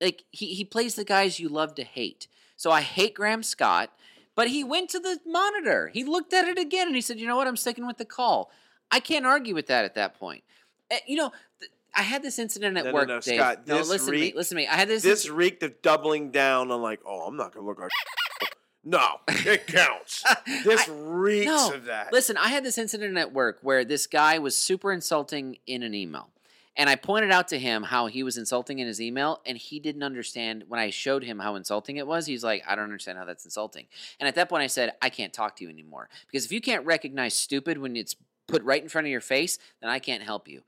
like 0.00 0.24
he, 0.30 0.54
he 0.54 0.64
plays 0.64 0.96
the 0.96 1.04
guys 1.04 1.38
you 1.38 1.48
love 1.48 1.74
to 1.76 1.84
hate. 1.84 2.26
So 2.56 2.70
I 2.70 2.80
hate 2.80 3.14
Graham 3.14 3.42
Scott, 3.42 3.90
but 4.34 4.48
he 4.48 4.64
went 4.64 4.90
to 4.90 4.98
the 5.00 5.18
monitor. 5.26 5.88
He 5.88 6.04
looked 6.04 6.32
at 6.32 6.46
it 6.46 6.58
again 6.58 6.86
and 6.86 6.94
he 6.96 7.00
said, 7.02 7.18
"You 7.18 7.26
know 7.26 7.36
what? 7.36 7.46
I'm 7.46 7.56
sticking 7.56 7.86
with 7.86 7.98
the 7.98 8.04
call." 8.04 8.50
I 8.90 9.00
can't 9.00 9.26
argue 9.26 9.54
with 9.54 9.66
that 9.68 9.84
at 9.84 9.94
that 9.94 10.18
point. 10.18 10.44
Eh, 10.90 10.98
you 11.06 11.16
know, 11.16 11.32
th- 11.58 11.70
I 11.94 12.02
had 12.02 12.22
this 12.22 12.38
incident 12.38 12.76
at 12.76 12.84
No, 12.84 12.90
no, 12.90 12.94
work, 12.94 13.08
no, 13.08 13.20
Dave. 13.20 13.40
Scott, 13.40 13.66
no, 13.66 13.78
listen 13.78 14.06
to 14.06 14.12
me. 14.12 14.32
Listen 14.34 14.56
to 14.56 14.62
me. 14.62 14.68
I 14.68 14.74
had 14.74 14.88
this. 14.88 15.02
This 15.02 15.26
inci- 15.26 15.34
reeked 15.34 15.62
of 15.62 15.80
doubling 15.82 16.30
down 16.30 16.70
on 16.70 16.82
like, 16.82 17.00
oh, 17.06 17.22
I'm 17.26 17.36
not 17.36 17.54
gonna 17.54 17.66
look 17.66 17.80
like. 17.80 17.90
no, 18.84 19.20
it 19.28 19.66
counts. 19.66 20.24
This 20.64 20.88
I- 20.88 20.92
reeks 20.92 21.46
no, 21.46 21.72
of 21.74 21.84
that. 21.86 22.12
Listen, 22.12 22.36
I 22.36 22.48
had 22.48 22.64
this 22.64 22.78
incident 22.78 23.16
at 23.16 23.32
work 23.32 23.58
where 23.62 23.84
this 23.84 24.06
guy 24.06 24.38
was 24.38 24.56
super 24.56 24.92
insulting 24.92 25.58
in 25.66 25.82
an 25.82 25.94
email. 25.94 26.30
And 26.76 26.90
I 26.90 26.96
pointed 26.96 27.30
out 27.30 27.48
to 27.48 27.58
him 27.58 27.84
how 27.84 28.06
he 28.06 28.24
was 28.24 28.36
insulting 28.36 28.80
in 28.80 28.86
his 28.86 29.00
email, 29.00 29.40
and 29.46 29.56
he 29.56 29.78
didn't 29.78 30.02
understand. 30.02 30.64
When 30.66 30.80
I 30.80 30.90
showed 30.90 31.22
him 31.22 31.38
how 31.38 31.54
insulting 31.54 31.98
it 31.98 32.06
was, 32.06 32.26
he's 32.26 32.42
like, 32.42 32.64
I 32.66 32.74
don't 32.74 32.84
understand 32.84 33.16
how 33.16 33.24
that's 33.24 33.44
insulting. 33.44 33.86
And 34.18 34.28
at 34.28 34.34
that 34.34 34.48
point, 34.48 34.64
I 34.64 34.66
said, 34.66 34.94
I 35.00 35.08
can't 35.08 35.32
talk 35.32 35.56
to 35.56 35.64
you 35.64 35.70
anymore. 35.70 36.08
Because 36.26 36.44
if 36.44 36.52
you 36.52 36.60
can't 36.60 36.84
recognize 36.84 37.34
stupid 37.34 37.78
when 37.78 37.94
it's 37.96 38.16
put 38.48 38.62
right 38.64 38.82
in 38.82 38.88
front 38.88 39.06
of 39.06 39.10
your 39.10 39.20
face, 39.20 39.58
then 39.80 39.88
I 39.88 40.00
can't 40.00 40.22
help 40.22 40.48
you. 40.48 40.62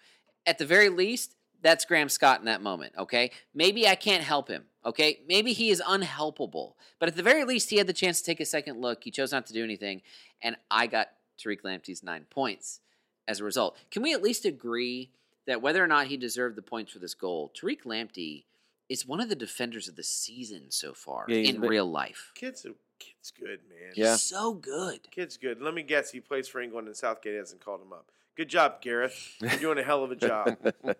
At 0.47 0.59
the 0.59 0.67
very 0.67 0.89
least, 0.89 1.35
that's 1.61 1.85
Graham 1.85 2.09
Scott 2.09 2.39
in 2.39 2.47
that 2.47 2.63
moment, 2.63 2.93
okay? 2.97 3.33
Maybe 3.53 3.89
I 3.89 3.97
can't 3.97 4.23
help 4.23 4.49
him, 4.49 4.67
okay? 4.85 5.21
Maybe 5.27 5.53
he 5.53 5.71
is 5.71 5.83
unhelpable. 5.85 6.75
But 7.01 7.09
at 7.09 7.17
the 7.17 7.23
very 7.23 7.45
least, 7.45 7.71
he 7.71 7.79
had 7.79 7.89
the 7.89 7.93
chance 7.93 8.21
to 8.21 8.27
take 8.27 8.41
a 8.41 8.45
second 8.45 8.81
look. 8.81 9.03
He 9.03 9.11
chose 9.11 9.33
not 9.33 9.47
to 9.47 9.53
do 9.53 9.65
anything. 9.65 10.03
And 10.41 10.57
I 10.71 10.87
got 10.87 11.09
Tariq 11.43 11.63
Lamptey's 11.63 12.05
nine 12.05 12.27
points 12.31 12.81
as 13.27 13.41
a 13.41 13.45
result. 13.45 13.77
Can 13.91 14.03
we 14.03 14.15
at 14.15 14.23
least 14.23 14.45
agree 14.45 15.11
that 15.47 15.63
whether 15.63 15.83
or 15.83 15.87
not 15.87 16.07
he 16.09 16.17
deserved 16.17 16.57
the 16.57 16.63
points 16.63 16.93
for 16.93 16.99
this 16.99 17.15
goal, 17.15 17.53
Tariq 17.61 17.83
Lamptey 17.85 18.45
is 18.89 19.07
one 19.07 19.21
of 19.21 19.29
the 19.29 19.35
defenders 19.35 19.89
of 19.89 19.97
the 19.97 20.03
season 20.03 20.71
so 20.71 20.93
far 20.93 21.25
Yeah, 21.29 21.39
in 21.39 21.61
been- 21.61 21.71
real 21.71 21.91
life? 21.91 22.33
Kid's 22.35 22.65
a, 22.65 22.71
kid's 22.99 23.33
good, 23.33 23.61
man. 23.69 23.93
Yeah. 23.95 24.17
So 24.17 24.55
good. 24.55 25.01
Kid's 25.11 25.37
good. 25.37 25.61
Let 25.61 25.75
me 25.75 25.83
guess, 25.83 26.11
he 26.13 26.21
plays 26.21 26.47
for 26.49 26.61
England 26.61 26.87
and 26.87 26.97
Southgate 26.97 27.37
hasn't 27.37 27.65
called 27.65 27.81
him 27.83 27.93
up. 27.93 28.07
Good 28.37 28.49
job, 28.51 28.83
Gareth. 28.83 29.35
You're 29.41 29.51
doing 29.57 29.79
a 29.79 29.83
hell 29.83 30.05
of 30.05 30.11
a 30.11 30.17
job. 30.17 30.57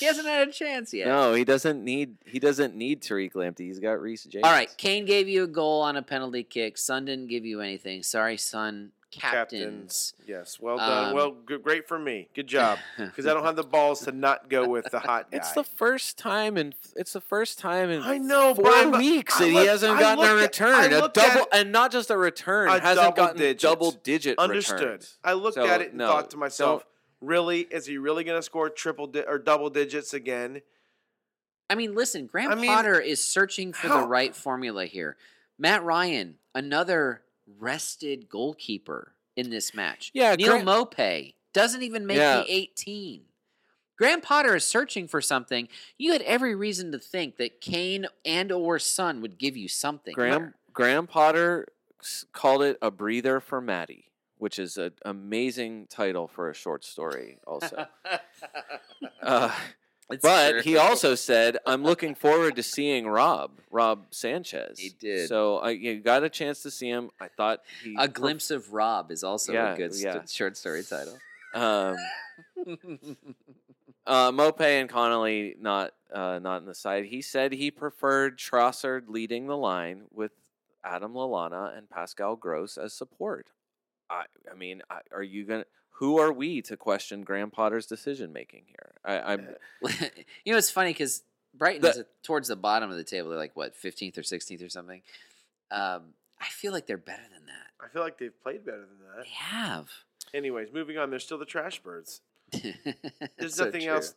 He 0.00 0.06
hasn't 0.06 0.26
had 0.26 0.48
a 0.48 0.50
chance 0.52 0.92
yet. 0.92 1.06
No, 1.06 1.34
he 1.34 1.44
doesn't 1.44 1.84
need. 1.84 2.16
He 2.26 2.40
doesn't 2.40 2.74
need 2.74 3.00
Tariq 3.00 3.32
Lamptey. 3.34 3.60
He's 3.60 3.78
got 3.78 4.00
Reece 4.02 4.24
James. 4.24 4.42
All 4.44 4.50
right, 4.50 4.68
Kane 4.76 5.04
gave 5.04 5.28
you 5.28 5.44
a 5.44 5.46
goal 5.46 5.82
on 5.82 5.96
a 5.96 6.02
penalty 6.02 6.42
kick. 6.42 6.76
Son 6.76 7.04
didn't 7.04 7.28
give 7.28 7.46
you 7.46 7.60
anything. 7.60 8.02
Sorry, 8.02 8.36
son. 8.36 8.90
Captains. 9.10 10.12
Yes, 10.26 10.58
well 10.60 10.76
done. 10.76 11.08
Um, 11.08 11.14
well, 11.14 11.30
good, 11.30 11.62
great 11.62 11.88
for 11.88 11.98
me. 11.98 12.28
Good 12.34 12.46
job. 12.46 12.78
Because 12.98 13.26
I 13.26 13.32
don't 13.34 13.44
have 13.44 13.56
the 13.56 13.62
balls 13.62 14.00
to 14.04 14.12
not 14.12 14.48
go 14.50 14.68
with 14.68 14.90
the 14.90 14.98
hot 14.98 15.30
guy. 15.30 15.38
It's 15.38 15.52
the 15.52 15.64
first 15.64 16.18
time 16.18 16.56
and 16.56 16.74
It's 16.94 17.12
the 17.14 17.20
first 17.20 17.58
time 17.58 17.90
in. 17.90 18.02
I 18.02 18.18
know, 18.18 18.54
four 18.54 18.64
Brian, 18.64 18.90
weeks 18.92 19.38
that 19.38 19.48
he 19.48 19.54
hasn't 19.54 19.96
I 19.96 20.00
gotten 20.00 20.24
a 20.24 20.34
looked 20.34 20.60
at- 20.60 20.66
return. 20.66 20.92
A 20.92 21.08
double, 21.08 21.46
and 21.52 21.72
not 21.72 21.90
just 21.90 22.10
a 22.10 22.16
return. 22.16 22.68
A 22.68 22.72
hasn't 22.80 22.96
double 22.96 23.16
gotten 23.16 23.38
digits. 23.38 23.62
double 23.62 23.90
digit 23.92 24.38
Understood. 24.38 24.80
returns. 24.80 25.18
I 25.24 25.32
looked 25.32 25.54
So, 25.54 25.66
at 25.66 25.80
it 25.80 25.88
and 25.90 25.98
no, 25.98 26.08
thought 26.08 26.30
to 26.32 26.36
myself, 26.36 26.84
really? 27.20 27.60
Is 27.62 27.86
he 27.86 27.98
really 27.98 28.24
going 28.24 28.38
to 28.38 28.42
score 28.42 28.68
triple 28.68 29.06
di- 29.06 29.24
or 29.26 29.38
double 29.38 29.70
digits 29.70 30.12
again? 30.12 30.60
I 31.70 31.74
mean, 31.74 31.94
listen, 31.94 32.26
Graham 32.26 32.50
I 32.52 32.54
mean, 32.54 32.70
Potter 32.70 32.98
is 33.00 33.22
searching 33.22 33.72
for 33.72 33.88
the 33.88 34.06
right 34.06 34.34
formula 34.34 34.86
here. 34.86 35.16
Matt 35.58 35.82
Ryan, 35.84 36.36
another 36.54 37.22
rested 37.58 38.28
goalkeeper 38.28 39.14
in 39.36 39.50
this 39.50 39.72
match. 39.74 40.10
Yeah, 40.14 40.34
Neal 40.34 40.48
Graham- 40.60 40.66
Maupay 40.66 41.34
doesn't 41.52 41.82
even 41.82 42.06
make 42.06 42.18
Yeah. 42.18 42.38
the 42.42 42.50
18. 42.52 43.24
Graham 43.96 44.20
Potter 44.20 44.54
is 44.54 44.64
searching 44.64 45.08
for 45.08 45.20
something. 45.20 45.68
You 45.96 46.12
had 46.12 46.22
every 46.22 46.54
reason 46.54 46.92
to 46.92 46.98
think 47.00 47.36
that 47.38 47.60
Kane 47.60 48.06
and 48.24 48.52
or 48.52 48.78
Son 48.78 49.20
would 49.22 49.38
give 49.38 49.56
you 49.56 49.66
something. 49.68 50.14
Graham 50.14 50.54
Graham 50.72 51.06
Potter 51.08 51.66
called 52.32 52.62
it 52.62 52.78
a 52.80 52.92
breather 52.92 53.40
for 53.40 53.60
Maddie, 53.60 54.12
which 54.36 54.58
is 54.60 54.76
an 54.76 54.92
amazing 55.04 55.88
title 55.88 56.28
for 56.28 56.48
a 56.48 56.54
short 56.54 56.84
story. 56.84 57.38
Also, 57.44 57.86
uh, 59.22 59.52
It's 60.10 60.22
but 60.22 60.52
true. 60.52 60.62
he 60.62 60.76
also 60.76 61.14
said, 61.14 61.58
"I'm 61.66 61.82
looking 61.82 62.14
forward 62.14 62.56
to 62.56 62.62
seeing 62.62 63.06
Rob, 63.06 63.50
Rob 63.70 64.06
Sanchez." 64.10 64.78
He 64.78 64.88
did. 64.90 65.28
So 65.28 65.58
I 65.58 65.70
you 65.70 66.00
got 66.00 66.24
a 66.24 66.30
chance 66.30 66.62
to 66.62 66.70
see 66.70 66.88
him. 66.88 67.10
I 67.20 67.28
thought 67.28 67.60
he 67.84 67.94
a 67.98 68.08
glimpse 68.08 68.50
of 68.50 68.72
Rob 68.72 69.10
is 69.10 69.22
also 69.22 69.52
Yeah, 69.52 69.74
a 69.74 69.76
good 69.76 69.94
st- 69.94 70.30
short 70.30 70.56
story 70.56 70.82
title. 70.82 71.18
Um, 71.54 71.96
uh, 74.06 74.32
Maupay 74.32 74.80
and 74.80 74.88
Connolly 74.88 75.56
not 75.60 75.92
uh, 76.12 76.38
not 76.38 76.62
in 76.62 76.66
the 76.66 76.74
side. 76.74 77.06
He 77.06 77.20
said 77.22 77.52
he 77.52 77.70
preferred 77.70 78.38
Trossard 78.38 79.04
leading 79.08 79.46
the 79.46 79.56
line 79.56 80.04
with 80.10 80.32
Adam 80.84 81.12
Lallana 81.12 81.76
and 81.76 81.90
Pascal 81.90 82.36
Gross 82.36 82.78
as 82.78 82.92
support. 82.94 83.48
I 84.08 84.24
I 84.50 84.54
mean, 84.54 84.82
I, 84.90 85.00
are 85.12 85.22
you 85.22 85.44
gonna? 85.44 85.64
Who 85.98 86.18
are 86.18 86.32
we 86.32 86.62
to 86.62 86.76
question 86.76 87.22
Graham 87.22 87.50
Potter's 87.50 87.86
decision 87.86 88.32
making 88.32 88.64
here? 88.66 88.92
I, 89.04 89.32
I'm 89.32 89.48
you 90.44 90.52
know, 90.52 90.58
it's 90.58 90.70
funny 90.70 90.90
because 90.90 91.22
Brighton 91.54 91.82
The- 91.82 91.88
is 91.90 91.98
at- 91.98 92.22
towards 92.22 92.48
the 92.48 92.56
bottom 92.56 92.90
of 92.90 92.96
the 92.96 93.04
table. 93.04 93.30
They're 93.30 93.38
like 93.38 93.56
what, 93.56 93.74
fifteenth 93.76 94.16
or 94.18 94.22
sixteenth 94.22 94.62
or 94.62 94.68
something. 94.68 95.02
Um, 95.70 96.14
I 96.40 96.46
feel 96.50 96.72
like 96.72 96.86
they're 96.86 96.96
better 96.98 97.22
than 97.34 97.46
that. 97.46 97.84
I 97.84 97.88
feel 97.88 98.02
like 98.02 98.16
they've 98.18 98.42
played 98.42 98.64
better 98.64 98.78
than 98.86 98.98
that. 99.16 99.24
They 99.24 99.30
have. 99.30 99.88
Anyways, 100.34 100.68
moving 100.72 100.98
on. 100.98 101.10
They're 101.10 101.18
still 101.18 101.38
the 101.38 101.44
trash 101.44 101.80
birds. 101.82 102.20
There's 102.52 103.54
So 103.56 103.64
nothing 103.66 103.82
true. 103.82 103.90
else. 103.92 104.14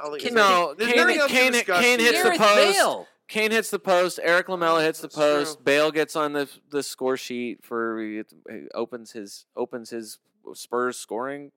I'll 0.00 0.10
let 0.12 0.20
you 0.22 0.28
Kane- 0.28 0.34
no, 0.34 0.74
there's 0.78 0.92
Kane- 0.92 1.18
else 1.18 1.30
to 1.30 1.36
Kane- 1.36 1.52
Kane 1.64 1.98
here. 2.00 2.12
hits 2.12 2.22
the 2.22 2.30
post. 2.44 2.76
Bale. 2.78 3.08
Kane 3.28 3.50
hits 3.50 3.70
the 3.70 3.78
post. 3.78 4.20
Erik 4.22 4.48
Lamela 4.48 4.82
hits 4.82 5.00
the 5.00 5.08
post. 5.08 5.56
true. 5.56 5.64
Bale 5.64 5.90
gets 5.90 6.16
on 6.16 6.32
the 6.32 6.48
the 6.70 6.82
score 6.82 7.16
sheet 7.16 7.64
for 7.64 8.00
he 8.00 8.22
opens 8.74 9.12
his 9.12 9.44
opens 9.56 9.90
his 9.90 10.18
Spurs 10.54 10.96
scoring. 10.98 11.52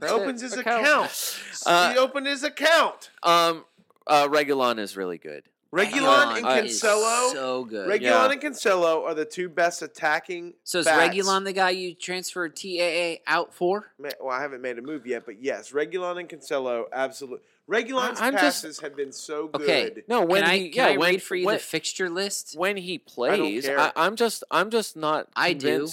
He 0.00 0.06
opens 0.08 0.42
his 0.42 0.52
account. 0.56 0.82
account. 0.84 1.40
Uh, 1.66 1.92
he 1.92 1.98
opened 1.98 2.26
his 2.26 2.42
account. 2.44 3.10
Um, 3.22 3.64
uh, 4.06 4.28
Reguilón 4.28 4.78
is 4.78 4.96
really 4.96 5.18
good. 5.18 5.44
Reguilón 5.72 6.36
and 6.36 6.46
I- 6.46 6.60
Cancelo. 6.62 7.32
so 7.32 7.64
good. 7.64 7.88
Reguilón 7.88 8.00
Yeah. 8.00 8.30
and 8.30 8.40
Cancelo 8.40 9.04
are 9.04 9.14
the 9.14 9.24
two 9.24 9.48
best 9.48 9.82
attacking. 9.82 10.54
so 10.64 10.78
is 10.78 10.84
bats. 10.84 11.14
Reguilón 11.14 11.44
the 11.44 11.52
guy 11.52 11.70
you 11.70 11.94
transferred 11.94 12.54
TAA 12.56 13.16
out 13.26 13.52
for? 13.52 13.92
Well, 13.98 14.30
I 14.30 14.40
haven't 14.40 14.62
made 14.62 14.78
a 14.78 14.82
move 14.82 15.06
yet, 15.06 15.24
but 15.26 15.42
yes, 15.42 15.72
Reguilón 15.72 16.20
and 16.20 16.28
Cancelo, 16.28 16.84
absolutely. 16.92 17.40
Reguilón's 17.68 18.20
I'm 18.20 18.34
just- 18.34 18.62
passes 18.62 18.80
have 18.80 18.94
been 18.96 19.12
so 19.12 19.48
good. 19.48 19.62
Okay. 19.62 20.02
No, 20.08 20.24
when 20.24 20.42
can 20.42 20.50
I, 20.50 20.56
he 20.58 20.68
can 20.68 20.86
yeah 20.86 20.92
I 20.94 20.96
when 20.98 21.10
read 21.14 21.22
for 21.22 21.34
you 21.34 21.46
when, 21.46 21.56
the 21.56 21.60
fixture 21.62 22.08
list? 22.08 22.54
when 22.56 22.76
he 22.76 22.98
plays, 22.98 23.66
care. 23.66 23.80
I, 23.80 23.92
I'm 23.96 24.14
just 24.14 24.44
I'm 24.52 24.70
just 24.70 24.96
not 24.96 25.28
I 25.34 25.52
do. 25.52 25.88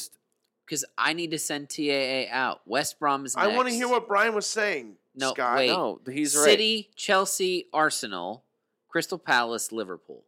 Convinced. 0.66 0.86
Because 0.86 0.86
I 0.98 1.14
need 1.14 1.32
to 1.32 1.40
send 1.40 1.70
TAA 1.70 2.32
out. 2.32 2.62
West 2.66 3.00
Brom 3.00 3.26
is 3.26 3.36
Next. 3.36 3.48
I 3.48 3.56
want 3.56 3.68
to 3.70 3.74
hear 3.74 3.88
what 3.88 4.08
Brian 4.08 4.34
was 4.36 4.46
saying. 4.46 4.96
No, 5.16 5.34
Scott. 5.34 5.58
wait. 5.58 5.68
No, 5.68 6.00
he's 6.12 6.36
right. 6.36 6.44
City, 6.46 6.90
Chelsea, 6.96 7.68
Arsenal, 7.74 8.44
Crystal 8.90 9.18
Palace, 9.20 9.72
Liverpool. 9.72 10.24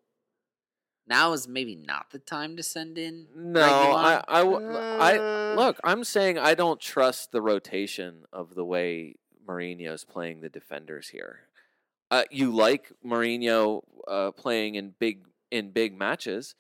Now 1.08 1.34
is 1.34 1.48
maybe 1.48 1.76
not 1.76 2.10
the 2.12 2.20
time 2.20 2.58
to 2.58 2.64
send 2.64 2.98
in. 2.98 3.28
No, 3.36 3.62
I, 3.62 4.24
I, 4.28 4.40
I, 4.40 4.44
w- 4.44 4.76
I- 4.76 5.18
Uh, 5.18 5.56
look. 5.56 5.80
I'm 5.84 6.04
saying 6.04 6.40
I 6.40 6.56
don't 6.56 6.80
trust 6.80 7.32
the 7.32 7.42
rotation 7.42 8.26
of 8.34 8.56
the 8.56 8.66
way 8.66 9.16
Mourinho's 9.48 10.04
playing 10.04 10.42
the 10.42 10.50
defenders 10.50 11.10
here. 11.10 11.42
Uh, 12.10 12.24
you 12.32 12.52
like 12.52 12.92
Mourinho 13.06 13.84
uh, 14.08 14.32
playing 14.32 14.76
in 14.76 14.94
big 14.98 15.26
in 15.52 15.70
big 15.72 15.96
matches, 15.98 16.56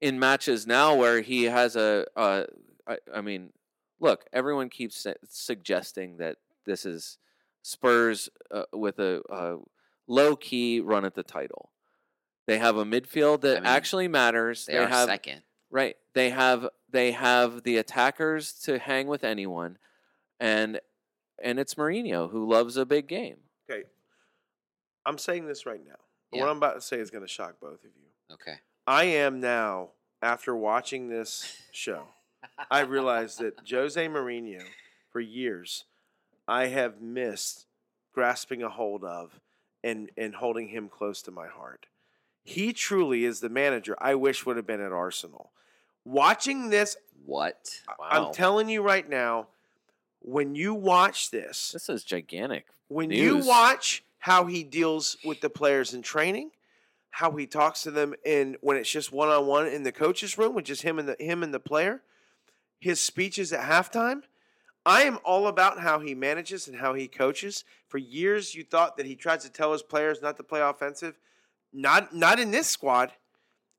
in 0.00 0.18
matches 0.18 0.66
now 0.66 0.94
where 0.94 1.20
he 1.20 1.44
has 1.44 1.76
a. 1.76 2.06
Uh, 2.16 2.44
I, 2.90 3.18
I 3.18 3.20
mean, 3.20 3.52
look. 4.00 4.24
Everyone 4.32 4.68
keeps 4.68 4.96
su- 4.96 5.14
suggesting 5.28 6.16
that 6.18 6.36
this 6.66 6.84
is 6.84 7.18
Spurs 7.62 8.28
uh, 8.50 8.64
with 8.72 8.98
a 8.98 9.22
uh, 9.30 9.56
low 10.06 10.36
key 10.36 10.80
run 10.80 11.04
at 11.04 11.14
the 11.14 11.22
title. 11.22 11.70
They 12.46 12.58
have 12.58 12.76
a 12.76 12.84
midfield 12.84 13.42
that 13.42 13.62
mean, 13.62 13.66
actually 13.66 14.08
matters. 14.08 14.66
they, 14.66 14.76
are 14.76 14.88
have 14.88 15.08
second. 15.08 15.42
Right. 15.70 15.96
They 16.14 16.30
have 16.30 16.68
they 16.90 17.12
have 17.12 17.62
the 17.62 17.76
attackers 17.76 18.52
to 18.64 18.78
hang 18.78 19.06
with 19.06 19.22
anyone, 19.22 19.78
and 20.40 20.80
and 21.42 21.60
it's 21.60 21.74
Mourinho 21.74 22.30
who 22.30 22.48
loves 22.48 22.76
a 22.76 22.84
big 22.84 23.06
game. 23.06 23.36
Okay. 23.70 23.84
I'm 25.06 25.18
saying 25.18 25.46
this 25.46 25.64
right 25.64 25.80
now. 25.84 25.94
Yeah. 26.32 26.40
What 26.40 26.50
I'm 26.50 26.56
about 26.56 26.74
to 26.74 26.80
say 26.80 26.98
is 26.98 27.10
going 27.10 27.24
to 27.24 27.28
shock 27.28 27.56
both 27.60 27.84
of 27.84 27.90
you. 27.96 28.34
Okay. 28.34 28.58
I 28.86 29.04
am 29.04 29.40
now, 29.40 29.90
after 30.22 30.54
watching 30.54 31.08
this 31.08 31.56
show, 31.72 32.04
I 32.70 32.80
realized 32.80 33.38
that 33.40 33.60
Jose 33.70 34.06
Mourinho, 34.08 34.62
for 35.10 35.20
years, 35.20 35.84
I 36.48 36.66
have 36.66 37.00
missed 37.00 37.66
grasping 38.12 38.62
a 38.62 38.68
hold 38.68 39.04
of 39.04 39.40
and, 39.82 40.10
and 40.16 40.34
holding 40.34 40.68
him 40.68 40.88
close 40.88 41.22
to 41.22 41.30
my 41.30 41.46
heart. 41.48 41.86
He 42.42 42.72
truly 42.72 43.24
is 43.24 43.40
the 43.40 43.48
manager 43.48 43.96
I 44.00 44.14
wish 44.14 44.44
would 44.46 44.56
have 44.56 44.66
been 44.66 44.80
at 44.80 44.92
Arsenal. 44.92 45.50
Watching 46.04 46.70
this, 46.70 46.96
What? 47.26 47.82
I- 47.88 48.18
I'm 48.18 48.32
telling 48.32 48.68
you 48.68 48.82
right 48.82 49.08
now, 49.08 49.48
when 50.20 50.54
you 50.54 50.74
watch 50.74 51.30
this, 51.30 51.72
This 51.72 51.88
is 51.88 52.04
gigantic. 52.04 52.66
when 52.88 53.10
you 53.10 53.38
watch 53.38 54.02
how 54.18 54.46
he 54.46 54.64
deals 54.64 55.16
with 55.24 55.40
the 55.40 55.50
players 55.50 55.94
in 55.94 56.02
training, 56.02 56.50
how 57.10 57.32
he 57.32 57.46
talks 57.46 57.82
to 57.82 57.90
them 57.90 58.14
in 58.24 58.56
when 58.60 58.76
it's 58.76 58.90
just 58.90 59.12
one 59.12 59.28
on 59.28 59.46
one 59.46 59.66
in 59.66 59.82
the 59.82 59.92
coaches 59.92 60.36
room 60.38 60.54
which 60.54 60.70
is 60.70 60.82
him 60.82 60.98
and 60.98 61.08
the 61.08 61.16
him 61.18 61.42
and 61.42 61.52
the 61.54 61.60
player, 61.60 62.02
his 62.80 62.98
speeches 62.98 63.52
at 63.52 63.60
halftime. 63.60 64.22
I 64.84 65.02
am 65.02 65.18
all 65.24 65.46
about 65.46 65.78
how 65.78 66.00
he 66.00 66.14
manages 66.14 66.66
and 66.66 66.78
how 66.78 66.94
he 66.94 67.06
coaches. 67.06 67.64
For 67.88 67.98
years, 67.98 68.54
you 68.54 68.64
thought 68.64 68.96
that 68.96 69.06
he 69.06 69.14
tried 69.14 69.40
to 69.40 69.50
tell 69.50 69.72
his 69.72 69.82
players 69.82 70.22
not 70.22 70.38
to 70.38 70.42
play 70.42 70.60
offensive. 70.60 71.18
Not 71.72 72.14
not 72.14 72.40
in 72.40 72.50
this 72.50 72.66
squad. 72.66 73.12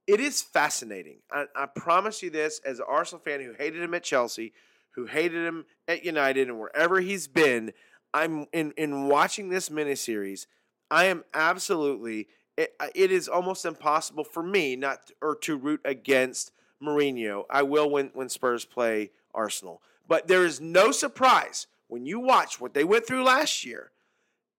It 0.08 0.20
is 0.20 0.42
fascinating. 0.42 1.18
I, 1.32 1.46
I 1.56 1.66
promise 1.66 2.24
you 2.24 2.30
this, 2.30 2.62
as 2.66 2.80
an 2.80 2.86
Arsenal 2.88 3.22
fan 3.22 3.42
who 3.42 3.54
hated 3.54 3.82
him 3.82 3.94
at 3.94 4.04
Chelsea, 4.04 4.54
who 4.92 5.06
hated 5.06 5.46
him 5.46 5.66
at 5.88 6.06
United, 6.06 6.48
and 6.48 6.60
wherever 6.60 7.02
he's 7.02 7.28
been, 7.28 7.74
I'm 8.14 8.46
in 8.54 8.72
in 8.78 9.08
watching 9.08 9.50
this 9.50 9.70
miniseries. 9.70 10.46
I 10.90 11.06
am 11.06 11.24
absolutely. 11.34 12.28
It, 12.58 12.76
it 12.94 13.12
is 13.12 13.28
almost 13.28 13.66
impossible 13.66 14.26
for 14.26 14.44
me 14.44 14.76
not 14.76 15.08
to, 15.08 15.14
or 15.22 15.36
to 15.38 15.56
root 15.56 15.80
against 15.86 16.52
Mourinho. 16.82 17.46
I 17.50 17.64
will 17.64 17.90
when 17.90 18.12
when 18.14 18.30
Spurs 18.30 18.66
play 18.66 19.12
Arsenal, 19.34 19.82
but 20.08 20.28
there 20.28 20.46
is 20.46 20.60
no 20.60 20.92
surprise 20.92 21.68
when 21.88 22.06
you 22.06 22.20
watch 22.20 22.60
what 22.60 22.74
they 22.74 22.84
went 22.84 23.06
through 23.06 23.24
last 23.24 23.66
year 23.66 23.92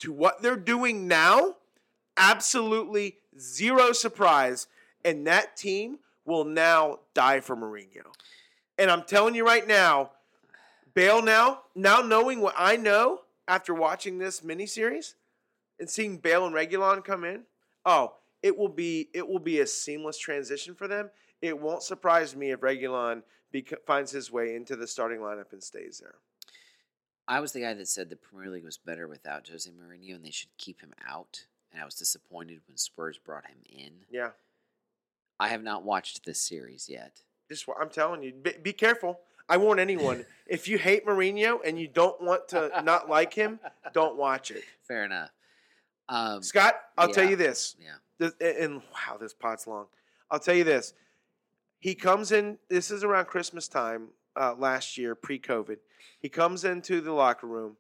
to 0.01 0.12
what 0.12 0.43
they're 0.43 0.57
doing 0.57 1.09
now. 1.09 1.57
Absolutely 2.16 3.16
zero 3.39 3.93
surprise, 3.93 4.66
and 5.05 5.27
that 5.27 5.57
team 5.57 5.99
will 6.24 6.44
now 6.44 6.99
die 7.15 7.40
for 7.40 7.57
Mourinho. 7.57 8.03
And 8.78 8.90
I'm 8.90 9.03
telling 9.03 9.35
you 9.35 9.47
right 9.47 9.66
now, 9.66 10.11
Bale 10.94 11.23
now, 11.23 11.61
now 11.74 12.01
knowing 12.01 12.40
what 12.40 12.55
I 12.59 12.77
know 12.77 13.20
after 13.49 13.74
watching 13.74 14.19
this 14.19 14.40
miniseries 14.40 15.15
and 15.81 15.89
seeing 15.89 16.19
Bale 16.19 16.47
and 16.47 16.55
Reguilón 16.55 17.05
come 17.05 17.24
in, 17.24 17.43
oh, 17.85 18.15
it 18.43 18.57
will 18.57 18.69
be 18.69 19.09
it 19.15 19.27
will 19.27 19.39
be 19.39 19.61
a 19.61 19.66
seamless 19.66 20.19
transition 20.19 20.74
for 20.74 20.89
them. 20.89 21.11
It 21.43 21.59
won't 21.59 21.82
surprise 21.82 22.35
me 22.35 22.52
if 22.52 22.60
Reguilón 22.60 23.23
bec- 23.52 23.85
finds 23.85 24.12
his 24.12 24.31
way 24.31 24.55
into 24.55 24.77
the 24.77 24.86
starting 24.86 25.19
lineup 25.19 25.52
and 25.52 25.62
stays 25.62 25.98
there. 26.02 26.14
I 27.28 27.40
was 27.40 27.52
the 27.52 27.60
guy 27.60 27.74
that 27.74 27.89
said 27.89 28.09
the 28.09 28.16
Premier 28.16 28.51
League 28.51 28.64
was 28.64 28.78
better 28.78 29.06
without 29.06 29.48
Jose 29.48 29.70
Mourinho 29.70 30.16
and 30.16 30.24
they 30.24 30.31
should 30.31 30.56
keep 30.59 30.81
him 30.81 30.93
out. 31.06 31.47
And 31.73 31.81
I 31.81 31.85
was 31.85 31.94
disappointed 31.94 32.60
when 32.69 32.77
Spurs 32.77 33.19
brought 33.19 33.47
him 33.47 33.59
in. 33.69 33.93
Yeah, 34.10 34.31
I 35.40 35.48
have 35.48 35.62
not 35.62 35.85
watched 35.85 36.24
this 36.24 36.40
series 36.40 36.89
yet. 36.89 37.23
just 37.48 37.66
I'm 37.81 37.89
telling 37.89 38.23
you, 38.23 38.32
be, 38.32 38.52
be 38.62 38.73
careful. 38.73 39.20
I 39.48 39.56
warn 39.56 39.78
anyone: 39.78 40.27
if 40.47 40.69
you 40.69 40.77
hate 40.78 41.06
Mourinho 41.06 41.60
and 41.64 41.81
you 41.81 41.89
don't 41.89 42.20
want 42.20 42.48
to 42.48 42.70
not 42.85 43.09
like 43.09 43.32
him, 43.32 43.59
don't 43.94 44.16
watch 44.16 44.51
it. 44.51 44.64
Fair 44.86 45.05
enough. 45.05 45.31
Um, 46.09 46.43
Scott, 46.43 46.74
I'll 46.98 47.09
tell 47.09 47.28
you 47.28 47.36
this. 47.36 47.77
yeah. 47.81 47.94
This, 48.19 48.35
and 48.40 48.56
and 48.56 48.82
wow, 48.93 49.16
this 49.19 49.32
pot's 49.32 49.66
long. 49.66 49.86
I'll 50.31 50.39
tell 50.40 50.55
you 50.55 50.64
this. 50.64 50.93
He 51.83 51.97
comes 51.97 52.31
in. 52.31 52.59
This 52.69 52.93
is 52.93 53.03
around 53.03 53.25
Christmas 53.25 53.67
time 53.67 54.11
uh, 54.37 54.55
last 54.57 54.97
year, 54.97 55.17
pre-COVID. 55.17 55.79
He 56.21 56.29
comes 56.29 56.65
into 56.65 57.01
the 57.01 57.11
locker 57.13 57.49
room, 57.49 57.77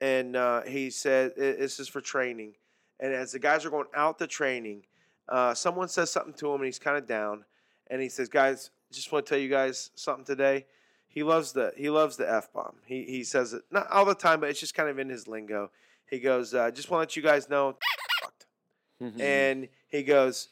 and 0.00 0.34
uh, 0.34 0.62
he 0.62 0.88
said, 0.88 1.34
"This 1.36 1.78
is 1.78 1.86
for 1.86 2.00
training." 2.00 2.54
And 2.98 3.12
as 3.12 3.32
the 3.32 3.38
guys 3.38 3.66
are 3.66 3.70
going 3.70 3.88
out 3.94 4.18
to 4.20 4.26
training, 4.26 4.84
uh, 5.28 5.52
someone 5.52 5.88
says 5.88 6.10
something 6.10 6.32
to 6.32 6.48
him, 6.48 6.62
and 6.62 6.64
he's 6.64 6.78
kind 6.78 6.96
of 6.96 7.06
down. 7.06 7.44
And 7.88 8.00
he 8.00 8.08
says, 8.08 8.30
"Guys, 8.30 8.70
just 8.90 9.12
want 9.12 9.26
to 9.26 9.30
tell 9.30 9.38
you 9.38 9.50
guys 9.50 9.90
something 9.96 10.24
today." 10.24 10.64
He 11.08 11.22
loves 11.22 11.52
the 11.52 11.74
he 11.76 11.90
loves 11.90 12.16
the 12.16 12.32
f 12.32 12.50
bomb. 12.54 12.76
He 12.86 13.04
he 13.04 13.22
says 13.22 13.52
it 13.52 13.64
not 13.70 13.86
all 13.90 14.06
the 14.06 14.14
time, 14.14 14.40
but 14.40 14.48
it's 14.48 14.60
just 14.60 14.72
kind 14.72 14.88
of 14.88 14.98
in 14.98 15.10
his 15.10 15.28
lingo. 15.28 15.70
He 16.08 16.20
goes, 16.20 16.54
uh, 16.54 16.70
"Just 16.70 16.90
want 16.90 17.00
to 17.00 17.02
let 17.02 17.16
you 17.16 17.22
guys 17.22 17.50
know." 17.50 17.76
and 19.20 19.68
he 19.88 20.04
goes, 20.04 20.48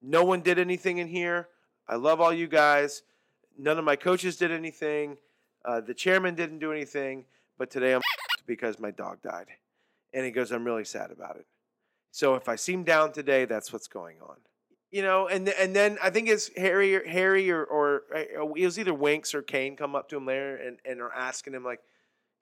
"No 0.00 0.24
one 0.24 0.40
did 0.40 0.58
anything 0.58 0.96
in 0.96 1.08
here. 1.08 1.48
I 1.88 1.96
love 1.96 2.20
all 2.20 2.32
you 2.32 2.46
guys. 2.46 3.02
None 3.58 3.78
of 3.78 3.84
my 3.84 3.96
coaches 3.96 4.36
did 4.36 4.50
anything. 4.50 5.18
Uh, 5.64 5.80
the 5.80 5.94
chairman 5.94 6.34
didn't 6.34 6.58
do 6.58 6.72
anything. 6.72 7.24
But 7.58 7.70
today 7.70 7.94
I'm 7.94 8.00
because 8.46 8.78
my 8.78 8.90
dog 8.90 9.22
died." 9.22 9.46
And 10.12 10.24
he 10.24 10.30
goes, 10.30 10.50
"I'm 10.50 10.64
really 10.64 10.84
sad 10.84 11.10
about 11.10 11.36
it. 11.36 11.46
So 12.10 12.34
if 12.34 12.48
I 12.48 12.56
seem 12.56 12.84
down 12.84 13.12
today, 13.12 13.44
that's 13.44 13.72
what's 13.72 13.88
going 13.88 14.20
on." 14.20 14.36
You 14.90 15.02
know, 15.02 15.26
and 15.26 15.48
and 15.48 15.74
then 15.74 15.98
I 16.02 16.10
think 16.10 16.28
it's 16.28 16.50
Harry, 16.56 16.94
or 16.94 17.06
Harry, 17.06 17.50
or 17.50 17.64
or 17.64 18.02
uh, 18.14 18.46
it 18.54 18.64
was 18.64 18.78
either 18.78 18.94
Winks 18.94 19.34
or 19.34 19.42
Kane 19.42 19.76
come 19.76 19.94
up 19.94 20.08
to 20.10 20.16
him 20.16 20.26
later 20.26 20.56
and, 20.56 20.78
and 20.84 21.00
are 21.00 21.12
asking 21.12 21.54
him 21.54 21.64
like, 21.64 21.80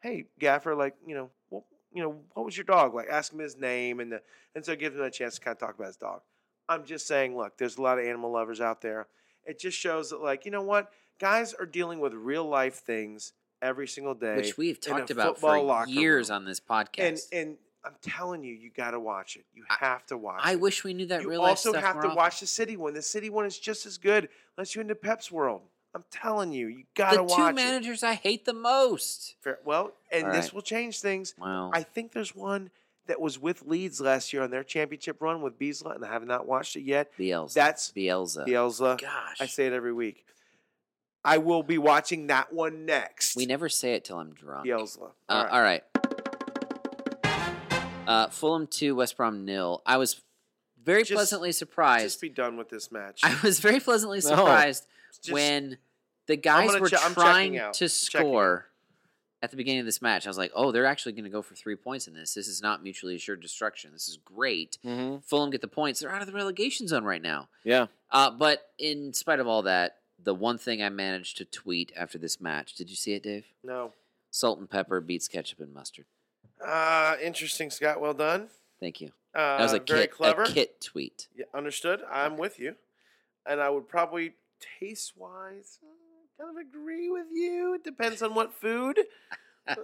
"Hey, 0.00 0.26
Gaffer, 0.38 0.74
like 0.74 0.94
you 1.06 1.14
know, 1.14 1.30
what, 1.48 1.64
you 1.94 2.02
know, 2.02 2.16
what 2.34 2.44
was 2.44 2.56
your 2.56 2.64
dog 2.64 2.94
like?" 2.94 3.08
Ask 3.08 3.32
him 3.32 3.38
his 3.38 3.56
name, 3.56 4.00
and 4.00 4.12
the, 4.12 4.22
and 4.54 4.64
so 4.64 4.76
give 4.76 4.94
him 4.94 5.02
a 5.02 5.10
chance 5.10 5.36
to 5.36 5.40
kind 5.40 5.54
of 5.54 5.60
talk 5.60 5.74
about 5.74 5.88
his 5.88 5.96
dog. 5.96 6.20
I'm 6.68 6.84
just 6.84 7.06
saying, 7.06 7.36
look, 7.36 7.58
there's 7.58 7.76
a 7.76 7.82
lot 7.82 7.98
of 7.98 8.04
animal 8.04 8.32
lovers 8.32 8.60
out 8.60 8.80
there. 8.80 9.08
It 9.46 9.58
just 9.58 9.78
shows 9.78 10.10
that, 10.10 10.22
like, 10.22 10.44
you 10.44 10.50
know 10.50 10.62
what, 10.62 10.90
guys 11.18 11.54
are 11.54 11.66
dealing 11.66 12.00
with 12.00 12.14
real 12.14 12.44
life 12.44 12.76
things 12.76 13.32
every 13.60 13.86
single 13.88 14.14
day, 14.14 14.36
Which 14.36 14.56
we've 14.56 14.80
talked 14.80 15.10
about 15.10 15.38
for 15.38 15.84
years 15.86 16.28
room. 16.30 16.36
on 16.36 16.44
this 16.44 16.60
podcast. 16.60 16.98
and 17.08 17.18
and 17.32 17.56
I'm 17.84 17.94
telling 18.00 18.44
you, 18.44 18.54
you 18.54 18.70
got 18.70 18.92
to 18.92 19.00
watch 19.00 19.34
it. 19.34 19.44
You 19.54 19.64
have 19.68 20.06
to 20.06 20.16
watch 20.16 20.40
I 20.44 20.52
it. 20.52 20.60
wish 20.60 20.84
we 20.84 20.94
knew 20.94 21.06
that 21.06 21.22
you 21.22 21.30
real 21.30 21.40
life 21.42 21.50
also 21.50 21.72
have 21.72 21.94
to 22.00 22.06
often. 22.06 22.14
watch 22.14 22.38
the 22.38 22.46
city 22.46 22.76
one. 22.76 22.94
The 22.94 23.02
city 23.02 23.28
one 23.28 23.44
is 23.44 23.58
just 23.58 23.86
as 23.86 23.98
good 23.98 24.28
unless 24.56 24.74
you're 24.74 24.82
into 24.82 24.94
Pep's 24.94 25.32
world. 25.32 25.62
I'm 25.94 26.04
telling 26.10 26.52
you, 26.52 26.68
you 26.68 26.84
got 26.94 27.14
to 27.14 27.22
watch. 27.24 27.30
the 27.30 27.36
two 27.36 27.46
it. 27.48 27.54
managers 27.54 28.02
I 28.04 28.14
hate 28.14 28.44
the 28.44 28.52
most. 28.54 29.34
Fair- 29.40 29.58
Well, 29.64 29.92
and 30.12 30.26
All 30.26 30.32
this 30.32 30.52
will 30.52 30.62
change 30.62 31.00
things. 31.00 31.34
Wow. 31.36 31.70
I 31.74 31.82
think 31.82 32.12
there's 32.12 32.34
one 32.36 32.70
that 33.06 33.20
was 33.20 33.38
with 33.38 33.62
Leeds 33.62 34.00
last 34.00 34.32
year 34.32 34.42
on 34.42 34.50
their 34.50 34.62
championship 34.64 35.20
run 35.20 35.42
with 35.42 35.58
Beasley, 35.58 35.92
and 35.94 36.04
I 36.04 36.08
have 36.12 36.24
not 36.26 36.46
watched 36.46 36.76
it 36.76 36.82
yet. 36.82 37.10
Bielsa. 37.18 37.52
That's 37.54 37.92
Bielsa. 37.92 38.46
Bielsa. 38.46 39.00
Gosh. 39.00 39.40
I 39.40 39.46
say 39.46 39.66
it 39.66 39.72
every 39.72 39.92
week. 39.92 40.24
I 41.24 41.38
will 41.38 41.62
be 41.62 41.78
watching 41.78 42.26
that 42.28 42.52
one 42.52 42.84
next. 42.86 43.36
we 43.36 43.46
never 43.46 43.68
say 43.68 43.94
it 43.94 44.04
till 44.04 44.18
I'm 44.18 44.32
drunk. 44.34 44.66
Bielsa. 44.66 45.10
Uh, 45.28 45.48
all 45.50 45.62
right. 45.62 45.82
Uh, 48.06 48.28
Fulham 48.28 48.66
two, 48.66 48.94
West 48.96 49.16
Brom 49.16 49.44
nil. 49.44 49.82
I 49.86 49.96
was 49.96 50.20
very 50.82 51.02
Just- 51.02 51.12
pleasantly 51.14 51.52
surprised. 51.52 52.04
Just 52.04 52.20
be 52.20 52.28
done 52.28 52.56
with 52.56 52.68
this 52.68 52.90
match. 52.90 53.20
I 53.22 53.38
was 53.42 53.60
very 53.60 53.78
pleasantly 53.80 54.18
No. 54.18 54.30
surprised 54.30 54.86
Just- 55.22 55.32
when 55.32 55.78
the 56.26 56.36
guys 56.36 56.78
were 56.78 56.88
che- 56.88 56.96
trying 57.14 57.52
to 57.54 57.58
I'm 57.66 57.72
checking 57.72 57.88
score 57.88 58.66
at 59.42 59.50
the 59.50 59.56
beginning 59.56 59.80
of 59.80 59.86
this 59.86 60.00
match. 60.00 60.26
I 60.26 60.30
was 60.30 60.38
like, 60.38 60.52
oh, 60.54 60.70
they're 60.70 60.86
actually 60.86 61.12
going 61.12 61.24
to 61.24 61.30
go 61.30 61.42
for 61.42 61.54
three 61.54 61.74
points 61.76 62.06
in 62.06 62.14
this. 62.14 62.34
This 62.34 62.46
is 62.48 62.62
not 62.62 62.82
mutually 62.82 63.16
assured 63.16 63.40
destruction. 63.42 63.90
This 63.92 64.08
is 64.08 64.16
great. 64.24 64.78
hmm 64.82 65.16
Fulham 65.26 65.50
get 65.50 65.60
the 65.60 65.68
points. 65.68 66.00
They're 66.00 66.12
out 66.12 66.20
of 66.22 66.26
the 66.28 66.32
relegation 66.32 66.86
zone 66.88 67.04
right 67.04 67.20
now. 67.22 67.48
Yeah. 67.64 67.86
Uh, 68.10 68.30
but 68.30 68.62
in 68.78 69.12
spite 69.12 69.40
of 69.40 69.46
all 69.48 69.62
that, 69.62 69.96
the 70.22 70.34
one 70.34 70.58
thing 70.58 70.82
I 70.82 70.88
managed 70.88 71.36
to 71.38 71.44
tweet 71.44 71.92
after 71.96 72.16
this 72.18 72.40
match, 72.40 72.74
did 72.74 72.88
you 72.88 72.96
see 72.96 73.14
it, 73.14 73.22
Dave? 73.24 73.46
no. 73.64 73.92
Salt 74.34 74.58
and 74.60 74.70
pepper 74.70 74.98
beats 75.02 75.28
ketchup 75.28 75.60
and 75.60 75.74
mustard. 75.74 76.06
Uh, 76.64 77.16
interesting, 77.22 77.68
Scott. 77.68 78.00
Well 78.00 78.14
done. 78.14 78.48
Thank 78.80 79.02
you. 79.02 79.08
Uh, 79.34 79.58
That 79.58 79.62
was 79.64 79.72
a 79.74 79.78
very 79.80 80.02
kit, 80.02 80.10
clever. 80.12 80.42
a 80.44 80.48
kit 80.48 80.80
tweet. 80.80 81.28
Yeah, 81.36 81.44
understood. 81.52 82.00
I'm 82.10 82.38
with 82.38 82.58
you, 82.58 82.76
and 83.44 83.60
I 83.60 83.68
would 83.68 83.88
probably 83.88 84.32
taste 84.80 85.12
wise 85.18 85.80
kind 86.38 86.50
of 86.50 86.56
agree 86.66 87.08
with 87.10 87.26
you. 87.32 87.74
It 87.74 87.84
depends 87.84 88.22
on 88.22 88.34
what 88.34 88.52
food. 88.52 88.98
Um, 89.68 89.76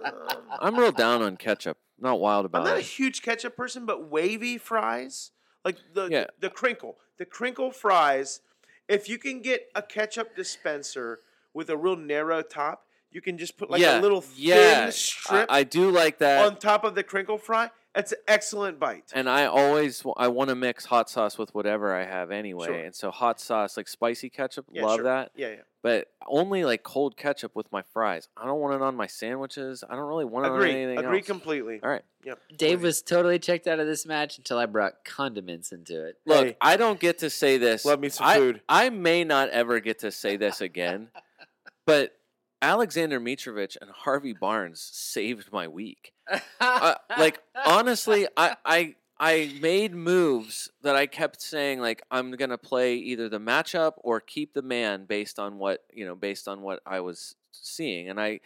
I'm 0.59 0.75
real 0.77 0.91
down 0.91 1.21
on 1.21 1.37
ketchup. 1.37 1.77
Not 1.99 2.19
wild 2.19 2.45
about 2.45 2.59
it. 2.59 2.61
I'm 2.61 2.67
not 2.75 2.77
a 2.79 2.81
huge 2.81 3.21
ketchup 3.21 3.55
person, 3.55 3.85
but 3.85 4.09
wavy 4.09 4.57
fries, 4.57 5.31
like 5.65 5.77
the, 5.93 6.07
Yeah. 6.07 6.25
the 6.39 6.49
crinkle, 6.49 6.97
the 7.17 7.25
crinkle 7.25 7.71
fries. 7.71 8.41
If 8.87 9.07
you 9.07 9.17
can 9.17 9.41
get 9.41 9.69
a 9.75 9.81
ketchup 9.81 10.35
dispenser 10.35 11.19
with 11.53 11.69
a 11.69 11.77
real 11.77 11.95
narrow 11.95 12.41
top, 12.41 12.85
you 13.11 13.21
can 13.21 13.37
just 13.37 13.57
put 13.57 13.69
like 13.69 13.81
yeah, 13.81 13.99
a 13.99 14.01
little 14.01 14.21
thin 14.21 14.35
yeah. 14.45 14.85
I- 14.87 14.89
strip 14.91 15.45
I, 15.49 15.63
do 15.63 15.91
like 15.91 16.19
that. 16.19 16.45
on 16.45 16.57
top 16.57 16.83
of 16.83 16.95
the 16.95 17.03
crinkle 17.03 17.37
fry. 17.37 17.69
It's 17.99 18.11
an 18.13 18.17
excellent 18.27 18.79
bite. 18.79 19.11
and 19.13 19.29
I 19.29 19.45
always 19.45 20.03
I 20.17 20.27
want 20.29 20.49
to 20.49 20.55
mix 20.55 20.85
hot 20.85 21.09
sauce 21.09 21.37
with 21.37 21.53
whatever 21.53 21.93
I 21.93 22.05
have 22.05 22.31
anyway. 22.31 22.67
Sure. 22.67 22.75
And 22.79 22.95
so 22.95 23.11
hot 23.11 23.39
sauce, 23.39 23.77
like 23.77 23.87
spicy 23.87 24.29
ketchup, 24.29 24.65
Yeah, 24.71 24.85
love 24.85 24.97
sure. 24.97 25.03
that. 25.05 25.31
Yeah, 25.35 25.49
yeah. 25.49 25.55
But 25.81 26.07
only 26.27 26.65
like 26.65 26.83
cold 26.83 27.15
ketchup 27.15 27.55
with 27.55 27.71
my 27.71 27.83
fries. 27.93 28.27
I 28.35 28.45
don't 28.45 28.59
want 28.59 28.75
it 28.75 28.81
on 28.81 28.95
my 28.95 29.07
sandwiches. 29.07 29.83
I 29.89 29.95
don't 29.95 30.07
really 30.09 30.25
want 30.25 30.45
it 30.45 30.49
on 30.51 30.55
Agree. 30.57 30.71
anything 30.71 30.97
Agree 31.05 31.19
else. 31.19 31.27
completely. 31.27 31.79
All 31.81 31.89
right. 31.89 32.03
Yep. 32.25 32.39
Dave 32.57 32.79
with 32.79 32.83
was 32.87 33.01
totally 33.01 33.39
checked 33.39 33.65
out 33.65 33.79
of 33.79 33.87
this 33.87 34.05
match 34.05 34.37
until 34.37 34.57
I 34.57 34.65
brought 34.65 35.05
condiments 35.05 35.71
into 35.71 36.05
it. 36.05 36.17
Look, 36.25 36.47
Hey. 36.47 36.57
I 36.59 36.75
don't 36.75 36.99
get 36.99 37.19
to 37.19 37.29
say 37.29 37.57
this. 37.57 37.85
Love 37.85 38.01
me 38.01 38.09
some 38.09 38.27
I, 38.27 38.35
food. 38.35 38.61
I 38.67 38.89
may 38.89 39.23
not 39.23 39.49
ever 39.49 39.79
get 39.79 39.99
to 39.99 40.11
say 40.11 40.35
this 40.35 40.59
again, 40.59 41.11
but 41.85 42.11
Alexander 42.61 43.19
Mitrovic 43.19 43.77
and 43.81 43.89
Harvey 43.89 44.33
Barnes 44.33 44.81
saved 44.81 45.51
my 45.51 45.67
week. 45.67 46.13
Uh, 46.61 46.95
like 47.17 47.39
honestly, 47.65 48.27
I, 48.37 48.55
I 48.65 48.95
I 49.19 49.51
made 49.61 49.95
moves 49.95 50.69
that 50.81 50.95
I 50.95 51.07
kept 51.07 51.41
saying 51.41 51.79
like 51.79 52.03
I'm 52.11 52.31
gonna 52.31 52.57
play 52.57 52.95
either 52.95 53.29
the 53.29 53.39
matchup 53.39 53.93
or 53.97 54.19
keep 54.19 54.53
the 54.53 54.61
man 54.61 55.05
based 55.05 55.39
on 55.39 55.57
what 55.57 55.83
you 55.93 56.05
know 56.05 56.15
based 56.15 56.47
on 56.47 56.61
what 56.61 56.81
I 56.85 56.99
was 56.99 57.35
seeing, 57.51 58.09
and 58.09 58.19
I. 58.19 58.39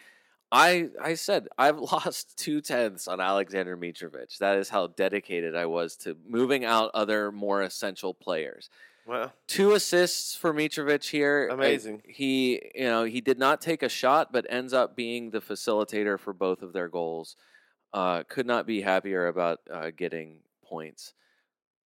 I, 0.52 0.90
I 1.02 1.14
said 1.14 1.48
I've 1.58 1.78
lost 1.92 2.38
two 2.38 2.60
tenths 2.60 3.08
on 3.08 3.20
Alexander 3.20 3.76
Mitrovic. 3.76 4.38
That 4.38 4.56
is 4.56 4.68
how 4.68 4.86
dedicated 4.86 5.56
I 5.56 5.66
was 5.66 5.96
to 5.96 6.16
moving 6.28 6.64
out 6.64 6.92
other 6.94 7.32
more 7.32 7.62
essential 7.62 8.14
players 8.14 8.70
Well, 9.06 9.32
two 9.46 9.72
assists 9.72 10.34
for 10.34 10.52
Mitrovic 10.54 11.08
here. 11.10 11.48
I- 11.50 11.54
Amazing. 11.54 12.02
he, 12.06 12.70
you 12.74 12.84
know, 12.84 13.04
he 13.04 13.20
did 13.20 13.38
not 13.38 13.60
take 13.60 13.82
a 13.82 13.88
shot, 13.88 14.32
but 14.32 14.46
ends 14.48 14.72
up 14.72 14.96
being 14.96 15.30
the 15.30 15.40
facilitator 15.40 16.18
for 16.18 16.32
both 16.32 16.62
of 16.62 16.72
their 16.72 16.88
goals. 16.88 17.36
Uh, 17.92 18.22
could 18.24 18.46
not 18.46 18.66
be 18.66 18.80
happier 18.80 19.26
about 19.28 19.60
uh, 19.70 19.90
getting 19.96 20.38
points 20.64 21.12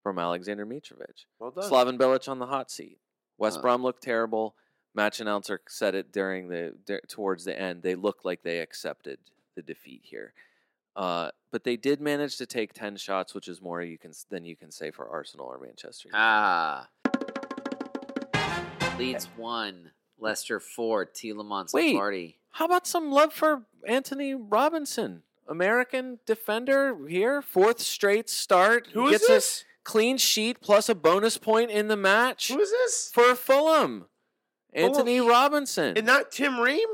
from 0.03 0.19
Alexander 0.19 0.65
Mitrovic. 0.65 1.24
well 1.39 1.51
done. 1.51 1.69
Slaven 1.69 1.99
Bilic 1.99 2.28
on 2.28 2.39
the 2.39 2.47
hot 2.47 2.70
seat. 2.70 2.99
West 3.36 3.59
Uh. 3.59 3.62
Brom 3.62 3.82
looked 3.82 4.03
terrible. 4.03 4.55
Match 4.95 5.20
announcer 5.20 5.61
said 5.69 5.95
it 5.95 6.11
during 6.12 6.49
the 6.49 6.73
towards 7.09 7.45
the 7.45 7.61
end. 7.61 7.82
They 7.82 7.95
looked 7.95 8.24
like 8.24 8.43
they 8.43 8.61
accepted 8.61 9.19
the 9.55 9.62
defeat 9.62 10.01
here. 10.05 10.32
Uh, 10.97 11.31
but 11.53 11.62
they 11.62 11.77
did 11.77 12.01
manage 12.01 12.36
to 12.39 12.47
take 12.47 12.73
ten 12.73 12.97
shots, 12.97 13.32
which 13.35 13.47
is 13.47 13.61
more 13.61 13.81
you 13.82 13.99
can 13.99 14.12
than 14.31 14.45
you 14.45 14.57
can 14.57 14.73
say 14.73 14.90
for 14.90 15.09
Arsenal 15.09 15.47
or 15.47 15.59
Manchester. 15.59 16.09
United. 16.09 16.24
Ah. 16.24 16.89
Leeds 18.98 19.26
one, 19.36 19.92
Leicester 20.18 20.60
four, 20.60 21.06
Tielemans 21.06 21.72
Wait. 21.72 21.90
and 21.92 21.98
Vardy. 22.00 22.34
How 22.52 22.64
about 22.64 22.86
some 22.86 23.10
love 23.12 23.32
for 23.32 23.62
Anthony 23.86 24.34
Robinson, 24.34 25.22
American 25.48 26.18
defender 26.26 26.96
here, 27.08 27.40
fourth 27.42 27.80
straight 27.80 28.28
start. 28.28 28.88
Who 28.92 29.08
He 29.08 29.14
is 29.14 29.20
gets 29.20 29.28
this? 29.28 29.62
a 29.62 29.64
clean 29.84 30.18
sheet 30.18 30.60
plus 30.60 30.88
a 30.88 30.94
bonus 30.94 31.38
point 31.38 31.70
in 31.70 31.88
the 31.88 31.96
match 31.96 32.48
Who 32.48 32.60
is 32.60 32.70
this? 32.70 33.10
for 33.14 33.34
Fulham. 33.34 34.06
Anthony 34.72 35.20
Robinson. 35.20 35.96
And 35.96 36.06
not 36.06 36.30
Tim 36.30 36.58
Ream? 36.60 36.88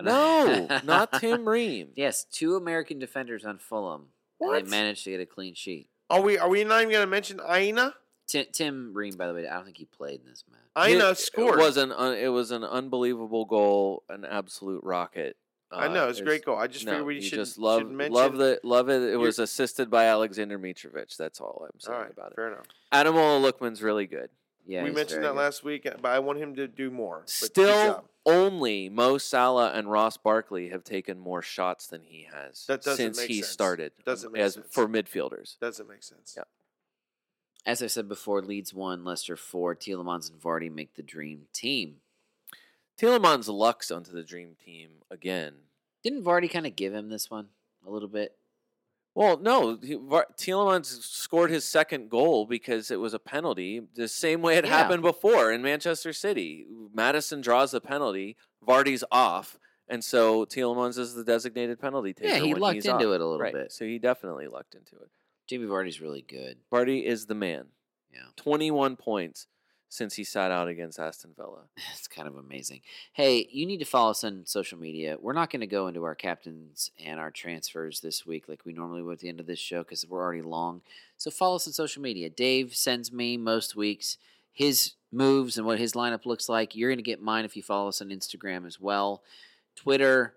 no, 0.00 0.66
not 0.84 1.12
Tim 1.20 1.48
Ream. 1.48 1.88
Yes, 1.96 2.24
two 2.24 2.56
American 2.56 2.98
defenders 2.98 3.44
on 3.44 3.58
Fulham. 3.58 4.08
And 4.40 4.48
What? 4.50 4.64
they 4.64 4.70
managed 4.70 5.04
to 5.04 5.10
get 5.10 5.20
a 5.20 5.26
clean 5.26 5.54
sheet. 5.54 5.88
Are 6.10 6.20
we 6.20 6.38
are 6.38 6.48
we 6.48 6.64
not 6.64 6.80
even 6.82 6.92
going 6.92 7.02
to 7.02 7.10
mention 7.10 7.40
Aina? 7.48 7.94
Tim, 8.26 8.46
Tim 8.52 8.94
Ream, 8.94 9.16
by 9.16 9.26
the 9.26 9.34
way, 9.34 9.46
I 9.46 9.54
don't 9.56 9.64
think 9.64 9.76
he 9.76 9.84
played 9.84 10.20
in 10.20 10.26
this 10.26 10.44
match. 10.50 10.60
Aina 10.76 11.10
It- 11.10 11.18
scored. 11.18 11.58
It 11.58 11.62
was 11.62 11.76
an 11.76 11.92
un, 11.92 12.14
it 12.16 12.28
was 12.28 12.50
an 12.50 12.64
unbelievable 12.64 13.44
goal, 13.44 14.02
an 14.08 14.24
absolute 14.24 14.82
rocket. 14.84 15.36
I 15.70 15.86
Uh, 15.86 15.92
know 15.92 16.08
it's 16.08 16.20
a 16.20 16.24
great 16.24 16.44
goal. 16.44 16.56
I 16.56 16.66
just 16.68 16.84
no, 16.84 16.92
figured 16.92 17.06
we 17.06 17.20
should 17.20 17.38
just 17.38 17.58
love 17.58 17.80
should 17.80 17.90
mention. 17.90 18.14
love 18.14 18.36
the 18.36 18.60
love 18.62 18.88
it. 18.88 19.02
It 19.02 19.06
You're- 19.10 19.16
was 19.18 19.38
assisted 19.38 19.90
by 19.90 20.04
Alexander 20.04 20.58
Mitrovic. 20.58 21.16
That's 21.16 21.40
all 21.40 21.62
I'm 21.68 21.70
All 21.74 21.80
saying 21.80 21.98
right, 22.00 22.10
about 22.10 22.32
it. 22.32 22.34
fair 22.36 22.48
enough. 22.48 22.66
Ademola 22.92 23.50
Lookman's 23.52 23.82
really 23.82 24.06
good. 24.06 24.30
Yeah, 24.66 24.82
we 24.84 24.90
mentioned 24.90 25.22
that 25.24 25.32
good. 25.32 25.36
last 25.38 25.62
week, 25.64 25.82
but 26.00 26.06
I 26.06 26.20
want 26.20 26.38
him 26.38 26.54
to 26.56 26.66
do 26.66 26.90
more. 26.90 27.22
Still, 27.26 28.08
only 28.24 28.88
Mo 28.88 29.18
Salah 29.18 29.72
and 29.72 29.90
Ross 29.90 30.16
Barkley 30.16 30.70
have 30.70 30.84
taken 30.84 31.18
more 31.18 31.42
shots 31.42 31.86
than 31.86 32.02
he 32.02 32.26
has 32.32 32.64
That 32.66 32.80
doesn't 32.82 32.96
since 32.96 33.18
make 33.18 33.28
he 33.28 33.42
sense. 33.42 33.48
started. 33.52 33.92
Doesn't 34.06 34.32
make 34.32 34.40
as 34.42 34.54
sense. 34.54 34.66
for 34.70 34.86
midfielders. 34.88 35.58
doesn't 35.60 35.86
make 35.88 36.02
sense. 36.02 36.34
Yeah. 36.36 36.44
As 37.66 37.82
I 37.82 37.86
said 37.86 38.08
before, 38.08 38.42
Leeds 38.42 38.74
one, 38.74 39.04
Leicester 39.04 39.36
four, 39.36 39.74
Tielemans 39.74 40.30
and 40.30 40.40
Vardy 40.40 40.70
make 40.72 40.94
the 40.94 41.02
dream 41.02 41.46
team. 41.52 41.96
Tielemans 42.98 43.48
lucks 43.48 43.90
onto 43.90 44.12
the 44.12 44.22
dream 44.22 44.56
team 44.64 44.90
again. 45.10 45.54
Didn't 46.02 46.22
Vardy 46.24 46.50
kind 46.50 46.66
of 46.66 46.76
give 46.76 46.92
him 46.92 47.08
this 47.08 47.30
one 47.30 47.48
a 47.86 47.90
little 47.90 48.08
bit? 48.08 48.36
Well, 49.14 49.38
no, 49.38 49.78
he, 49.82 49.94
Var- 49.94 50.26
Tielemans 50.36 50.86
scored 51.02 51.50
his 51.50 51.64
second 51.64 52.10
goal 52.10 52.46
because 52.46 52.90
it 52.90 52.98
was 53.00 53.14
a 53.14 53.18
penalty, 53.18 53.80
the 53.94 54.08
same 54.08 54.42
way 54.42 54.56
it 54.56 54.64
Yeah. 54.64 54.70
happened 54.76 55.02
before 55.02 55.52
in 55.52 55.62
Manchester 55.62 56.12
City. 56.12 56.66
Maddison 56.92 57.40
draws 57.40 57.70
the 57.70 57.80
penalty, 57.80 58.36
Vardy's 58.66 59.04
off, 59.12 59.58
and 59.88 60.04
so 60.04 60.44
Tielemans 60.44 60.98
is 60.98 61.14
the 61.14 61.24
designated 61.24 61.78
penalty 61.80 62.12
taker. 62.12 62.28
Yeah, 62.28 62.40
he 62.40 62.52
when 62.54 62.62
lucked 62.62 62.74
he's 62.74 62.86
into 62.86 62.96
off. 63.08 63.14
it 63.14 63.20
a 63.20 63.26
little 63.26 63.38
Right, 63.38 63.52
bit. 63.54 63.72
So 63.72 63.84
he 63.84 63.98
definitely 64.00 64.48
lucked 64.48 64.74
into 64.74 64.96
it. 64.96 65.08
Jamie 65.46 65.66
Vardy's 65.66 66.00
really 66.00 66.22
good. 66.22 66.58
Vardy 66.72 67.04
is 67.04 67.26
the 67.26 67.34
man. 67.34 67.66
Yeah. 68.12 68.20
21 68.36 68.96
points 68.96 69.46
since 69.88 70.14
he 70.14 70.24
sat 70.24 70.50
out 70.50 70.68
against 70.68 70.98
Aston 70.98 71.32
Villa. 71.36 71.62
It's 71.92 72.08
kind 72.08 72.28
of 72.28 72.36
amazing. 72.36 72.80
Hey, 73.12 73.48
you 73.50 73.64
need 73.66 73.78
to 73.78 73.84
follow 73.84 74.10
us 74.10 74.24
on 74.24 74.44
social 74.44 74.78
media. 74.78 75.16
We're 75.20 75.32
not 75.32 75.50
going 75.50 75.60
to 75.60 75.66
go 75.66 75.86
into 75.86 76.04
our 76.04 76.14
captains 76.14 76.90
and 77.02 77.18
our 77.18 77.30
transfers 77.30 78.00
this 78.00 78.26
week 78.26 78.48
like 78.48 78.64
we 78.64 78.72
normally 78.72 79.02
would 79.02 79.14
at 79.14 79.18
the 79.20 79.28
end 79.28 79.40
of 79.40 79.46
this 79.46 79.58
show 79.58 79.82
because 79.82 80.06
we're 80.06 80.22
already 80.22 80.42
long. 80.42 80.82
So 81.16 81.30
follow 81.30 81.56
us 81.56 81.66
on 81.66 81.72
social 81.72 82.02
media. 82.02 82.28
Dave 82.28 82.74
sends 82.74 83.12
me 83.12 83.36
most 83.36 83.76
weeks 83.76 84.18
his 84.52 84.92
moves 85.12 85.58
and 85.58 85.66
what 85.66 85.78
his 85.78 85.92
lineup 85.92 86.26
looks 86.26 86.48
like. 86.48 86.74
You're 86.74 86.90
going 86.90 86.98
to 86.98 87.02
get 87.02 87.22
mine 87.22 87.44
if 87.44 87.56
you 87.56 87.62
follow 87.62 87.88
us 87.88 88.00
on 88.00 88.08
Instagram 88.08 88.66
as 88.66 88.80
well. 88.80 89.22
Twitter, 89.76 90.34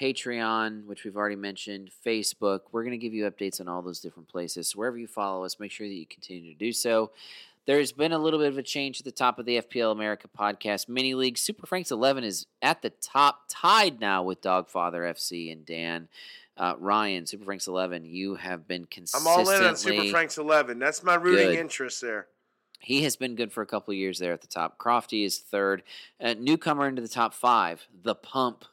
Patreon, 0.00 0.86
which 0.86 1.04
we've 1.04 1.16
already 1.16 1.36
mentioned, 1.36 1.90
Facebook. 2.04 2.60
We're 2.72 2.82
going 2.84 2.98
to 2.98 2.98
give 2.98 3.12
you 3.12 3.30
updates 3.30 3.60
on 3.60 3.68
all 3.68 3.82
those 3.82 4.00
different 4.00 4.28
places. 4.28 4.68
So 4.68 4.78
wherever 4.78 4.96
you 4.96 5.06
follow 5.06 5.44
us, 5.44 5.60
make 5.60 5.70
sure 5.70 5.86
that 5.86 5.94
you 5.94 6.06
continue 6.06 6.52
to 6.52 6.58
do 6.58 6.72
so. 6.72 7.10
There's 7.66 7.92
been 7.92 8.12
a 8.12 8.18
little 8.18 8.38
bit 8.38 8.48
of 8.48 8.56
a 8.56 8.62
change 8.62 9.00
at 9.00 9.04
the 9.04 9.12
top 9.12 9.38
of 9.38 9.44
the 9.44 9.60
FPL 9.60 9.92
America 9.92 10.28
podcast 10.28 10.88
mini 10.88 11.14
league. 11.14 11.36
Super 11.36 11.66
Franks 11.66 11.90
11 11.90 12.24
is 12.24 12.46
at 12.62 12.80
the 12.80 12.90
top, 12.90 13.42
tied 13.48 14.00
now 14.00 14.22
with 14.22 14.40
Dogfather 14.40 15.08
FC 15.10 15.52
and 15.52 15.66
Dan. 15.66 16.08
Uh, 16.56 16.74
Ryan, 16.78 17.26
Super 17.26 17.44
Franks 17.44 17.68
11, 17.68 18.04
you 18.06 18.34
have 18.34 18.66
been 18.66 18.86
consistent. 18.86 19.28
I'm 19.28 19.44
consistently. 19.44 19.54
all 19.54 19.62
in 19.62 19.68
on 19.68 19.76
Super 19.76 20.10
Franks 20.10 20.38
11. 20.38 20.78
That's 20.78 21.02
my 21.02 21.14
rooting 21.14 21.48
Good. 21.48 21.58
interest 21.58 22.00
there. 22.00 22.26
He 22.80 23.02
has 23.02 23.16
been 23.16 23.34
good 23.34 23.52
for 23.52 23.62
a 23.62 23.66
couple 23.66 23.92
of 23.92 23.98
years 23.98 24.18
there 24.18 24.32
at 24.32 24.40
the 24.40 24.46
top. 24.46 24.78
Crofty 24.78 25.24
is 25.24 25.38
third. 25.38 25.82
Uh, 26.20 26.34
newcomer 26.38 26.88
into 26.88 27.02
the 27.02 27.08
top 27.08 27.34
five, 27.34 27.86
The 28.02 28.14
Pump, 28.14 28.64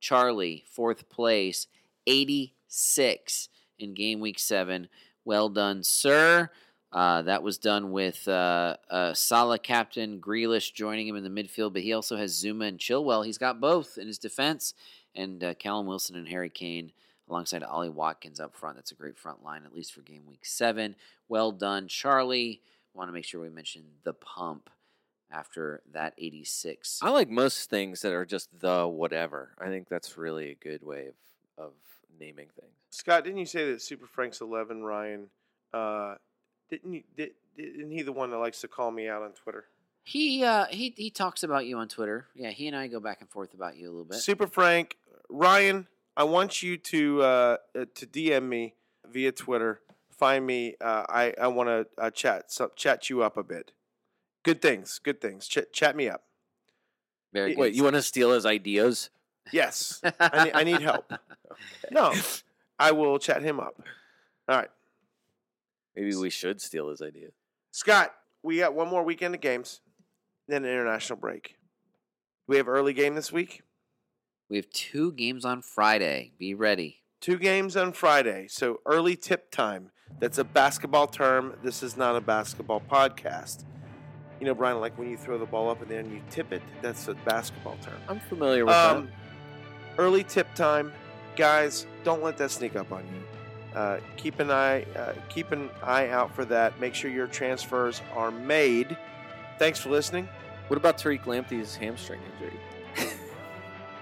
Charlie, 0.00 0.64
fourth 0.70 1.08
place, 1.08 1.66
86 2.06 3.48
in 3.78 3.94
game 3.94 4.20
week 4.20 4.38
seven. 4.38 4.88
Well 5.24 5.48
done, 5.48 5.82
sir. 5.82 6.50
Uh, 6.92 7.22
that 7.22 7.42
was 7.42 7.58
done 7.58 7.92
with 7.92 8.26
uh, 8.26 8.76
uh, 8.90 9.14
Salah 9.14 9.58
captain 9.58 10.20
Grealish 10.20 10.72
joining 10.72 11.06
him 11.06 11.14
in 11.14 11.22
the 11.22 11.30
midfield, 11.30 11.72
but 11.72 11.82
he 11.82 11.92
also 11.92 12.16
has 12.16 12.42
Zouma 12.42 12.66
and 12.66 12.78
Chilwell. 12.78 13.24
He's 13.24 13.38
got 13.38 13.60
both 13.60 13.96
in 13.96 14.08
his 14.08 14.18
defense, 14.18 14.74
and 15.14 15.44
uh, 15.44 15.54
Callum 15.54 15.86
Wilson 15.86 16.16
and 16.16 16.28
Harry 16.28 16.50
Kane 16.50 16.90
alongside 17.28 17.62
Ollie 17.62 17.88
Watkins 17.88 18.40
up 18.40 18.56
front. 18.56 18.74
That's 18.74 18.90
a 18.90 18.96
great 18.96 19.16
front 19.16 19.44
line, 19.44 19.62
at 19.64 19.74
least 19.74 19.92
for 19.92 20.00
game 20.00 20.22
week 20.26 20.44
seven. 20.44 20.96
Well 21.28 21.52
done, 21.52 21.86
Charlie. 21.86 22.60
Want 22.92 23.08
to 23.08 23.12
make 23.12 23.24
sure 23.24 23.40
we 23.40 23.50
mention 23.50 23.82
the 24.02 24.14
pump 24.14 24.68
after 25.30 25.82
that 25.92 26.14
86. 26.18 27.00
I 27.02 27.10
like 27.10 27.28
most 27.28 27.70
things 27.70 28.02
that 28.02 28.12
are 28.12 28.24
just 28.24 28.48
the 28.58 28.86
whatever. 28.86 29.50
I 29.58 29.66
think 29.66 29.88
that's 29.88 30.16
really 30.16 30.50
a 30.50 30.54
good 30.54 30.82
way 30.82 31.08
of, 31.08 31.66
of 31.66 31.72
naming 32.18 32.48
things. 32.58 32.72
Scott, 32.90 33.24
didn't 33.24 33.38
you 33.38 33.46
say 33.46 33.70
that 33.70 33.82
Super 33.82 34.06
Franks 34.06 34.40
11, 34.40 34.82
Ryan, 34.82 35.28
uh, 35.72 36.16
didn't 36.68 36.92
you, 36.92 37.02
did, 37.16 37.30
didn't 37.56 37.90
he 37.90 38.02
the 38.02 38.12
one 38.12 38.30
that 38.30 38.38
likes 38.38 38.60
to 38.62 38.68
call 38.68 38.90
me 38.90 39.08
out 39.08 39.22
on 39.22 39.32
Twitter? 39.32 39.66
He 40.02 40.42
uh 40.42 40.64
he 40.70 40.94
he 40.96 41.10
talks 41.10 41.42
about 41.42 41.66
you 41.66 41.76
on 41.76 41.86
Twitter. 41.86 42.26
Yeah, 42.34 42.50
he 42.50 42.66
and 42.66 42.76
I 42.76 42.86
go 42.86 43.00
back 43.00 43.20
and 43.20 43.28
forth 43.28 43.52
about 43.52 43.76
you 43.76 43.88
a 43.88 43.90
little 43.90 44.06
bit. 44.06 44.16
Super 44.18 44.46
Frank, 44.46 44.96
Ryan, 45.28 45.86
I 46.16 46.24
want 46.24 46.62
you 46.62 46.76
to 46.78 47.22
uh, 47.22 47.56
uh, 47.78 47.84
to 47.94 48.06
DM 48.06 48.48
me 48.48 48.74
via 49.08 49.32
Twitter. 49.32 49.80
Find 50.10 50.46
me. 50.46 50.74
Uh, 50.80 51.04
I 51.08 51.34
I 51.40 51.48
want 51.48 51.68
to 51.68 51.86
uh, 52.02 52.10
chat 52.10 52.50
so, 52.50 52.70
chat 52.76 53.10
you 53.10 53.22
up 53.22 53.36
a 53.36 53.42
bit. 53.42 53.72
Good 54.42 54.62
things. 54.62 55.00
Good 55.02 55.20
things. 55.20 55.46
Ch- 55.46 55.70
chat 55.72 55.96
me 55.96 56.08
up. 56.08 56.24
Very 57.32 57.54
Wait, 57.54 57.74
you 57.74 57.84
want 57.84 57.96
to 57.96 58.02
steal 58.02 58.32
his 58.32 58.44
ideas? 58.46 59.10
Yes, 59.52 60.00
I 60.18 60.44
need, 60.44 60.52
I 60.54 60.64
need 60.64 60.80
help. 60.82 61.12
No, 61.90 62.14
I 62.78 62.92
will 62.92 63.18
chat 63.18 63.42
him 63.42 63.60
up. 63.60 63.82
All 64.48 64.56
right, 64.56 64.70
Maybe 65.94 66.14
we 66.14 66.30
should 66.30 66.62
steal 66.62 66.88
his 66.88 67.02
idea. 67.02 67.28
Scott. 67.70 68.14
We 68.42 68.56
got 68.56 68.74
one 68.74 68.88
more 68.88 69.02
weekend 69.02 69.34
of 69.34 69.42
games, 69.42 69.82
then 70.48 70.64
an 70.64 70.70
international 70.70 71.18
break. 71.18 71.48
Do 71.48 71.54
we 72.46 72.56
have 72.56 72.68
early 72.68 72.94
game 72.94 73.14
this 73.14 73.30
week? 73.30 73.62
We 74.48 74.56
have 74.56 74.70
two 74.70 75.12
games 75.12 75.44
on 75.44 75.60
Friday. 75.60 76.32
Be 76.38 76.54
ready. 76.54 77.02
Two 77.20 77.36
games 77.36 77.76
on 77.76 77.92
Friday. 77.92 78.46
So 78.48 78.80
early 78.86 79.14
tip 79.14 79.50
time. 79.50 79.90
That's 80.18 80.38
a 80.38 80.44
basketball 80.44 81.06
term. 81.06 81.54
This 81.62 81.82
is 81.82 81.98
not 81.98 82.16
a 82.16 82.20
basketball 82.22 82.80
podcast. 82.80 83.64
You 84.40 84.46
know, 84.46 84.54
Brian, 84.54 84.80
like 84.80 84.96
when 84.98 85.10
you 85.10 85.16
throw 85.18 85.36
the 85.38 85.44
ball 85.46 85.68
up 85.70 85.82
and 85.82 85.90
then 85.90 86.10
you 86.10 86.20
tip 86.30 86.50
it, 86.52 86.62
that's 86.82 87.06
a 87.08 87.14
basketball 87.14 87.76
term. 87.82 87.94
I'm 88.08 88.20
familiar 88.20 88.64
with 88.64 88.74
Um, 88.74 89.10
early 89.98 90.24
tip 90.24 90.52
time. 90.54 90.92
Guys, 91.36 91.86
don't 92.04 92.22
let 92.22 92.36
that 92.38 92.50
sneak 92.50 92.74
up 92.74 92.90
on 92.90 93.04
you. 93.06 93.78
Uh, 93.78 94.00
keep 94.16 94.40
an 94.40 94.50
eye 94.50 94.84
uh, 94.96 95.12
keep 95.28 95.52
an 95.52 95.70
eye 95.82 96.08
out 96.08 96.34
for 96.34 96.44
that. 96.46 96.80
Make 96.80 96.94
sure 96.94 97.10
your 97.10 97.28
transfers 97.28 98.00
are 98.16 98.30
made. 98.32 98.96
Thanks 99.58 99.78
for 99.78 99.90
listening. 99.90 100.28
What 100.68 100.76
about 100.78 100.98
Tariq 100.98 101.22
Lamptey's 101.24 101.76
hamstring 101.76 102.20
injury? 102.32 102.58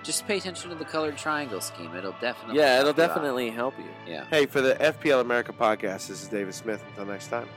Just 0.04 0.26
pay 0.26 0.38
attention 0.38 0.70
to 0.70 0.76
the 0.76 0.84
colored 0.84 1.18
triangle 1.18 1.60
scheme. 1.60 1.94
It'll 1.96 2.12
definitely 2.20 2.60
Yeah, 2.60 2.76
it'll 2.80 2.86
you 2.94 3.02
out. 3.02 3.08
definitely 3.08 3.50
help 3.50 3.76
you. 3.78 3.84
Yeah. 4.06 4.24
Hey, 4.30 4.46
for 4.46 4.60
the 4.60 4.74
FPL 4.76 5.20
America 5.20 5.52
podcast, 5.52 6.06
this 6.08 6.22
is 6.22 6.28
David 6.28 6.54
Smith. 6.54 6.82
Until 6.90 7.06
next 7.06 7.26
time. 7.28 7.48